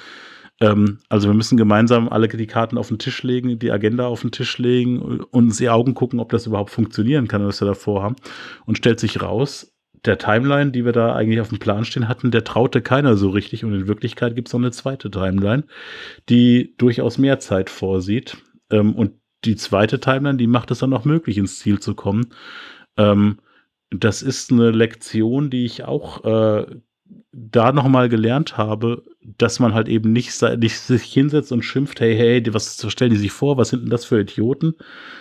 Ähm, 0.61 0.99
also 1.09 1.29
wir 1.29 1.35
müssen 1.35 1.57
gemeinsam 1.57 2.09
alle 2.11 2.29
die 2.29 2.47
Karten 2.47 2.77
auf 2.77 2.89
den 2.89 2.99
Tisch 2.99 3.23
legen, 3.23 3.59
die 3.59 3.73
Agenda 3.73 4.07
auf 4.07 4.21
den 4.21 4.33
Tisch 4.33 4.59
legen 4.59 5.01
und 5.01 5.23
uns 5.23 5.57
die 5.57 5.71
Augen 5.71 5.95
gucken, 5.95 6.21
ob 6.21 6.31
das 6.31 6.47
überhaupt 6.47 6.71
funktionieren 6.71 7.29
kann, 7.29 7.47
was 7.47 7.61
wir 7.61 7.69
davor 7.69 8.03
haben. 8.03 8.17
Und 8.67 8.77
stellt 8.77 9.01
sich 9.01 9.23
raus, 9.23 9.76
der 10.07 10.19
Timeline, 10.19 10.71
die 10.71 10.85
wir 10.85 10.93
da 10.93 11.15
eigentlich 11.15 11.41
auf 11.41 11.49
dem 11.49 11.59
Plan 11.59 11.85
stehen 11.85 12.09
hatten, 12.09 12.31
der 12.31 12.45
traute 12.45 12.83
keiner 12.83 13.17
so 13.17 13.31
richtig. 13.31 13.65
Und 13.65 13.75
in 13.75 13.89
Wirklichkeit 13.89 14.35
gibt 14.35 14.49
es 14.49 14.55
noch 14.55 14.61
eine 14.61 14.71
zweite 14.71 15.11
Timeline, 15.11 15.65
die 16.29 16.75
durchaus 16.79 17.19
mehr 17.19 17.39
Zeit 17.39 17.71
vorsieht. 17.71 18.37
Ähm, 18.71 18.95
und 18.95 19.13
die 19.45 19.57
zweite 19.57 20.01
Timeline, 20.01 20.39
die 20.39 20.47
macht 20.47 20.71
es 20.71 20.79
dann 20.79 20.93
auch 20.93 21.05
möglich, 21.05 21.39
ins 21.39 21.59
Ziel 21.59 21.81
zu 21.81 21.95
kommen. 21.95 22.29
Ähm, 22.97 23.39
das 23.91 24.23
ist 24.23 24.51
eine 24.51 24.71
Lektion, 24.71 25.51
die 25.51 25.65
ich 25.65 25.85
auch 25.85 26.25
äh, 26.25 26.67
da 27.33 27.73
nochmal 27.73 28.09
gelernt 28.09 28.57
habe, 28.57 29.05
dass 29.23 29.61
man 29.61 29.75
halt 29.75 29.89
eben 29.89 30.13
nicht, 30.13 30.41
nicht 30.59 30.79
sich 30.79 31.05
hinsetzt 31.05 31.53
und 31.53 31.63
schimpft, 31.63 32.01
hey, 32.01 32.17
hey, 32.17 32.43
was 32.53 32.85
stellen 32.91 33.11
die 33.11 33.19
sich 33.19 33.33
vor, 33.33 33.59
was 33.59 33.69
sind 33.69 33.83
denn 33.83 33.91
das 33.91 34.07
für 34.07 34.21
Idioten, 34.21 34.75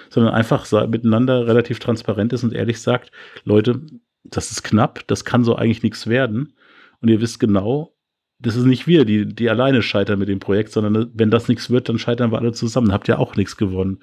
sondern 0.09 0.33
einfach 0.33 0.65
miteinander 0.87 1.45
relativ 1.45 1.79
transparent 1.79 2.31
ist 2.33 2.43
und 2.43 2.53
ehrlich 2.53 2.81
sagt, 2.81 3.11
Leute, 3.43 3.81
das 4.29 4.51
ist 4.51 4.63
knapp, 4.63 5.05
das 5.07 5.25
kann 5.25 5.43
so 5.43 5.55
eigentlich 5.55 5.83
nichts 5.83 6.07
werden. 6.07 6.53
Und 7.01 7.09
ihr 7.09 7.21
wisst 7.21 7.39
genau, 7.39 7.95
das 8.39 8.55
ist 8.55 8.65
nicht 8.65 8.87
wir, 8.87 9.05
die, 9.05 9.25
die 9.25 9.49
alleine 9.49 9.81
scheitern 9.81 10.19
mit 10.19 10.27
dem 10.27 10.39
Projekt, 10.39 10.71
sondern 10.71 11.11
wenn 11.13 11.31
das 11.31 11.47
nichts 11.47 11.69
wird, 11.69 11.89
dann 11.89 11.99
scheitern 11.99 12.31
wir 12.31 12.39
alle 12.39 12.51
zusammen. 12.51 12.91
Habt 12.91 13.07
ihr 13.07 13.19
auch 13.19 13.35
nichts 13.35 13.57
gewonnen. 13.57 13.99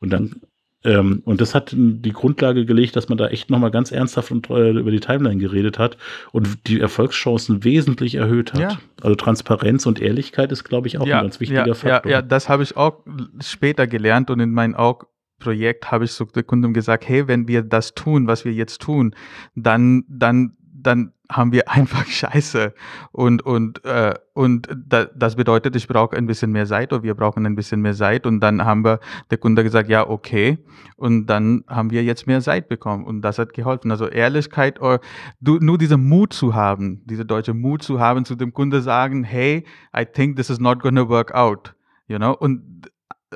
Und 0.00 0.10
dann, 0.10 0.36
ähm, 0.84 1.22
und 1.24 1.40
das 1.40 1.54
hat 1.54 1.74
die 1.74 2.12
Grundlage 2.12 2.66
gelegt, 2.66 2.96
dass 2.96 3.08
man 3.08 3.18
da 3.18 3.28
echt 3.28 3.50
nochmal 3.50 3.70
ganz 3.70 3.90
ernsthaft 3.90 4.30
und, 4.30 4.50
äh, 4.50 4.70
über 4.70 4.90
die 4.90 5.00
Timeline 5.00 5.38
geredet 5.38 5.78
hat 5.78 5.96
und 6.32 6.66
die 6.66 6.80
Erfolgschancen 6.80 7.64
wesentlich 7.64 8.16
erhöht 8.16 8.52
hat. 8.52 8.60
Ja. 8.60 8.78
Also 9.00 9.14
Transparenz 9.14 9.86
und 9.86 10.00
Ehrlichkeit 10.00 10.52
ist, 10.52 10.64
glaube 10.64 10.88
ich, 10.88 10.98
auch 10.98 11.06
ja, 11.06 11.18
ein 11.18 11.24
ganz 11.24 11.40
wichtiger 11.40 11.66
ja, 11.66 11.74
Faktor. 11.74 12.10
Ja, 12.10 12.18
ja, 12.18 12.22
das 12.22 12.48
habe 12.48 12.62
ich 12.62 12.76
auch 12.76 13.04
später 13.42 13.86
gelernt 13.86 14.30
und 14.30 14.40
in 14.40 14.52
meinen 14.52 14.74
Augen 14.74 15.06
Projekt 15.40 15.90
habe 15.90 16.04
ich 16.04 16.12
zu 16.12 16.24
den 16.24 16.46
Kunden 16.46 16.72
gesagt, 16.72 17.08
hey, 17.08 17.26
wenn 17.26 17.48
wir 17.48 17.62
das 17.62 17.94
tun, 17.94 18.28
was 18.28 18.44
wir 18.44 18.52
jetzt 18.52 18.80
tun, 18.80 19.14
dann, 19.56 20.04
dann, 20.08 20.56
dann 20.72 21.12
haben 21.30 21.52
wir 21.52 21.68
einfach 21.70 22.06
Scheiße. 22.06 22.74
Und, 23.12 23.42
und, 23.42 23.84
äh, 23.84 24.14
und 24.34 24.68
da, 24.74 25.06
das 25.06 25.36
bedeutet, 25.36 25.76
ich 25.76 25.88
brauche 25.88 26.16
ein 26.16 26.26
bisschen 26.26 26.52
mehr 26.52 26.66
Zeit 26.66 26.92
oder 26.92 27.02
wir 27.02 27.14
brauchen 27.14 27.46
ein 27.46 27.54
bisschen 27.54 27.80
mehr 27.80 27.94
Zeit. 27.94 28.26
Und 28.26 28.40
dann 28.40 28.64
haben 28.64 28.84
wir 28.84 29.00
der 29.30 29.38
Kunde 29.38 29.62
gesagt, 29.62 29.88
ja, 29.88 30.08
okay. 30.08 30.58
Und 30.96 31.26
dann 31.26 31.64
haben 31.66 31.90
wir 31.90 32.04
jetzt 32.04 32.26
mehr 32.26 32.40
Zeit 32.40 32.68
bekommen. 32.68 33.04
Und 33.04 33.22
das 33.22 33.38
hat 33.38 33.52
geholfen. 33.52 33.90
Also 33.90 34.06
Ehrlichkeit, 34.06 34.80
oder 34.80 35.00
du, 35.40 35.58
nur 35.58 35.78
diesen 35.78 36.08
Mut 36.08 36.32
zu 36.32 36.54
haben, 36.54 37.02
diese 37.06 37.24
deutsche 37.24 37.54
Mut 37.54 37.82
zu 37.82 38.00
haben, 38.00 38.24
zu 38.24 38.34
dem 38.34 38.52
Kunde 38.52 38.82
sagen, 38.82 39.24
hey, 39.24 39.64
I 39.96 40.04
think 40.04 40.36
this 40.36 40.50
is 40.50 40.60
not 40.60 40.80
gonna 40.80 41.08
work 41.08 41.34
out. 41.34 41.74
You 42.06 42.18
know? 42.18 42.32
Und 42.32 42.90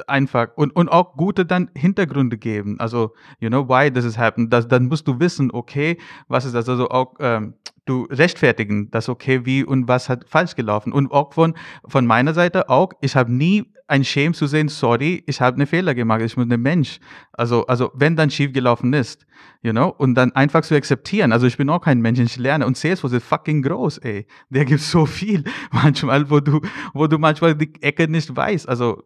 einfach 0.06 0.48
und, 0.56 0.74
und 0.74 0.88
auch 0.88 1.16
gute 1.16 1.46
dann 1.46 1.70
Hintergründe 1.74 2.36
geben. 2.36 2.78
Also, 2.80 3.14
you 3.40 3.48
know, 3.48 3.68
why 3.68 3.90
this 3.90 4.04
is 4.04 4.18
happened. 4.18 4.52
Das, 4.52 4.68
dann 4.68 4.86
musst 4.86 5.06
du 5.06 5.20
wissen, 5.20 5.50
okay, 5.52 5.98
was 6.28 6.44
ist 6.44 6.54
das? 6.54 6.68
Also 6.68 6.88
auch 6.88 7.14
ähm, 7.20 7.54
du 7.84 8.06
rechtfertigen, 8.10 8.90
das 8.90 9.08
okay, 9.08 9.44
wie 9.44 9.64
und 9.64 9.88
was 9.88 10.08
hat 10.08 10.24
falsch 10.28 10.54
gelaufen. 10.54 10.92
Und 10.92 11.10
auch 11.12 11.32
von, 11.32 11.54
von 11.86 12.06
meiner 12.06 12.34
Seite 12.34 12.68
auch, 12.68 12.92
ich 13.00 13.14
habe 13.16 13.32
nie 13.32 13.72
ein 13.86 14.02
Shame 14.02 14.32
zu 14.32 14.46
sehen, 14.46 14.68
sorry, 14.68 15.22
ich 15.26 15.40
habe 15.42 15.56
einen 15.56 15.66
Fehler 15.66 15.94
gemacht, 15.94 16.22
ich 16.22 16.34
bin 16.34 16.50
ein 16.50 16.60
Mensch. 16.60 17.00
Also, 17.32 17.66
also 17.66 17.90
wenn 17.94 18.16
dann 18.16 18.30
schief 18.30 18.52
gelaufen 18.52 18.94
ist, 18.94 19.26
you 19.62 19.72
know, 19.72 19.88
und 19.98 20.14
dann 20.14 20.32
einfach 20.32 20.62
zu 20.62 20.74
akzeptieren. 20.74 21.32
Also 21.32 21.46
ich 21.46 21.58
bin 21.58 21.68
auch 21.68 21.80
kein 21.80 22.00
Mensch, 22.00 22.18
ich 22.18 22.36
lerne 22.38 22.66
und 22.66 22.78
Salesforce 22.78 23.12
ist 23.12 23.26
fucking 23.26 23.62
groß, 23.62 23.98
ey. 23.98 24.26
Der 24.48 24.64
gibt 24.64 24.80
so 24.80 25.04
viel 25.04 25.44
manchmal, 25.70 26.30
wo 26.30 26.40
du, 26.40 26.62
wo 26.94 27.06
du 27.06 27.18
manchmal 27.18 27.54
die 27.54 27.72
Ecke 27.82 28.08
nicht 28.08 28.34
weißt. 28.34 28.68
Also 28.68 29.02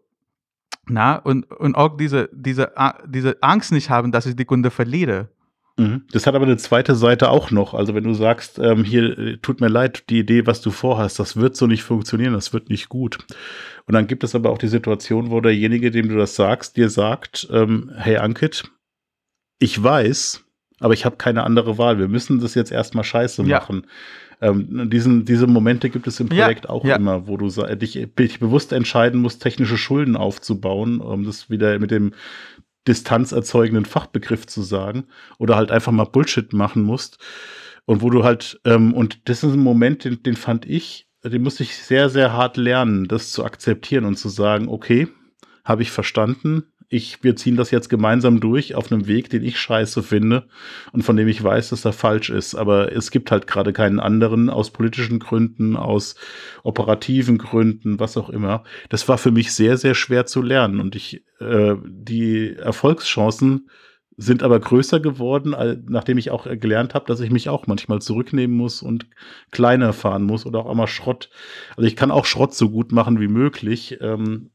na, 0.89 1.17
und, 1.17 1.51
und 1.51 1.75
auch 1.75 1.97
diese, 1.97 2.29
diese, 2.33 2.73
diese 3.07 3.43
Angst 3.43 3.73
nicht 3.73 3.91
haben, 3.91 4.13
dass 4.13 4.27
ich 4.27 4.37
die 4.37 4.45
Kunde 4.45 4.71
verliere. 4.71 5.29
Mhm. 5.79 6.03
Das 6.11 6.27
hat 6.27 6.35
aber 6.35 6.45
eine 6.45 6.57
zweite 6.57 6.97
Seite 6.97 7.31
auch 7.31 7.51
noch. 7.51 7.73
Also 7.73 7.95
wenn 7.95 8.05
du 8.05 8.13
sagst, 8.13 8.59
ähm, 8.59 8.85
hier 8.85 9.17
äh, 9.19 9.37
tut 9.39 9.61
mir 9.61 9.69
leid, 9.69 10.05
die 10.11 10.19
Idee, 10.19 10.47
was 10.47 10.61
du 10.61 10.71
vorhast, 10.71 11.19
das 11.19 11.37
wird 11.37 11.57
so 11.57 11.67
nicht 11.67 11.85
funktionieren, 11.85 12.33
das 12.33 12.53
wird 12.53 12.69
nicht 12.69 12.89
gut. 12.89 13.19
Und 13.87 13.95
dann 13.95 14.09
gibt 14.09 14.25
es 14.25 14.35
aber 14.35 14.51
auch 14.51 14.59
die 14.59 14.69
Situation, 14.69 15.31
wo 15.31 15.41
derjenige, 15.41 15.91
dem 15.91 16.09
du 16.09 16.17
das 16.17 16.35
sagst, 16.35 16.77
dir 16.77 16.91
sagt, 16.91 17.49
ähm, 17.53 17.93
hey 17.97 18.17
Ankit, 18.17 18.65
ich 19.61 19.81
weiß, 19.81 20.45
aber 20.81 20.95
ich 20.95 21.05
habe 21.05 21.17
keine 21.17 21.45
andere 21.45 21.79
Wahl. 21.79 21.99
Wir 21.99 22.09
müssen 22.09 22.41
das 22.41 22.55
jetzt 22.55 22.73
erstmal 22.73 23.05
scheiße 23.05 23.45
machen. 23.45 23.83
Ja. 23.85 23.91
Ähm, 24.41 24.89
diesen, 24.91 25.25
diese 25.25 25.47
Momente 25.47 25.91
gibt 25.91 26.07
es 26.07 26.21
im 26.21 26.29
Projekt 26.29 26.65
ja, 26.65 26.71
auch 26.71 26.85
ja. 26.85 26.97
immer, 26.97 27.27
wo 27.27 27.37
du 27.37 27.49
dich, 27.49 28.09
dich, 28.17 28.39
bewusst 28.39 28.73
entscheiden 28.73 29.21
musst, 29.21 29.43
technische 29.43 29.77
Schulden 29.77 30.17
aufzubauen, 30.17 31.01
um 31.01 31.25
das 31.25 31.51
wieder 31.51 31.79
mit 31.79 31.91
dem 31.91 32.13
distanzerzeugenden 32.87 33.85
Fachbegriff 33.85 34.47
zu 34.47 34.63
sagen, 34.63 35.05
oder 35.39 35.57
halt 35.57 35.71
einfach 35.71 35.93
mal 35.93 36.05
Bullshit 36.05 36.53
machen 36.53 36.83
musst. 36.83 37.19
Und 37.85 38.03
wo 38.03 38.11
du 38.11 38.23
halt, 38.23 38.61
ähm, 38.65 38.95
und 38.95 39.29
das 39.29 39.43
ist 39.43 39.53
ein 39.53 39.61
Moment, 39.61 40.05
den, 40.05 40.23
den 40.23 40.37
fand 40.37 40.67
ich, 40.67 41.09
den 41.25 41.43
musste 41.43 41.63
ich 41.65 41.77
sehr, 41.77 42.09
sehr 42.09 42.33
hart 42.33 42.57
lernen, 42.57 43.09
das 43.09 43.33
zu 43.33 43.45
akzeptieren 43.45 44.05
und 44.05 44.17
zu 44.17 44.29
sagen, 44.29 44.69
okay, 44.69 45.09
habe 45.65 45.83
ich 45.83 45.91
verstanden, 45.91 46.65
ich, 46.91 47.23
wir 47.23 47.37
ziehen 47.37 47.57
das 47.57 47.71
jetzt 47.71 47.91
gemeinsam 47.91 48.41
durch 48.41 48.75
auf 48.75 48.91
einem 48.91 49.07
Weg, 49.07 49.29
den 49.29 49.45
ich 49.45 49.59
scheiße 49.59 50.03
finde 50.03 50.49
und 50.93 51.03
von 51.03 51.17
dem 51.17 51.29
ich 51.29 51.43
weiß, 51.43 51.69
dass 51.69 51.85
er 51.85 51.93
falsch 51.93 52.31
ist. 52.31 52.55
Aber 52.55 52.93
es 52.93 53.11
gibt 53.11 53.31
halt 53.31 53.47
gerade 53.47 53.75
keinen 53.75 54.01
anderen 54.01 54.49
aus 54.49 54.71
politischen 54.71 55.19
Gründen, 55.19 55.77
aus 55.77 56.15
operativen 56.63 57.37
Gründen, 57.37 58.01
was 58.01 58.17
auch 58.17 58.31
immer. 58.31 58.65
Das 58.89 59.07
war 59.07 59.19
für 59.19 59.31
mich 59.31 59.53
sehr, 59.53 59.77
sehr 59.77 59.95
schwer 59.95 60.25
zu 60.25 60.41
lernen 60.41 60.81
und 60.81 60.97
ich, 60.97 61.25
äh, 61.41 61.75
die 61.87 62.57
Erfolgschancen 62.57 63.69
sind 64.21 64.43
aber 64.43 64.59
größer 64.59 64.99
geworden, 64.99 65.55
nachdem 65.89 66.19
ich 66.19 66.33
auch 66.33 66.49
gelernt 66.59 66.95
habe, 66.95 67.07
dass 67.07 67.21
ich 67.21 67.31
mich 67.31 67.49
auch 67.49 67.69
manchmal 67.69 68.03
zurücknehmen 68.03 68.57
muss 68.57 68.83
und 68.83 69.07
kleiner 69.53 69.93
fahren 69.93 70.25
muss 70.25 70.45
oder 70.45 70.59
auch 70.59 70.71
einmal 70.71 70.89
Schrott. 70.89 71.31
Also 71.77 71.87
ich 71.87 71.95
kann 71.95 72.11
auch 72.11 72.25
Schrott 72.25 72.53
so 72.53 72.69
gut 72.69 72.91
machen 72.91 73.21
wie 73.21 73.29
möglich. 73.29 73.99
Ähm, 74.01 74.51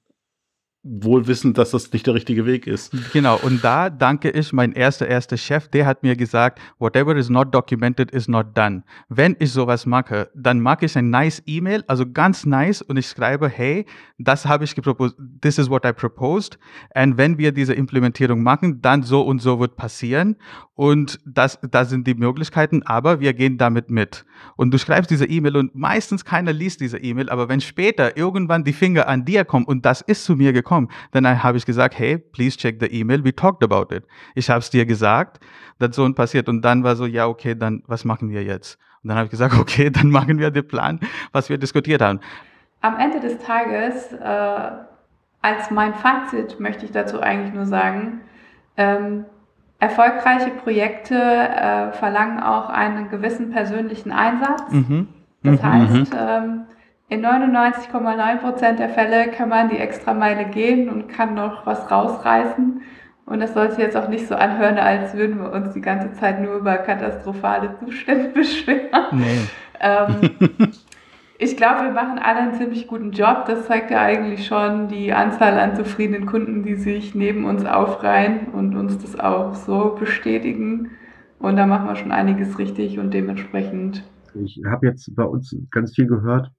wohl 0.83 1.27
wissend, 1.27 1.57
dass 1.57 1.71
das 1.71 1.91
nicht 1.93 2.05
der 2.07 2.13
richtige 2.13 2.45
Weg 2.45 2.67
ist. 2.67 2.93
Genau, 3.13 3.39
und 3.41 3.63
da 3.63 3.89
danke 3.89 4.29
ich 4.29 4.51
mein 4.51 4.73
erster, 4.73 5.07
erster 5.07 5.37
Chef, 5.37 5.69
der 5.69 5.85
hat 5.85 6.03
mir 6.03 6.17
gesagt, 6.17 6.59
whatever 6.77 7.15
is 7.15 7.29
not 7.29 7.55
documented 7.55 8.11
is 8.11 8.27
not 8.27 8.57
done. 8.57 8.83
Wenn 9.07 9.37
ich 9.39 9.51
sowas 9.51 9.85
mache, 9.85 10.29
dann 10.35 10.59
mache 10.59 10.85
ich 10.85 10.97
ein 10.97 11.09
nice 11.09 11.41
E-Mail, 11.45 11.85
also 11.87 12.05
ganz 12.11 12.45
nice, 12.45 12.81
und 12.81 12.97
ich 12.97 13.07
schreibe, 13.07 13.47
hey, 13.47 13.85
das 14.17 14.45
habe 14.45 14.65
ich 14.65 14.75
geproposed, 14.75 15.15
this 15.41 15.57
is 15.57 15.69
what 15.69 15.85
I 15.85 15.93
proposed, 15.93 16.59
und 16.93 17.17
wenn 17.17 17.37
wir 17.37 17.53
diese 17.53 17.73
Implementierung 17.73 18.43
machen, 18.43 18.81
dann 18.81 19.03
so 19.03 19.21
und 19.21 19.41
so 19.41 19.61
wird 19.61 19.77
passieren, 19.77 20.35
und 20.75 21.19
das, 21.25 21.59
das 21.61 21.91
sind 21.91 22.07
die 22.07 22.15
Möglichkeiten, 22.15 22.81
aber 22.83 23.19
wir 23.19 23.33
gehen 23.33 23.57
damit 23.57 23.91
mit. 23.91 24.25
Und 24.57 24.73
du 24.73 24.79
schreibst 24.79 25.11
diese 25.11 25.27
E-Mail 25.27 25.55
und 25.55 25.75
meistens 25.75 26.25
keiner 26.25 26.51
liest 26.51 26.81
diese 26.81 26.97
E-Mail, 26.97 27.29
aber 27.29 27.47
wenn 27.47 27.61
später 27.61 28.17
irgendwann 28.17 28.63
die 28.63 28.73
Finger 28.73 29.07
an 29.07 29.23
dir 29.23 29.45
kommen 29.45 29.65
und 29.65 29.85
das 29.85 30.01
ist 30.01 30.25
zu 30.25 30.35
mir 30.35 30.51
gekommen, 30.51 30.72
gekommen. 30.73 30.89
Dann 31.11 31.43
habe 31.43 31.57
ich 31.57 31.65
gesagt, 31.65 31.97
hey, 31.97 32.17
please 32.17 32.57
check 32.57 32.77
the 32.79 32.87
email, 32.99 33.23
we 33.23 33.33
talked 33.33 33.63
about 33.63 33.93
it. 33.93 34.03
Ich 34.35 34.49
habe 34.49 34.59
es 34.59 34.69
dir 34.69 34.85
gesagt, 34.85 35.39
dass 35.79 35.95
so 35.95 36.03
ein 36.03 36.15
passiert. 36.15 36.49
Und 36.49 36.61
dann 36.63 36.83
war 36.83 36.95
so, 36.95 37.05
ja, 37.05 37.27
okay, 37.27 37.55
dann 37.55 37.83
was 37.87 38.05
machen 38.05 38.29
wir 38.29 38.43
jetzt? 38.43 38.77
Und 39.03 39.09
dann 39.09 39.17
habe 39.17 39.25
ich 39.25 39.31
gesagt, 39.31 39.57
okay, 39.59 39.89
dann 39.89 40.09
machen 40.09 40.39
wir 40.39 40.51
den 40.51 40.67
Plan, 40.67 40.99
was 41.31 41.49
wir 41.49 41.57
diskutiert 41.57 42.01
haben. 42.01 42.19
Am 42.81 42.97
Ende 42.99 43.19
des 43.19 43.37
Tages, 43.37 44.11
äh, 44.11 44.71
als 45.41 45.71
mein 45.71 45.93
Fazit 45.93 46.59
möchte 46.59 46.85
ich 46.85 46.91
dazu 46.91 47.21
eigentlich 47.21 47.53
nur 47.53 47.65
sagen, 47.65 48.21
ähm, 48.75 49.25
erfolgreiche 49.79 50.51
Projekte 50.51 51.15
äh, 51.15 51.91
verlangen 51.93 52.41
auch 52.41 52.69
einen 52.69 53.09
gewissen 53.09 53.51
persönlichen 53.51 54.11
Einsatz. 54.11 54.71
Mhm. 54.71 55.07
Das 55.43 55.61
mhm. 55.61 55.63
heißt, 55.63 56.13
mhm. 56.13 56.19
ähm, 56.19 56.61
in 57.13 57.23
99,9 57.23 58.37
Prozent 58.37 58.79
der 58.79 58.89
Fälle 58.89 59.29
kann 59.29 59.47
man 59.47 59.69
die 59.69 59.77
Extrameile 59.77 60.45
gehen 60.45 60.89
und 60.89 61.07
kann 61.07 61.35
noch 61.35 61.63
was 61.63 61.91
rausreißen. 61.91 62.81
Und 63.25 63.39
das 63.39 63.53
soll 63.53 63.69
sich 63.69 63.79
jetzt 63.79 63.95
auch 63.95 64.09
nicht 64.09 64.27
so 64.27 64.33
anhören, 64.33 64.79
als 64.79 65.13
würden 65.13 65.39
wir 65.39 65.51
uns 65.51 65.73
die 65.73 65.81
ganze 65.81 66.11
Zeit 66.13 66.41
nur 66.41 66.55
über 66.55 66.75
katastrophale 66.77 67.75
Zustände 67.79 68.29
beschweren. 68.33 68.89
Nee. 69.11 69.37
Ähm, 69.79 70.31
ich 71.37 71.55
glaube, 71.55 71.83
wir 71.83 71.91
machen 71.91 72.17
alle 72.17 72.39
einen 72.39 72.55
ziemlich 72.55 72.87
guten 72.87 73.11
Job. 73.11 73.45
Das 73.45 73.67
zeigt 73.67 73.91
ja 73.91 74.01
eigentlich 74.01 74.47
schon 74.47 74.87
die 74.87 75.13
Anzahl 75.13 75.59
an 75.59 75.75
zufriedenen 75.75 76.25
Kunden, 76.25 76.63
die 76.63 76.75
sich 76.75 77.13
neben 77.13 77.45
uns 77.45 77.63
aufreihen 77.63 78.47
und 78.53 78.75
uns 78.75 78.97
das 78.97 79.19
auch 79.19 79.53
so 79.53 79.95
bestätigen. 79.99 80.89
Und 81.37 81.57
da 81.57 81.67
machen 81.67 81.87
wir 81.87 81.95
schon 81.95 82.11
einiges 82.11 82.57
richtig 82.57 82.97
und 82.97 83.13
dementsprechend. 83.13 84.03
Ich 84.33 84.59
habe 84.65 84.87
jetzt 84.87 85.15
bei 85.15 85.23
uns 85.23 85.55
ganz 85.69 85.93
viel 85.93 86.07
gehört, 86.07 86.49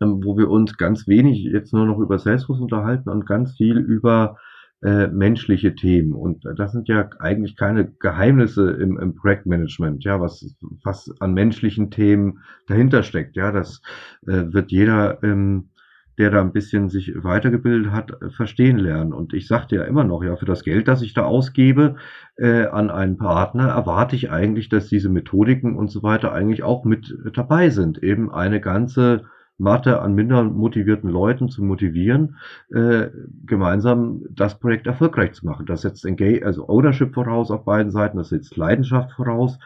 wo 0.00 0.36
wir 0.36 0.50
uns 0.50 0.76
ganz 0.76 1.08
wenig 1.08 1.44
jetzt 1.44 1.72
nur 1.72 1.86
noch 1.86 1.98
über 1.98 2.18
Salesforce 2.18 2.60
unterhalten 2.60 3.08
und 3.08 3.26
ganz 3.26 3.56
viel 3.56 3.78
über 3.78 4.36
äh, 4.82 5.08
menschliche 5.08 5.74
Themen. 5.74 6.12
Und 6.12 6.44
das 6.56 6.72
sind 6.72 6.88
ja 6.88 7.08
eigentlich 7.18 7.56
keine 7.56 7.90
Geheimnisse 7.98 8.70
im, 8.72 8.98
im 8.98 9.14
Projektmanagement, 9.14 10.04
ja, 10.04 10.20
was, 10.20 10.54
was 10.84 11.10
an 11.18 11.32
menschlichen 11.32 11.90
Themen 11.90 12.40
dahinter 12.66 13.02
steckt. 13.02 13.36
Ja, 13.36 13.52
das 13.52 13.80
äh, 14.26 14.52
wird 14.52 14.70
jeder, 14.70 15.22
ähm, 15.22 15.70
der 16.18 16.30
da 16.30 16.40
ein 16.40 16.52
bisschen 16.52 16.88
sich 16.88 17.12
weitergebildet 17.16 17.90
hat, 17.90 18.12
verstehen 18.34 18.78
lernen. 18.78 19.12
Und 19.12 19.32
ich 19.32 19.48
sagte 19.48 19.76
ja 19.76 19.84
immer 19.84 20.04
noch, 20.04 20.22
ja, 20.22 20.36
für 20.36 20.46
das 20.46 20.62
Geld, 20.62 20.88
das 20.88 21.02
ich 21.02 21.14
da 21.14 21.24
ausgebe 21.24 21.96
äh, 22.36 22.66
an 22.66 22.90
einen 22.90 23.16
Partner, 23.16 23.68
erwarte 23.68 24.14
ich 24.14 24.30
eigentlich, 24.30 24.68
dass 24.68 24.88
diese 24.88 25.08
Methodiken 25.08 25.76
und 25.76 25.90
so 25.90 26.02
weiter 26.02 26.32
eigentlich 26.32 26.62
auch 26.62 26.84
mit 26.84 27.16
dabei 27.34 27.70
sind. 27.70 28.02
Eben 28.02 28.30
eine 28.30 28.60
ganze 28.60 29.24
Mathe 29.58 30.00
an 30.00 30.14
minder 30.14 30.44
motivierten 30.44 31.10
Leuten 31.10 31.48
zu 31.48 31.64
motivieren, 31.64 32.36
äh, 32.70 33.08
gemeinsam 33.46 34.22
das 34.30 34.58
Projekt 34.58 34.86
erfolgreich 34.86 35.32
zu 35.32 35.46
machen. 35.46 35.66
Das 35.66 35.82
setzt 35.82 36.04
Engage, 36.04 36.44
also 36.44 36.68
Ownership 36.68 37.14
voraus 37.14 37.50
auf 37.50 37.64
beiden 37.64 37.90
Seiten, 37.90 38.18
das 38.18 38.28
setzt 38.28 38.56
Leidenschaft 38.56 39.12
voraus. 39.12 39.58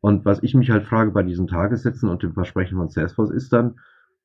Und 0.00 0.24
was 0.24 0.42
ich 0.42 0.54
mich 0.54 0.70
halt 0.70 0.84
frage 0.84 1.12
bei 1.12 1.22
diesen 1.22 1.46
Tagessätzen 1.46 2.08
und 2.08 2.22
dem 2.22 2.34
Versprechen 2.34 2.76
von 2.76 2.88
Salesforce 2.88 3.30
ist 3.30 3.52
dann, 3.52 3.76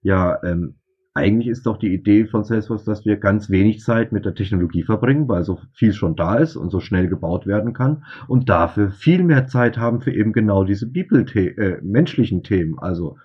ja, 0.01 0.43
ähm, 0.43 0.75
eigentlich 1.15 1.47
ist 1.47 1.67
doch 1.67 1.77
die 1.77 1.93
Idee 1.93 2.25
von 2.25 2.43
Salesforce, 2.43 2.85
dass 2.85 3.05
wir 3.05 3.17
ganz 3.17 3.49
wenig 3.49 3.81
Zeit 3.81 4.11
mit 4.11 4.25
der 4.25 4.33
Technologie 4.33 4.83
verbringen, 4.83 5.27
weil 5.27 5.43
so 5.43 5.59
viel 5.73 5.93
schon 5.93 6.15
da 6.15 6.35
ist 6.35 6.55
und 6.55 6.71
so 6.71 6.79
schnell 6.79 7.07
gebaut 7.07 7.45
werden 7.45 7.73
kann 7.73 8.03
und 8.27 8.49
dafür 8.49 8.89
viel 8.89 9.23
mehr 9.23 9.45
Zeit 9.45 9.77
haben 9.77 10.01
für 10.01 10.11
eben 10.11 10.33
genau 10.33 10.63
diese 10.63 10.91
People 10.91 11.23
äh, 11.35 11.79
menschlichen 11.83 12.41
Themen, 12.41 12.79
also 12.79 13.17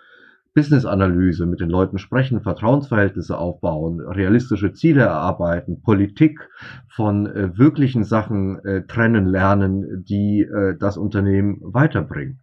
Business-Analyse, 0.58 1.46
mit 1.46 1.60
den 1.60 1.70
Leuten 1.70 1.98
sprechen, 1.98 2.40
Vertrauensverhältnisse 2.40 3.38
aufbauen, 3.38 4.00
realistische 4.00 4.72
Ziele 4.72 5.02
erarbeiten, 5.02 5.82
Politik 5.82 6.48
von 6.88 7.26
äh, 7.26 7.56
wirklichen 7.56 8.02
Sachen 8.02 8.58
äh, 8.64 8.82
trennen 8.88 9.26
lernen, 9.26 10.04
die 10.04 10.40
äh, 10.40 10.76
das 10.76 10.96
Unternehmen 10.96 11.60
weiterbringen. 11.62 12.40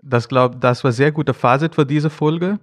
Das 0.00 0.28
glaube, 0.28 0.56
das 0.58 0.82
war 0.82 0.92
sehr 0.92 1.12
guter 1.12 1.34
Fazit 1.34 1.74
für 1.74 1.84
diese 1.84 2.08
Folge. 2.08 2.58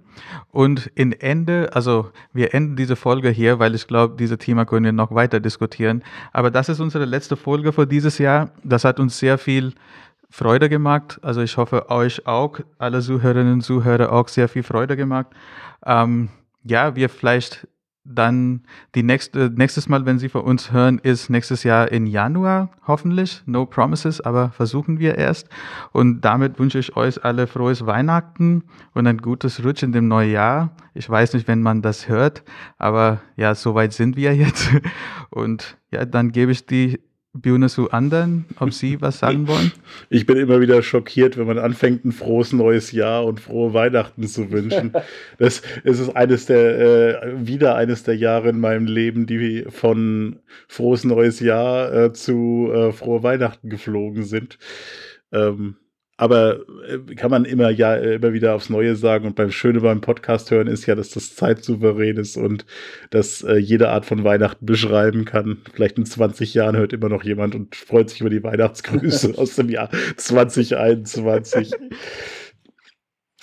Und 0.52 0.90
in 0.96 1.12
Ende, 1.12 1.70
also 1.74 2.10
wir 2.34 2.56
enden 2.56 2.76
diese 2.76 2.96
Folge 2.96 3.30
hier, 3.30 3.60
weil 3.60 3.76
ich 3.76 3.86
glaube, 3.86 4.16
dieses 4.18 4.40
Thema 4.40 4.66
können 4.66 4.86
wir 4.86 4.92
noch 4.92 5.14
weiter 5.14 5.40
diskutieren. 5.40 6.02
Aber 6.34 6.50
das 6.50 6.70
ist 6.70 6.80
unsere 6.80 7.06
letzte 7.06 7.36
Folge 7.36 7.74
für 7.74 7.86
dieses 7.86 8.18
Jahr. 8.18 8.50
Das 8.64 8.86
hat 8.86 9.00
uns 9.00 9.20
sehr 9.20 9.38
viel 9.38 9.74
Freude 10.30 10.70
gemacht. 10.70 11.20
Also 11.22 11.42
ich 11.42 11.58
hoffe, 11.58 11.90
euch 11.90 12.28
auch, 12.28 12.60
alle 12.78 13.02
Zuhörerinnen 13.02 13.54
und 13.54 13.62
Zuhörer 13.62 14.12
auch 14.12 14.28
sehr 14.28 14.48
viel 14.50 14.64
Freude 14.64 14.96
gemacht. 14.96 15.28
Ähm, 15.86 16.30
ja, 16.64 16.96
wir 16.96 17.10
vielleicht 17.10 17.68
dann 18.06 18.62
die 18.94 19.04
nächste, 19.04 19.50
nächstes 19.50 19.90
Mal, 19.90 20.06
wenn 20.06 20.20
Sie 20.20 20.30
von 20.30 20.42
uns 20.42 20.72
hören, 20.72 21.00
ist 21.00 21.30
nächstes 21.30 21.64
Jahr 21.64 21.92
in 21.92 22.06
Januar, 22.06 22.70
hoffentlich. 22.86 23.42
No 23.48 23.66
promises, 23.66 24.22
aber 24.22 24.52
versuchen 24.52 25.00
wir 25.00 25.18
erst. 25.18 25.50
Und 25.92 26.22
damit 26.22 26.60
wünsche 26.60 26.78
ich 26.78 26.96
euch 26.96 27.26
alle 27.26 27.48
frohes 27.48 27.86
Weihnachten 27.86 28.64
und 28.94 29.08
ein 29.08 29.18
gutes 29.18 29.64
Rutsch 29.64 29.82
in 29.82 29.92
dem 29.92 30.08
neuen 30.08 30.32
Jahr. 30.32 30.76
Ich 30.94 31.10
weiß 31.10 31.34
nicht, 31.34 31.48
wenn 31.48 31.64
man 31.64 31.82
das 31.82 32.08
hört, 32.08 32.44
aber 32.78 33.22
ja, 33.36 33.56
soweit 33.56 33.92
sind 33.92 34.16
wir 34.16 34.36
jetzt. 34.36 34.70
Und 35.32 35.78
ja, 35.92 36.06
dann 36.06 36.32
gebe 36.32 36.52
ich 36.52 36.66
die 36.66 37.02
Bühne 37.36 37.68
zu 37.68 37.92
anderen, 37.92 38.46
ob 38.60 38.74
Sie 38.74 39.02
was 39.02 39.20
sagen 39.20 39.48
wollen? 39.48 39.72
Ich 40.10 40.26
bin 40.26 40.38
immer 40.38 40.62
wieder 40.62 40.82
schockiert, 40.82 41.38
wenn 41.38 41.48
man 41.48 41.60
anfängt, 41.60 42.06
ein 42.06 42.14
frohes 42.14 42.54
neues 42.54 42.92
Jahr 42.94 43.26
und 43.26 43.42
frohe 43.42 43.74
Weihnachten 43.74 44.28
zu 44.28 44.52
wünschen. 44.52 44.94
Das, 45.38 45.62
es 45.84 46.00
ist 46.00 46.16
eines 46.16 46.46
der, 46.46 47.24
äh, 47.24 47.48
wieder 47.48 47.76
eines 47.76 48.04
der 48.04 48.16
Jahre 48.16 48.50
in 48.50 48.60
meinem 48.60 48.86
Leben, 48.86 49.26
die 49.26 49.66
von 49.70 50.40
frohes 50.68 51.04
neues 51.04 51.40
Jahr 51.40 51.94
äh, 51.94 52.14
zu 52.14 52.72
äh, 52.74 52.92
frohe 52.94 53.22
Weihnachten 53.24 53.70
geflogen 53.70 54.24
sind. 54.24 54.58
Ähm, 55.32 55.76
aber 56.18 56.62
äh, 56.88 57.16
kann 57.16 57.30
man 57.30 57.46
immer 57.46 57.70
ja 57.70 57.96
immer 57.96 58.34
wieder 58.34 58.56
aufs 58.56 58.70
Neue 58.70 58.96
sagen. 58.96 59.26
Und 59.26 59.36
beim 59.36 59.52
Schöne 59.52 59.82
beim 59.82 60.02
Podcast 60.02 60.50
hören 60.52 60.68
ist 60.68 60.86
ja, 60.86 60.96
dass 60.96 61.10
das 61.10 61.36
zeitsouverän 61.36 62.18
ist 62.18 62.38
und 62.38 62.66
dass 63.10 63.42
äh, 63.44 63.58
jede 63.58 63.90
Art 63.90 64.06
von 64.06 64.24
Weihnachten 64.24 64.66
beschreiben 64.66 65.26
kann. 65.26 65.62
Vielleicht 65.74 65.98
in 65.98 66.06
20 66.06 66.54
Jahren 66.54 66.78
hört 66.78 66.94
immer 66.94 67.10
noch 67.10 67.24
jemand 67.24 67.56
und 67.56 67.76
freut 67.76 68.10
sich 68.10 68.22
über 68.22 68.30
die 68.30 68.44
Weihnachtsgrüße 68.44 69.34
aus 69.38 69.56
dem 69.56 69.70
Jahr 69.70 69.90
2021. 70.16 71.72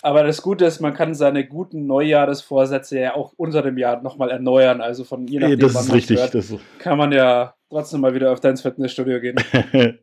Aber 0.05 0.25
das 0.25 0.43
Gute 0.43 0.65
ist, 0.65 0.81
man 0.81 0.95
kann 0.95 1.15
seine 1.15 1.47
guten 1.47 1.87
Neujahresvorsätze 1.87 2.99
ja 2.99 3.15
auch 3.15 3.35
unter 3.37 3.63
dem 3.63 3.79
Jahr 3.79 4.03
nochmal 4.03 4.31
erneuern. 4.31 4.81
Also 4.81 5.05
von 5.05 5.27
je 5.29 5.39
nachdem, 5.39 5.61
das 5.61 5.75
ist 5.75 5.93
richtig, 5.93 6.19
hört, 6.19 6.35
das 6.35 6.55
kann 6.79 6.99
man 6.99 7.13
ja 7.13 7.55
trotzdem 7.69 8.01
mal 8.01 8.15
wieder 8.15 8.33
öfter 8.33 8.51
ins 8.51 8.63
Fitnessstudio 8.63 9.21
gehen. 9.21 9.37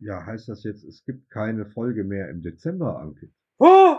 Ja, 0.00 0.24
heißt 0.24 0.48
das 0.48 0.62
jetzt, 0.62 0.84
es 0.84 1.04
gibt 1.04 1.28
keine 1.30 1.66
Folge 1.66 2.04
mehr 2.04 2.28
im 2.30 2.42
Dezember, 2.42 3.00
Anke? 3.00 3.28
Oh! 3.58 3.96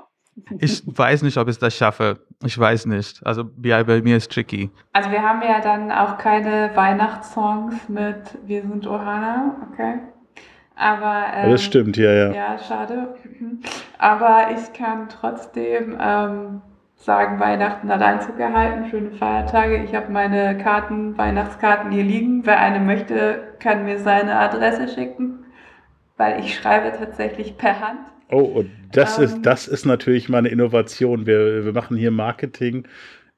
Ich 0.60 0.84
weiß 0.86 1.24
nicht, 1.24 1.38
ob 1.38 1.50
ich 1.50 1.58
das 1.58 1.76
schaffe. 1.76 2.20
Ich 2.46 2.58
weiß 2.58 2.86
nicht. 2.86 3.26
Also 3.26 3.50
ja, 3.62 3.84
bei 3.84 4.02
mir 4.02 4.16
ist 4.16 4.32
tricky. 4.32 4.70
Also 4.94 5.12
wir 5.12 5.22
haben 5.22 5.42
ja 5.42 5.60
dann 5.60 5.92
auch 5.92 6.18
keine 6.18 6.72
Weihnachtssongs 6.76 7.90
mit 7.90 8.38
Wir 8.46 8.62
sind 8.62 8.88
Ohana, 8.88 9.70
okay? 9.70 10.00
Aber 10.76 11.26
ähm, 11.34 11.52
das 11.52 11.64
stimmt, 11.64 11.98
ja, 11.98 12.12
ja. 12.14 12.32
Ja, 12.32 12.58
schade. 12.58 13.16
Aber 13.98 14.52
ich 14.56 14.72
kann 14.72 15.10
trotzdem 15.10 15.98
ähm, 16.00 16.62
sagen, 16.96 17.42
Weihnachten 17.42 17.90
hat 17.90 18.02
Einzug 18.02 18.40
erhalten, 18.40 18.90
schöne 18.90 19.12
Feiertage. 19.12 19.84
Ich 19.84 19.94
habe 19.94 20.10
meine 20.10 20.58
Karten, 20.58 21.18
Weihnachtskarten 21.18 21.92
hier 21.92 22.04
liegen. 22.04 22.46
Wer 22.46 22.60
eine 22.62 22.80
möchte, 22.80 23.56
kann 23.60 23.84
mir 23.84 24.00
seine 24.00 24.40
Adresse 24.40 24.88
schicken 24.88 25.39
weil 26.20 26.42
ich 26.42 26.56
schreibe 26.56 26.96
tatsächlich 26.96 27.58
per 27.58 27.80
Hand. 27.80 28.00
Oh, 28.30 28.42
und 28.42 28.70
das, 28.92 29.18
ähm, 29.18 29.24
ist, 29.24 29.42
das 29.42 29.68
ist 29.68 29.86
natürlich 29.86 30.30
mal 30.30 30.40
eine 30.40 30.50
Innovation. 30.50 31.26
Wir, 31.26 31.66
wir 31.66 31.74
machen 31.74 31.98
hier 31.98 32.12
Marketing 32.12 32.84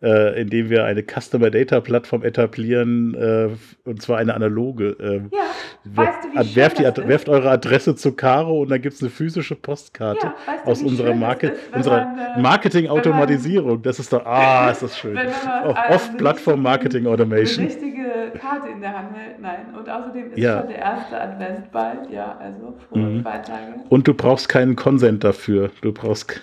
äh, 0.01 0.41
indem 0.41 0.69
wir 0.69 0.85
eine 0.85 1.03
Customer 1.03 1.51
Data 1.51 1.79
Plattform 1.79 2.23
etablieren, 2.23 3.13
äh, 3.13 3.49
und 3.87 4.01
zwar 4.01 4.17
eine 4.17 4.33
analoge. 4.33 4.97
Äh, 4.99 5.35
ja, 5.35 5.43
weißt 5.85 6.23
du, 6.23 6.39
wie 6.39 6.55
werft, 6.55 6.79
die, 6.79 7.07
werft 7.07 7.29
eure 7.29 7.49
Adresse 7.49 7.95
zu 7.95 8.13
Caro 8.13 8.61
und 8.61 8.71
dann 8.71 8.81
gibt 8.81 8.95
es 8.95 9.01
eine 9.01 9.11
physische 9.11 9.55
Postkarte 9.55 10.27
ja, 10.27 10.35
weißt 10.45 10.65
du, 10.65 10.71
aus 10.71 10.81
unserer, 10.81 11.13
Market, 11.13 11.53
ist, 11.53 11.75
unserer 11.75 12.35
äh, 12.37 12.41
Marketing-Automatisierung. 12.41 13.81
Das 13.81 13.99
ist 13.99 14.11
doch, 14.11 14.25
ah, 14.25 14.71
ist 14.71 14.81
das 14.81 14.97
schön. 14.97 15.17
Off-Plattform-Marketing 15.89 17.05
Automation. 17.05 17.65
Eine 17.65 17.73
richtige 17.73 18.39
Karte 18.39 18.69
in 18.69 18.81
der 18.81 18.97
Hand 18.97 19.15
hält, 19.15 19.39
nein. 19.39 19.73
Und 19.77 19.89
außerdem 19.89 20.31
ist 20.31 20.37
ja. 20.37 20.59
schon 20.59 20.69
der 20.69 20.77
erste 20.79 21.21
Advent 21.21 21.71
bald, 21.71 22.09
ja, 22.11 22.37
also 22.39 22.75
frohe 22.89 22.99
mhm. 22.99 23.21
zwei 23.21 23.37
Tage. 23.37 23.73
Und 23.89 24.07
du 24.07 24.13
brauchst 24.13 24.49
keinen 24.49 24.75
Consent 24.75 25.23
dafür. 25.23 25.69
Du 25.81 25.93
brauchst 25.93 26.41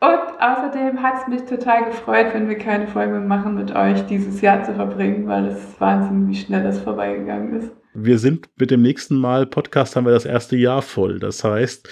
und 0.00 0.40
außerdem 0.40 1.02
hat 1.02 1.22
es 1.22 1.28
mich 1.28 1.42
total 1.48 1.86
gefreut, 1.86 2.26
wenn 2.32 2.48
wir 2.48 2.58
keine 2.58 2.86
Folge 2.86 3.18
machen, 3.20 3.54
mit 3.54 3.74
euch 3.74 4.04
dieses 4.06 4.40
Jahr 4.40 4.62
zu 4.62 4.74
verbringen, 4.74 5.26
weil 5.26 5.46
es 5.46 5.80
Wahnsinn, 5.80 6.28
wie 6.28 6.34
schnell 6.34 6.62
das 6.62 6.80
vorbeigegangen 6.80 7.60
ist. 7.60 7.72
Wir 7.94 8.18
sind 8.18 8.50
mit 8.58 8.70
dem 8.70 8.82
nächsten 8.82 9.16
Mal 9.16 9.46
Podcast 9.46 9.96
haben 9.96 10.04
wir 10.04 10.12
das 10.12 10.26
erste 10.26 10.54
Jahr 10.54 10.82
voll. 10.82 11.18
Das 11.18 11.42
heißt, 11.42 11.88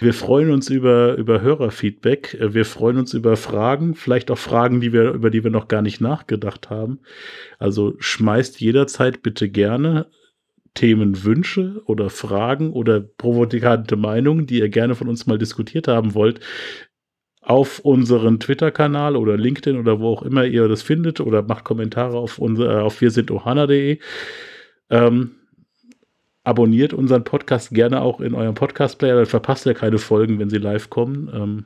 wir 0.00 0.12
freuen 0.12 0.50
uns 0.50 0.68
über, 0.68 1.14
über 1.16 1.40
Hörerfeedback. 1.40 2.36
Wir 2.38 2.66
freuen 2.66 2.98
uns 2.98 3.14
über 3.14 3.34
Fragen, 3.36 3.94
vielleicht 3.94 4.30
auch 4.30 4.36
Fragen, 4.36 4.82
die 4.82 4.92
wir, 4.92 5.12
über 5.12 5.30
die 5.30 5.42
wir 5.42 5.50
noch 5.50 5.68
gar 5.68 5.80
nicht 5.80 6.02
nachgedacht 6.02 6.68
haben. 6.68 7.00
Also 7.58 7.94
schmeißt 7.98 8.60
jederzeit 8.60 9.22
bitte 9.22 9.48
gerne 9.48 10.06
Themenwünsche 10.74 11.82
oder 11.86 12.10
Fragen 12.10 12.72
oder 12.72 13.00
provokante 13.00 13.96
Meinungen, 13.96 14.46
die 14.46 14.60
ihr 14.60 14.68
gerne 14.68 14.94
von 14.94 15.08
uns 15.08 15.26
mal 15.26 15.38
diskutiert 15.38 15.88
haben 15.88 16.14
wollt, 16.14 16.40
auf 17.48 17.78
unseren 17.78 18.40
Twitter-Kanal 18.40 19.16
oder 19.16 19.38
LinkedIn 19.38 19.78
oder 19.78 20.00
wo 20.00 20.12
auch 20.12 20.22
immer 20.22 20.44
ihr 20.44 20.68
das 20.68 20.82
findet 20.82 21.18
oder 21.20 21.42
macht 21.42 21.64
Kommentare 21.64 22.18
auf, 22.18 22.38
unser, 22.38 22.84
auf 22.84 23.00
wir 23.00 23.10
sind 23.10 23.30
ohana.de. 23.30 23.98
Ähm, 24.90 25.30
abonniert 26.44 26.92
unseren 26.92 27.24
Podcast 27.24 27.70
gerne 27.70 28.02
auch 28.02 28.20
in 28.20 28.34
eurem 28.34 28.54
Podcast-Player, 28.54 29.16
dann 29.16 29.26
verpasst 29.26 29.64
ihr 29.64 29.72
keine 29.72 29.96
Folgen, 29.96 30.38
wenn 30.38 30.50
sie 30.50 30.58
live 30.58 30.90
kommen. 30.90 31.30
Ähm, 31.34 31.64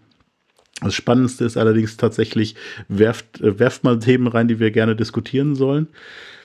das 0.83 0.95
Spannendste 0.95 1.45
ist 1.45 1.57
allerdings 1.57 1.97
tatsächlich, 1.97 2.55
werft, 2.89 3.41
äh, 3.41 3.59
werft 3.59 3.85
mal 3.85 3.99
Themen 3.99 4.27
rein, 4.27 4.49
die 4.49 4.59
wir 4.59 4.71
gerne 4.71 4.97
diskutieren 4.97 5.55
sollen. 5.55 5.89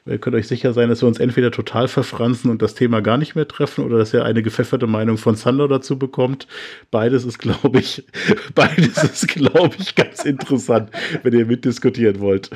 Ihr 0.06 0.20
könnt 0.20 0.36
euch 0.36 0.48
sicher 0.48 0.72
sein, 0.72 0.88
dass 0.88 1.02
wir 1.02 1.08
uns 1.08 1.20
entweder 1.20 1.52
total 1.52 1.90
verfranzen 1.90 2.50
und 2.50 2.62
das 2.62 2.76
Thema 2.76 3.02
gar 3.02 3.18
nicht 3.18 3.36
mehr 3.36 3.48
treffen 3.48 3.84
oder 3.84 3.98
dass 3.98 4.14
ihr 4.14 4.24
eine 4.24 4.42
gepfefferte 4.42 4.88
Meinung 4.88 5.18
von 5.18 5.36
Sander 5.36 5.68
dazu 5.68 6.00
bekommt. 6.00 6.48
Beides 6.92 7.26
ist, 7.26 7.40
glaube 7.40 7.80
ich, 7.80 8.06
beides 8.56 9.04
ist, 9.04 9.28
glaube 9.28 9.76
ich, 9.78 9.96
ganz 9.96 10.24
interessant, 10.24 10.92
wenn 11.24 11.34
ihr 11.34 11.46
mitdiskutieren 11.46 12.20
wollt. 12.22 12.50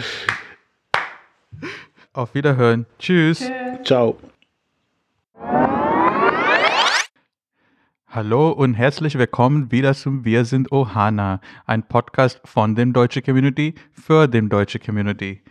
Auf 2.13 2.33
Wiederhören. 2.35 2.85
Tschüss. 2.99 3.43
Ciao. 3.83 4.17
Hallo 8.13 8.51
und 8.51 8.73
herzlich 8.73 9.17
willkommen 9.17 9.71
wieder 9.71 9.93
zum 9.93 10.25
Wir 10.25 10.43
sind 10.43 10.69
Ohana, 10.73 11.39
ein 11.65 11.81
Podcast 11.81 12.41
von 12.43 12.75
dem 12.75 12.91
Deutsche 12.91 13.21
Community 13.21 13.73
für 13.93 14.27
den 14.27 14.49
Deutsche 14.49 14.79
Community. 14.79 15.41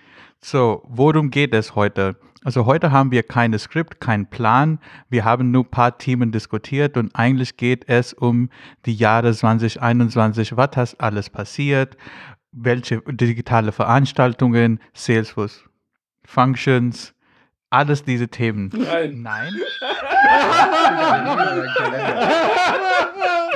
So, 0.43 0.83
worum 0.87 1.31
geht 1.31 1.55
es 1.55 1.75
heute? 1.75 2.17
Also 2.45 2.67
heute 2.67 2.93
haben 2.93 3.13
wir 3.13 3.23
kein 3.23 3.59
Skript, 3.59 3.99
keinen 3.99 4.29
Plan. 4.29 4.79
Wir 5.09 5.25
haben 5.25 5.51
nur 5.51 5.65
ein 5.65 5.71
paar 5.71 5.97
Themen 5.97 6.33
diskutiert 6.33 6.99
und 6.99 7.17
eigentlich 7.17 7.57
geht 7.57 7.89
es 7.89 8.13
um 8.13 8.51
die 8.85 8.95
Jahre 8.95 9.33
2021. 9.33 10.55
Was 10.55 10.77
ist 10.77 11.01
alles 11.01 11.31
passiert? 11.31 11.97
Welche 12.53 13.01
digitale 13.07 13.73
Veranstaltungen, 13.73 14.81
Salesforce 14.93 15.65
Functions, 16.27 17.15
alles 17.71 18.05
diese 18.05 18.29
Themen. 18.29 18.71
Nein. 18.75 19.23
Nein? 19.23 19.55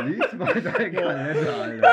Lies 0.04 0.32
mal 0.34 0.54
deinen 0.54 0.94
Kalender, 0.94 1.56
Alter. 1.56 1.92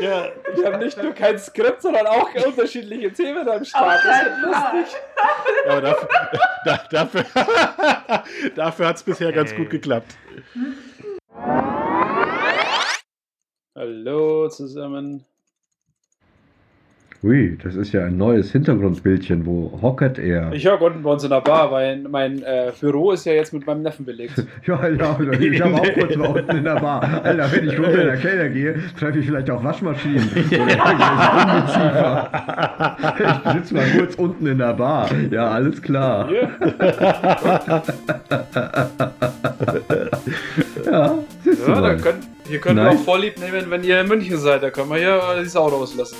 Ja, 0.00 0.30
Wir 0.54 0.72
haben 0.72 0.78
nicht 0.82 1.00
nur 1.00 1.12
kein 1.12 1.38
Skript, 1.38 1.82
sondern 1.82 2.06
auch 2.06 2.34
unterschiedliche 2.46 3.12
Themen 3.12 3.46
am 3.48 3.64
Start. 3.64 4.00
Das 4.04 4.22
ist 4.22 4.38
lustig. 4.42 5.00
aber 5.68 5.80
dafür, 5.80 6.08
da, 6.64 6.76
dafür, 6.90 7.24
dafür 8.56 8.86
hat 8.86 8.96
es 8.96 9.02
bisher 9.02 9.32
ganz 9.32 9.52
Ey. 9.52 9.58
gut 9.58 9.70
geklappt. 9.70 10.16
Hallo 13.76 14.48
zusammen. 14.48 15.24
Ui, 17.24 17.56
das 17.62 17.76
ist 17.76 17.92
ja 17.92 18.04
ein 18.06 18.16
neues 18.16 18.50
Hintergrundbildchen. 18.50 19.46
Wo 19.46 19.78
hockert 19.80 20.18
er? 20.18 20.52
Ich 20.52 20.66
hocke 20.66 20.82
unten 20.82 21.04
bei 21.04 21.10
uns 21.12 21.22
in 21.22 21.30
der 21.30 21.40
Bar, 21.40 21.70
weil 21.70 21.98
mein 22.10 22.42
äh, 22.42 22.72
Büro 22.80 23.12
ist 23.12 23.24
ja 23.26 23.32
jetzt 23.34 23.52
mit 23.54 23.64
meinem 23.64 23.82
Neffen 23.82 24.04
belegt. 24.04 24.44
Ja, 24.66 24.88
ja, 24.88 25.16
ich 25.40 25.60
habe 25.62 25.74
auch 25.76 25.92
kurz 25.94 26.16
mal 26.16 26.26
unten 26.28 26.56
in 26.56 26.64
der 26.64 26.80
Bar. 26.80 27.20
Alter, 27.24 27.52
wenn 27.52 27.68
ich 27.68 27.78
runter 27.78 28.00
in 28.00 28.06
der 28.08 28.16
Keller 28.16 28.48
gehe, 28.48 28.74
treffe 28.98 29.18
ich 29.20 29.26
vielleicht 29.26 29.50
auch 29.50 29.62
Waschmaschinen. 29.62 30.28
Oder. 30.50 32.28
Ich 33.46 33.52
sitze 33.52 33.74
mal 33.74 33.84
kurz 33.96 34.14
unten 34.16 34.46
in 34.46 34.58
der 34.58 34.72
Bar. 34.74 35.08
Ja, 35.30 35.48
alles 35.50 35.80
klar. 35.80 36.28
Ja, 40.84 41.18
siehst 41.44 41.66
du 41.66 41.70
Ja, 41.70 41.74
da 41.74 41.80
mal. 41.80 41.96
könnt, 41.98 42.24
hier 42.48 42.58
könnt 42.60 42.78
ihr 42.78 42.84
Nice. 42.84 42.96
auch 42.96 43.04
Vorlieb 43.04 43.38
nehmen, 43.38 43.70
wenn 43.70 43.84
ihr 43.84 44.00
in 44.00 44.08
München 44.08 44.36
seid. 44.38 44.62
Da 44.62 44.70
können 44.70 44.90
wir 44.90 44.96
hier 44.98 45.20
äh, 45.36 45.42
die 45.42 45.48
Sau 45.48 45.68
rauslassen. 45.68 46.16